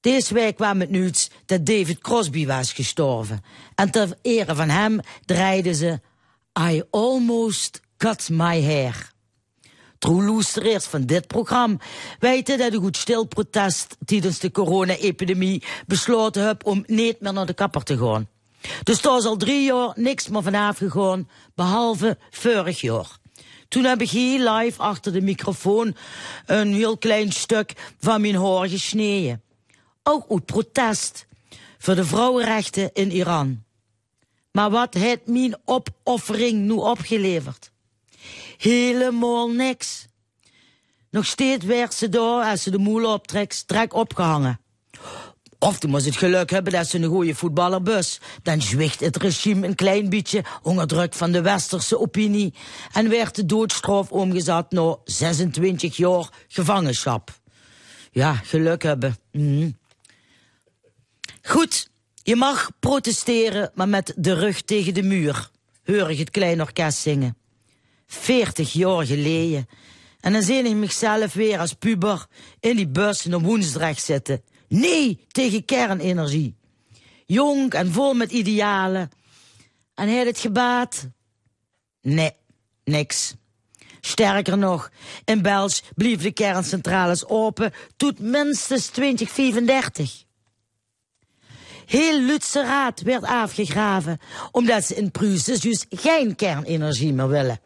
Deze 0.00 0.34
week 0.34 0.56
kwam 0.56 0.80
het 0.80 0.90
nieuws 0.90 1.30
dat 1.52 1.66
David 1.66 1.98
Crosby 1.98 2.46
was 2.46 2.72
gestorven. 2.72 3.44
En 3.74 3.90
ter 3.90 4.18
ere 4.22 4.54
van 4.54 4.68
hem 4.68 5.00
draaiden 5.24 5.74
ze 5.74 6.00
I 6.60 6.82
Almost 6.90 7.80
Cut 7.96 8.28
My 8.28 8.62
Hair. 8.62 9.12
True 9.98 10.22
luisteraars 10.22 10.84
van 10.84 11.06
dit 11.06 11.26
programma 11.26 11.76
weten 12.18 12.58
dat 12.58 12.72
ik 12.72 12.80
goed 12.80 12.96
stil 12.96 13.24
protest 13.24 13.96
tijdens 14.04 14.38
de 14.38 14.50
corona-epidemie 14.50 15.62
besloten 15.86 16.46
heb 16.46 16.66
om 16.66 16.84
niet 16.86 17.20
meer 17.20 17.32
naar 17.32 17.46
de 17.46 17.54
kapper 17.54 17.82
te 17.82 17.98
gaan. 17.98 18.28
Dus 18.82 19.00
daar 19.00 19.16
is 19.16 19.24
al 19.24 19.36
drie 19.36 19.64
jaar 19.64 19.92
niks 19.94 20.28
meer 20.28 20.42
vanaf 20.42 20.76
gegaan, 20.76 21.28
behalve 21.54 22.18
vorig 22.30 22.80
jaar. 22.80 23.18
Toen 23.68 23.84
heb 23.84 24.00
ik 24.00 24.10
hier 24.10 24.50
live 24.50 24.82
achter 24.82 25.12
de 25.12 25.20
microfoon 25.20 25.96
een 26.46 26.74
heel 26.74 26.98
klein 26.98 27.32
stuk 27.32 27.72
van 27.98 28.20
mijn 28.20 28.36
haar 28.36 28.68
gesneden. 28.68 29.42
Ook 30.02 30.30
uit 30.30 30.46
protest 30.46 31.26
voor 31.82 31.94
de 31.94 32.04
vrouwenrechten 32.04 32.90
in 32.92 33.10
Iran. 33.10 33.64
Maar 34.52 34.70
wat 34.70 34.94
heeft 34.94 35.26
mijn 35.26 35.56
opoffering 35.64 36.60
nu 36.60 36.72
opgeleverd? 36.72 37.70
Helemaal 38.56 39.48
niks. 39.48 40.06
Nog 41.10 41.26
steeds 41.26 41.64
werd 41.64 41.94
ze 41.94 42.08
daar, 42.08 42.50
als 42.50 42.62
ze 42.62 42.70
de 42.70 42.78
moel 42.78 43.12
optrekt, 43.12 43.54
strak 43.54 43.94
opgehangen. 43.94 44.60
Of 45.58 45.78
toen 45.78 45.90
moest 45.90 46.04
het 46.04 46.16
geluk 46.16 46.50
hebben 46.50 46.72
dat 46.72 46.86
ze 46.86 46.98
een 46.98 47.08
goede 47.08 47.34
voetballer 47.34 47.82
bus. 47.82 48.20
Dan 48.42 48.62
zwicht 48.62 49.00
het 49.00 49.16
regime 49.16 49.66
een 49.66 49.74
klein 49.74 50.08
beetje 50.08 50.44
onder 50.62 50.86
druk 50.86 51.14
van 51.14 51.32
de 51.32 51.40
westerse 51.40 51.98
opinie 51.98 52.54
en 52.92 53.08
werd 53.08 53.34
de 53.34 53.46
doodstraf 53.46 54.12
omgezet 54.12 54.70
naar 54.70 54.96
26 55.04 55.96
jaar 55.96 56.28
gevangenschap. 56.48 57.40
Ja, 58.10 58.34
geluk 58.34 58.82
hebben. 58.82 59.16
Mhm. 59.32 59.70
Goed, 61.42 61.88
je 62.22 62.36
mag 62.36 62.70
protesteren, 62.80 63.70
maar 63.74 63.88
met 63.88 64.12
de 64.16 64.34
rug 64.34 64.62
tegen 64.62 64.94
de 64.94 65.02
muur. 65.02 65.50
Hoor 65.84 66.10
ik 66.10 66.18
het 66.18 66.30
klein 66.30 66.60
orkest 66.60 66.98
zingen. 66.98 67.36
40 68.06 68.72
jaar 68.72 69.06
geleden. 69.06 69.66
En 70.20 70.32
dan 70.32 70.42
zie 70.42 70.62
ik 70.62 70.74
mezelf 70.74 71.32
weer 71.32 71.58
als 71.58 71.72
puber 71.72 72.26
in 72.60 72.76
die 72.76 72.88
bus 72.88 73.24
naar 73.24 73.40
Woensdrecht 73.40 74.02
zitten. 74.02 74.42
Nee 74.68 75.24
tegen 75.28 75.64
kernenergie. 75.64 76.56
Jong 77.26 77.72
en 77.72 77.92
vol 77.92 78.14
met 78.14 78.30
idealen. 78.30 79.10
En 79.94 80.08
heeft 80.08 80.26
het 80.26 80.38
gebaat? 80.38 81.08
Nee, 82.00 82.32
niks. 82.84 83.34
Sterker 84.00 84.58
nog, 84.58 84.90
in 85.24 85.42
België 85.42 85.80
bleef 85.94 86.22
de 86.22 86.32
kerncentrales 86.32 87.26
open 87.26 87.72
tot 87.96 88.18
minstens 88.18 88.86
2035. 88.86 90.21
Heel 91.92 92.20
Lutse 92.20 92.62
Raad 92.62 93.00
werd 93.00 93.24
afgegraven, 93.24 94.18
omdat 94.50 94.84
ze 94.84 94.94
in 94.94 95.10
Pruisen 95.10 95.60
dus 95.60 95.86
geen 95.90 96.36
kernenergie 96.36 97.12
meer 97.12 97.28
willen. 97.28 97.60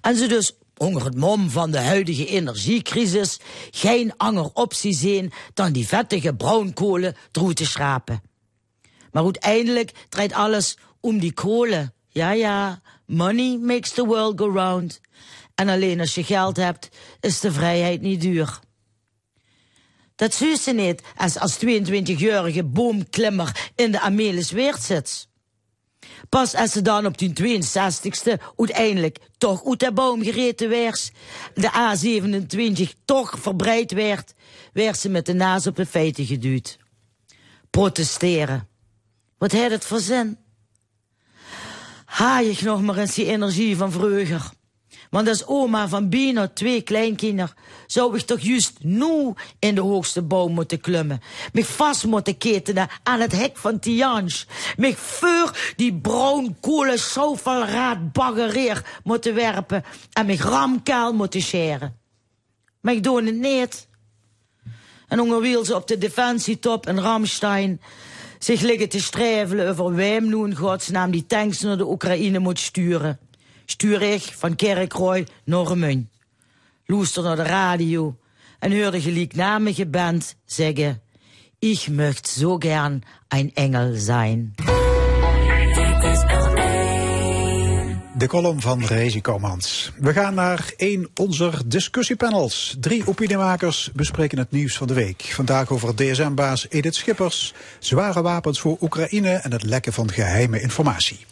En 0.00 0.16
ze 0.16 0.26
dus 0.26 0.52
onder 0.76 1.04
het 1.04 1.16
mom 1.16 1.50
van 1.50 1.70
de 1.70 1.78
huidige 1.78 2.26
energiecrisis 2.26 3.40
geen 3.70 4.16
ander 4.16 4.50
optie 4.52 4.94
zien 4.94 5.32
dan 5.54 5.72
die 5.72 5.86
vettige 5.86 6.34
bruinkolen 6.34 7.16
droe 7.30 7.54
te 7.54 7.66
schrapen. 7.66 8.22
Maar 9.12 9.24
uiteindelijk 9.24 9.92
draait 10.08 10.32
alles 10.32 10.78
om 11.00 11.18
die 11.18 11.32
kolen. 11.32 11.94
Ja, 12.08 12.32
ja, 12.32 12.80
money 13.06 13.58
makes 13.58 13.92
the 13.92 14.06
world 14.06 14.38
go 14.40 14.50
round. 14.50 15.00
En 15.54 15.68
alleen 15.68 16.00
als 16.00 16.14
je 16.14 16.24
geld 16.24 16.56
hebt, 16.56 16.88
is 17.20 17.40
de 17.40 17.52
vrijheid 17.52 18.00
niet 18.00 18.20
duur. 18.20 18.60
Dat 20.16 20.34
zie 20.34 20.56
ze 20.56 20.72
niet 20.72 21.02
als 21.16 21.38
als 21.38 21.58
22-jarige 21.64 22.64
boomklimmer 22.64 23.70
in 23.74 23.92
de 23.92 24.00
Amelis 24.00 24.50
Weert 24.50 24.82
zit. 24.82 25.28
Pas 26.28 26.54
als 26.54 26.70
ze 26.72 26.82
dan 26.82 27.06
op 27.06 27.18
die 27.18 27.58
62ste 27.58 28.42
uiteindelijk 28.56 29.18
toch 29.38 29.66
uit 29.66 29.80
de 29.80 29.92
boom 29.92 30.22
gereten 30.22 30.68
werd, 30.68 31.10
de 31.54 31.70
A27 31.70 33.04
toch 33.04 33.34
verbreid 33.38 33.92
werd, 33.92 34.34
werd 34.72 34.98
ze 34.98 35.08
met 35.08 35.26
de 35.26 35.34
naas 35.34 35.66
op 35.66 35.76
de 35.76 35.86
feiten 35.86 36.26
geduwd. 36.26 36.78
Protesteren. 37.70 38.68
Wat 39.38 39.52
heeft 39.52 39.70
het 39.70 39.84
voor 39.84 40.00
zin? 40.00 40.38
Haai 42.04 42.50
ik 42.50 42.60
nog 42.60 42.82
maar 42.82 42.98
eens 42.98 43.14
die 43.14 43.26
energie 43.26 43.76
van 43.76 43.92
vroeger. 43.92 44.50
Want 45.10 45.28
als 45.28 45.46
oma 45.46 45.88
van 45.88 46.08
bijna 46.08 46.48
twee 46.48 46.82
kleinkinderen 46.82 47.54
zou 47.86 48.16
ik 48.16 48.22
toch 48.22 48.40
juist 48.40 48.72
nu 48.80 49.32
in 49.58 49.74
de 49.74 49.80
hoogste 49.80 50.22
boom 50.22 50.52
moeten 50.52 50.80
klimmen. 50.80 51.20
Me 51.52 51.64
vast 51.64 52.04
moeten 52.04 52.38
ketenen 52.38 52.88
aan 53.02 53.20
het 53.20 53.32
hek 53.32 53.56
van 53.56 53.78
Tianj. 53.78 54.32
Me 54.76 54.96
voor 54.96 55.56
die 55.76 55.94
bruinkolen 55.94 56.98
zoveel 56.98 57.64
baggereer 58.12 59.00
moeten 59.04 59.34
werpen 59.34 59.84
en 60.12 60.26
me 60.26 60.36
ramkaal 60.36 61.12
moeten 61.12 61.42
scheren. 61.42 61.96
Maar 62.80 62.94
ik 62.94 63.02
doe 63.02 63.24
het 63.24 63.34
niet. 63.34 63.88
En 65.08 65.20
ongewiel 65.20 65.64
ze 65.64 65.74
op 65.74 65.86
de 65.86 65.98
defensietop 65.98 66.86
in 66.86 66.98
Ramstein 66.98 67.80
zich 68.38 68.60
liggen 68.60 68.88
te 68.88 69.00
strijvelen 69.00 69.68
over 69.68 69.94
wem 69.94 70.28
nu 70.28 70.44
in 70.44 70.56
godsnaam 70.56 71.10
die 71.10 71.26
tanks 71.26 71.60
naar 71.60 71.76
de 71.76 71.88
Oekraïne 71.88 72.38
moet 72.38 72.58
sturen 72.58 73.18
stuur 73.66 74.02
ik 74.02 74.22
van 74.22 74.56
Kerkrooi 74.56 75.26
naar 75.44 75.66
Remun. 75.66 76.08
Loester 76.86 77.22
naar 77.22 77.36
de 77.36 77.42
radio 77.42 78.16
en 78.58 78.82
hoorde 78.82 79.00
gelijknamige 79.00 79.86
band 79.86 80.36
zeggen: 80.44 81.00
Ich 81.58 81.88
möcht 81.88 82.26
so 82.26 82.56
gern 82.58 83.02
ein 83.28 83.50
Engel 83.54 83.94
sein. 83.94 84.54
De 88.18 88.26
column 88.26 88.60
van 88.60 88.84
Rezi. 88.84 89.20
We 89.98 90.12
gaan 90.12 90.34
naar 90.34 90.72
één 90.76 91.08
onze 91.14 91.52
discussiepanels. 91.66 92.76
Drie 92.80 93.06
opiniemakers 93.06 93.90
bespreken 93.94 94.38
het 94.38 94.50
nieuws 94.50 94.76
van 94.76 94.86
de 94.86 94.94
week. 94.94 95.22
Vandaag 95.22 95.70
over 95.70 95.96
DSM-baas 95.96 96.66
Edith 96.68 96.94
Schippers, 96.94 97.54
zware 97.78 98.22
wapens 98.22 98.60
voor 98.60 98.76
Oekraïne 98.80 99.30
en 99.30 99.52
het 99.52 99.62
lekken 99.62 99.92
van 99.92 100.12
geheime 100.12 100.60
informatie. 100.60 101.26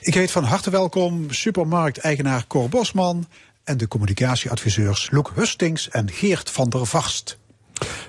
Ik 0.00 0.14
heet 0.14 0.30
van 0.30 0.44
harte 0.44 0.70
welkom 0.70 1.30
supermarkteigenaar 1.30 2.46
Cor 2.46 2.68
Bosman 2.68 3.26
en 3.64 3.76
de 3.76 3.88
communicatieadviseurs 3.88 5.10
Loek 5.10 5.32
Hustings 5.34 5.88
en 5.88 6.10
Geert 6.10 6.50
van 6.50 6.68
der 6.68 6.86
Vast. 6.86 7.37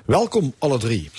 Welkom 0.05 0.53
alle 0.57 0.77
drie. 0.77 1.11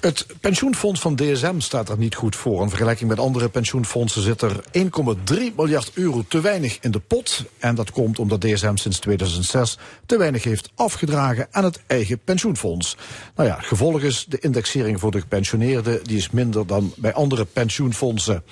Het 0.00 0.26
pensioenfonds 0.40 1.00
van 1.00 1.16
DSM 1.16 1.58
staat 1.58 1.88
er 1.88 1.98
niet 1.98 2.14
goed 2.14 2.36
voor. 2.36 2.62
In 2.62 2.68
vergelijking 2.68 3.08
met 3.08 3.18
andere 3.18 3.48
pensioenfondsen 3.48 4.22
zit 4.22 4.42
er 4.42 4.64
1,3 4.78 5.54
miljard 5.56 5.90
euro 5.94 6.24
te 6.28 6.40
weinig 6.40 6.78
in 6.80 6.90
de 6.90 7.00
pot. 7.00 7.44
En 7.58 7.74
dat 7.74 7.90
komt 7.90 8.18
omdat 8.18 8.40
DSM 8.40 8.76
sinds 8.76 8.98
2006 8.98 9.78
te 10.06 10.18
weinig 10.18 10.44
heeft 10.44 10.70
afgedragen 10.74 11.48
aan 11.50 11.64
het 11.64 11.80
eigen 11.86 12.18
pensioenfonds. 12.18 12.96
Nou 13.34 13.48
ja, 13.48 13.60
gevolg 13.60 14.02
is 14.02 14.24
de 14.28 14.38
indexering 14.38 15.00
voor 15.00 15.10
de 15.10 15.20
gepensioneerden, 15.20 16.04
die 16.04 16.16
is 16.16 16.30
minder 16.30 16.66
dan 16.66 16.92
bij 16.96 17.12
andere 17.12 17.44
pensioenfondsen. 17.44 18.44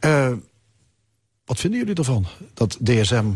Uh, 0.00 0.32
wat 1.44 1.60
vinden 1.60 1.78
jullie 1.78 1.94
ervan 1.94 2.26
dat 2.54 2.78
DSM 2.82 3.26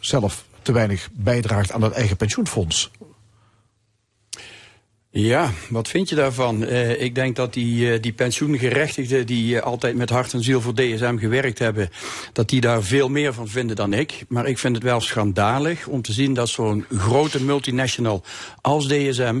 zelf 0.00 0.44
te 0.62 0.72
weinig 0.72 1.08
bijdraagt 1.12 1.72
aan 1.72 1.82
het 1.82 1.92
eigen 1.92 2.16
pensioenfonds? 2.16 2.90
Ja, 5.10 5.50
wat 5.68 5.88
vind 5.88 6.08
je 6.08 6.14
daarvan? 6.14 6.62
Uh, 6.62 7.02
ik 7.02 7.14
denk 7.14 7.36
dat 7.36 7.52
die, 7.52 7.92
uh, 7.92 8.00
die 8.00 8.12
pensioengerechtigden 8.12 9.26
die 9.26 9.54
uh, 9.54 9.60
altijd 9.62 9.96
met 9.96 10.10
hart 10.10 10.32
en 10.32 10.42
ziel 10.42 10.60
voor 10.60 10.74
DSM 10.74 11.16
gewerkt 11.16 11.58
hebben, 11.58 11.90
dat 12.32 12.48
die 12.48 12.60
daar 12.60 12.82
veel 12.82 13.08
meer 13.08 13.34
van 13.34 13.48
vinden 13.48 13.76
dan 13.76 13.92
ik. 13.92 14.24
Maar 14.28 14.46
ik 14.46 14.58
vind 14.58 14.74
het 14.74 14.84
wel 14.84 15.00
schandalig 15.00 15.86
om 15.86 16.02
te 16.02 16.12
zien 16.12 16.34
dat 16.34 16.48
zo'n 16.48 16.84
grote 16.90 17.44
multinational 17.44 18.22
als 18.60 18.86
DSM, 18.88 19.40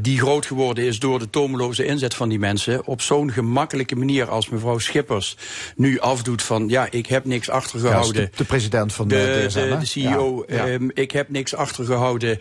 die 0.00 0.18
groot 0.18 0.46
geworden 0.46 0.84
is 0.84 0.98
door 0.98 1.18
de 1.18 1.30
tomeloze 1.30 1.84
inzet 1.84 2.14
van 2.14 2.28
die 2.28 2.38
mensen, 2.38 2.86
op 2.86 3.00
zo'n 3.00 3.32
gemakkelijke 3.32 3.96
manier 3.96 4.28
als 4.28 4.48
mevrouw 4.48 4.78
Schippers 4.78 5.36
nu 5.76 6.00
afdoet 6.00 6.42
van 6.42 6.68
ja, 6.68 6.86
ik 6.90 7.06
heb 7.06 7.24
niks 7.24 7.50
achtergehouden. 7.50 8.22
Ja, 8.22 8.28
de, 8.28 8.36
de, 8.36 8.44
president 8.44 8.92
van 8.92 9.08
de, 9.08 9.14
de 9.14 9.46
DSM. 9.46 9.68
De, 9.68 9.78
de 9.78 9.86
CEO, 9.86 10.44
ja, 10.48 10.66
ja. 10.66 10.72
Um, 10.72 10.90
ik 10.94 11.10
heb 11.10 11.28
niks 11.28 11.54
achtergehouden. 11.54 12.38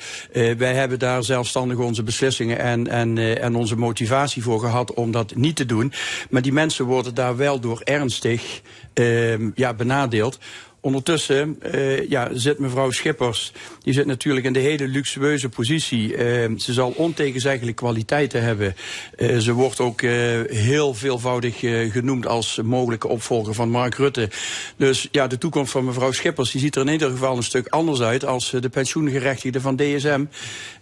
wij 0.57 0.73
hebben 0.73 0.99
daar 0.99 1.23
zelfstandig 1.23 1.77
onze 1.77 2.03
beslissingen 2.03 2.40
en, 2.49 3.15
uh, 3.15 3.43
en 3.43 3.55
onze 3.55 3.77
motivatie 3.77 4.43
voor 4.43 4.59
gehad 4.59 4.93
om 4.93 5.11
dat 5.11 5.35
niet 5.35 5.55
te 5.55 5.65
doen. 5.65 5.93
Maar 6.29 6.41
die 6.41 6.53
mensen 6.53 6.85
worden 6.85 7.15
daar 7.15 7.37
wel 7.37 7.59
door 7.59 7.81
ernstig 7.83 8.61
uh, 8.93 9.55
ja, 9.55 9.73
benadeeld. 9.73 10.39
Ondertussen 10.83 11.59
uh, 11.75 12.09
ja, 12.09 12.29
zit 12.33 12.59
mevrouw 12.59 12.91
Schippers, 12.91 13.51
die 13.83 13.93
zit 13.93 14.05
natuurlijk 14.05 14.45
in 14.45 14.53
de 14.53 14.59
hele 14.59 14.87
luxueuze 14.87 15.49
positie. 15.49 16.11
Uh, 16.11 16.17
ze 16.57 16.73
zal 16.73 16.93
ontegenzeggelijk 16.95 17.77
kwaliteiten 17.77 18.43
hebben. 18.43 18.75
Uh, 19.17 19.37
ze 19.37 19.53
wordt 19.53 19.79
ook 19.79 20.01
heel 20.01 20.93
veelvoudig 20.93 21.59
genoemd 21.91 22.27
als 22.27 22.59
mogelijke 22.63 23.07
opvolger 23.07 23.53
van 23.53 23.69
Mark 23.69 23.95
Rutte. 23.95 24.29
Dus 24.77 25.07
ja, 25.11 25.27
de 25.27 25.37
toekomst 25.37 25.71
van 25.71 25.85
mevrouw 25.85 26.11
Schippers 26.11 26.51
die 26.51 26.61
ziet 26.61 26.75
er 26.75 26.81
in 26.81 26.91
ieder 26.91 27.09
geval 27.09 27.37
een 27.37 27.43
stuk 27.43 27.67
anders 27.67 28.01
uit 28.01 28.25
als 28.25 28.49
de 28.59 28.69
pensioengerechtigden 28.69 29.61
van 29.61 29.75
DSM. 29.75 30.25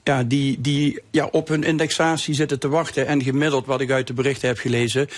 Ja, 0.03 0.23
die, 0.23 0.61
die 0.61 1.01
ja, 1.11 1.25
op 1.25 1.47
hun 1.47 1.63
indexatie 1.63 2.33
zitten 2.33 2.59
te 2.59 2.67
wachten. 2.67 3.07
En 3.07 3.23
gemiddeld, 3.23 3.65
wat 3.65 3.81
ik 3.81 3.91
uit 3.91 4.07
de 4.07 4.13
berichten 4.13 4.47
heb 4.47 4.57
gelezen, 4.57 5.09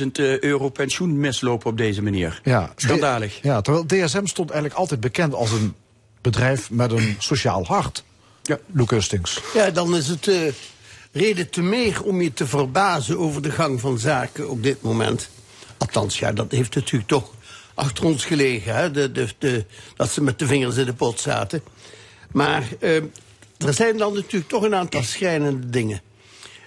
10.000 0.00 0.06
euro 0.40 0.68
pensioen 0.68 1.20
mislopen 1.20 1.70
op 1.70 1.76
deze 1.76 2.02
manier. 2.02 2.40
Ja, 2.44 2.72
Schandalig. 2.76 3.42
Ja, 3.42 3.60
terwijl 3.60 3.86
DSM 3.86 4.26
stond 4.26 4.50
eigenlijk 4.50 4.80
altijd 4.80 5.00
bekend 5.00 5.34
als 5.34 5.50
een 5.50 5.74
bedrijf 6.20 6.70
met 6.70 6.92
een 6.92 7.16
sociaal 7.18 7.66
hart. 7.66 8.04
Ja. 8.42 8.58
Luc 8.72 8.90
Hustings. 8.90 9.40
Ja, 9.54 9.70
dan 9.70 9.96
is 9.96 10.08
het 10.08 10.26
uh, 10.26 10.52
reden 11.12 11.50
te 11.50 11.62
meer 11.62 12.02
om 12.02 12.20
je 12.20 12.32
te 12.32 12.46
verbazen 12.46 13.18
over 13.18 13.42
de 13.42 13.50
gang 13.50 13.80
van 13.80 13.98
zaken 13.98 14.50
op 14.50 14.62
dit 14.62 14.82
moment. 14.82 15.30
Althans, 15.78 16.18
ja, 16.18 16.32
dat 16.32 16.50
heeft 16.50 16.74
natuurlijk 16.74 17.08
toch 17.08 17.30
achter 17.74 18.04
ons 18.04 18.24
gelegen, 18.24 18.74
hè? 18.74 18.90
De, 18.90 19.12
de, 19.12 19.28
de, 19.38 19.64
dat 19.96 20.10
ze 20.10 20.22
met 20.22 20.38
de 20.38 20.46
vingers 20.46 20.76
in 20.76 20.84
de 20.84 20.92
pot 20.92 21.20
zaten. 21.20 21.62
Maar 22.32 22.62
uh, 22.80 23.02
er 23.66 23.74
zijn 23.74 23.96
dan 23.96 24.14
natuurlijk 24.14 24.48
toch 24.48 24.62
een 24.62 24.74
aantal 24.74 25.02
schrijnende 25.02 25.70
dingen. 25.70 26.00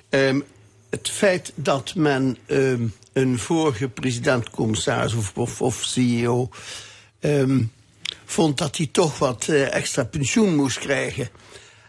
Um, 0.09 0.43
het 0.89 1.09
feit 1.09 1.51
dat 1.55 1.95
men 1.95 2.37
um, 2.47 2.93
een 3.13 3.39
vorige 3.39 3.89
president-commissaris 3.89 5.13
of, 5.13 5.31
of, 5.35 5.61
of, 5.61 5.83
CEO 5.83 6.49
um, 7.19 7.71
vond 8.25 8.57
dat 8.57 8.77
hij 8.77 8.89
toch 8.91 9.17
wat 9.17 9.47
uh, 9.49 9.73
extra 9.73 10.03
pensioen 10.03 10.55
moest 10.55 10.79
krijgen. 10.79 11.29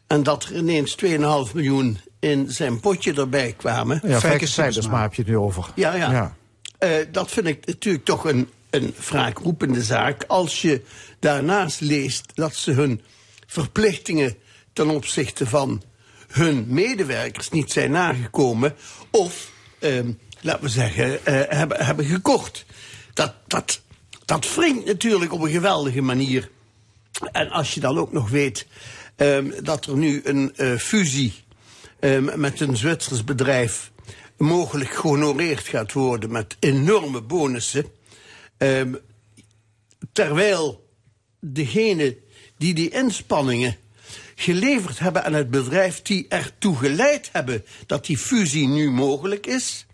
En 0.06 0.22
dat 0.22 0.44
er 0.44 0.56
ineens 0.56 0.96
2,5 1.04 1.10
miljoen 1.54 1.98
in 2.20 2.50
zijn 2.50 2.80
potje 2.80 3.14
erbij 3.14 3.54
kwamen. 3.56 4.00
Ja, 4.04 4.20
cijfers 4.20 4.88
maar 4.88 5.02
heb 5.02 5.14
je 5.14 5.22
het 5.22 5.30
nu 5.30 5.36
over. 5.36 5.66
Ja, 5.74 5.94
ja. 5.94 6.10
ja. 6.10 6.36
Uh, 6.80 7.06
dat 7.12 7.30
vind 7.30 7.46
ik 7.46 7.66
natuurlijk 7.66 8.04
toch 8.04 8.24
een, 8.24 8.48
een 8.70 8.94
wraakroepende 9.08 9.82
zaak. 9.82 10.24
Als 10.26 10.62
je 10.62 10.82
daarnaast 11.18 11.80
leest 11.80 12.24
dat 12.34 12.54
ze 12.54 12.72
hun 12.72 13.00
verplichtingen 13.46 14.36
ten 14.74 14.90
opzichte 14.90 15.46
van 15.46 15.82
hun 16.28 16.64
medewerkers 16.68 17.50
niet 17.50 17.72
zijn 17.72 17.90
nagekomen. 17.90 18.74
Of, 19.10 19.50
uh, 19.80 20.00
laten 20.40 20.62
we 20.62 20.68
zeggen, 20.68 21.10
uh, 21.10 21.18
hebben, 21.48 21.84
hebben 21.84 22.04
gekocht. 22.04 22.64
Dat, 23.12 23.34
dat, 23.46 23.80
dat 24.24 24.54
wringt 24.54 24.84
natuurlijk 24.84 25.32
op 25.32 25.40
een 25.40 25.50
geweldige 25.50 26.00
manier. 26.00 26.50
En 27.32 27.50
als 27.50 27.74
je 27.74 27.80
dan 27.80 27.98
ook 27.98 28.12
nog 28.12 28.30
weet 28.30 28.66
um, 29.16 29.54
dat 29.62 29.86
er 29.86 29.96
nu 29.96 30.20
een 30.24 30.52
uh, 30.56 30.76
fusie 30.76 31.34
um, 32.00 32.40
met 32.40 32.60
een 32.60 32.76
Zwitsers 32.76 33.24
bedrijf 33.24 33.92
mogelijk 34.36 34.90
gehonoreerd 34.90 35.66
gaat 35.66 35.92
worden 35.92 36.32
met 36.32 36.56
enorme 36.60 37.20
bonussen. 37.20 37.86
Terwijl 40.12 40.88
degene 41.40 42.16
die 42.58 42.74
die 42.74 42.90
inspanningen 42.90 43.76
geleverd 44.34 44.98
hebben 44.98 45.24
aan 45.24 45.32
het 45.32 45.50
bedrijf 45.50 46.02
die 46.02 46.26
ertoe 46.28 46.76
geleid 46.76 47.28
hebben 47.32 47.64
dat 47.86 48.06
die 48.06 48.18
fusie 48.18 48.68
nu 48.68 48.90
mogelijk 48.90 49.46
is, 49.46 49.86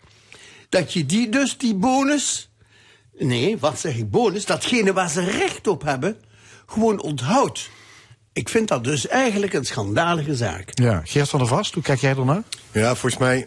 dat 0.69 0.93
je 0.93 1.07
die 1.07 1.29
dus, 1.29 1.59
die 1.59 1.75
bonus, 1.75 2.51
nee, 3.19 3.59
wat 3.59 3.81
zeg 3.81 3.97
ik 3.97 4.11
bonus, 4.11 4.47
datgene 4.47 4.93
waar 4.93 5.11
ze 5.11 5.25
recht 5.25 5.67
op 5.67 5.83
hebben, 5.83 6.17
gewoon 6.67 7.01
onthoudt. 7.03 7.71
Ik 8.33 8.49
vind 8.49 8.69
dat 8.69 8.85
dus 8.85 9.07
eigenlijk 9.07 9.53
een 9.53 9.65
schandalige 9.65 10.37
zaak. 10.37 10.71
Ja, 10.73 11.03
Geert 11.05 11.29
van 11.29 11.39
der 11.39 11.49
Vast, 11.49 11.75
hoe 11.75 11.83
kijk 11.83 12.01
jij 12.01 12.17
ernaar? 12.17 12.43
Ja, 12.73 12.95
volgens 12.95 13.17
mij 13.17 13.47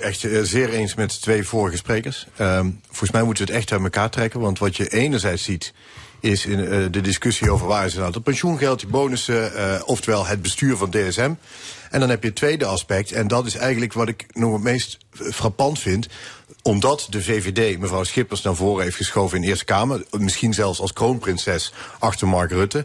echt 0.00 0.26
zeer 0.42 0.70
eens 0.70 0.94
met 0.94 1.10
de 1.10 1.18
twee 1.18 1.44
vorige 1.44 1.76
sprekers. 1.76 2.26
Um, 2.40 2.80
volgens 2.86 3.10
mij 3.10 3.22
moeten 3.22 3.46
we 3.46 3.52
het 3.52 3.60
echt 3.60 3.72
uit 3.72 3.82
elkaar 3.82 4.10
trekken, 4.10 4.40
want 4.40 4.58
wat 4.58 4.76
je 4.76 4.88
enerzijds 4.88 5.42
ziet 5.42 5.72
is 6.22 6.46
in 6.46 6.58
uh, 6.58 6.86
de 6.90 7.00
discussie 7.00 7.50
over 7.50 7.66
waar 7.66 7.86
is 7.86 7.94
het 7.94 8.22
pensioengeld, 8.22 8.80
die 8.80 8.88
bonussen, 8.88 9.52
uh, 9.56 9.80
oftewel 9.84 10.26
het 10.26 10.42
bestuur 10.42 10.76
van 10.76 10.90
DSM. 10.90 11.32
En 11.90 12.00
dan 12.00 12.08
heb 12.08 12.22
je 12.22 12.28
het 12.28 12.36
tweede 12.36 12.64
aspect, 12.64 13.12
en 13.12 13.28
dat 13.28 13.46
is 13.46 13.56
eigenlijk 13.56 13.92
wat 13.92 14.08
ik 14.08 14.26
nog 14.32 14.52
het 14.52 14.62
meest 14.62 14.98
frappant 15.12 15.78
vind 15.78 16.08
omdat 16.62 17.06
de 17.10 17.22
VVD 17.22 17.78
mevrouw 17.78 18.04
Schippers 18.04 18.42
naar 18.42 18.54
voren 18.54 18.84
heeft 18.84 18.96
geschoven 18.96 19.36
in 19.36 19.42
de 19.42 19.48
Eerste 19.48 19.64
Kamer, 19.64 20.04
misschien 20.10 20.54
zelfs 20.54 20.80
als 20.80 20.92
kroonprinses 20.92 21.72
achter 21.98 22.28
Mark 22.28 22.50
Rutte, 22.50 22.84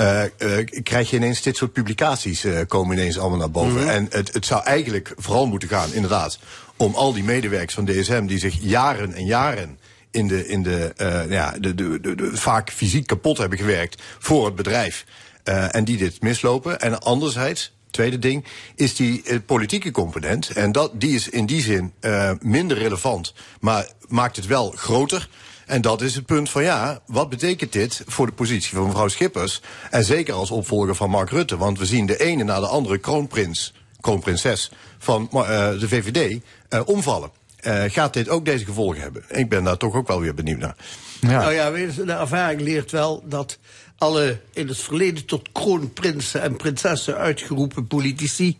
uh, 0.00 0.22
uh, 0.38 0.66
krijg 0.82 1.10
je 1.10 1.16
ineens 1.16 1.42
dit 1.42 1.56
soort 1.56 1.72
publicaties 1.72 2.44
uh, 2.44 2.58
komen 2.68 2.96
ineens 2.96 3.18
allemaal 3.18 3.38
naar 3.38 3.50
boven. 3.50 3.70
Mm 3.70 3.78
-hmm. 3.78 3.88
En 3.88 4.06
het, 4.10 4.32
het 4.32 4.46
zou 4.46 4.62
eigenlijk 4.62 5.12
vooral 5.16 5.46
moeten 5.46 5.68
gaan, 5.68 5.92
inderdaad, 5.92 6.38
om 6.76 6.94
al 6.94 7.12
die 7.12 7.24
medewerkers 7.24 7.74
van 7.74 7.84
DSM 7.84 8.26
die 8.26 8.38
zich 8.38 8.56
jaren 8.60 9.12
en 9.12 9.24
jaren 9.24 9.78
in 10.14 10.28
de, 10.28 10.48
in 10.48 10.62
de, 10.62 10.92
uh, 10.96 11.30
ja, 11.30 11.54
de, 11.58 11.74
de, 11.74 12.00
de, 12.00 12.14
de, 12.14 12.36
vaak 12.36 12.70
fysiek 12.70 13.06
kapot 13.06 13.38
hebben 13.38 13.58
gewerkt 13.58 14.02
voor 14.18 14.44
het 14.44 14.54
bedrijf. 14.54 15.04
Uh, 15.44 15.74
en 15.74 15.84
die 15.84 15.96
dit 15.96 16.22
mislopen. 16.22 16.80
En 16.80 17.00
anderzijds, 17.00 17.72
tweede 17.90 18.18
ding, 18.18 18.44
is 18.74 18.94
die 18.94 19.22
uh, 19.24 19.38
politieke 19.46 19.90
component. 19.90 20.50
En 20.50 20.72
dat, 20.72 20.90
die 21.00 21.14
is 21.14 21.28
in 21.28 21.46
die 21.46 21.62
zin 21.62 21.92
minder 22.40 22.78
relevant, 22.78 23.34
maar 23.60 23.88
maakt 24.08 24.36
het 24.36 24.46
wel 24.46 24.70
groter. 24.70 25.28
En 25.66 25.80
dat 25.80 26.02
is 26.02 26.14
het 26.14 26.26
punt 26.26 26.50
van 26.50 26.62
ja, 26.62 27.00
wat 27.06 27.28
betekent 27.28 27.72
dit 27.72 28.02
voor 28.06 28.26
de 28.26 28.32
positie 28.32 28.76
van 28.76 28.86
mevrouw 28.86 29.08
Schippers? 29.08 29.60
En 29.90 30.04
zeker 30.04 30.34
als 30.34 30.50
opvolger 30.50 30.94
van 30.94 31.10
Mark 31.10 31.30
Rutte. 31.30 31.56
Want 31.56 31.78
we 31.78 31.86
zien 31.86 32.06
de 32.06 32.20
ene 32.20 32.44
na 32.44 32.60
de 32.60 32.66
andere 32.66 32.98
kroonprins, 32.98 33.74
kroonprinses 34.00 34.70
van 34.98 35.28
de 35.30 35.88
VVD 35.88 36.40
omvallen. 36.84 37.30
Uh, 37.66 37.82
gaat 37.86 38.12
dit 38.12 38.28
ook 38.28 38.44
deze 38.44 38.64
gevolgen 38.64 39.00
hebben? 39.00 39.24
Ik 39.28 39.48
ben 39.48 39.64
daar 39.64 39.76
toch 39.76 39.94
ook 39.94 40.08
wel 40.08 40.20
weer 40.20 40.34
benieuwd 40.34 40.58
naar. 40.58 40.76
Ja. 41.20 41.40
Nou 41.40 41.52
ja, 41.52 41.70
de 41.70 42.12
ervaring 42.12 42.60
leert 42.60 42.90
wel 42.90 43.24
dat 43.26 43.58
alle 43.98 44.40
in 44.52 44.68
het 44.68 44.78
verleden 44.78 45.24
tot 45.24 45.48
kroonprinsen 45.52 46.42
en 46.42 46.56
prinsessen 46.56 47.16
uitgeroepen 47.16 47.86
politici 47.86 48.58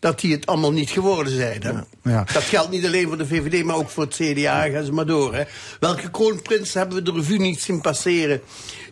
dat 0.00 0.20
die 0.20 0.32
het 0.32 0.46
allemaal 0.46 0.72
niet 0.72 0.90
geworden 0.90 1.32
zijn. 1.32 1.62
Hè? 1.62 1.72
Ja. 2.10 2.24
Dat 2.32 2.42
geldt 2.42 2.70
niet 2.70 2.84
alleen 2.84 3.08
voor 3.08 3.18
de 3.18 3.26
VVD, 3.26 3.64
maar 3.64 3.76
ook 3.76 3.90
voor 3.90 4.04
het 4.04 4.14
CDA. 4.14 4.70
Gaan 4.70 4.84
ze 4.84 4.92
maar 4.92 5.06
door. 5.06 5.34
Hè? 5.34 5.42
Welke 5.80 6.10
kroonprins 6.10 6.74
hebben 6.74 6.96
we 6.96 7.02
de 7.02 7.12
revue 7.12 7.38
niet 7.38 7.60
zien 7.60 7.80
passeren... 7.80 8.40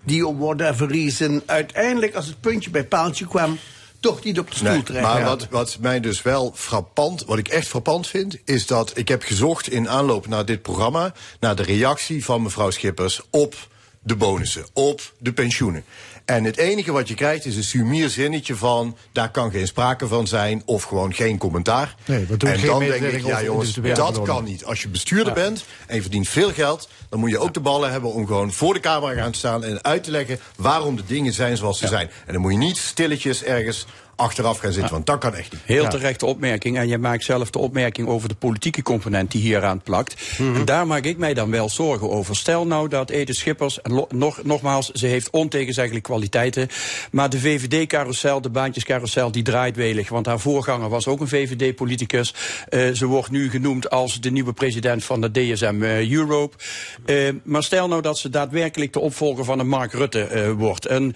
die 0.05 0.27
om 0.27 0.39
whatever 0.39 0.89
reason 0.89 1.43
uiteindelijk, 1.47 2.15
als 2.15 2.27
het 2.27 2.41
puntje 2.41 2.71
bij 2.71 2.85
paaltje 2.85 3.27
kwam... 3.27 3.59
toch 4.01 4.25
niet 4.25 4.39
op 4.39 4.51
de 4.51 4.57
stoel 4.57 4.70
nee, 4.70 4.83
terecht 4.83 5.05
Maar 5.05 5.25
wat, 5.25 5.49
wat 5.51 5.77
mij 5.81 6.01
dus 6.01 6.23
wel 6.23 6.53
frappant, 6.55 7.25
wat 7.25 7.39
ik 7.39 7.49
echt 7.49 7.69
frappant 7.69 8.07
vind... 8.07 8.39
is 8.45 8.66
dat 8.66 8.97
ik 8.97 9.09
heb 9.09 9.23
gezocht 9.23 9.69
in 9.69 9.89
aanloop 9.89 10.27
naar 10.27 10.45
dit 10.45 10.62
programma... 10.62 11.12
naar 11.41 11.57
de 11.57 11.62
reactie 11.62 12.25
van 12.25 12.43
mevrouw 12.43 12.70
Schippers 12.70 13.20
op 13.31 13.55
de 14.03 14.16
bonussen, 14.16 14.66
op 14.73 15.12
de 15.19 15.33
pensioenen. 15.33 15.85
En 16.29 16.45
het 16.45 16.57
enige 16.57 16.93
wat 16.93 17.09
je 17.09 17.15
krijgt 17.15 17.45
is 17.45 17.57
een 17.57 17.65
sumier 17.65 18.09
zinnetje 18.09 18.55
van... 18.55 18.97
daar 19.13 19.31
kan 19.31 19.51
geen 19.51 19.67
sprake 19.67 20.07
van 20.07 20.27
zijn 20.27 20.63
of 20.65 20.83
gewoon 20.83 21.15
geen 21.15 21.39
commentaar. 21.39 21.95
Nee, 22.05 22.27
we 22.27 22.37
doen 22.37 22.51
en 22.51 22.59
geen 22.59 22.69
dan 22.69 22.79
denk 22.79 23.03
ik, 23.03 23.27
ja 23.27 23.43
jongens, 23.43 23.75
dat 23.95 24.23
kan 24.23 24.45
niet. 24.45 24.65
Als 24.65 24.83
je 24.83 24.89
bestuurder 24.89 25.27
Ja. 25.37 25.43
bent 25.43 25.65
en 25.87 25.95
je 25.95 26.01
verdient 26.01 26.29
veel 26.29 26.53
geld... 26.53 26.89
dan 27.09 27.21
moet 27.21 27.31
je 27.31 27.39
ook 27.39 27.55
de 27.55 27.61
ballen 27.61 27.91
hebben 27.91 28.13
om 28.13 28.27
gewoon 28.27 28.53
voor 28.53 28.75
de 28.75 28.81
camera 28.81 29.23
gaan 29.23 29.35
staan... 29.35 29.65
en 29.65 29.85
uit 29.85 30.05
te 30.05 30.11
leggen 30.11 30.39
waarom 30.57 30.97
de 30.97 31.05
dingen 31.07 31.33
zijn 31.33 31.57
zoals 31.57 31.79
ze 31.79 31.87
zijn. 31.87 32.11
En 32.27 32.33
dan 32.33 32.43
moet 32.43 32.53
je 32.53 32.59
niet 32.59 32.77
stilletjes 32.77 33.43
ergens 33.43 33.87
achteraf 34.19 34.59
gaan 34.59 34.73
zitten. 34.73 34.93
Want 34.93 35.07
dat 35.07 35.19
kan 35.19 35.35
echt 35.35 35.53
niet. 35.53 35.61
Heel 35.65 35.89
terechte 35.89 36.27
opmerking. 36.27 36.77
En 36.77 36.89
je 36.89 36.99
maakt 36.99 37.24
zelf 37.24 37.51
de 37.51 37.59
opmerking 37.59 38.09
over 38.09 38.28
de 38.28 38.35
politieke 38.35 38.82
component 38.82 39.31
die 39.31 39.40
hier 39.40 39.65
aan 39.65 39.81
plakt. 39.81 40.39
Mhm. 40.39 40.55
En 40.55 40.65
daar 40.65 40.86
maak 40.86 41.05
ik 41.05 41.19
mij 41.19 41.35
dan 41.35 41.51
wel 41.51 41.69
zorgen 41.69 42.11
over. 42.11 42.36
Stel 42.36 42.66
nou 42.66 42.89
dat 42.89 43.11
Edith 43.11 43.36
Schippers, 43.36 43.82
en 43.82 44.07
nog, 44.09 44.43
nogmaals, 44.45 44.90
ze 44.90 45.07
heeft 45.07 45.31
ontegenzeggelijke 45.31 46.09
kwaliteiten. 46.09 46.69
Maar 47.11 47.31
de 47.31 47.39
VVD-carousel, 47.39 48.40
de 48.40 48.51
baantjescarousel, 48.51 49.31
die 49.31 49.43
draait 49.43 49.77
welig. 49.77 50.09
Want 50.09 50.27
haar 50.27 50.40
voorganger 50.40 50.89
was 50.89 51.07
ook 51.07 51.20
een 51.20 51.28
VVD-politicus. 51.28 52.35
Eh, 52.69 52.90
ze 52.90 53.07
wordt 53.07 53.31
nu 53.31 53.51
genoemd 53.51 53.90
als 53.90 54.20
de 54.20 54.31
nieuwe 54.31 54.53
president 54.53 55.05
van 55.05 55.20
de 55.20 55.31
DSM 55.31 55.82
eh, 55.82 56.11
Europe. 56.11 56.57
Eh, 57.05 57.28
maar 57.43 57.62
stel 57.62 57.89
nou 57.89 58.03
dat 58.03 58.19
ze 58.19 58.31
daadwerkelijk 58.31 58.93
de 58.93 59.01
opvolger 59.01 59.45
van 59.45 59.59
een 59.59 59.69
Mark 59.69 59.93
Rutte 59.93 60.55
wordt. 60.57 60.86
En, 60.86 61.15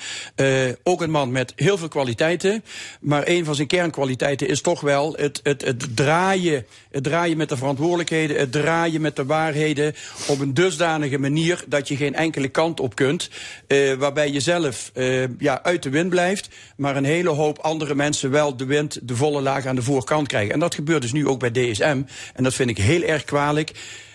ook 0.82 1.02
een 1.02 1.10
man 1.10 1.32
met 1.32 1.52
heel 1.56 1.78
veel 1.78 1.88
kwaliteiten. 1.88 2.64
Maar 3.01 3.23
een 3.27 3.44
van 3.44 3.55
zijn 3.55 3.69
kernkwaliteiten 3.69 4.48
is 4.48 4.60
toch 4.60 4.81
wel 4.81 5.14
het, 5.16 5.40
het, 5.43 5.64
het, 5.64 5.97
draaien, 5.97 6.66
het 6.90 7.05
draaien 7.05 7.36
met 7.36 7.48
de 7.48 7.56
verantwoordelijkheden. 7.56 8.39
Het 8.39 8.52
draaien 8.52 9.01
met 9.01 9.16
de 9.16 9.24
waarheden. 9.24 9.94
Op 10.28 10.40
een 10.40 10.55
dusdanige 10.55 11.19
manier 11.19 11.64
dat 11.69 11.89
je 11.89 11.97
geen 11.97 12.14
enkele 12.14 12.48
kant 12.48 12.81
op 12.81 12.94
kunt. 12.94 13.31
eh, 13.66 13.93
waarbij 13.93 14.31
je 14.31 14.40
zelf 14.40 14.90
eh, 14.94 15.39
ja, 15.39 15.62
uit 15.62 15.82
de 15.82 15.90
wind 15.90 16.10
blijft. 16.10 16.48
Maar 16.77 16.97
een 16.97 17.05
hele 17.05 17.31
hoop 17.31 17.59
andere 17.59 17.94
mensen 17.94 18.31
wel 18.31 18.56
de 18.56 18.64
wind, 18.64 18.98
de 19.02 19.16
volle 19.16 19.40
laag 19.40 19.66
aan 19.66 19.77
de 19.77 19.82
voorkant 19.82 20.28
krijgen. 20.28 20.55
En 20.55 20.60
dat 20.60 20.74
gebeurt 20.74 21.02
dus 21.02 21.12
nu 21.12 21.28
ook 21.28 21.40
bij 21.40 21.51
DSM. 21.51 22.02
En 22.35 22.44
dat 22.44 22.55
vind 22.55 22.70
ik 22.70 22.78
heel 22.78 23.02
erg 23.02 23.24
kwalijk. 23.24 23.73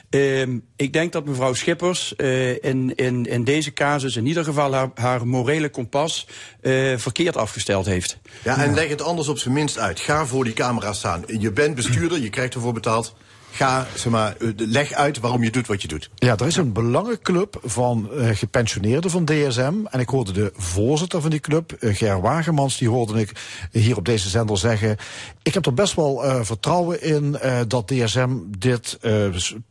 Ehm, 0.10 0.58
ik 0.76 0.94
denk 0.94 1.12
dat 1.12 1.26
mevrouw 1.26 1.54
Schippers 1.54 2.16
eh, 2.16 2.64
in, 2.64 2.96
in, 2.96 3.26
in 3.26 3.44
deze 3.44 3.74
casus 3.74 4.16
in 4.16 4.26
ieder 4.26 4.44
geval 4.44 4.74
haar, 4.74 4.90
haar 4.96 5.28
morele 5.28 5.70
kompas 5.70 6.28
eh, 6.62 6.74
verkeerd 6.98 7.38
afgesteld 7.38 7.86
heeft. 7.86 8.18
Ja, 8.44 8.64
en 8.64 8.74
leg 8.74 8.90
het 8.90 9.02
anders 9.02 9.28
op 9.28 9.38
zijn 9.38 9.54
minst 9.54 9.78
uit. 9.78 10.00
Ga 10.00 10.26
voor 10.26 10.44
die 10.44 10.54
camera 10.54 10.94
staan. 10.94 11.24
Je 11.40 11.52
bent 11.52 11.76
bestuurder, 11.76 12.20
je 12.20 12.30
krijgt 12.30 12.54
ervoor 12.54 12.74
betaald. 12.74 13.16
Ga, 13.52 13.88
zeg 13.96 14.12
maar, 14.12 14.36
eh, 14.38 14.48
leg 14.56 14.94
uit 14.94 15.20
waarom 15.20 15.44
je 15.44 15.52
doet 15.52 15.68
wat 15.68 15.82
je 15.82 15.88
doet. 15.88 16.10
Ja, 16.16 16.38
er 16.38 16.48
is 16.48 16.56
een 16.56 16.74
belangenclub 16.74 17.60
van 17.64 18.12
eh, 18.12 18.30
gepensioneerden 18.36 19.12
van 19.12 19.26
DSM. 19.26 19.74
En 19.90 20.00
ik 20.00 20.10
hoorde 20.10 20.32
de 20.32 20.52
voorzitter 20.56 21.22
van 21.22 21.30
die 21.30 21.40
club, 21.40 21.72
eh, 21.72 21.96
Ger 21.96 22.22
Wagemans, 22.22 22.78
die 22.78 22.90
hoorde 22.90 23.20
ik 23.20 23.32
hier 23.72 23.98
op 23.98 24.06
deze 24.06 24.30
zender 24.30 24.58
zeggen. 24.58 24.98
Ik 25.44 25.54
heb 25.54 25.66
er 25.66 25.74
best 25.74 25.94
wel 25.94 26.26
eh, 26.26 26.40
vertrouwen 26.42 27.02
in 27.02 27.40
eh, 27.40 27.60
dat 27.68 27.88
DSM 27.88 28.30
dit 28.58 28.98
eh, 29.02 29.26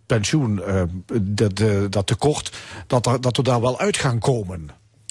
pensioen, 0.06 0.62
eh, 0.62 0.82
dat, 1.22 1.62
dat 1.92 2.06
tekort, 2.06 2.52
dat, 2.86 3.06
er, 3.06 3.20
dat 3.20 3.36
we 3.36 3.42
daar 3.42 3.60
wel 3.60 3.78
uit 3.78 3.96
gaan 3.96 4.18
komen. 4.18 4.68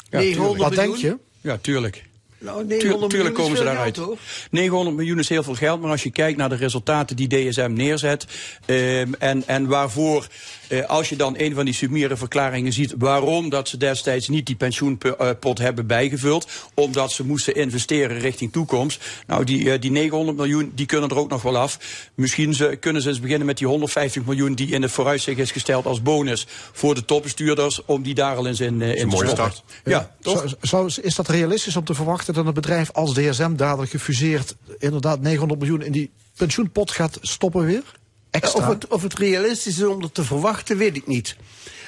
Ja. 0.10 0.56
Wat 0.58 0.76
denk 0.76 0.96
je? 0.96 1.18
Ja, 1.42 1.58
tuurlijk. 1.62 2.04
Nou, 2.46 2.58
Tuur- 2.68 2.78
900 2.78 3.12
tuurlijk 3.12 3.36
komen 3.36 3.58
ze 3.58 3.64
daaruit. 3.64 3.96
geld, 3.96 4.08
hoor. 4.08 4.18
900 4.52 4.96
miljoen 4.96 5.20
is 5.20 5.30
heel 5.30 5.44
veel 5.44 5.56
geld, 5.56 5.82
maar 5.82 5.92
als 5.92 6.04
je 6.04 6.12
kijkt 6.12 6.38
naar 6.38 6.50
de 6.50 6.56
resultaten 6.56 7.16
die 7.16 7.28
DSM 7.28 7.72
neerzet 7.74 8.26
ehm, 8.66 9.14
en, 9.20 9.44
en 9.48 9.68
waarvoor, 9.68 10.28
eh, 10.68 10.86
als 10.86 11.10
je 11.10 11.16
dan 11.16 11.36
een 11.38 11.54
van 11.54 11.66
die 11.66 11.74
submiere 11.74 12.18
verklaringen 12.18 12.74
ziet, 12.74 12.94
waarom 12.98 13.50
dat 13.50 13.70
ze 13.70 13.78
destijds 13.78 14.28
niet 14.28 14.46
die 14.46 14.56
pensioenpot 14.56 15.58
hebben 15.58 15.88
bijgevuld, 15.88 16.48
omdat 16.74 17.12
ze 17.12 17.26
moesten 17.26 17.56
investeren 17.56 18.20
richting 18.20 18.52
toekomst. 18.52 19.04
Nou, 19.28 19.44
die, 19.44 19.72
eh, 19.72 19.82
die 19.82 19.92
900 19.92 20.38
miljoen, 20.38 20.72
die 20.76 20.86
kunnen 20.86 21.10
er 21.10 21.18
ook 21.18 21.30
nog 21.30 21.42
wel 21.42 21.58
af. 21.58 21.80
Misschien 22.16 22.54
ze, 22.54 22.78
kunnen 22.80 23.02
ze 23.02 23.10
eens 23.10 23.20
beginnen 23.20 23.46
met 23.46 23.58
die 23.58 23.68
150 23.68 24.26
miljoen 24.26 24.56
die 24.56 24.68
in 24.68 24.82
het 24.82 24.92
vooruitzicht 24.92 25.40
is 25.40 25.52
gesteld 25.52 25.86
als 25.86 26.02
bonus 26.02 26.48
voor 26.72 26.96
de 26.96 27.06
topbestuurders, 27.06 27.86
om 27.86 28.04
die 28.04 28.14
daar 28.14 28.36
al 28.36 28.48
eens 28.48 28.60
in, 28.60 28.82
eh, 28.82 28.90
in 28.90 28.96
te 28.96 29.06
mooie 29.06 29.30
start. 29.30 29.64
Ja, 29.84 30.16
toch? 30.22 30.38
Zou, 30.62 30.90
zou, 30.90 31.02
is 31.02 31.16
dat 31.16 31.28
realistisch 31.28 31.76
om 31.76 31.84
te 31.84 31.94
verwachten 31.94 32.34
dat 32.34 32.46
een 32.46 32.54
bedrijf 32.54 32.92
als 32.92 33.14
DSM 33.14 33.56
dadelijk 33.56 33.92
gefuseerd 33.92 34.56
inderdaad 34.78 35.22
900 35.22 35.60
miljoen 35.60 35.82
in 35.82 35.92
die 35.92 36.12
pensioenpot 36.36 36.92
gaat 36.92 37.18
stoppen 37.22 37.66
weer? 37.66 37.84
Of 38.44 38.68
het, 38.68 38.88
of 38.88 39.02
het 39.02 39.20
realistisch 39.20 39.78
is 39.78 39.84
om 39.84 40.02
dat 40.02 40.14
te 40.14 40.24
verwachten, 40.24 40.78
weet 40.78 40.96
ik 40.96 41.08
niet. 41.08 41.36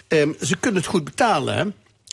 Ehm, 0.08 0.32
ze 0.42 0.58
kunnen 0.58 0.82
het 0.82 0.90
goed 0.90 1.04
betalen, 1.04 1.58
hè? 1.58 1.64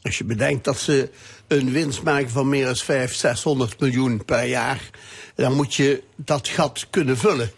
Als 0.02 0.19
je 0.19 0.24
bedenkt 0.24 0.65
dat 0.65 0.78
ze 0.78 1.11
een 1.47 1.73
winst 1.73 2.02
maken 2.02 2.31
van 2.31 2.48
meer 2.48 2.65
dan 2.65 2.77
500, 2.77 3.19
600 3.19 3.81
miljoen 3.81 4.24
per 4.24 4.44
jaar, 4.44 4.90
dan 5.35 5.55
moet 5.55 5.74
je 5.74 6.02
dat 6.16 6.48
gat 6.48 6.86
kunnen 6.90 7.19
vullen. 7.19 7.52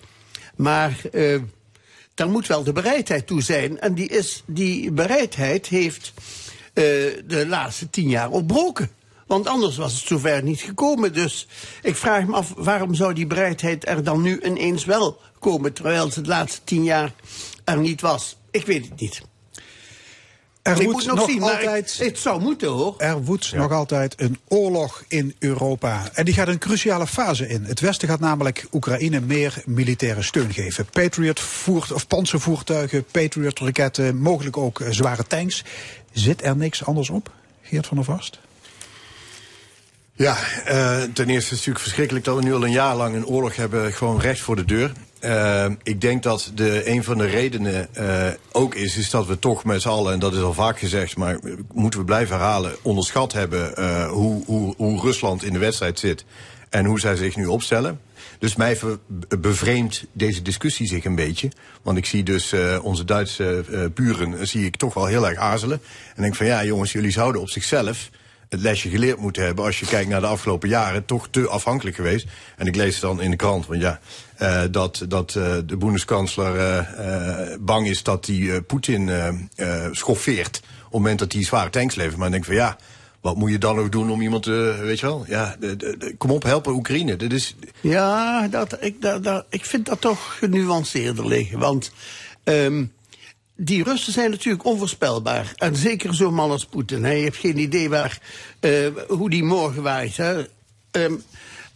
Maar 0.56 1.00
eh, 1.12 1.40
daar 2.14 2.28
moet 2.28 2.46
wel 2.46 2.62
de 2.62 2.72
bereidheid 2.72 3.26
toe 3.26 3.42
zijn. 3.42 3.80
En 3.80 3.94
die, 3.94 4.08
is, 4.08 4.42
die 4.46 4.92
bereidheid 4.92 5.66
heeft 5.66 6.12
eh, 6.72 6.84
de 7.26 7.44
laatste 7.48 7.90
tien 7.90 8.08
jaar 8.08 8.30
ontbroken. 8.30 8.90
Want 9.26 9.46
anders 9.46 9.76
was 9.76 9.92
het 9.92 10.06
zover 10.06 10.42
niet 10.42 10.60
gekomen. 10.60 11.12
Dus 11.12 11.46
ik 11.82 11.96
vraag 11.96 12.26
me 12.26 12.34
af, 12.34 12.52
waarom 12.56 12.94
zou 12.94 13.12
die 13.12 13.26
bereidheid 13.26 13.88
er 13.88 14.04
dan 14.04 14.22
nu 14.22 14.40
ineens 14.42 14.84
wel 14.84 15.20
komen... 15.50 15.72
terwijl 15.72 16.04
het 16.04 16.14
de 16.14 16.26
laatste 16.26 16.60
tien 16.64 16.84
jaar 16.84 17.12
er 17.64 17.78
niet 17.78 18.00
was? 18.00 18.36
Ik 18.50 18.66
weet 18.66 18.84
het 18.88 19.00
niet. 19.00 19.22
Er 20.62 20.80
ik 20.80 20.82
moet 20.82 20.92
moet 20.92 21.06
nog, 21.06 21.16
nog 21.16 21.30
zien, 21.30 21.40
maar 21.40 21.50
altijd- 21.50 21.96
ik- 22.00 22.06
het 22.06 22.18
zou 22.18 22.40
moeten 22.40 22.68
hoor. 22.68 22.94
Er 22.98 23.22
woedt 23.24 23.52
nog 23.52 23.72
altijd 23.72 24.14
een 24.20 24.38
oorlog 24.48 25.04
in 25.08 25.34
Europa. 25.38 26.08
En 26.12 26.24
die 26.24 26.34
gaat 26.34 26.48
een 26.48 26.58
cruciale 26.58 27.06
fase 27.06 27.48
in. 27.48 27.64
Het 27.64 27.80
Westen 27.80 28.08
gaat 28.08 28.20
namelijk 28.20 28.66
Oekraïne 28.72 29.20
meer 29.20 29.62
militaire 29.66 30.22
steun 30.22 30.52
geven. 30.52 30.86
Patriot 30.92 31.40
voert, 31.40 31.92
of 31.92 32.06
panzervoertuigen, 32.06 33.04
Patriot 33.10 33.58
raketten, 33.58 34.16
mogelijk 34.16 34.56
ook 34.56 34.80
eh, 34.80 34.90
zware 34.90 35.26
tanks. 35.26 35.64
Zit 36.12 36.42
er 36.42 36.56
niks 36.56 36.84
anders 36.84 37.10
op, 37.10 37.30
Geert 37.62 37.86
van 37.86 37.96
der 37.96 38.06
Vast? 38.06 38.38
Ja, 40.12 40.36
eh, 40.64 41.02
ten 41.02 41.28
eerste 41.28 41.34
is 41.34 41.42
het 41.44 41.50
natuurlijk 41.50 41.78
verschrikkelijk 41.80 42.24
dat 42.24 42.36
we 42.36 42.42
nu 42.42 42.54
al 42.54 42.64
een 42.64 42.70
jaar 42.70 42.96
lang 42.96 43.14
een 43.14 43.26
oorlog 43.26 43.56
hebben, 43.56 43.92
gewoon 43.92 44.20
recht 44.20 44.40
voor 44.40 44.56
de 44.56 44.64
deur. 44.64 44.92
Eh, 45.26 45.66
ik 45.82 46.00
denk 46.00 46.22
dat 46.22 46.50
de, 46.54 46.90
een 46.90 47.04
van 47.04 47.18
de 47.18 47.26
redenen 47.26 47.94
eh, 47.94 48.28
ook 48.52 48.74
is, 48.74 48.96
is 48.96 49.10
dat 49.10 49.26
we 49.26 49.38
toch 49.38 49.64
met 49.64 49.82
z'n 49.82 49.88
allen, 49.88 50.12
en 50.12 50.18
dat 50.18 50.34
is 50.34 50.40
al 50.40 50.52
vaak 50.52 50.78
gezegd, 50.78 51.16
maar 51.16 51.38
moeten 51.72 52.00
we 52.00 52.06
blijven 52.06 52.36
herhalen, 52.36 52.72
onderschat 52.82 53.32
hebben 53.32 53.76
eh, 53.76 54.08
hoe, 54.08 54.44
hoe, 54.44 54.74
hoe 54.76 55.00
Rusland 55.00 55.44
in 55.44 55.52
de 55.52 55.58
wedstrijd 55.58 55.98
zit 55.98 56.24
en 56.70 56.84
hoe 56.84 57.00
zij 57.00 57.16
zich 57.16 57.36
nu 57.36 57.46
opstellen. 57.46 58.00
Dus 58.38 58.56
mij 58.56 58.78
bevreemdt 59.38 60.06
deze 60.12 60.42
discussie 60.42 60.86
zich 60.86 61.04
een 61.04 61.14
beetje. 61.14 61.48
Want 61.82 61.98
ik 61.98 62.06
zie 62.06 62.22
dus 62.22 62.54
onze 62.82 63.04
Duitse 63.04 63.64
buren, 63.94 64.48
zie 64.48 64.64
ik 64.64 64.76
toch 64.76 64.94
wel 64.94 65.06
heel 65.06 65.28
erg 65.28 65.38
aarzelen. 65.38 65.80
En 66.14 66.22
denk 66.22 66.34
van 66.34 66.46
ja 66.46 66.64
jongens, 66.64 66.92
jullie 66.92 67.10
zouden 67.10 67.40
op 67.40 67.48
zichzelf 67.48 68.10
het 68.48 68.60
lesje 68.60 68.88
geleerd 68.88 69.18
moeten 69.18 69.44
hebben 69.44 69.64
als 69.64 69.80
je 69.80 69.86
kijkt 69.86 70.08
naar 70.10 70.20
de 70.20 70.26
afgelopen 70.26 70.68
jaren, 70.68 71.04
toch 71.04 71.28
te 71.30 71.48
afhankelijk 71.48 71.96
geweest. 71.96 72.26
En 72.56 72.66
ik 72.66 72.76
lees 72.76 73.00
dan 73.00 73.20
in 73.20 73.30
de 73.30 73.36
krant, 73.36 73.66
want 73.66 73.80
ja, 73.80 74.00
eh, 74.36 74.62
dat, 74.70 75.04
dat 75.08 75.34
eh, 75.34 75.54
de 75.66 75.76
boendeskansler 75.76 76.56
eh, 76.58 77.56
bang 77.60 77.86
is 77.88 78.02
dat 78.02 78.26
hij 78.26 78.60
Poetin 78.62 79.10
schoffeert 79.92 80.56
op 80.56 80.82
het 80.82 80.92
moment 80.92 81.18
dat 81.18 81.32
hij 81.32 81.42
zware 81.44 81.70
tanks 81.70 81.94
levert. 81.94 82.16
Maar 82.16 82.26
ik 82.26 82.32
denk 82.32 82.44
van 82.44 82.54
ja, 82.54 82.76
wat 83.20 83.36
moet 83.36 83.50
je 83.50 83.58
dan 83.58 83.76
nog 83.76 83.88
doen 83.88 84.10
om 84.10 84.20
iemand 84.20 84.42
te, 84.42 84.78
weet 84.82 85.00
je 85.00 85.06
wel, 85.06 85.24
ja, 85.28 85.56
de- 85.60 85.76
de- 85.76 86.14
kom 86.18 86.30
op, 86.30 86.42
helpen 86.42 86.72
Oekraïne. 86.72 87.16
Dit 87.16 87.32
is, 87.32 87.56
Ja, 87.80 88.48
dat, 88.48 88.76
ik, 88.80 89.02
dat, 89.02 89.24
dat, 89.24 89.46
ik 89.50 89.64
vind 89.64 89.86
dat 89.86 90.00
toch 90.00 90.36
genuanceerder 90.38 91.26
liggen. 91.26 91.58
Want 91.58 91.90
ehm, 92.44 92.84
die 93.56 93.82
Russen 93.82 94.12
zijn 94.12 94.30
natuurlijk 94.30 94.64
onvoorspelbaar. 94.64 95.52
En 95.56 95.76
zeker 95.76 96.14
zo'n 96.14 96.34
man 96.34 96.50
als 96.50 96.66
Poetin. 96.66 97.04
Hij 97.04 97.18
heeft 97.18 97.38
geen 97.38 97.58
idee 97.58 97.88
waar, 97.88 98.20
eh, 98.60 98.86
hoe 99.08 99.30
die 99.30 99.44
morgen 99.44 99.82
waait. 99.82 100.16
Hè. 100.16 100.46
Ehm, 100.90 101.14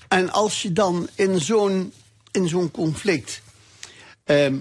en 0.09 0.31
als 0.31 0.63
je 0.63 0.73
dan 0.73 1.09
in 1.15 1.41
zo'n 1.41 1.93
zo'n 2.45 2.71
conflict... 2.71 3.43
ehm, 4.25 4.57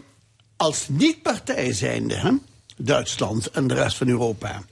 als 0.57 0.85
niet-partij 0.87 1.73
zijnde, 1.73 2.15
hè, 2.15 2.31
Duitsland 2.77 3.49
en 3.49 3.67
de 3.67 3.73
rest 3.73 3.97
van 3.97 4.07
Europa... 4.07 4.63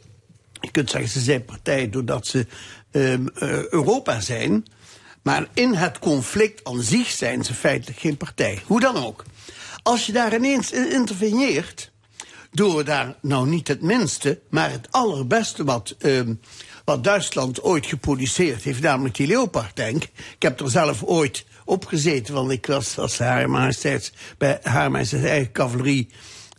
Je 0.61 0.71
kunt 0.71 0.89
zeggen, 0.89 1.09
ze 1.09 1.19
zijn 1.19 1.45
partij 1.45 1.89
doordat 1.89 2.27
ze 2.27 2.47
ehm, 2.91 3.27
eh, 3.27 3.69
Europa 3.69 4.19
zijn. 4.19 4.65
Maar 5.21 5.47
in 5.53 5.73
het 5.73 5.99
conflict 5.99 6.63
aan 6.63 6.81
zich 6.81 7.09
zijn 7.09 7.43
ze 7.43 7.53
feitelijk 7.53 7.99
geen 7.99 8.17
partij. 8.17 8.61
Hoe 8.65 8.79
dan 8.79 8.95
ook. 8.95 9.23
Als 9.83 10.05
je 10.05 10.11
daar 10.11 10.35
ineens 10.35 10.71
in 10.71 10.91
interveneert. 10.91 11.91
Door 12.57 12.83
daar 12.83 13.15
nou 13.21 13.47
niet 13.47 13.67
het 13.67 13.81
minste, 13.81 14.39
maar 14.49 14.71
het 14.71 14.87
allerbeste 14.91 15.63
wat. 15.63 15.95
ehm, 15.99 16.33
wat 16.85 17.03
Duitsland 17.03 17.61
ooit 17.61 17.85
geproduceerd 17.85 18.63
heeft, 18.63 18.81
namelijk 18.81 19.15
die 19.15 19.27
Leopard-tank. 19.27 20.03
Ik 20.03 20.41
heb 20.41 20.59
er 20.59 20.69
zelf 20.69 21.03
ooit 21.03 21.45
op 21.65 21.85
gezeten, 21.85 22.33
want 22.33 22.51
ik 22.51 22.65
was 22.65 22.97
als 22.99 23.17
Haar 23.17 23.73
bij 24.37 24.59
Haar 24.63 24.93
eigen 24.93 25.51
cavalerie 25.51 26.09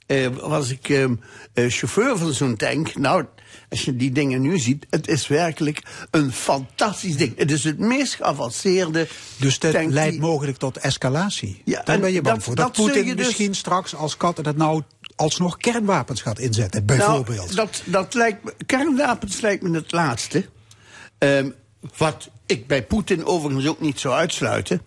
eh, 0.06 0.26
was 0.40 0.70
ik 0.70 0.88
ehm, 0.88 1.14
eh, 1.52 1.64
chauffeur 1.68 2.18
van 2.18 2.32
zo'n 2.32 2.56
tank. 2.56 2.94
Nou, 2.94 3.24
als 3.70 3.84
je 3.84 3.96
die 3.96 4.12
dingen 4.12 4.40
nu 4.40 4.58
ziet, 4.58 4.86
het 4.90 5.08
is 5.08 5.26
werkelijk 5.26 5.82
een 6.10 6.32
fantastisch 6.32 7.16
ding. 7.16 7.32
Het 7.38 7.50
is 7.50 7.64
het 7.64 7.78
meest 7.78 8.14
geavanceerde. 8.14 9.06
Dus 9.36 9.58
dat 9.58 9.72
tank 9.72 9.90
leidt 9.90 10.12
die- 10.12 10.20
mogelijk 10.20 10.56
tot 10.58 10.76
escalatie. 10.76 11.62
Ja, 11.64 11.82
Daar 11.82 11.94
en 11.94 12.00
ben 12.00 12.12
je 12.12 12.22
bang 12.22 12.34
dat- 12.36 12.44
voor. 12.44 12.54
Dat, 12.54 12.74
dat 12.74 12.84
Poetin 12.86 13.16
dus- 13.16 13.26
misschien 13.26 13.54
straks 13.54 13.94
als 13.94 14.16
kat 14.16 14.38
en 14.38 14.46
het 14.46 14.56
nou 14.56 14.82
alsnog 15.18 15.56
kernwapens 15.56 16.22
gaat 16.22 16.38
inzetten, 16.38 16.84
bijvoorbeeld. 16.84 17.54
Nou, 17.54 17.54
dat, 17.54 17.82
dat 17.84 18.14
lijkt 18.14 18.54
kernwapens 18.66 19.40
lijkt 19.40 19.62
me 19.62 19.74
het 19.74 19.92
laatste. 19.92 20.46
Ehm, 21.18 21.50
wat 21.96 22.30
ik 22.46 22.66
bij 22.66 22.82
Poetin 22.82 23.24
overigens 23.24 23.66
ook 23.66 23.80
niet 23.80 24.00
zou 24.00 24.14
uitsluiten. 24.14 24.82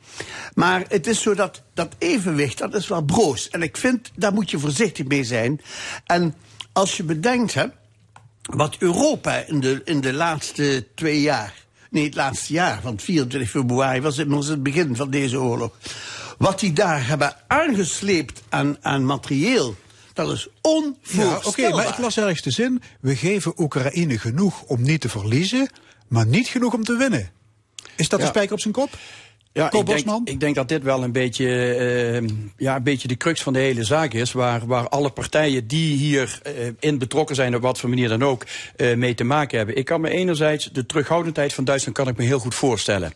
Maar 0.53 0.83
het 0.87 1.07
is 1.07 1.21
zo 1.21 1.33
dat 1.33 1.61
dat 1.73 1.95
evenwicht, 1.97 2.57
dat 2.57 2.75
is 2.75 2.87
wel 2.87 3.01
broos. 3.01 3.49
En 3.49 3.61
ik 3.61 3.77
vind, 3.77 4.11
daar 4.15 4.33
moet 4.33 4.51
je 4.51 4.59
voorzichtig 4.59 5.05
mee 5.05 5.23
zijn. 5.23 5.61
En 6.05 6.35
als 6.73 6.97
je 6.97 7.03
bedenkt, 7.03 7.53
hè, 7.53 7.65
wat 8.41 8.75
Europa 8.79 9.35
in 9.35 9.59
de, 9.59 9.81
in 9.85 10.01
de 10.01 10.13
laatste 10.13 10.87
twee 10.95 11.21
jaar... 11.21 11.53
Nee, 11.89 12.03
het 12.03 12.15
laatste 12.15 12.53
jaar, 12.53 12.81
van 12.81 12.99
24 12.99 13.49
februari 13.49 14.01
was 14.01 14.23
was 14.23 14.47
het 14.47 14.63
begin 14.63 14.95
van 14.95 15.09
deze 15.09 15.39
oorlog. 15.39 15.77
Wat 16.37 16.59
die 16.59 16.73
daar 16.73 17.07
hebben 17.07 17.35
aangesleept 17.47 18.41
aan, 18.49 18.77
aan 18.81 19.05
materieel... 19.05 19.75
Is 20.29 20.47
Ja, 21.01 21.39
oké, 21.43 21.69
maar 21.69 21.87
ik 21.87 21.97
las 21.97 22.17
ergens 22.17 22.41
de 22.41 22.51
zin. 22.51 22.81
We 22.99 23.15
geven 23.15 23.53
Oekraïne 23.57 24.19
genoeg 24.19 24.63
om 24.63 24.81
niet 24.81 25.01
te 25.01 25.09
verliezen, 25.09 25.69
maar 26.07 26.25
niet 26.25 26.47
genoeg 26.47 26.73
om 26.73 26.83
te 26.83 26.97
winnen. 26.97 27.29
Is 27.95 28.09
dat 28.09 28.19
Ja. 28.19 28.25
de 28.25 28.31
spijker 28.31 28.53
op 28.53 28.59
zijn 28.59 28.73
kop? 28.73 28.89
Ja, 29.53 29.71
ik 29.71 29.85
denk, 29.85 30.07
ik 30.23 30.39
denk 30.39 30.55
dat 30.55 30.69
dit 30.69 30.83
wel 30.83 31.03
een 31.03 31.11
beetje, 31.11 31.47
eh, 31.75 32.29
ja, 32.57 32.75
een 32.75 32.83
beetje 32.83 33.07
de 33.07 33.17
crux 33.17 33.41
van 33.41 33.53
de 33.53 33.59
hele 33.59 33.83
zaak 33.83 34.13
is. 34.13 34.31
Waar, 34.31 34.65
waar 34.65 34.89
alle 34.89 35.09
partijen 35.09 35.67
die 35.67 35.97
hier 35.97 36.39
eh, 36.43 36.53
in 36.79 36.97
betrokken 36.97 37.35
zijn, 37.35 37.55
op 37.55 37.61
wat 37.61 37.79
voor 37.79 37.89
manier 37.89 38.09
dan 38.09 38.23
ook, 38.23 38.45
eh, 38.75 38.95
mee 38.95 39.13
te 39.13 39.23
maken 39.23 39.57
hebben. 39.57 39.75
Ik 39.75 39.85
kan 39.85 40.01
me 40.01 40.09
enerzijds, 40.09 40.69
de 40.73 40.85
terughoudendheid 40.85 41.53
van 41.53 41.63
Duitsland 41.63 41.97
kan 41.97 42.07
ik 42.07 42.17
me 42.17 42.23
heel 42.23 42.39
goed 42.39 42.55
voorstellen. 42.55 43.13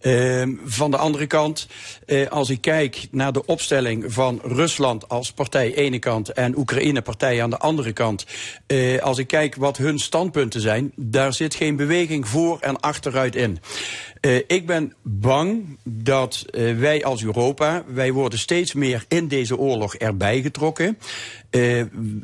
Ehm, 0.00 0.52
van 0.64 0.90
de 0.90 0.96
andere 0.96 1.26
kant, 1.26 1.66
eh, 2.06 2.28
als 2.28 2.50
ik 2.50 2.60
kijk 2.60 3.06
naar 3.10 3.32
de 3.32 3.46
opstelling 3.46 4.12
van 4.12 4.40
Rusland 4.44 5.08
als 5.08 5.32
partij 5.32 5.74
ene 5.74 5.98
kant 5.98 6.32
en 6.32 6.58
Oekraïne 6.58 7.02
partij 7.02 7.42
aan 7.42 7.50
de 7.50 7.58
andere 7.58 7.92
kant. 7.92 8.26
eh, 8.66 9.02
als 9.02 9.18
ik 9.18 9.26
kijk 9.26 9.54
wat 9.54 9.76
hun 9.76 9.98
standpunten 9.98 10.60
zijn, 10.60 10.92
daar 10.96 11.32
zit 11.32 11.54
geen 11.54 11.76
beweging 11.76 12.28
voor 12.28 12.58
en 12.60 12.80
achteruit 12.80 13.36
in. 13.36 13.58
Eh, 14.20 14.36
ik 14.36 14.66
ben 14.66 14.94
bang 15.02 15.78
dat 15.84 16.44
wij 16.76 17.04
als 17.04 17.24
Europa, 17.24 17.84
wij 17.86 18.12
worden 18.12 18.38
steeds 18.38 18.74
meer 18.74 19.04
in 19.08 19.28
deze 19.28 19.58
oorlog 19.58 19.94
erbij 19.94 20.42
getrokken. 20.42 20.98
Eh, 21.50 21.60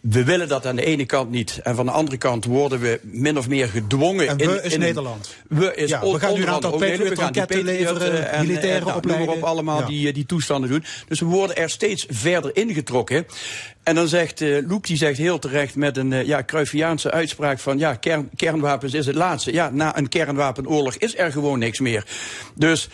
we 0.02 0.24
willen 0.24 0.48
dat 0.48 0.66
aan 0.66 0.76
de 0.76 0.84
ene 0.84 1.04
kant 1.06 1.30
niet. 1.30 1.60
En 1.62 1.74
van 1.74 1.86
de 1.86 1.92
andere 1.92 2.16
kant 2.16 2.44
worden 2.44 2.80
we 2.80 3.00
min 3.02 3.38
of 3.38 3.48
meer 3.48 3.68
gedwongen. 3.68 4.28
En 4.28 4.38
in, 4.38 4.48
we 4.50 4.62
is 4.62 4.72
in- 4.72 4.80
Nederland. 4.80 5.34
We, 5.48 5.74
is 5.74 5.90
Ja, 5.90 6.00
we 6.00 6.18
gaan 6.18 6.34
nu 6.34 6.42
een 6.42 6.48
aantal 6.48 6.70
Patriot-raketten 6.70 7.56
Patriot, 7.64 7.64
leveren, 7.64 8.28
eh, 8.30 8.38
en, 8.38 8.46
militaire 8.46 8.78
eh, 8.78 8.86
nou, 8.86 9.00
noem 9.00 9.10
maar 9.10 9.20
op 9.20 9.22
opleiden. 9.22 9.48
allemaal 9.48 9.80
Ja. 9.80 9.86
die, 9.86 10.08
eh, 10.08 10.14
die 10.14 10.26
toestanden 10.26 10.70
doen. 10.70 10.84
Dus 11.08 11.20
we 11.20 11.26
worden 11.26 11.56
er 11.56 11.70
steeds 11.70 12.06
verder 12.08 12.56
ingetrokken. 12.56 13.26
En 13.82 13.94
dan 13.94 14.08
zegt 14.08 14.40
eh 14.40 14.56
Loek, 14.68 14.86
die 14.86 14.96
zegt 14.96 15.18
heel 15.18 15.38
terecht 15.38 15.76
met 15.76 15.96
een 15.96 16.12
eh, 16.12 16.26
ja, 16.26 16.42
Cruyffiaanse 16.44 17.10
uitspraak 17.10 17.58
van... 17.58 17.78
ja, 17.78 17.94
kern, 17.94 18.30
kernwapens 18.36 18.94
is 18.94 19.06
het 19.06 19.14
laatste. 19.14 19.52
Ja, 19.52 19.70
na 19.70 19.98
een 19.98 20.08
kernwapenoorlog 20.08 20.94
is 20.94 21.18
er 21.18 21.32
gewoon 21.32 21.58
niks 21.58 21.80
meer. 21.80 22.04
Dus... 22.54 22.88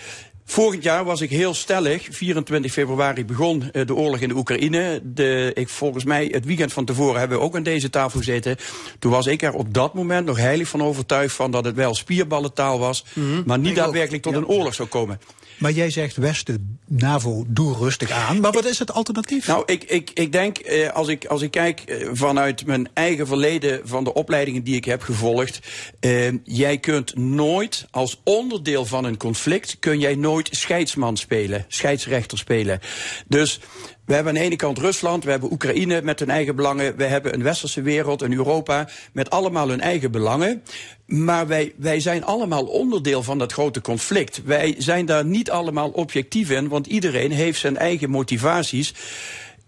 Vorig 0.50 0.82
jaar 0.82 1.04
was 1.04 1.20
ik 1.20 1.30
heel 1.30 1.54
stellig. 1.54 2.06
24 2.10 2.72
februari 2.72 3.24
begon 3.24 3.70
eh, 3.72 3.86
de 3.86 3.94
oorlog 3.94 4.20
in 4.20 4.28
de 4.28 4.34
Oekraïne. 4.34 5.00
De, 5.04 5.50
ik, 5.54 5.68
volgens 5.68 6.04
mij 6.04 6.28
het 6.32 6.44
weekend 6.44 6.72
van 6.72 6.84
tevoren 6.84 7.18
hebben 7.18 7.38
we 7.38 7.44
ook 7.44 7.56
aan 7.56 7.62
deze 7.62 7.90
tafel 7.90 8.18
gezeten. 8.18 8.56
Toen 8.98 9.10
was 9.10 9.26
ik 9.26 9.42
er 9.42 9.52
op 9.52 9.74
dat 9.74 9.94
moment 9.94 10.26
nog 10.26 10.36
heilig 10.36 10.68
van 10.68 10.82
overtuigd 10.82 11.34
van 11.34 11.50
dat 11.50 11.64
het 11.64 11.74
wel 11.74 11.94
spierballentaal 11.94 12.78
was. 12.78 13.04
maar 13.46 13.58
niet 13.58 13.70
Ik 13.70 13.78
ook. 13.78 13.84
daadwerkelijk 13.84 14.22
tot 14.22 14.34
een 14.34 14.46
oorlog 14.46 14.74
zou 14.74 14.88
komen. 14.88 15.20
Maar 15.58 15.72
jij 15.72 15.90
zegt 15.90 16.16
Westen, 16.16 16.78
NAVO, 16.86 17.44
doe 17.48 17.76
rustig 17.76 18.10
aan. 18.10 18.40
Maar 18.40 18.52
wat 18.52 18.64
is 18.64 18.78
het 18.78 18.92
alternatief? 18.92 19.46
Nou, 19.46 19.62
ik, 19.66 19.84
ik, 19.84 20.10
ik 20.14 20.32
denk, 20.32 20.58
eh, 20.58 20.90
als, 20.90 21.08
ik, 21.08 21.24
als 21.26 21.42
ik 21.42 21.50
kijk 21.50 21.80
eh, 21.80 22.08
vanuit 22.12 22.66
mijn 22.66 22.88
eigen 22.94 23.26
verleden 23.26 23.80
van 23.84 24.04
de 24.04 24.14
opleidingen 24.14 24.62
die 24.62 24.76
ik 24.76 24.84
heb 24.84 25.02
gevolgd. 25.02 25.60
eh, 26.00 26.32
jij 26.44 26.78
kunt 26.78 27.16
nooit 27.16 27.86
als 27.90 28.20
onderdeel 28.24 28.84
van 28.84 29.04
een 29.04 29.16
conflict, 29.16 29.76
kun 29.78 29.98
jij 30.00 30.14
nooit 30.14 30.48
scheidsman 30.50 31.16
spelen, 31.16 31.64
scheidsrechter 31.68 32.38
spelen. 32.38 32.80
Dus 33.26 33.60
we 34.08 34.14
hebben 34.14 34.32
aan 34.32 34.38
de 34.38 34.44
ene 34.44 34.56
kant 34.56 34.78
Rusland, 34.78 35.24
we 35.24 35.30
hebben 35.30 35.52
Oekraïne 35.52 36.02
met 36.02 36.18
hun 36.18 36.30
eigen 36.30 36.56
belangen, 36.56 36.96
we 36.96 37.04
hebben 37.04 37.34
een 37.34 37.42
westerse 37.42 37.82
wereld, 37.82 38.22
een 38.22 38.32
Europa 38.32 38.88
met 39.12 39.30
allemaal 39.30 39.68
hun 39.68 39.80
eigen 39.80 40.10
belangen. 40.10 40.62
Maar 41.06 41.46
wij, 41.46 41.72
wij 41.76 42.00
zijn 42.00 42.24
allemaal 42.24 42.64
onderdeel 42.64 43.22
van 43.22 43.38
dat 43.38 43.52
grote 43.52 43.80
conflict. 43.80 44.42
Wij 44.44 44.74
zijn 44.78 45.06
daar 45.06 45.24
niet 45.24 45.50
allemaal 45.50 45.88
objectief 45.88 46.50
in, 46.50 46.68
want 46.68 46.86
iedereen 46.86 47.30
heeft 47.32 47.60
zijn 47.60 47.76
eigen 47.76 48.10
motivaties. 48.10 48.94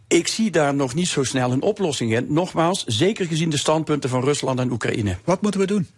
Ik 0.08 0.26
zie 0.28 0.50
daar 0.50 0.74
nog 0.74 0.94
niet 0.94 1.08
zo 1.08 1.24
snel 1.24 1.52
een 1.52 1.62
oplossing 1.62 2.14
in. 2.14 2.26
Nogmaals, 2.28 2.84
zeker 2.86 3.26
gezien 3.26 3.50
de 3.50 3.56
standpunten 3.56 4.10
van 4.10 4.24
Rusland 4.24 4.58
en 4.58 4.70
Oekraïne. 4.70 5.16
Wat 5.24 5.42
moeten 5.42 5.60
we 5.60 5.66
doen? 5.66 5.88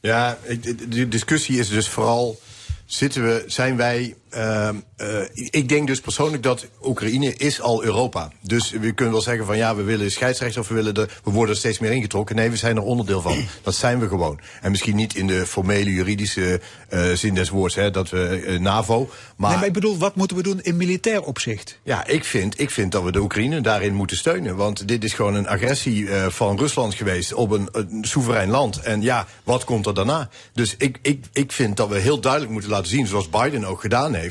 Ja, 0.00 0.38
ik- 0.42 0.62
de- 0.62 0.88
de 0.88 1.08
discussie 1.08 1.58
is 1.58 1.68
dus 1.68 1.88
vooral. 1.88 2.40
Zitten 2.86 3.24
we, 3.24 3.44
zijn 3.46 3.76
wij. 3.76 4.14
Ehm, 4.34 4.76
eh, 4.96 5.08
ik 5.34 5.68
denk 5.68 5.86
dus 5.86 6.00
persoonlijk 6.00 6.42
dat 6.42 6.66
Oekraïne 6.82 7.34
is 7.34 7.60
al 7.60 7.84
Europa. 7.84 8.30
Dus 8.40 8.70
we 8.70 8.92
kunnen 8.92 9.14
wel 9.14 9.22
zeggen 9.22 9.46
van 9.46 9.56
ja, 9.56 9.76
we 9.76 9.82
willen 9.82 10.10
scheidsrechter 10.10 10.60
of 10.60 10.68
we, 10.68 10.74
willen 10.74 10.94
de, 10.94 11.08
we 11.24 11.30
worden 11.30 11.54
er 11.54 11.60
steeds 11.60 11.78
meer 11.78 11.92
ingetrokken. 11.92 12.36
Nee, 12.36 12.50
we 12.50 12.56
zijn 12.56 12.76
er 12.76 12.82
onderdeel 12.82 13.20
van. 13.20 13.44
Dat 13.62 13.74
zijn 13.74 13.98
we 13.98 14.08
gewoon. 14.08 14.40
En 14.60 14.70
misschien 14.70 14.96
niet 14.96 15.14
in 15.14 15.26
de 15.26 15.46
formele 15.46 15.92
juridische 15.92 16.60
eh, 16.88 17.12
zin 17.12 17.34
des 17.34 17.48
woords, 17.48 17.74
hè, 17.74 17.90
dat 17.90 18.10
we 18.10 18.42
eh, 18.46 18.60
NAVO. 18.60 19.10
Maar 19.36 19.50
Nee, 19.50 19.58
maar 19.58 19.68
ik 19.68 19.72
bedoel, 19.72 19.98
wat 19.98 20.14
moeten 20.14 20.36
we 20.36 20.42
doen 20.42 20.60
in 20.62 20.76
militair 20.76 21.22
opzicht? 21.22 21.78
ja, 21.82 22.06
ik 22.06 22.24
vind, 22.24 22.60
ik 22.60 22.70
vind 22.70 22.92
dat 22.92 23.02
we 23.02 23.12
de 23.12 23.20
Oekraïne 23.20 23.60
daarin 23.60 23.94
moeten 23.94 24.16
steunen. 24.16 24.56
Want 24.56 24.88
dit 24.88 25.04
is 25.04 25.12
gewoon 25.12 25.34
een 25.34 25.48
agressie 25.48 26.08
van 26.28 26.58
Rusland 26.58 26.94
geweest 26.94 27.34
op 27.34 27.50
een, 27.50 27.68
een 27.72 28.04
soeverein 28.04 28.50
land. 28.50 28.80
En 28.80 29.02
ja, 29.02 29.26
wat 29.44 29.64
komt 29.64 29.86
er 29.86 29.94
daarna? 29.94 30.28
Dus 30.52 30.74
ik, 30.78 30.98
ik, 31.02 31.24
ik 31.32 31.52
vind 31.52 31.76
dat 31.76 31.88
we 31.88 31.98
heel 31.98 32.20
duidelijk 32.20 32.52
moeten 32.52 32.70
laten 32.70 32.88
zien, 32.88 33.06
zoals 33.06 33.28
Biden 33.28 33.64
ook 33.64 33.80
gedaan 33.80 34.14
heeft. 34.14 34.23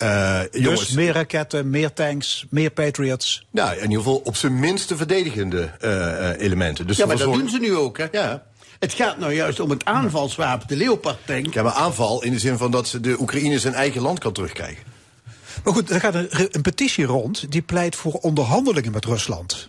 Eh, 0.00 0.40
jongens, 0.50 0.80
Dus 0.80 0.90
meer 0.90 1.12
raketten, 1.12 1.70
meer 1.70 1.92
tanks, 1.92 2.46
meer 2.50 2.70
Patriots. 2.70 3.46
ja, 3.52 3.72
in 3.72 3.82
ieder 3.82 3.96
geval 3.96 4.20
op 4.24 4.36
zijn 4.36 4.60
minst 4.60 4.88
de 4.88 4.96
verdedigende 4.96 5.70
eh, 5.80 6.30
eh, 6.30 6.40
elementen. 6.40 6.86
Dus 6.86 6.96
ja, 6.96 7.06
maar 7.06 7.16
dat 7.16 7.32
doen 7.32 7.48
ze 7.48 7.58
nu 7.58 7.76
ook, 7.76 7.98
hè? 7.98 8.06
Ja. 8.12 8.42
Het 8.78 8.92
gaat 8.92 9.18
nou 9.18 9.32
juist 9.32 9.60
om 9.60 9.70
het 9.70 9.84
aanvalswapen, 9.84 10.68
de 10.68 10.76
Leopard-tank. 10.76 11.54
Ja, 11.54 11.62
maar 11.62 11.72
aanval 11.72 12.22
in 12.22 12.32
de 12.32 12.38
zin 12.38 12.56
van 12.56 12.70
dat 12.70 12.88
ze 12.88 13.00
de 13.00 13.20
Oekraïne 13.20 13.58
zijn 13.58 13.74
eigen 13.74 14.00
land 14.00 14.18
kan 14.18 14.32
terugkrijgen. 14.32 14.89
Maar 15.64 15.72
goed, 15.74 15.90
er 15.90 16.00
gaat 16.00 16.14
een, 16.14 16.28
een 16.30 16.62
petitie 16.62 17.04
rond 17.04 17.52
die 17.52 17.62
pleit 17.62 17.96
voor 17.96 18.12
onderhandelingen 18.12 18.92
met 18.92 19.04
Rusland. 19.04 19.68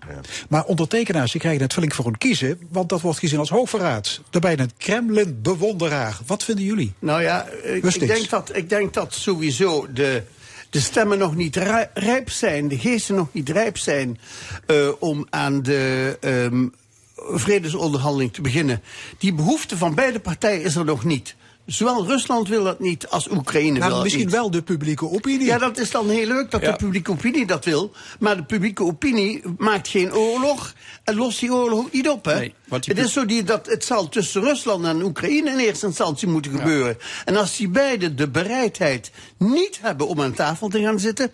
Maar 0.50 0.66
ondertekenaars 0.66 1.32
die 1.32 1.42
krijgen 1.42 1.62
het 1.62 1.74
flink 1.74 1.94
voor 1.94 2.06
hun 2.06 2.18
kiezen, 2.18 2.60
want 2.70 2.90
dat 2.90 3.02
wordt 3.02 3.20
gezien 3.20 3.40
als 3.40 3.50
hoogverraad. 3.50 4.22
Daarbij 4.30 4.60
een 4.60 4.72
Kremlin-bewonderaar. 4.78 6.20
Wat 6.26 6.44
vinden 6.44 6.66
jullie? 6.66 6.94
Nou 7.00 7.22
ja, 7.22 7.48
ik, 7.64 7.84
ik, 7.84 8.08
denk 8.08 8.30
dat, 8.30 8.56
ik 8.56 8.70
denk 8.70 8.94
dat 8.94 9.14
sowieso 9.14 9.88
de, 9.94 10.24
de 10.70 10.80
stemmen 10.80 11.18
nog 11.18 11.36
niet 11.36 11.56
ri- 11.56 11.90
rijp 11.94 12.30
zijn, 12.30 12.68
de 12.68 12.80
geesten 12.80 13.16
nog 13.16 13.28
niet 13.32 13.50
rijp 13.50 13.78
zijn 13.78 14.20
eh, 14.66 14.90
om 15.00 15.28
aan 15.30 15.62
de 15.62 16.18
ehm, 16.22 16.68
vredesonderhandeling 17.16 18.34
te 18.34 18.42
beginnen. 18.42 18.82
Die 19.18 19.34
behoefte 19.34 19.78
van 19.78 19.96
beide 19.96 20.20
partijen 20.20 20.64
is 20.64 20.76
er 20.76 20.86
nog 20.86 21.04
niet. 21.04 21.36
Zowel 21.66 22.06
Rusland 22.08 22.48
wil 22.48 22.64
dat 22.64 22.80
niet 22.80 23.08
als 23.08 23.30
Oekraïne 23.30 23.72
wil 23.72 23.80
Nou, 23.80 23.92
dat 23.94 24.04
misschien 24.04 24.26
niet. 24.26 24.34
wel 24.34 24.52
de 24.52 24.62
publieke 24.62 25.10
opinie. 25.10 25.46
Ja, 25.46 25.58
dat 25.58 25.78
is 25.78 25.92
dan 25.92 26.10
heel 26.10 26.28
leuk 26.28 26.52
dat 26.52 26.62
Ja. 26.62 26.72
de 26.72 26.78
publieke 26.78 27.12
opinie 27.12 27.46
dat 27.46 27.66
wil. 27.66 27.92
Maar 28.20 28.36
de 28.38 28.44
publieke 28.44 28.84
opinie 28.84 29.42
maakt 29.58 29.88
geen 29.88 30.14
oorlog 30.14 30.74
en 31.04 31.16
lost 31.16 31.40
die 31.40 31.54
oorlog 31.54 31.80
ook 31.80 31.92
niet 31.92 32.10
op. 32.10 32.26
Hè? 32.26 32.40
Nee, 32.40 32.54
het 32.70 32.98
is 32.98 33.14
zo 33.14 33.26
die, 33.26 33.44
dat 33.44 33.66
het 33.66 33.86
zal 33.86 34.10
tussen 34.10 34.42
Rusland 34.42 34.86
en 34.86 35.04
Oekraïne 35.04 35.50
in 35.50 35.58
eerste 35.58 35.86
instantie 35.86 36.28
moeten 36.28 36.52
gebeuren. 36.52 36.98
En 37.26 37.36
als 37.38 37.58
die 37.58 37.70
beiden 37.70 38.16
de 38.16 38.30
bereidheid 38.30 39.12
niet 39.38 39.80
hebben 39.82 40.08
om 40.08 40.22
aan 40.22 40.34
tafel 40.34 40.68
te 40.70 40.82
gaan 40.82 41.00
zitten. 41.00 41.32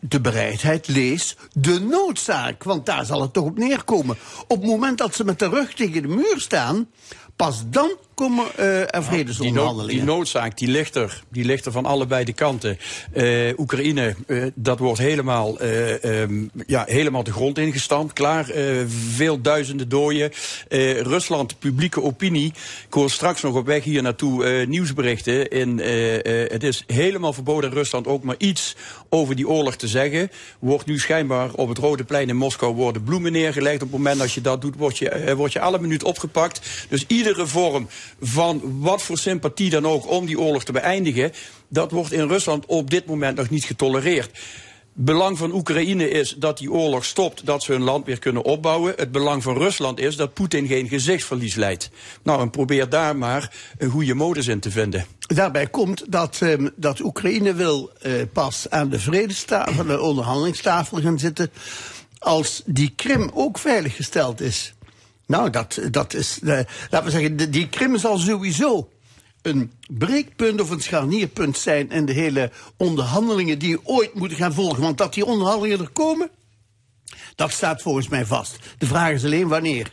De 0.00 0.20
bereidheid 0.20 0.88
lees 0.88 1.36
de 1.52 1.80
noodzaak, 1.80 2.62
want 2.64 2.86
daar 2.86 3.04
zal 3.04 3.20
het 3.22 3.32
toch 3.32 3.44
op 3.44 3.58
neerkomen. 3.58 4.16
Op 4.46 4.60
het 4.60 4.66
moment 4.70 4.98
dat 4.98 5.14
ze 5.14 5.24
met 5.24 5.38
de 5.38 5.48
rug 5.48 5.74
tegen 5.74 6.02
de 6.02 6.08
muur 6.08 6.34
staan, 6.36 6.88
pas 7.36 7.62
dan 7.66 7.90
komen 8.14 8.44
eh, 8.56 8.80
er 8.80 8.86
Die, 8.86 9.00
nood- 9.00 9.04
vredesonderhandelingen. 9.04 9.96
die 10.04 10.14
noodzaak 10.14 10.58
die 10.58 10.68
ligt 10.68 10.94
er. 10.96 11.22
Die 11.28 11.44
ligt 11.44 11.66
er 11.66 11.72
van 11.72 11.84
allebei 11.86 12.24
de 12.24 12.32
kanten. 12.32 12.78
Eh, 13.12 13.58
Oekraïne, 13.58 14.14
eh, 14.26 14.44
dat 14.54 14.78
wordt 14.78 14.98
helemaal, 15.00 15.58
eh, 15.60 16.22
ehm, 16.22 16.42
ja, 16.66 16.84
helemaal 16.88 17.22
de 17.24 17.32
grond 17.32 17.58
ingestampt. 17.58 18.12
Klaar, 18.12 18.48
eh, 18.50 18.64
veel 19.14 19.40
duizenden 19.40 19.88
doden. 19.88 20.30
Eh, 20.68 21.00
Rusland, 21.00 21.58
publieke 21.58 22.02
opinie. 22.02 22.52
Ik 22.86 22.94
hoor 22.94 23.10
straks 23.10 23.42
nog 23.42 23.54
op 23.54 23.66
weg 23.66 23.84
hier 23.84 24.02
naartoe 24.02 24.44
eh, 24.44 24.66
nieuwsberichten. 24.66 25.48
Eh, 25.50 26.42
eh, 26.42 26.50
het 26.50 26.62
is 26.62 26.84
helemaal 26.86 27.32
verboden 27.32 27.70
Rusland 27.70 28.06
ook 28.06 28.22
maar 28.22 28.34
iets 28.38 28.76
over 29.08 29.36
die 29.36 29.48
oorlog 29.48 29.76
te 29.76 29.88
zeggen. 29.88 30.30
Wordt 30.58 30.86
nu 30.86 30.98
schijnbaar 30.98 31.52
op 31.52 31.68
het 31.68 31.78
Rode 31.78 32.04
Plein 32.04 32.28
in 32.28 32.36
Moskou 32.36 32.74
worden 32.74 33.02
bloemen 33.04 33.32
neergelegd. 33.32 33.74
Op 33.74 33.80
het 33.80 33.90
moment 33.90 34.18
dat 34.18 34.32
je 34.32 34.40
dat 34.40 34.60
doet, 34.60 34.76
word 34.76 34.98
je, 34.98 35.08
eh, 35.08 35.34
word 35.34 35.52
je 35.52 35.60
alle 35.60 35.78
minuut 35.78 36.02
opgepakt. 36.04 36.86
Dus 36.88 37.04
iedere 37.06 37.46
vorm 37.46 37.88
van 38.20 38.80
wat 38.80 39.02
voor 39.02 39.18
sympathie 39.18 39.70
dan 39.70 39.86
ook 39.86 40.10
om 40.10 40.26
die 40.26 40.40
oorlog 40.40 40.64
te 40.64 40.72
beëindigen, 40.72 41.32
dat 41.68 41.90
wordt 41.90 42.12
in 42.12 42.28
Rusland 42.28 42.66
op 42.66 42.90
dit 42.90 43.06
moment 43.06 43.36
nog 43.36 43.50
niet 43.50 43.64
getolereerd. 43.64 44.38
belang 44.96 45.38
van 45.38 45.52
Oekraïne 45.52 46.08
is 46.08 46.34
dat 46.38 46.58
die 46.58 46.72
oorlog 46.72 47.04
stopt, 47.04 47.46
dat 47.46 47.62
ze 47.62 47.72
hun 47.72 47.82
land 47.82 48.06
weer 48.06 48.18
kunnen 48.18 48.44
opbouwen. 48.44 48.94
Het 48.96 49.12
belang 49.12 49.42
van 49.42 49.56
Rusland 49.56 49.98
is 49.98 50.16
dat 50.16 50.34
Poetin 50.34 50.66
geen 50.66 50.88
gezichtsverlies 50.88 51.54
leidt. 51.54 51.90
Nou, 52.22 52.40
en 52.40 52.50
probeer 52.50 52.88
daar 52.88 53.16
maar 53.16 53.52
een 53.78 53.90
goede 53.90 54.14
modus 54.14 54.46
in 54.46 54.60
te 54.60 54.70
vinden. 54.70 55.06
Daarbij 55.18 55.66
komt 55.66 56.04
dat, 56.12 56.38
ehm, 56.40 56.68
dat 56.76 57.00
Oekraïne 57.00 57.54
wil 57.54 57.90
eh, 58.00 58.12
pas 58.32 58.70
aan 58.70 58.88
de 58.88 59.00
vredestafel, 59.00 59.84
de 59.84 60.00
onderhandelingstafel 60.00 61.00
gaan 61.00 61.18
zitten, 61.18 61.50
als 62.18 62.62
die 62.66 62.92
Krim 62.96 63.30
ook 63.34 63.58
veiliggesteld 63.58 64.40
is. 64.40 64.73
Nou, 65.26 65.50
dat, 65.50 65.78
dat 65.90 66.14
is, 66.14 66.38
eh, 66.42 66.48
laten 66.90 67.04
we 67.04 67.10
zeggen, 67.10 67.50
die 67.50 67.68
Krim 67.68 67.98
zal 67.98 68.18
sowieso 68.18 68.88
een 69.42 69.72
breekpunt 69.88 70.60
of 70.60 70.70
een 70.70 70.80
scharnierpunt 70.80 71.58
zijn 71.58 71.90
in 71.90 72.06
de 72.06 72.12
hele 72.12 72.50
onderhandelingen 72.76 73.58
die 73.58 73.86
ooit 73.86 74.14
moeten 74.14 74.38
gaan 74.38 74.54
volgen. 74.54 74.82
Want 74.82 74.98
dat 74.98 75.14
die 75.14 75.24
onderhandelingen 75.24 75.80
er 75.80 75.88
komen, 75.88 76.30
dat 77.34 77.50
staat 77.52 77.82
volgens 77.82 78.08
mij 78.08 78.26
vast. 78.26 78.58
De 78.78 78.86
vraag 78.86 79.10
is 79.10 79.24
alleen 79.24 79.48
wanneer. 79.48 79.92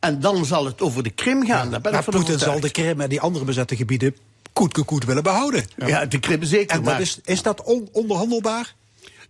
En 0.00 0.20
dan 0.20 0.44
zal 0.44 0.64
het 0.64 0.80
over 0.80 1.02
de 1.02 1.10
Krim 1.10 1.46
gaan. 1.46 1.70
Daar 1.70 1.80
ben 1.80 1.92
Maar 1.92 2.04
Poetin 2.04 2.38
zal 2.38 2.60
de 2.60 2.70
Krim 2.70 3.00
en 3.00 3.08
die 3.08 3.20
andere 3.20 3.44
bezette 3.44 3.76
gebieden 3.76 4.16
koet 4.84 5.04
willen 5.04 5.22
behouden. 5.22 5.64
Ja, 5.86 6.06
de 6.06 6.18
Krim 6.18 6.42
zeker. 6.42 6.76
En 6.76 6.82
dat 6.82 7.00
is, 7.00 7.18
is 7.24 7.42
dat 7.42 7.62
on- 7.62 7.88
onderhandelbaar? 7.92 8.74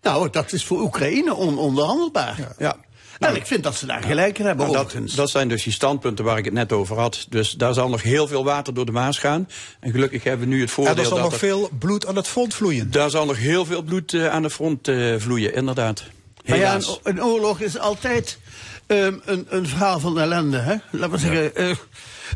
Nou, 0.02 0.30
dat 0.30 0.52
is 0.52 0.64
voor 0.64 0.80
Oekraïne 0.80 1.36
ononderhandelbaar. 1.36 2.54
Ja. 2.58 2.76
En 3.22 3.36
ik 3.36 3.46
vind 3.46 3.62
dat 3.62 3.74
ze 3.76 3.86
daar 3.86 4.02
gelijk 4.02 4.38
in 4.38 4.46
hebben, 4.46 4.70
Nou, 4.70 4.88
dat, 4.92 5.10
dat 5.14 5.30
zijn 5.30 5.48
dus 5.48 5.62
die 5.62 5.72
standpunten 5.72 6.24
waar 6.24 6.38
ik 6.38 6.44
het 6.44 6.54
net 6.54 6.72
over 6.72 6.98
had. 6.98 7.26
Dus 7.28 7.50
daar 7.50 7.74
zal 7.74 7.88
nog 7.88 8.02
heel 8.02 8.26
veel 8.26 8.44
water 8.44 8.74
door 8.74 8.86
de 8.86 8.92
Maas 8.92 9.18
gaan. 9.18 9.48
En 9.80 9.90
gelukkig 9.90 10.24
hebben 10.24 10.48
we 10.48 10.54
nu 10.54 10.60
het 10.60 10.70
voordeel 10.70 10.92
En 10.94 10.98
er 11.00 11.04
zal 11.06 11.14
dat 11.16 11.24
nog 11.24 11.32
er- 11.32 11.38
veel 11.38 11.70
bloed 11.78 12.06
aan 12.06 12.16
het 12.16 12.28
front 12.28 12.54
vloeien. 12.54 12.90
Daar 12.90 13.10
zal 13.10 13.26
nog 13.26 13.36
heel 13.38 13.64
veel 13.64 13.82
bloed 13.82 14.14
eh, 14.14 14.28
aan 14.28 14.42
de 14.42 14.50
front 14.50 14.88
eh, 14.88 15.14
vloeien, 15.18 15.54
inderdaad. 15.54 16.02
Maar 16.46 16.58
ja, 16.58 16.78
een 17.02 17.22
oorlog 17.24 17.60
is 17.60 17.78
altijd 17.78 18.38
ehm, 18.86 19.14
een, 19.24 19.46
een 19.48 19.66
verhaal 19.66 20.00
van 20.00 20.18
ellende. 20.20 20.58
Hè? 20.58 20.74
Laten 20.90 21.10
we 21.10 21.18
zeggen, 21.18 21.56
eh, 21.56 21.76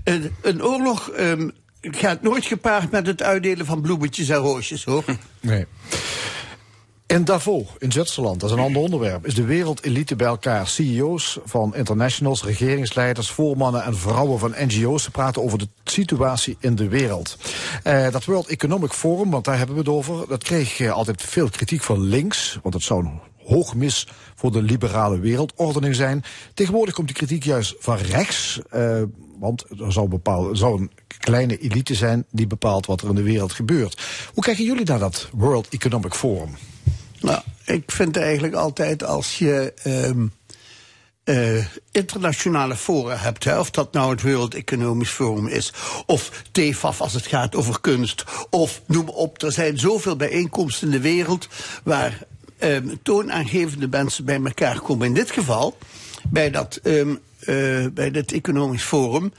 een, 0.05 0.35
een 0.43 0.65
oorlog 0.65 1.09
ehm, 1.11 1.49
gaat 1.81 2.23
nooit 2.23 2.45
gepaard 2.45 2.91
met 2.91 3.07
het 3.07 3.23
uitdelen 3.23 3.67
van 3.67 3.81
bloemetjes 3.81 4.29
en 4.29 4.37
roosjes, 4.37 4.85
hoor. 4.85 5.05
Nee. 5.41 5.67
In 7.07 7.25
Davos, 7.25 7.67
in 7.79 7.93
Zwitserland, 7.93 8.41
dat 8.41 8.51
is 8.51 8.57
een 8.57 8.63
ander 8.63 8.83
onderwerp, 8.83 9.27
is 9.27 9.35
de 9.35 9.45
wereldelite 9.45 10.17
bij 10.17 10.27
elkaar. 10.27 10.67
CEO's 10.67 11.39
van 11.45 11.75
internationals, 11.75 12.45
regeringsleiders, 12.45 13.31
voormannen 13.31 13.83
en 13.83 13.97
vrouwen 13.97 14.39
van 14.39 14.55
NGO's. 14.59 15.03
Ze 15.03 15.11
praten 15.11 15.43
over 15.43 15.59
de 15.59 15.69
situatie 15.85 16.57
in 16.61 16.75
de 16.75 16.89
wereld. 16.89 17.39
Eh, 17.83 18.11
dat 18.11 18.25
World 18.25 18.47
Economic 18.47 18.93
Forum, 18.93 19.31
want 19.31 19.45
daar 19.45 19.59
hebben 19.59 19.75
we 19.75 19.81
het 19.81 19.91
over, 19.91 20.29
dat 20.29 20.43
kreeg 20.43 20.81
eh, 20.81 20.93
altijd 20.93 21.23
veel 21.23 21.49
kritiek 21.49 21.83
van 21.83 22.01
links. 22.01 22.59
Want 22.63 22.75
het 22.75 22.83
zou 22.83 23.05
een 23.05 23.21
hoog 23.45 23.75
mis 23.75 24.09
voor 24.35 24.53
de 24.53 24.63
liberale 24.63 25.19
wereldordening 25.19 25.95
zijn. 25.95 26.25
Tegenwoordig 26.55 26.95
komt 26.95 27.07
die 27.07 27.17
kritiek 27.17 27.45
juist 27.45 27.75
van 27.79 27.97
rechts. 27.97 28.61
eh, 28.71 29.03
want 29.39 29.65
er 29.81 29.93
zou, 29.93 30.09
bepaal, 30.09 30.49
er 30.51 30.57
zou 30.57 30.81
een 30.81 30.91
kleine 31.19 31.59
elite 31.59 31.95
zijn 31.95 32.25
die 32.31 32.47
bepaalt 32.47 32.87
wat 32.87 33.01
er 33.01 33.09
in 33.09 33.15
de 33.15 33.23
wereld 33.23 33.53
gebeurt. 33.53 34.03
Hoe 34.35 34.43
kijken 34.43 34.65
jullie 34.65 34.85
naar 34.87 34.99
dat 34.99 35.29
World 35.33 35.69
Economic 35.69 36.15
Forum? 36.15 36.51
Nou, 37.27 37.41
ik 37.65 37.91
vind 37.91 38.17
eigenlijk 38.17 38.55
altijd 38.55 39.05
als 39.05 39.39
je 39.39 39.73
ehm, 39.83 40.27
eh, 41.25 41.67
internationale 41.91 42.77
fora 42.77 43.17
hebt, 43.17 43.59
of 43.59 43.71
dat 43.71 43.93
nou 43.93 44.11
het 44.11 44.23
Wereld 44.23 44.55
Economisch 44.55 45.11
Forum 45.11 45.47
is, 45.47 45.73
of 46.07 46.43
TEFAF 46.53 47.01
als 47.01 47.13
het 47.13 47.27
gaat 47.27 47.55
over 47.55 47.81
kunst, 47.81 48.25
of 48.51 48.83
noem 48.87 49.09
op, 49.09 49.43
er 49.43 49.53
zijn 49.53 49.79
zoveel 49.79 50.17
bijeenkomsten 50.17 50.87
in 50.87 50.93
de 50.93 51.01
wereld 51.01 51.49
waar 51.85 52.19
ehm, 52.59 52.95
toonaangevende 53.03 53.89
mensen 53.89 54.25
bij 54.25 54.41
elkaar 54.45 54.81
komen. 54.81 55.07
In 55.07 55.15
dit 55.15 55.31
geval, 55.31 55.79
bij 56.29 56.51
dat, 56.51 56.81
eh, 56.83 57.87
bij 57.93 58.11
dit 58.11 58.33
Economisch 58.33 58.83
Forum, 58.83 59.33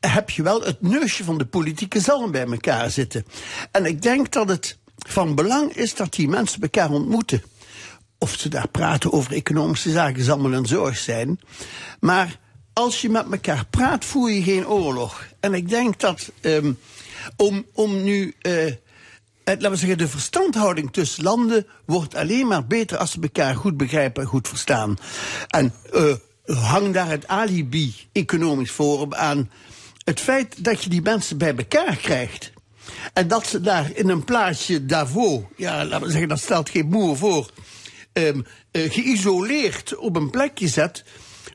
heb 0.00 0.30
je 0.30 0.42
wel 0.42 0.62
het 0.62 0.80
neusje 0.80 1.24
van 1.24 1.38
de 1.38 1.46
politieke 1.46 2.00
zalm 2.00 2.30
bij 2.30 2.46
elkaar 2.46 2.90
zitten. 2.90 3.26
En 3.70 3.84
ik 3.84 4.02
denk 4.02 4.32
dat 4.32 4.48
het 4.48 4.78
van 5.08 5.34
belang 5.34 5.72
is 5.72 5.94
dat 5.94 6.12
die 6.12 6.28
mensen 6.28 6.62
elkaar 6.62 6.90
ontmoeten. 6.90 7.42
Of 8.18 8.34
ze 8.38 8.48
daar 8.48 8.68
praten 8.68 9.12
over 9.12 9.32
economische 9.32 9.90
zaken, 9.90 10.24
zal 10.24 10.38
allemaal 10.38 10.58
een 10.58 10.66
zorg 10.66 10.96
zijn. 10.96 11.40
Maar 12.00 12.38
als 12.72 13.00
je 13.00 13.08
met 13.08 13.26
elkaar 13.30 13.66
praat, 13.70 14.04
voer 14.04 14.30
je 14.30 14.42
geen 14.42 14.66
oorlog. 14.66 15.26
En 15.40 15.54
ik 15.54 15.68
denk 15.68 16.00
dat 16.00 16.32
ehm, 16.40 16.72
om, 17.36 17.66
om 17.72 18.02
nu. 18.02 18.34
eh, 18.40 18.66
eh, 18.66 18.74
laten 19.44 19.70
we 19.70 19.76
zeggen, 19.76 19.98
de 19.98 20.08
verstandhouding 20.08 20.92
tussen 20.92 21.22
landen 21.22 21.66
wordt 21.84 22.14
alleen 22.14 22.46
maar 22.46 22.66
beter 22.66 22.96
als 22.98 23.10
ze 23.10 23.20
elkaar 23.20 23.56
goed 23.56 23.76
begrijpen 23.76 24.22
en 24.22 24.28
goed 24.28 24.48
verstaan. 24.48 24.98
En 25.48 25.74
eh, 25.92 26.14
hang 26.44 26.94
daar 26.94 27.08
het 27.08 27.28
alibi 27.28 27.94
economisch 28.12 28.70
forum 28.70 29.14
aan. 29.14 29.50
Het 30.04 30.20
feit 30.20 30.64
dat 30.64 30.82
je 30.84 30.90
die 30.90 31.02
mensen 31.02 31.38
bij 31.38 31.54
elkaar 31.56 31.96
krijgt. 31.96 32.51
En 33.12 33.28
dat 33.28 33.46
ze 33.46 33.60
daar 33.60 33.90
in 33.94 34.08
een 34.08 34.24
plaatsje 34.24 34.86
daarvoor, 34.86 35.48
ja, 35.56 35.84
laten 35.84 36.06
we 36.06 36.10
zeggen, 36.10 36.28
dat 36.28 36.40
stelt 36.40 36.70
geen 36.70 36.86
moer 36.88 37.16
voor, 37.16 37.50
ehm, 38.12 38.40
eh, 38.70 38.92
geïsoleerd 38.92 39.96
op 39.96 40.16
een 40.16 40.30
plekje 40.30 40.68
zet, 40.68 41.04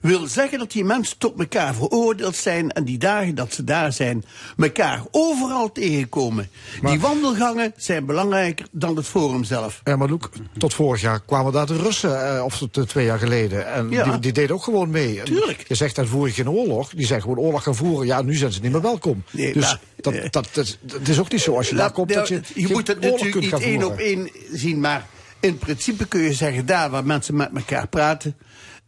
wil 0.01 0.27
zeggen 0.27 0.59
dat 0.59 0.71
die 0.71 0.83
mensen 0.83 1.17
tot 1.17 1.39
elkaar 1.39 1.75
veroordeeld 1.75 2.35
zijn 2.35 2.71
en 2.71 2.83
die 2.83 2.97
dagen 2.97 3.35
dat 3.35 3.53
ze 3.53 3.63
daar 3.63 3.93
zijn, 3.93 4.25
elkaar 4.57 5.01
overal 5.11 5.71
tegenkomen. 5.71 6.49
die 6.81 6.99
wandelgangen 6.99 7.73
zijn 7.77 8.05
belangrijker 8.05 8.67
dan 8.71 8.95
het 8.95 9.05
forum 9.05 9.43
zelf. 9.43 9.81
Ja, 9.83 9.95
maar 9.95 10.09
Loek, 10.09 10.29
tot 10.57 10.73
vorig 10.73 11.01
jaar 11.01 11.21
kwamen 11.25 11.51
daar 11.53 11.65
de 11.65 11.77
Russen, 11.77 12.35
eh, 12.35 12.43
of 12.43 12.57
tot, 12.71 12.89
twee 12.89 13.05
jaar 13.05 13.19
geleden. 13.19 13.67
En 13.73 13.89
Ja. 13.89 14.03
die, 14.03 14.19
die 14.19 14.31
deden 14.31 14.55
ook 14.55 14.63
gewoon 14.63 14.89
mee. 14.89 15.19
En 15.19 15.25
Tuurlijk. 15.25 15.65
Je 15.67 15.75
zegt, 15.75 15.95
dan 15.95 16.07
voer 16.07 16.27
je 16.27 16.33
geen 16.33 16.49
oorlog. 16.49 16.89
Die 16.89 17.05
zijn 17.05 17.21
gewoon 17.21 17.37
oorlog 17.37 17.63
gaan 17.63 17.75
voeren. 17.75 18.07
Ja, 18.07 18.21
nu 18.21 18.35
zijn 18.35 18.51
ze 18.51 18.61
niet 18.61 18.71
meer 18.71 18.81
welkom. 18.81 19.23
Nee, 19.31 19.53
dus 19.53 19.63
maar, 19.63 19.79
dat, 19.95 20.13
dat, 20.31 20.49
dat, 20.53 20.77
het 20.91 21.07
is 21.07 21.19
ook 21.19 21.31
niet 21.31 21.41
zo 21.41 21.55
als 21.55 21.69
je 21.69 21.75
daar 21.75 21.91
komt 21.91 22.13
dat 22.13 22.27
je, 22.27 22.33
nou, 22.33 22.45
je 22.53 22.65
geen 22.65 22.71
moet 22.71 22.87
het 22.87 22.99
natuurlijk 23.01 23.39
niet 23.41 23.53
één 23.53 23.83
op 23.83 23.97
één 23.97 24.29
zien, 24.51 24.79
maar 24.79 25.07
in 25.39 25.57
principe 25.57 26.07
kun 26.07 26.21
je 26.21 26.33
zeggen, 26.33 26.65
daar 26.65 26.89
waar 26.89 27.05
mensen 27.05 27.35
met 27.35 27.49
elkaar 27.55 27.87
praten, 27.87 28.35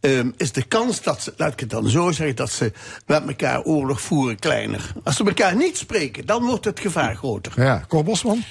ehm, 0.00 0.30
is 0.36 0.52
de 0.52 0.62
kans 0.62 1.02
dat 1.02 1.22
ze, 1.22 1.32
laat 1.36 1.52
ik 1.52 1.60
het 1.60 1.70
dan 1.70 1.88
zo 1.88 2.10
zeggen, 2.10 2.36
dat 2.36 2.50
ze 2.50 2.72
met 3.06 3.26
elkaar 3.26 3.62
oorlog 3.62 4.00
voeren 4.00 4.38
kleiner. 4.38 4.92
Als 5.04 5.16
ze 5.16 5.24
elkaar 5.24 5.56
niet 5.56 5.76
spreken, 5.76 6.26
dan 6.26 6.44
wordt 6.44 6.64
het 6.64 6.80
gevaar 6.80 7.16
groter. 7.16 7.52
Ja, 7.56 7.84
Cor 7.88 8.04
Bosman? 8.04 8.42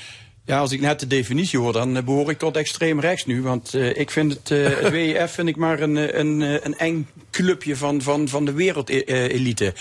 Ja, 0.50 0.60
als 0.60 0.72
ik 0.72 0.82
net 0.82 1.00
de 1.00 1.08
definitie 1.08 1.60
hoor, 1.60 1.74
dan 1.74 1.98
eh, 1.98 2.04
behoor 2.04 2.30
ik 2.30 2.38
tot 2.38 2.58
extreem 2.58 3.00
rechts 3.00 3.26
nu. 3.26 3.42
Want 3.42 3.74
eh, 3.74 3.98
ik 3.98 4.12
vind 4.12 4.34
het, 4.34 4.52
eh, 4.52 4.64
het 4.64 4.90
WEF 4.96 5.32
vind 5.32 5.48
ik 5.48 5.56
maar 5.56 5.80
een, 5.80 5.98
eh, 5.98 6.20
een, 6.20 6.42
eh, 6.42 6.54
een 6.62 6.78
eng 6.78 7.08
clubje 7.32 7.76
van, 7.76 8.02
van, 8.02 8.28
van 8.28 8.46
de 8.46 8.54
wereldelite. 8.54 9.74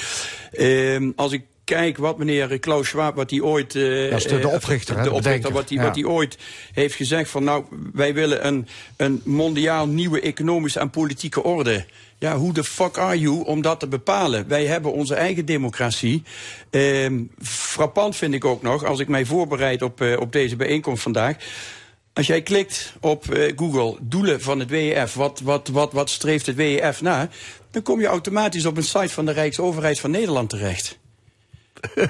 Ehm 0.53 1.11
als 1.17 1.33
ik 1.33 1.43
kijk 1.69 1.97
wat 1.97 2.19
meneer 2.19 2.59
Klaus 2.59 2.89
Schwab, 2.89 3.17
wat 3.17 3.31
hij 3.31 3.41
ooit... 3.41 3.75
eh, 3.75 4.11
Dat 4.11 4.19
is 4.19 4.23
de- 4.27 4.39
de 4.39 4.49
eh, 4.49 4.55
oprichter, 4.55 4.97
de 4.97 5.03
de 5.03 5.13
oprichter, 5.13 5.53
wat 5.53 5.69
hij, 5.69 5.79
Ja. 5.79 5.85
wat 5.85 5.95
hij 5.95 6.05
ooit 6.05 6.39
heeft 6.73 6.95
gezegd 6.95 7.31
van... 7.31 7.45
nou, 7.45 7.65
wij 7.93 8.15
willen 8.15 8.47
een, 8.47 8.67
een 8.97 9.21
mondiaal 9.25 9.87
nieuwe 9.89 10.21
economische 10.21 10.81
en 10.81 10.91
politieke 10.91 11.43
orde. 11.43 11.85
Ja, 12.19 12.37
hoe 12.37 12.53
de 12.53 12.65
fuck 12.65 12.99
are 12.99 13.19
you 13.19 13.45
om 13.45 13.63
dat 13.63 13.81
te 13.81 13.87
bepalen? 13.89 14.49
Wij 14.49 14.65
hebben 14.67 14.93
onze 14.93 15.15
eigen 15.15 15.45
democratie. 15.45 16.23
Ehm, 16.71 17.23
frappant 17.43 18.17
vind 18.17 18.35
ik 18.35 18.45
ook 18.45 18.63
nog, 18.63 18.85
als 18.85 19.01
ik 19.01 19.09
mij 19.09 19.25
voorbereid 19.25 19.83
op, 19.83 20.01
eh, 20.01 20.21
op 20.21 20.33
deze 20.33 20.57
bijeenkomst 20.57 21.03
vandaag... 21.03 21.37
Als 22.13 22.27
jij 22.27 22.43
klikt 22.43 22.93
op 23.01 23.31
eh, 23.35 23.53
Google 23.57 23.97
doelen 24.01 24.41
van 24.41 24.59
het 24.59 24.71
WEF, 24.71 25.15
wat, 25.15 25.41
wat, 25.45 25.69
wat, 25.69 25.93
wat 25.93 26.11
streeft 26.11 26.47
het 26.47 26.57
WEF 26.57 27.01
na, 27.03 27.29
dan 27.71 27.83
kom 27.83 28.01
je 28.01 28.07
automatisch 28.07 28.67
op 28.67 28.77
een 28.77 28.83
site 28.83 29.09
van 29.09 29.27
de 29.27 29.33
Rijksoverheid 29.33 30.01
van 30.01 30.11
Nederland 30.11 30.51
terecht. 30.51 30.99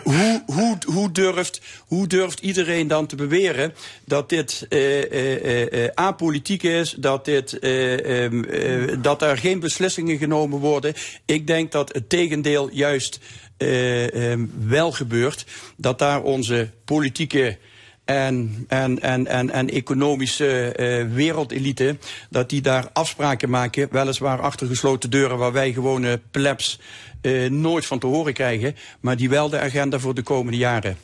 Hoe, 0.03 0.43
hoe, 0.47 0.79
hoe, 0.87 1.13
durft, 1.13 1.61
hoe 1.87 2.07
durft 2.07 2.41
iedereen 2.41 2.87
dan 2.89 3.07
te 3.07 3.17
beweren 3.17 3.75
dat 4.05 4.29
dit 4.29 4.67
eh, 4.69 5.13
eh, 5.13 5.85
eh, 5.85 5.91
apolitiek 5.95 6.63
is, 6.63 6.95
dat, 6.99 7.25
dit, 7.25 7.59
eh, 7.59 8.25
ehm, 8.25 8.45
eh, 8.45 8.97
dat 9.03 9.23
er 9.23 9.39
geen 9.39 9.61
beslissingen 9.61 10.19
genomen 10.19 10.59
worden? 10.59 10.95
Ik 11.25 11.47
denk 11.47 11.73
dat 11.73 11.93
het 11.93 12.09
tegendeel 12.09 12.69
juist 12.73 13.21
eh, 13.57 14.31
ehm, 14.31 14.47
wel 14.59 14.93
gebeurt. 14.93 15.47
Dat 15.77 15.99
daar 15.99 16.23
onze 16.23 16.71
politieke 16.85 17.59
en, 18.09 18.65
en, 18.69 19.01
en, 19.01 19.27
en, 19.27 19.51
en 19.51 19.71
economische 19.71 20.73
eh, 20.73 21.07
wereldelite, 21.13 21.97
dat 22.31 22.51
die 22.51 22.61
daar 22.61 22.89
afspraken 22.93 23.51
maken, 23.51 23.89
weliswaar 23.91 24.41
achter 24.41 24.67
gesloten 24.67 25.11
deuren, 25.11 25.39
waar 25.39 25.53
wij 25.53 25.73
gewone 25.73 26.21
plebs 26.31 26.79
eh, 27.21 27.51
nooit 27.51 27.87
van 27.87 27.99
te 27.99 28.07
horen 28.07 28.33
krijgen, 28.33 28.77
maar 29.01 29.17
die 29.17 29.29
wel 29.29 29.49
de 29.49 29.59
agenda 29.59 29.99
voor 29.99 30.15
de 30.15 30.23
komende 30.23 30.59
jaren. 30.59 30.99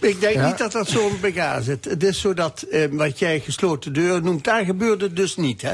Ik 0.00 0.20
denk 0.20 0.34
Ja. 0.34 0.46
niet 0.46 0.58
dat 0.58 0.72
dat 0.72 0.88
zo 0.88 1.08
in 1.08 1.18
elkaar 1.22 1.62
zit. 1.62 1.84
Het 1.84 2.02
is 2.02 2.20
zo 2.20 2.34
dat, 2.34 2.62
eh, 2.62 2.86
wat 2.90 3.18
jij 3.18 3.40
gesloten 3.40 3.92
deur 3.92 4.22
noemt, 4.22 4.44
daar 4.44 4.64
gebeurt 4.64 5.00
het 5.00 5.16
dus 5.16 5.36
niet, 5.36 5.62
hè? 5.62 5.72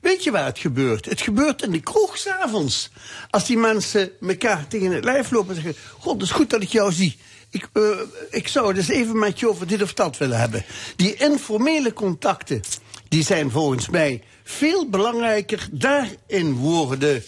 Weet 0.00 0.24
je 0.24 0.30
waar 0.30 0.44
het 0.44 0.58
gebeurt? 0.58 1.04
Het 1.04 1.20
gebeurt 1.20 1.62
in 1.62 1.70
de 1.70 1.80
kroeg 1.80 2.18
s'avonds. 2.18 2.90
Als 3.30 3.46
die 3.46 3.56
mensen 3.56 4.10
elkaar 4.20 4.66
tegen 4.68 4.90
het 4.92 5.04
lijf 5.04 5.30
lopen 5.30 5.48
en 5.56 5.62
zeggen... 5.62 5.82
God, 5.98 6.12
het 6.12 6.22
is 6.22 6.30
goed 6.30 6.50
dat 6.50 6.62
ik 6.62 6.68
jou 6.68 6.92
zie. 6.92 7.16
Ik, 7.50 7.68
eh, 7.72 7.82
ik 8.30 8.48
zou 8.48 8.74
dus 8.74 8.88
even 8.88 9.18
met 9.18 9.40
je 9.40 9.48
over 9.48 9.66
dit 9.66 9.82
of 9.82 9.94
dat 9.94 10.18
willen 10.18 10.38
hebben. 10.38 10.64
Die 10.96 11.14
informele 11.14 11.92
contacten, 11.92 12.60
die 13.08 13.24
zijn 13.24 13.50
volgens 13.50 13.88
mij 13.88 14.22
veel 14.44 14.88
belangrijker. 14.88 15.68
Daarin 15.70 16.52
worden, 16.52 17.22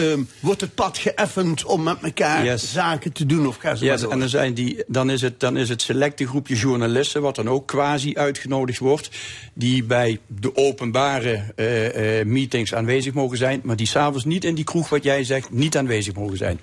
ehm, 0.00 0.20
wordt 0.40 0.60
het 0.60 0.74
pad 0.74 0.98
geëffend 0.98 1.64
om 1.64 1.82
met 1.82 1.96
elkaar 2.02 2.44
Yes. 2.44 2.72
zaken 2.72 3.12
te 3.12 3.26
doen. 3.26 3.46
Of 3.46 3.56
gaan 3.56 3.76
ze 3.76 3.84
Yes, 3.84 4.02
en 4.06 4.18
dan, 4.18 4.28
zijn 4.28 4.54
die, 4.54 4.84
dan, 4.86 5.10
is 5.10 5.20
het, 5.20 5.40
dan 5.40 5.56
is 5.56 5.68
het 5.68 5.82
selecte 5.82 6.26
groepje 6.26 6.54
journalisten, 6.54 7.22
wat 7.22 7.34
dan 7.34 7.48
ook 7.48 7.66
quasi 7.66 8.14
uitgenodigd 8.16 8.78
wordt, 8.78 9.10
die 9.54 9.84
bij 9.84 10.18
de 10.26 10.56
openbare 10.56 11.42
eh, 11.56 12.18
eh, 12.20 12.26
meetings 12.26 12.74
aanwezig 12.74 13.12
mogen 13.12 13.36
zijn, 13.38 13.60
maar 13.64 13.76
die 13.76 13.86
s'avonds 13.86 14.24
niet 14.24 14.44
in 14.44 14.54
die 14.54 14.64
kroeg, 14.64 14.88
wat 14.88 15.02
jij 15.04 15.24
zegt, 15.24 15.50
niet 15.50 15.76
aanwezig 15.76 16.14
mogen 16.14 16.36
zijn. 16.36 16.60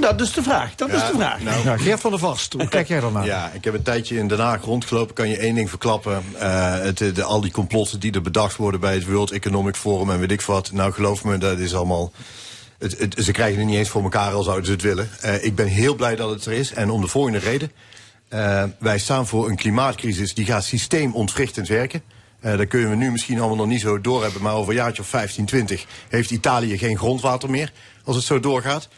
Dat 0.00 0.20
is 0.20 0.32
de 0.32 0.42
vraag, 0.42 0.74
dat 0.74 0.88
is 0.88 1.00
de 1.00 1.12
vraag. 1.14 1.40
Nou, 1.42 1.64
Ja, 1.64 1.76
Geert 1.76 2.00
van 2.00 2.10
der 2.10 2.20
Vast, 2.20 2.52
hoe 2.52 2.68
kijk 2.68 2.88
jij 2.88 3.00
daarnaar? 3.00 3.26
Ja, 3.26 3.50
ik 3.52 3.64
heb 3.64 3.74
een 3.74 3.82
tijdje 3.82 4.16
in 4.16 4.28
Den 4.28 4.38
Haag 4.38 4.64
rondgelopen. 4.64 5.14
Kan 5.14 5.28
je 5.28 5.36
één 5.36 5.54
ding 5.54 5.68
verklappen. 5.68 6.22
Eh, 6.38 6.78
het, 6.78 6.98
de, 6.98 7.22
al 7.22 7.40
die 7.40 7.50
complotten 7.50 8.00
die 8.00 8.12
er 8.12 8.22
bedacht 8.22 8.56
worden 8.56 8.80
bij 8.80 8.94
het 8.94 9.06
World 9.06 9.30
Economic 9.30 9.76
Forum 9.76 10.10
en 10.10 10.18
weet 10.18 10.30
ik 10.30 10.40
wat. 10.40 10.72
Nou, 10.72 10.92
geloof 10.92 11.24
me, 11.24 11.38
dat 11.38 11.58
is 11.58 11.74
allemaal... 11.74 12.12
Het, 12.84 12.98
het- 12.98 13.24
ze 13.24 13.32
krijgen 13.32 13.58
het 13.58 13.66
niet 13.68 13.76
eens 13.76 13.88
voor 13.88 14.02
elkaar 14.02 14.32
al 14.32 14.42
zouden 14.42 14.66
ze 14.66 14.72
het 14.72 14.82
willen. 14.82 15.08
Eh, 15.20 15.44
ik 15.44 15.54
ben 15.54 15.66
heel 15.66 15.94
blij 15.94 16.16
dat 16.16 16.30
het 16.30 16.44
er 16.46 16.52
is. 16.52 16.72
En 16.72 16.90
om 16.90 17.00
de 17.00 17.06
volgende 17.06 17.38
reden. 17.38 17.72
Eh, 18.28 18.64
wij 18.78 18.98
staan 18.98 19.26
voor 19.26 19.48
een 19.48 19.56
klimaatcrisis 19.56 20.34
die 20.34 20.44
gaat 20.44 20.64
systeemontwrichtend 20.64 21.68
werken. 21.68 22.02
Eh 22.40 22.56
dat 22.58 22.68
kunnen 22.68 22.90
we 22.90 22.96
nu 22.96 23.10
misschien 23.10 23.38
allemaal 23.38 23.56
nog 23.56 23.66
niet 23.66 23.80
zo 23.80 24.00
doorhebben. 24.00 24.42
Maar 24.42 24.54
over 24.54 24.70
een 24.72 24.78
jaartje 24.78 25.02
of 25.02 25.08
15, 25.08 25.44
20 25.44 25.84
heeft 26.08 26.30
Italië 26.30 26.78
geen 26.78 26.98
grondwater 26.98 27.50
meer. 27.50 27.72
Als 28.04 28.16
het 28.16 28.24
zo 28.24 28.40
doorgaat. 28.40 28.88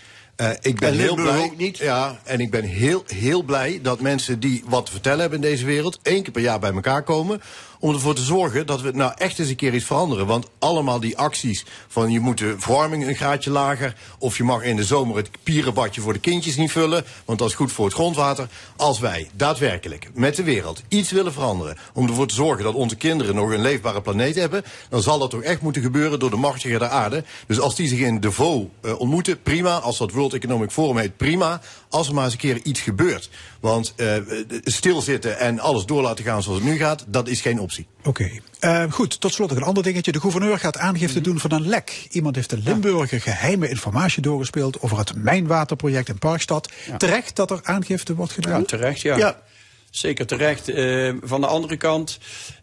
Ik 0.61 0.79
ben 0.79 0.89
En 0.89 0.99
heel 0.99 1.15
blij. 1.15 1.39
ook 1.39 1.57
niet. 1.57 1.79
Ja, 1.79 2.21
en 2.25 2.41
ik 2.41 2.51
ben 2.51 2.65
heel, 2.65 3.05
heel 3.07 3.43
blij 3.43 3.79
dat 3.83 4.01
mensen 4.01 4.41
die 4.41 4.65
wat 4.67 4.87
te 4.87 4.93
vertellen 4.93 5.21
hebben 5.21 5.43
in 5.43 5.51
deze 5.51 5.65
wereld. 5.67 5.99
één 6.03 6.23
keer 6.23 6.33
per 6.33 6.43
jaar 6.43 6.59
bij 6.59 6.73
elkaar 6.73 7.03
komen. 7.03 7.41
Om 7.79 7.95
ervoor 7.95 8.15
te 8.15 8.23
zorgen 8.23 8.67
dat 8.67 8.81
we 8.81 8.91
nou 8.91 9.13
echt 9.17 9.39
eens 9.39 9.49
een 9.49 9.57
keer 9.57 9.75
iets 9.75 9.85
veranderen. 9.85 10.27
Want 10.27 10.49
allemaal 10.59 11.01
die 11.01 11.19
acties 11.19 11.65
van 11.89 12.11
je 12.11 12.21
moet 12.21 12.39
de 12.39 12.55
verwarming 12.59 13.07
een 13.07 13.15
graadje 13.15 13.51
lager. 13.51 13.95
of 14.19 14.37
je 14.37 14.45
mag 14.45 14.63
in 14.63 14.77
de 14.77 14.85
zomer 14.85 15.17
het 15.17 15.31
pierenbadje 15.43 16.01
voor 16.01 16.13
de 16.13 16.19
kindjes 16.19 16.57
niet 16.57 16.73
vullen. 16.73 17.05
want 17.25 17.39
dat 17.39 17.49
is 17.49 17.55
goed 17.55 17.73
voor 17.73 17.85
het 17.85 17.95
grondwater. 17.95 18.49
Als 18.77 18.99
wij 18.99 19.29
daadwerkelijk 19.33 20.09
met 20.15 20.37
de 20.37 20.43
wereld 20.43 20.83
iets 20.89 21.11
willen 21.11 21.33
veranderen. 21.33 21.77
om 21.93 22.09
ervoor 22.09 22.27
te 22.27 22.35
zorgen 22.35 22.65
dat 22.65 22.75
onze 22.75 22.97
kinderen 22.97 23.35
nog 23.35 23.51
een 23.51 23.61
leefbare 23.61 24.03
planeet 24.03 24.35
hebben. 24.35 24.65
dan 24.89 25.03
zal 25.03 25.19
dat 25.19 25.31
toch 25.31 25.43
echt 25.43 25.61
moeten 25.61 25.83
gebeuren 25.83 26.19
door 26.19 26.31
de 26.31 26.37
machtigen 26.37 26.79
der 26.79 26.89
aarde. 26.89 27.25
Dus 27.47 27.61
als 27.61 27.75
die 27.75 27.89
zich 27.89 27.99
in 27.99 28.21
Davos 28.21 28.65
eh, 28.81 29.01
ontmoeten, 29.01 29.43
prima. 29.43 29.79
Als 29.79 29.99
dat 29.99 30.13
World 30.13 30.35
Economic 30.35 30.71
Forum 30.71 30.97
heet, 30.97 31.17
prima. 31.17 31.61
Als 31.97 32.09
er 32.09 32.15
maar 32.15 32.25
eens 32.25 32.33
een 32.33 32.39
keer 32.39 32.61
iets 32.63 32.81
gebeurt. 32.81 33.31
Want 33.61 33.93
eh, 33.97 34.17
stilzitten 34.65 35.39
en 35.39 35.59
alles 35.59 35.87
door 35.87 36.03
laten 36.03 36.25
gaan 36.25 36.43
zoals 36.43 36.59
het 36.59 36.69
nu 36.69 36.77
gaat, 36.77 37.05
dat 37.09 37.29
is 37.29 37.41
geen 37.41 37.61
optie. 37.61 37.87
Oké. 38.05 38.31
Eh, 38.59 38.85
goed, 38.91 39.21
tot 39.21 39.33
slot 39.33 39.49
nog 39.49 39.59
een 39.59 39.65
ander 39.65 39.83
dingetje. 39.83 40.13
De 40.13 40.21
gouverneur 40.21 40.59
gaat 40.59 40.79
aangifte 40.79 41.21
doen 41.21 41.39
van 41.39 41.53
een 41.53 41.69
lek. 41.69 42.07
Iemand 42.11 42.37
heeft 42.37 42.51
de 42.51 42.59
Limburger 42.59 43.21
geheime 43.21 43.69
informatie 43.69 44.23
doorgespeeld 44.23 44.83
over 44.83 44.99
het 44.99 45.15
mijnwaterproject 45.15 46.09
in 46.09 46.19
Parkstad. 46.19 46.71
Terecht 46.99 47.37
dat 47.37 47.51
er 47.51 47.61
aangifte 47.63 48.15
wordt 48.15 48.33
gedaan? 48.33 48.61
Ja, 48.61 48.67
terecht, 48.67 49.01
ja. 49.01 49.43
Zeker 49.91 50.27
terecht. 50.27 50.69
Eh, 50.69 51.13
van 51.23 51.41
de 51.41 51.47
andere 51.47 51.77
kant. 51.77 52.19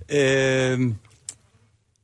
ehm, 0.06 0.90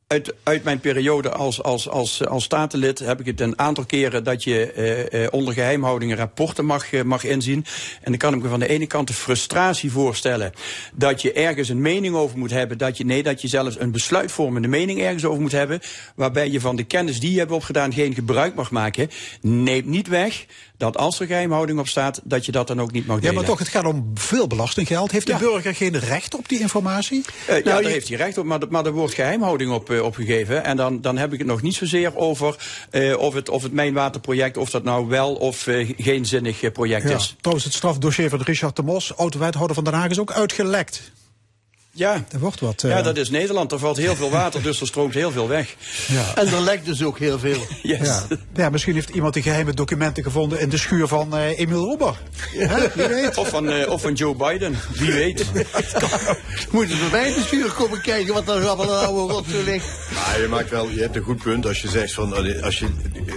uit, 0.09 0.33
uit 0.43 0.63
mijn 0.63 0.79
periode 0.79 1.29
als, 1.29 1.63
als, 1.63 1.89
als, 1.89 2.25
als 2.25 2.43
statenlid 2.43 2.99
heb 2.99 3.19
ik 3.19 3.25
het 3.25 3.41
een 3.41 3.59
aantal 3.59 3.85
keren 3.85 4.23
dat 4.23 4.43
je 4.43 4.71
eh, 4.71 5.23
eh, 5.23 5.33
onder 5.33 5.53
geheimhouding 5.53 6.15
rapporten 6.15 6.65
mag, 6.65 6.93
eh, 6.93 7.01
mag 7.01 7.23
inzien. 7.23 7.65
En 8.01 8.11
dan 8.11 8.17
kan 8.17 8.33
ik 8.33 8.41
me 8.41 8.49
van 8.49 8.59
de 8.59 8.67
ene 8.67 8.87
kant 8.87 9.07
de 9.07 9.13
frustratie 9.13 9.91
voorstellen 9.91 10.51
dat 10.93 11.21
je 11.21 11.33
ergens 11.33 11.69
een 11.69 11.81
mening 11.81 12.15
over 12.15 12.37
moet 12.37 12.51
hebben. 12.51 12.77
Dat 12.77 12.97
je, 12.97 13.05
nee, 13.05 13.23
dat 13.23 13.41
je 13.41 13.47
zelfs 13.47 13.79
een 13.79 13.91
besluitvormende 13.91 14.67
mening 14.67 15.01
ergens 15.01 15.25
over 15.25 15.41
moet 15.41 15.51
hebben. 15.51 15.79
Waarbij 16.15 16.49
je 16.49 16.59
van 16.59 16.75
de 16.75 16.83
kennis 16.83 17.19
die 17.19 17.31
je 17.31 17.39
hebt 17.39 17.51
opgedaan 17.51 17.93
geen 17.93 18.13
gebruik 18.13 18.55
mag 18.55 18.71
maken. 18.71 19.09
Neemt 19.41 19.85
niet 19.85 20.07
weg 20.07 20.45
dat 20.79 20.97
als 20.97 21.19
er 21.19 21.27
geheimhouding 21.27 21.79
op 21.79 21.87
staat, 21.87 22.21
dat 22.23 22.45
je 22.45 22.51
dat 22.51 22.67
dan 22.67 22.81
ook 22.81 22.91
niet 22.91 23.05
mag 23.05 23.15
Ja, 23.15 23.21
delen. 23.21 23.35
maar 23.35 23.45
toch, 23.45 23.59
het 23.59 23.67
gaat 23.67 23.85
om 23.85 24.11
veel 24.13 24.47
belastinggeld. 24.47 25.11
Heeft 25.11 25.27
de 25.27 25.35
burger 25.35 25.75
geen 25.75 25.99
recht 25.99 26.35
op 26.35 26.49
die 26.49 26.59
informatie? 26.59 27.23
Eh, 27.47 27.57
ja, 27.57 27.63
Nou, 27.63 27.83
daar 27.83 27.91
heeft 27.91 28.07
hij 28.07 28.17
recht 28.17 28.37
op, 28.37 28.45
maar, 28.45 28.59
maar 28.69 28.85
er 28.85 28.91
wordt 28.91 29.13
geheimhouding 29.13 29.71
op, 29.71 29.89
opgegeven. 30.03 30.63
En 30.63 30.77
dan, 30.77 31.01
dan 31.01 31.17
heb 31.17 31.33
ik 31.33 31.37
het 31.39 31.47
nog 31.47 31.61
niet 31.61 31.75
zozeer 31.75 32.15
over 32.17 32.55
eh, 32.89 33.17
of, 33.17 33.33
het, 33.33 33.49
of 33.49 33.63
het 33.63 33.71
mijnwaterproject, 33.71 34.57
of 34.57 34.69
dat 34.69 34.83
nou 34.83 35.07
wel 35.07 35.33
of 35.33 35.67
eh, 35.67 35.89
geen 35.97 36.25
zinnig 36.25 36.61
eh, 36.63 36.71
project 36.71 37.09
Ja. 37.09 37.15
is. 37.15 37.35
Trouwens, 37.41 37.65
het 37.65 37.75
strafdossier 37.75 38.29
van 38.29 38.41
Richard 38.41 38.75
de 38.75 38.83
Mos, 38.83 39.17
oud-wethouder 39.17 39.75
van 39.75 39.83
Den 39.83 39.93
Haag, 39.93 40.09
is 40.09 40.19
ook 40.19 40.31
uitgelekt. 40.31 41.11
Ja, 41.99 42.23
Er 42.31 42.39
wordt 42.39 42.59
wat. 42.59 42.83
eh, 42.83 42.89
ja, 42.91 43.01
dat 43.01 43.17
is 43.17 43.29
Nederland. 43.29 43.71
Er 43.71 43.79
valt 43.79 43.97
heel 43.97 44.15
veel 44.15 44.29
water, 44.29 44.61
dus 44.61 44.81
er 44.81 44.87
stroomt 44.87 45.13
heel 45.13 45.31
veel 45.31 45.47
weg. 45.47 45.75
Ja. 46.07 46.35
En 46.35 46.47
er 46.47 46.61
lekt 46.61 46.85
dus 46.85 47.03
ook 47.03 47.19
heel 47.19 47.39
veel. 47.39 47.57
Yes. 47.83 48.07
Ja. 48.07 48.25
ja, 48.55 48.69
misschien 48.69 48.93
heeft 48.93 49.09
iemand 49.09 49.33
die 49.33 49.43
geheime 49.43 49.73
documenten 49.73 50.23
gevonden 50.23 50.59
in 50.59 50.69
de 50.69 50.77
schuur 50.77 51.07
van 51.07 51.37
eh 51.37 51.59
Emiel 51.59 51.83
Roeber. 51.83 52.17
Ja, 52.53 52.77
wie 52.95 53.07
weet. 53.07 53.37
Of, 53.37 53.49
van, 53.49 53.69
eh, 53.69 53.91
of 53.91 54.01
van 54.01 54.13
Joe 54.13 54.35
Biden, 54.35 54.77
wie 54.93 55.11
weet. 55.11 55.45
Moeten 56.71 56.97
we 56.99 57.07
bij 57.11 57.33
de 57.33 57.43
stuur 57.45 57.71
komen 57.71 58.01
kijken 58.01 58.33
wat 58.33 58.47
er 58.49 58.67
allemaal 58.67 58.95
oude 58.95 59.33
rot 59.33 59.45
zo 59.51 59.63
ligt. 59.63 59.85
Maar 60.13 60.41
je 60.41 60.47
maakt 60.47 60.69
wel, 60.69 60.89
je 60.89 61.01
hebt 61.01 61.15
een 61.15 61.21
goed 61.23 61.43
punt 61.43 61.65
als 61.65 61.81
je 61.81 61.87
zegt 61.87 62.13
van 62.13 62.35
eh, 62.45 62.63
als 62.63 62.79
je 62.79 62.87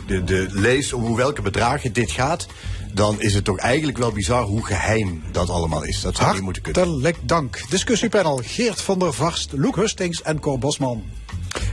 de, 0.06 0.24
de, 0.24 0.47
leest 0.51 0.93
om 0.93 1.05
hoe 1.05 1.16
welke 1.16 1.43
bedragen 1.43 1.93
dit 1.93 2.10
gaat, 2.10 2.47
dan 2.93 3.20
is 3.20 3.35
het 3.35 3.44
toch 3.44 3.59
eigenlijk 3.59 3.98
wel 3.98 4.12
bizar 4.12 4.43
hoe 4.43 4.66
geheim 4.66 5.23
dat 5.32 5.51
allemaal 5.51 5.85
is. 5.85 6.01
Dat 6.01 6.16
zou 6.16 6.32
niet 6.32 6.43
moeten 6.43 6.62
kunnen. 6.62 6.82
Hartelijk 6.82 7.19
dank. 7.23 7.60
Discussiepanel 7.69 8.40
Geert 8.44 8.81
van 8.81 8.98
der 8.98 9.12
Vast, 9.12 9.52
Loek 9.52 9.77
Hustings 9.77 10.23
en 10.23 10.40
Cor 10.40 10.59
Bosman. 10.59 11.02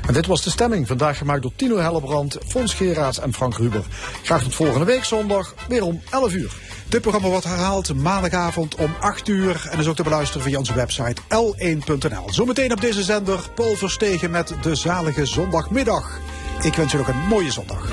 En 0.07 0.13
dit 0.13 0.25
was 0.25 0.43
de 0.43 0.49
stemming, 0.49 0.87
vandaag 0.87 1.17
gemaakt 1.17 1.41
door 1.41 1.51
Tino 1.55 1.77
Hellebrand, 1.77 2.37
Fons 2.47 2.73
Geraerts 2.73 3.19
en 3.19 3.33
Frank 3.33 3.57
Ruber. 3.57 3.83
Graag 4.23 4.43
tot 4.43 4.55
volgende 4.55 4.85
week 4.85 5.03
zondag, 5.03 5.53
weer 5.67 5.83
om 5.83 6.01
11 6.09 6.33
uur. 6.33 6.51
Dit 6.87 7.01
programma 7.01 7.27
wordt 7.27 7.45
herhaald 7.45 7.95
maandagavond 7.95 8.75
om 8.75 8.95
8 8.99 9.27
uur 9.27 9.67
en 9.71 9.79
is 9.79 9.87
ook 9.87 9.95
te 9.95 10.03
beluisteren 10.03 10.43
via 10.43 10.57
onze 10.57 10.73
website 10.73 11.21
l1.nl. 11.21 12.23
Zometeen 12.33 12.71
op 12.71 12.81
deze 12.81 13.03
zender 13.03 13.49
Paul 13.55 13.75
Verstegen 13.75 14.31
met 14.31 14.53
de 14.61 14.75
zalige 14.75 15.25
zondagmiddag. 15.25 16.19
Ik 16.61 16.73
wens 16.73 16.93
u 16.93 16.99
ook 16.99 17.07
een 17.07 17.27
mooie 17.27 17.51
zondag. 17.51 17.87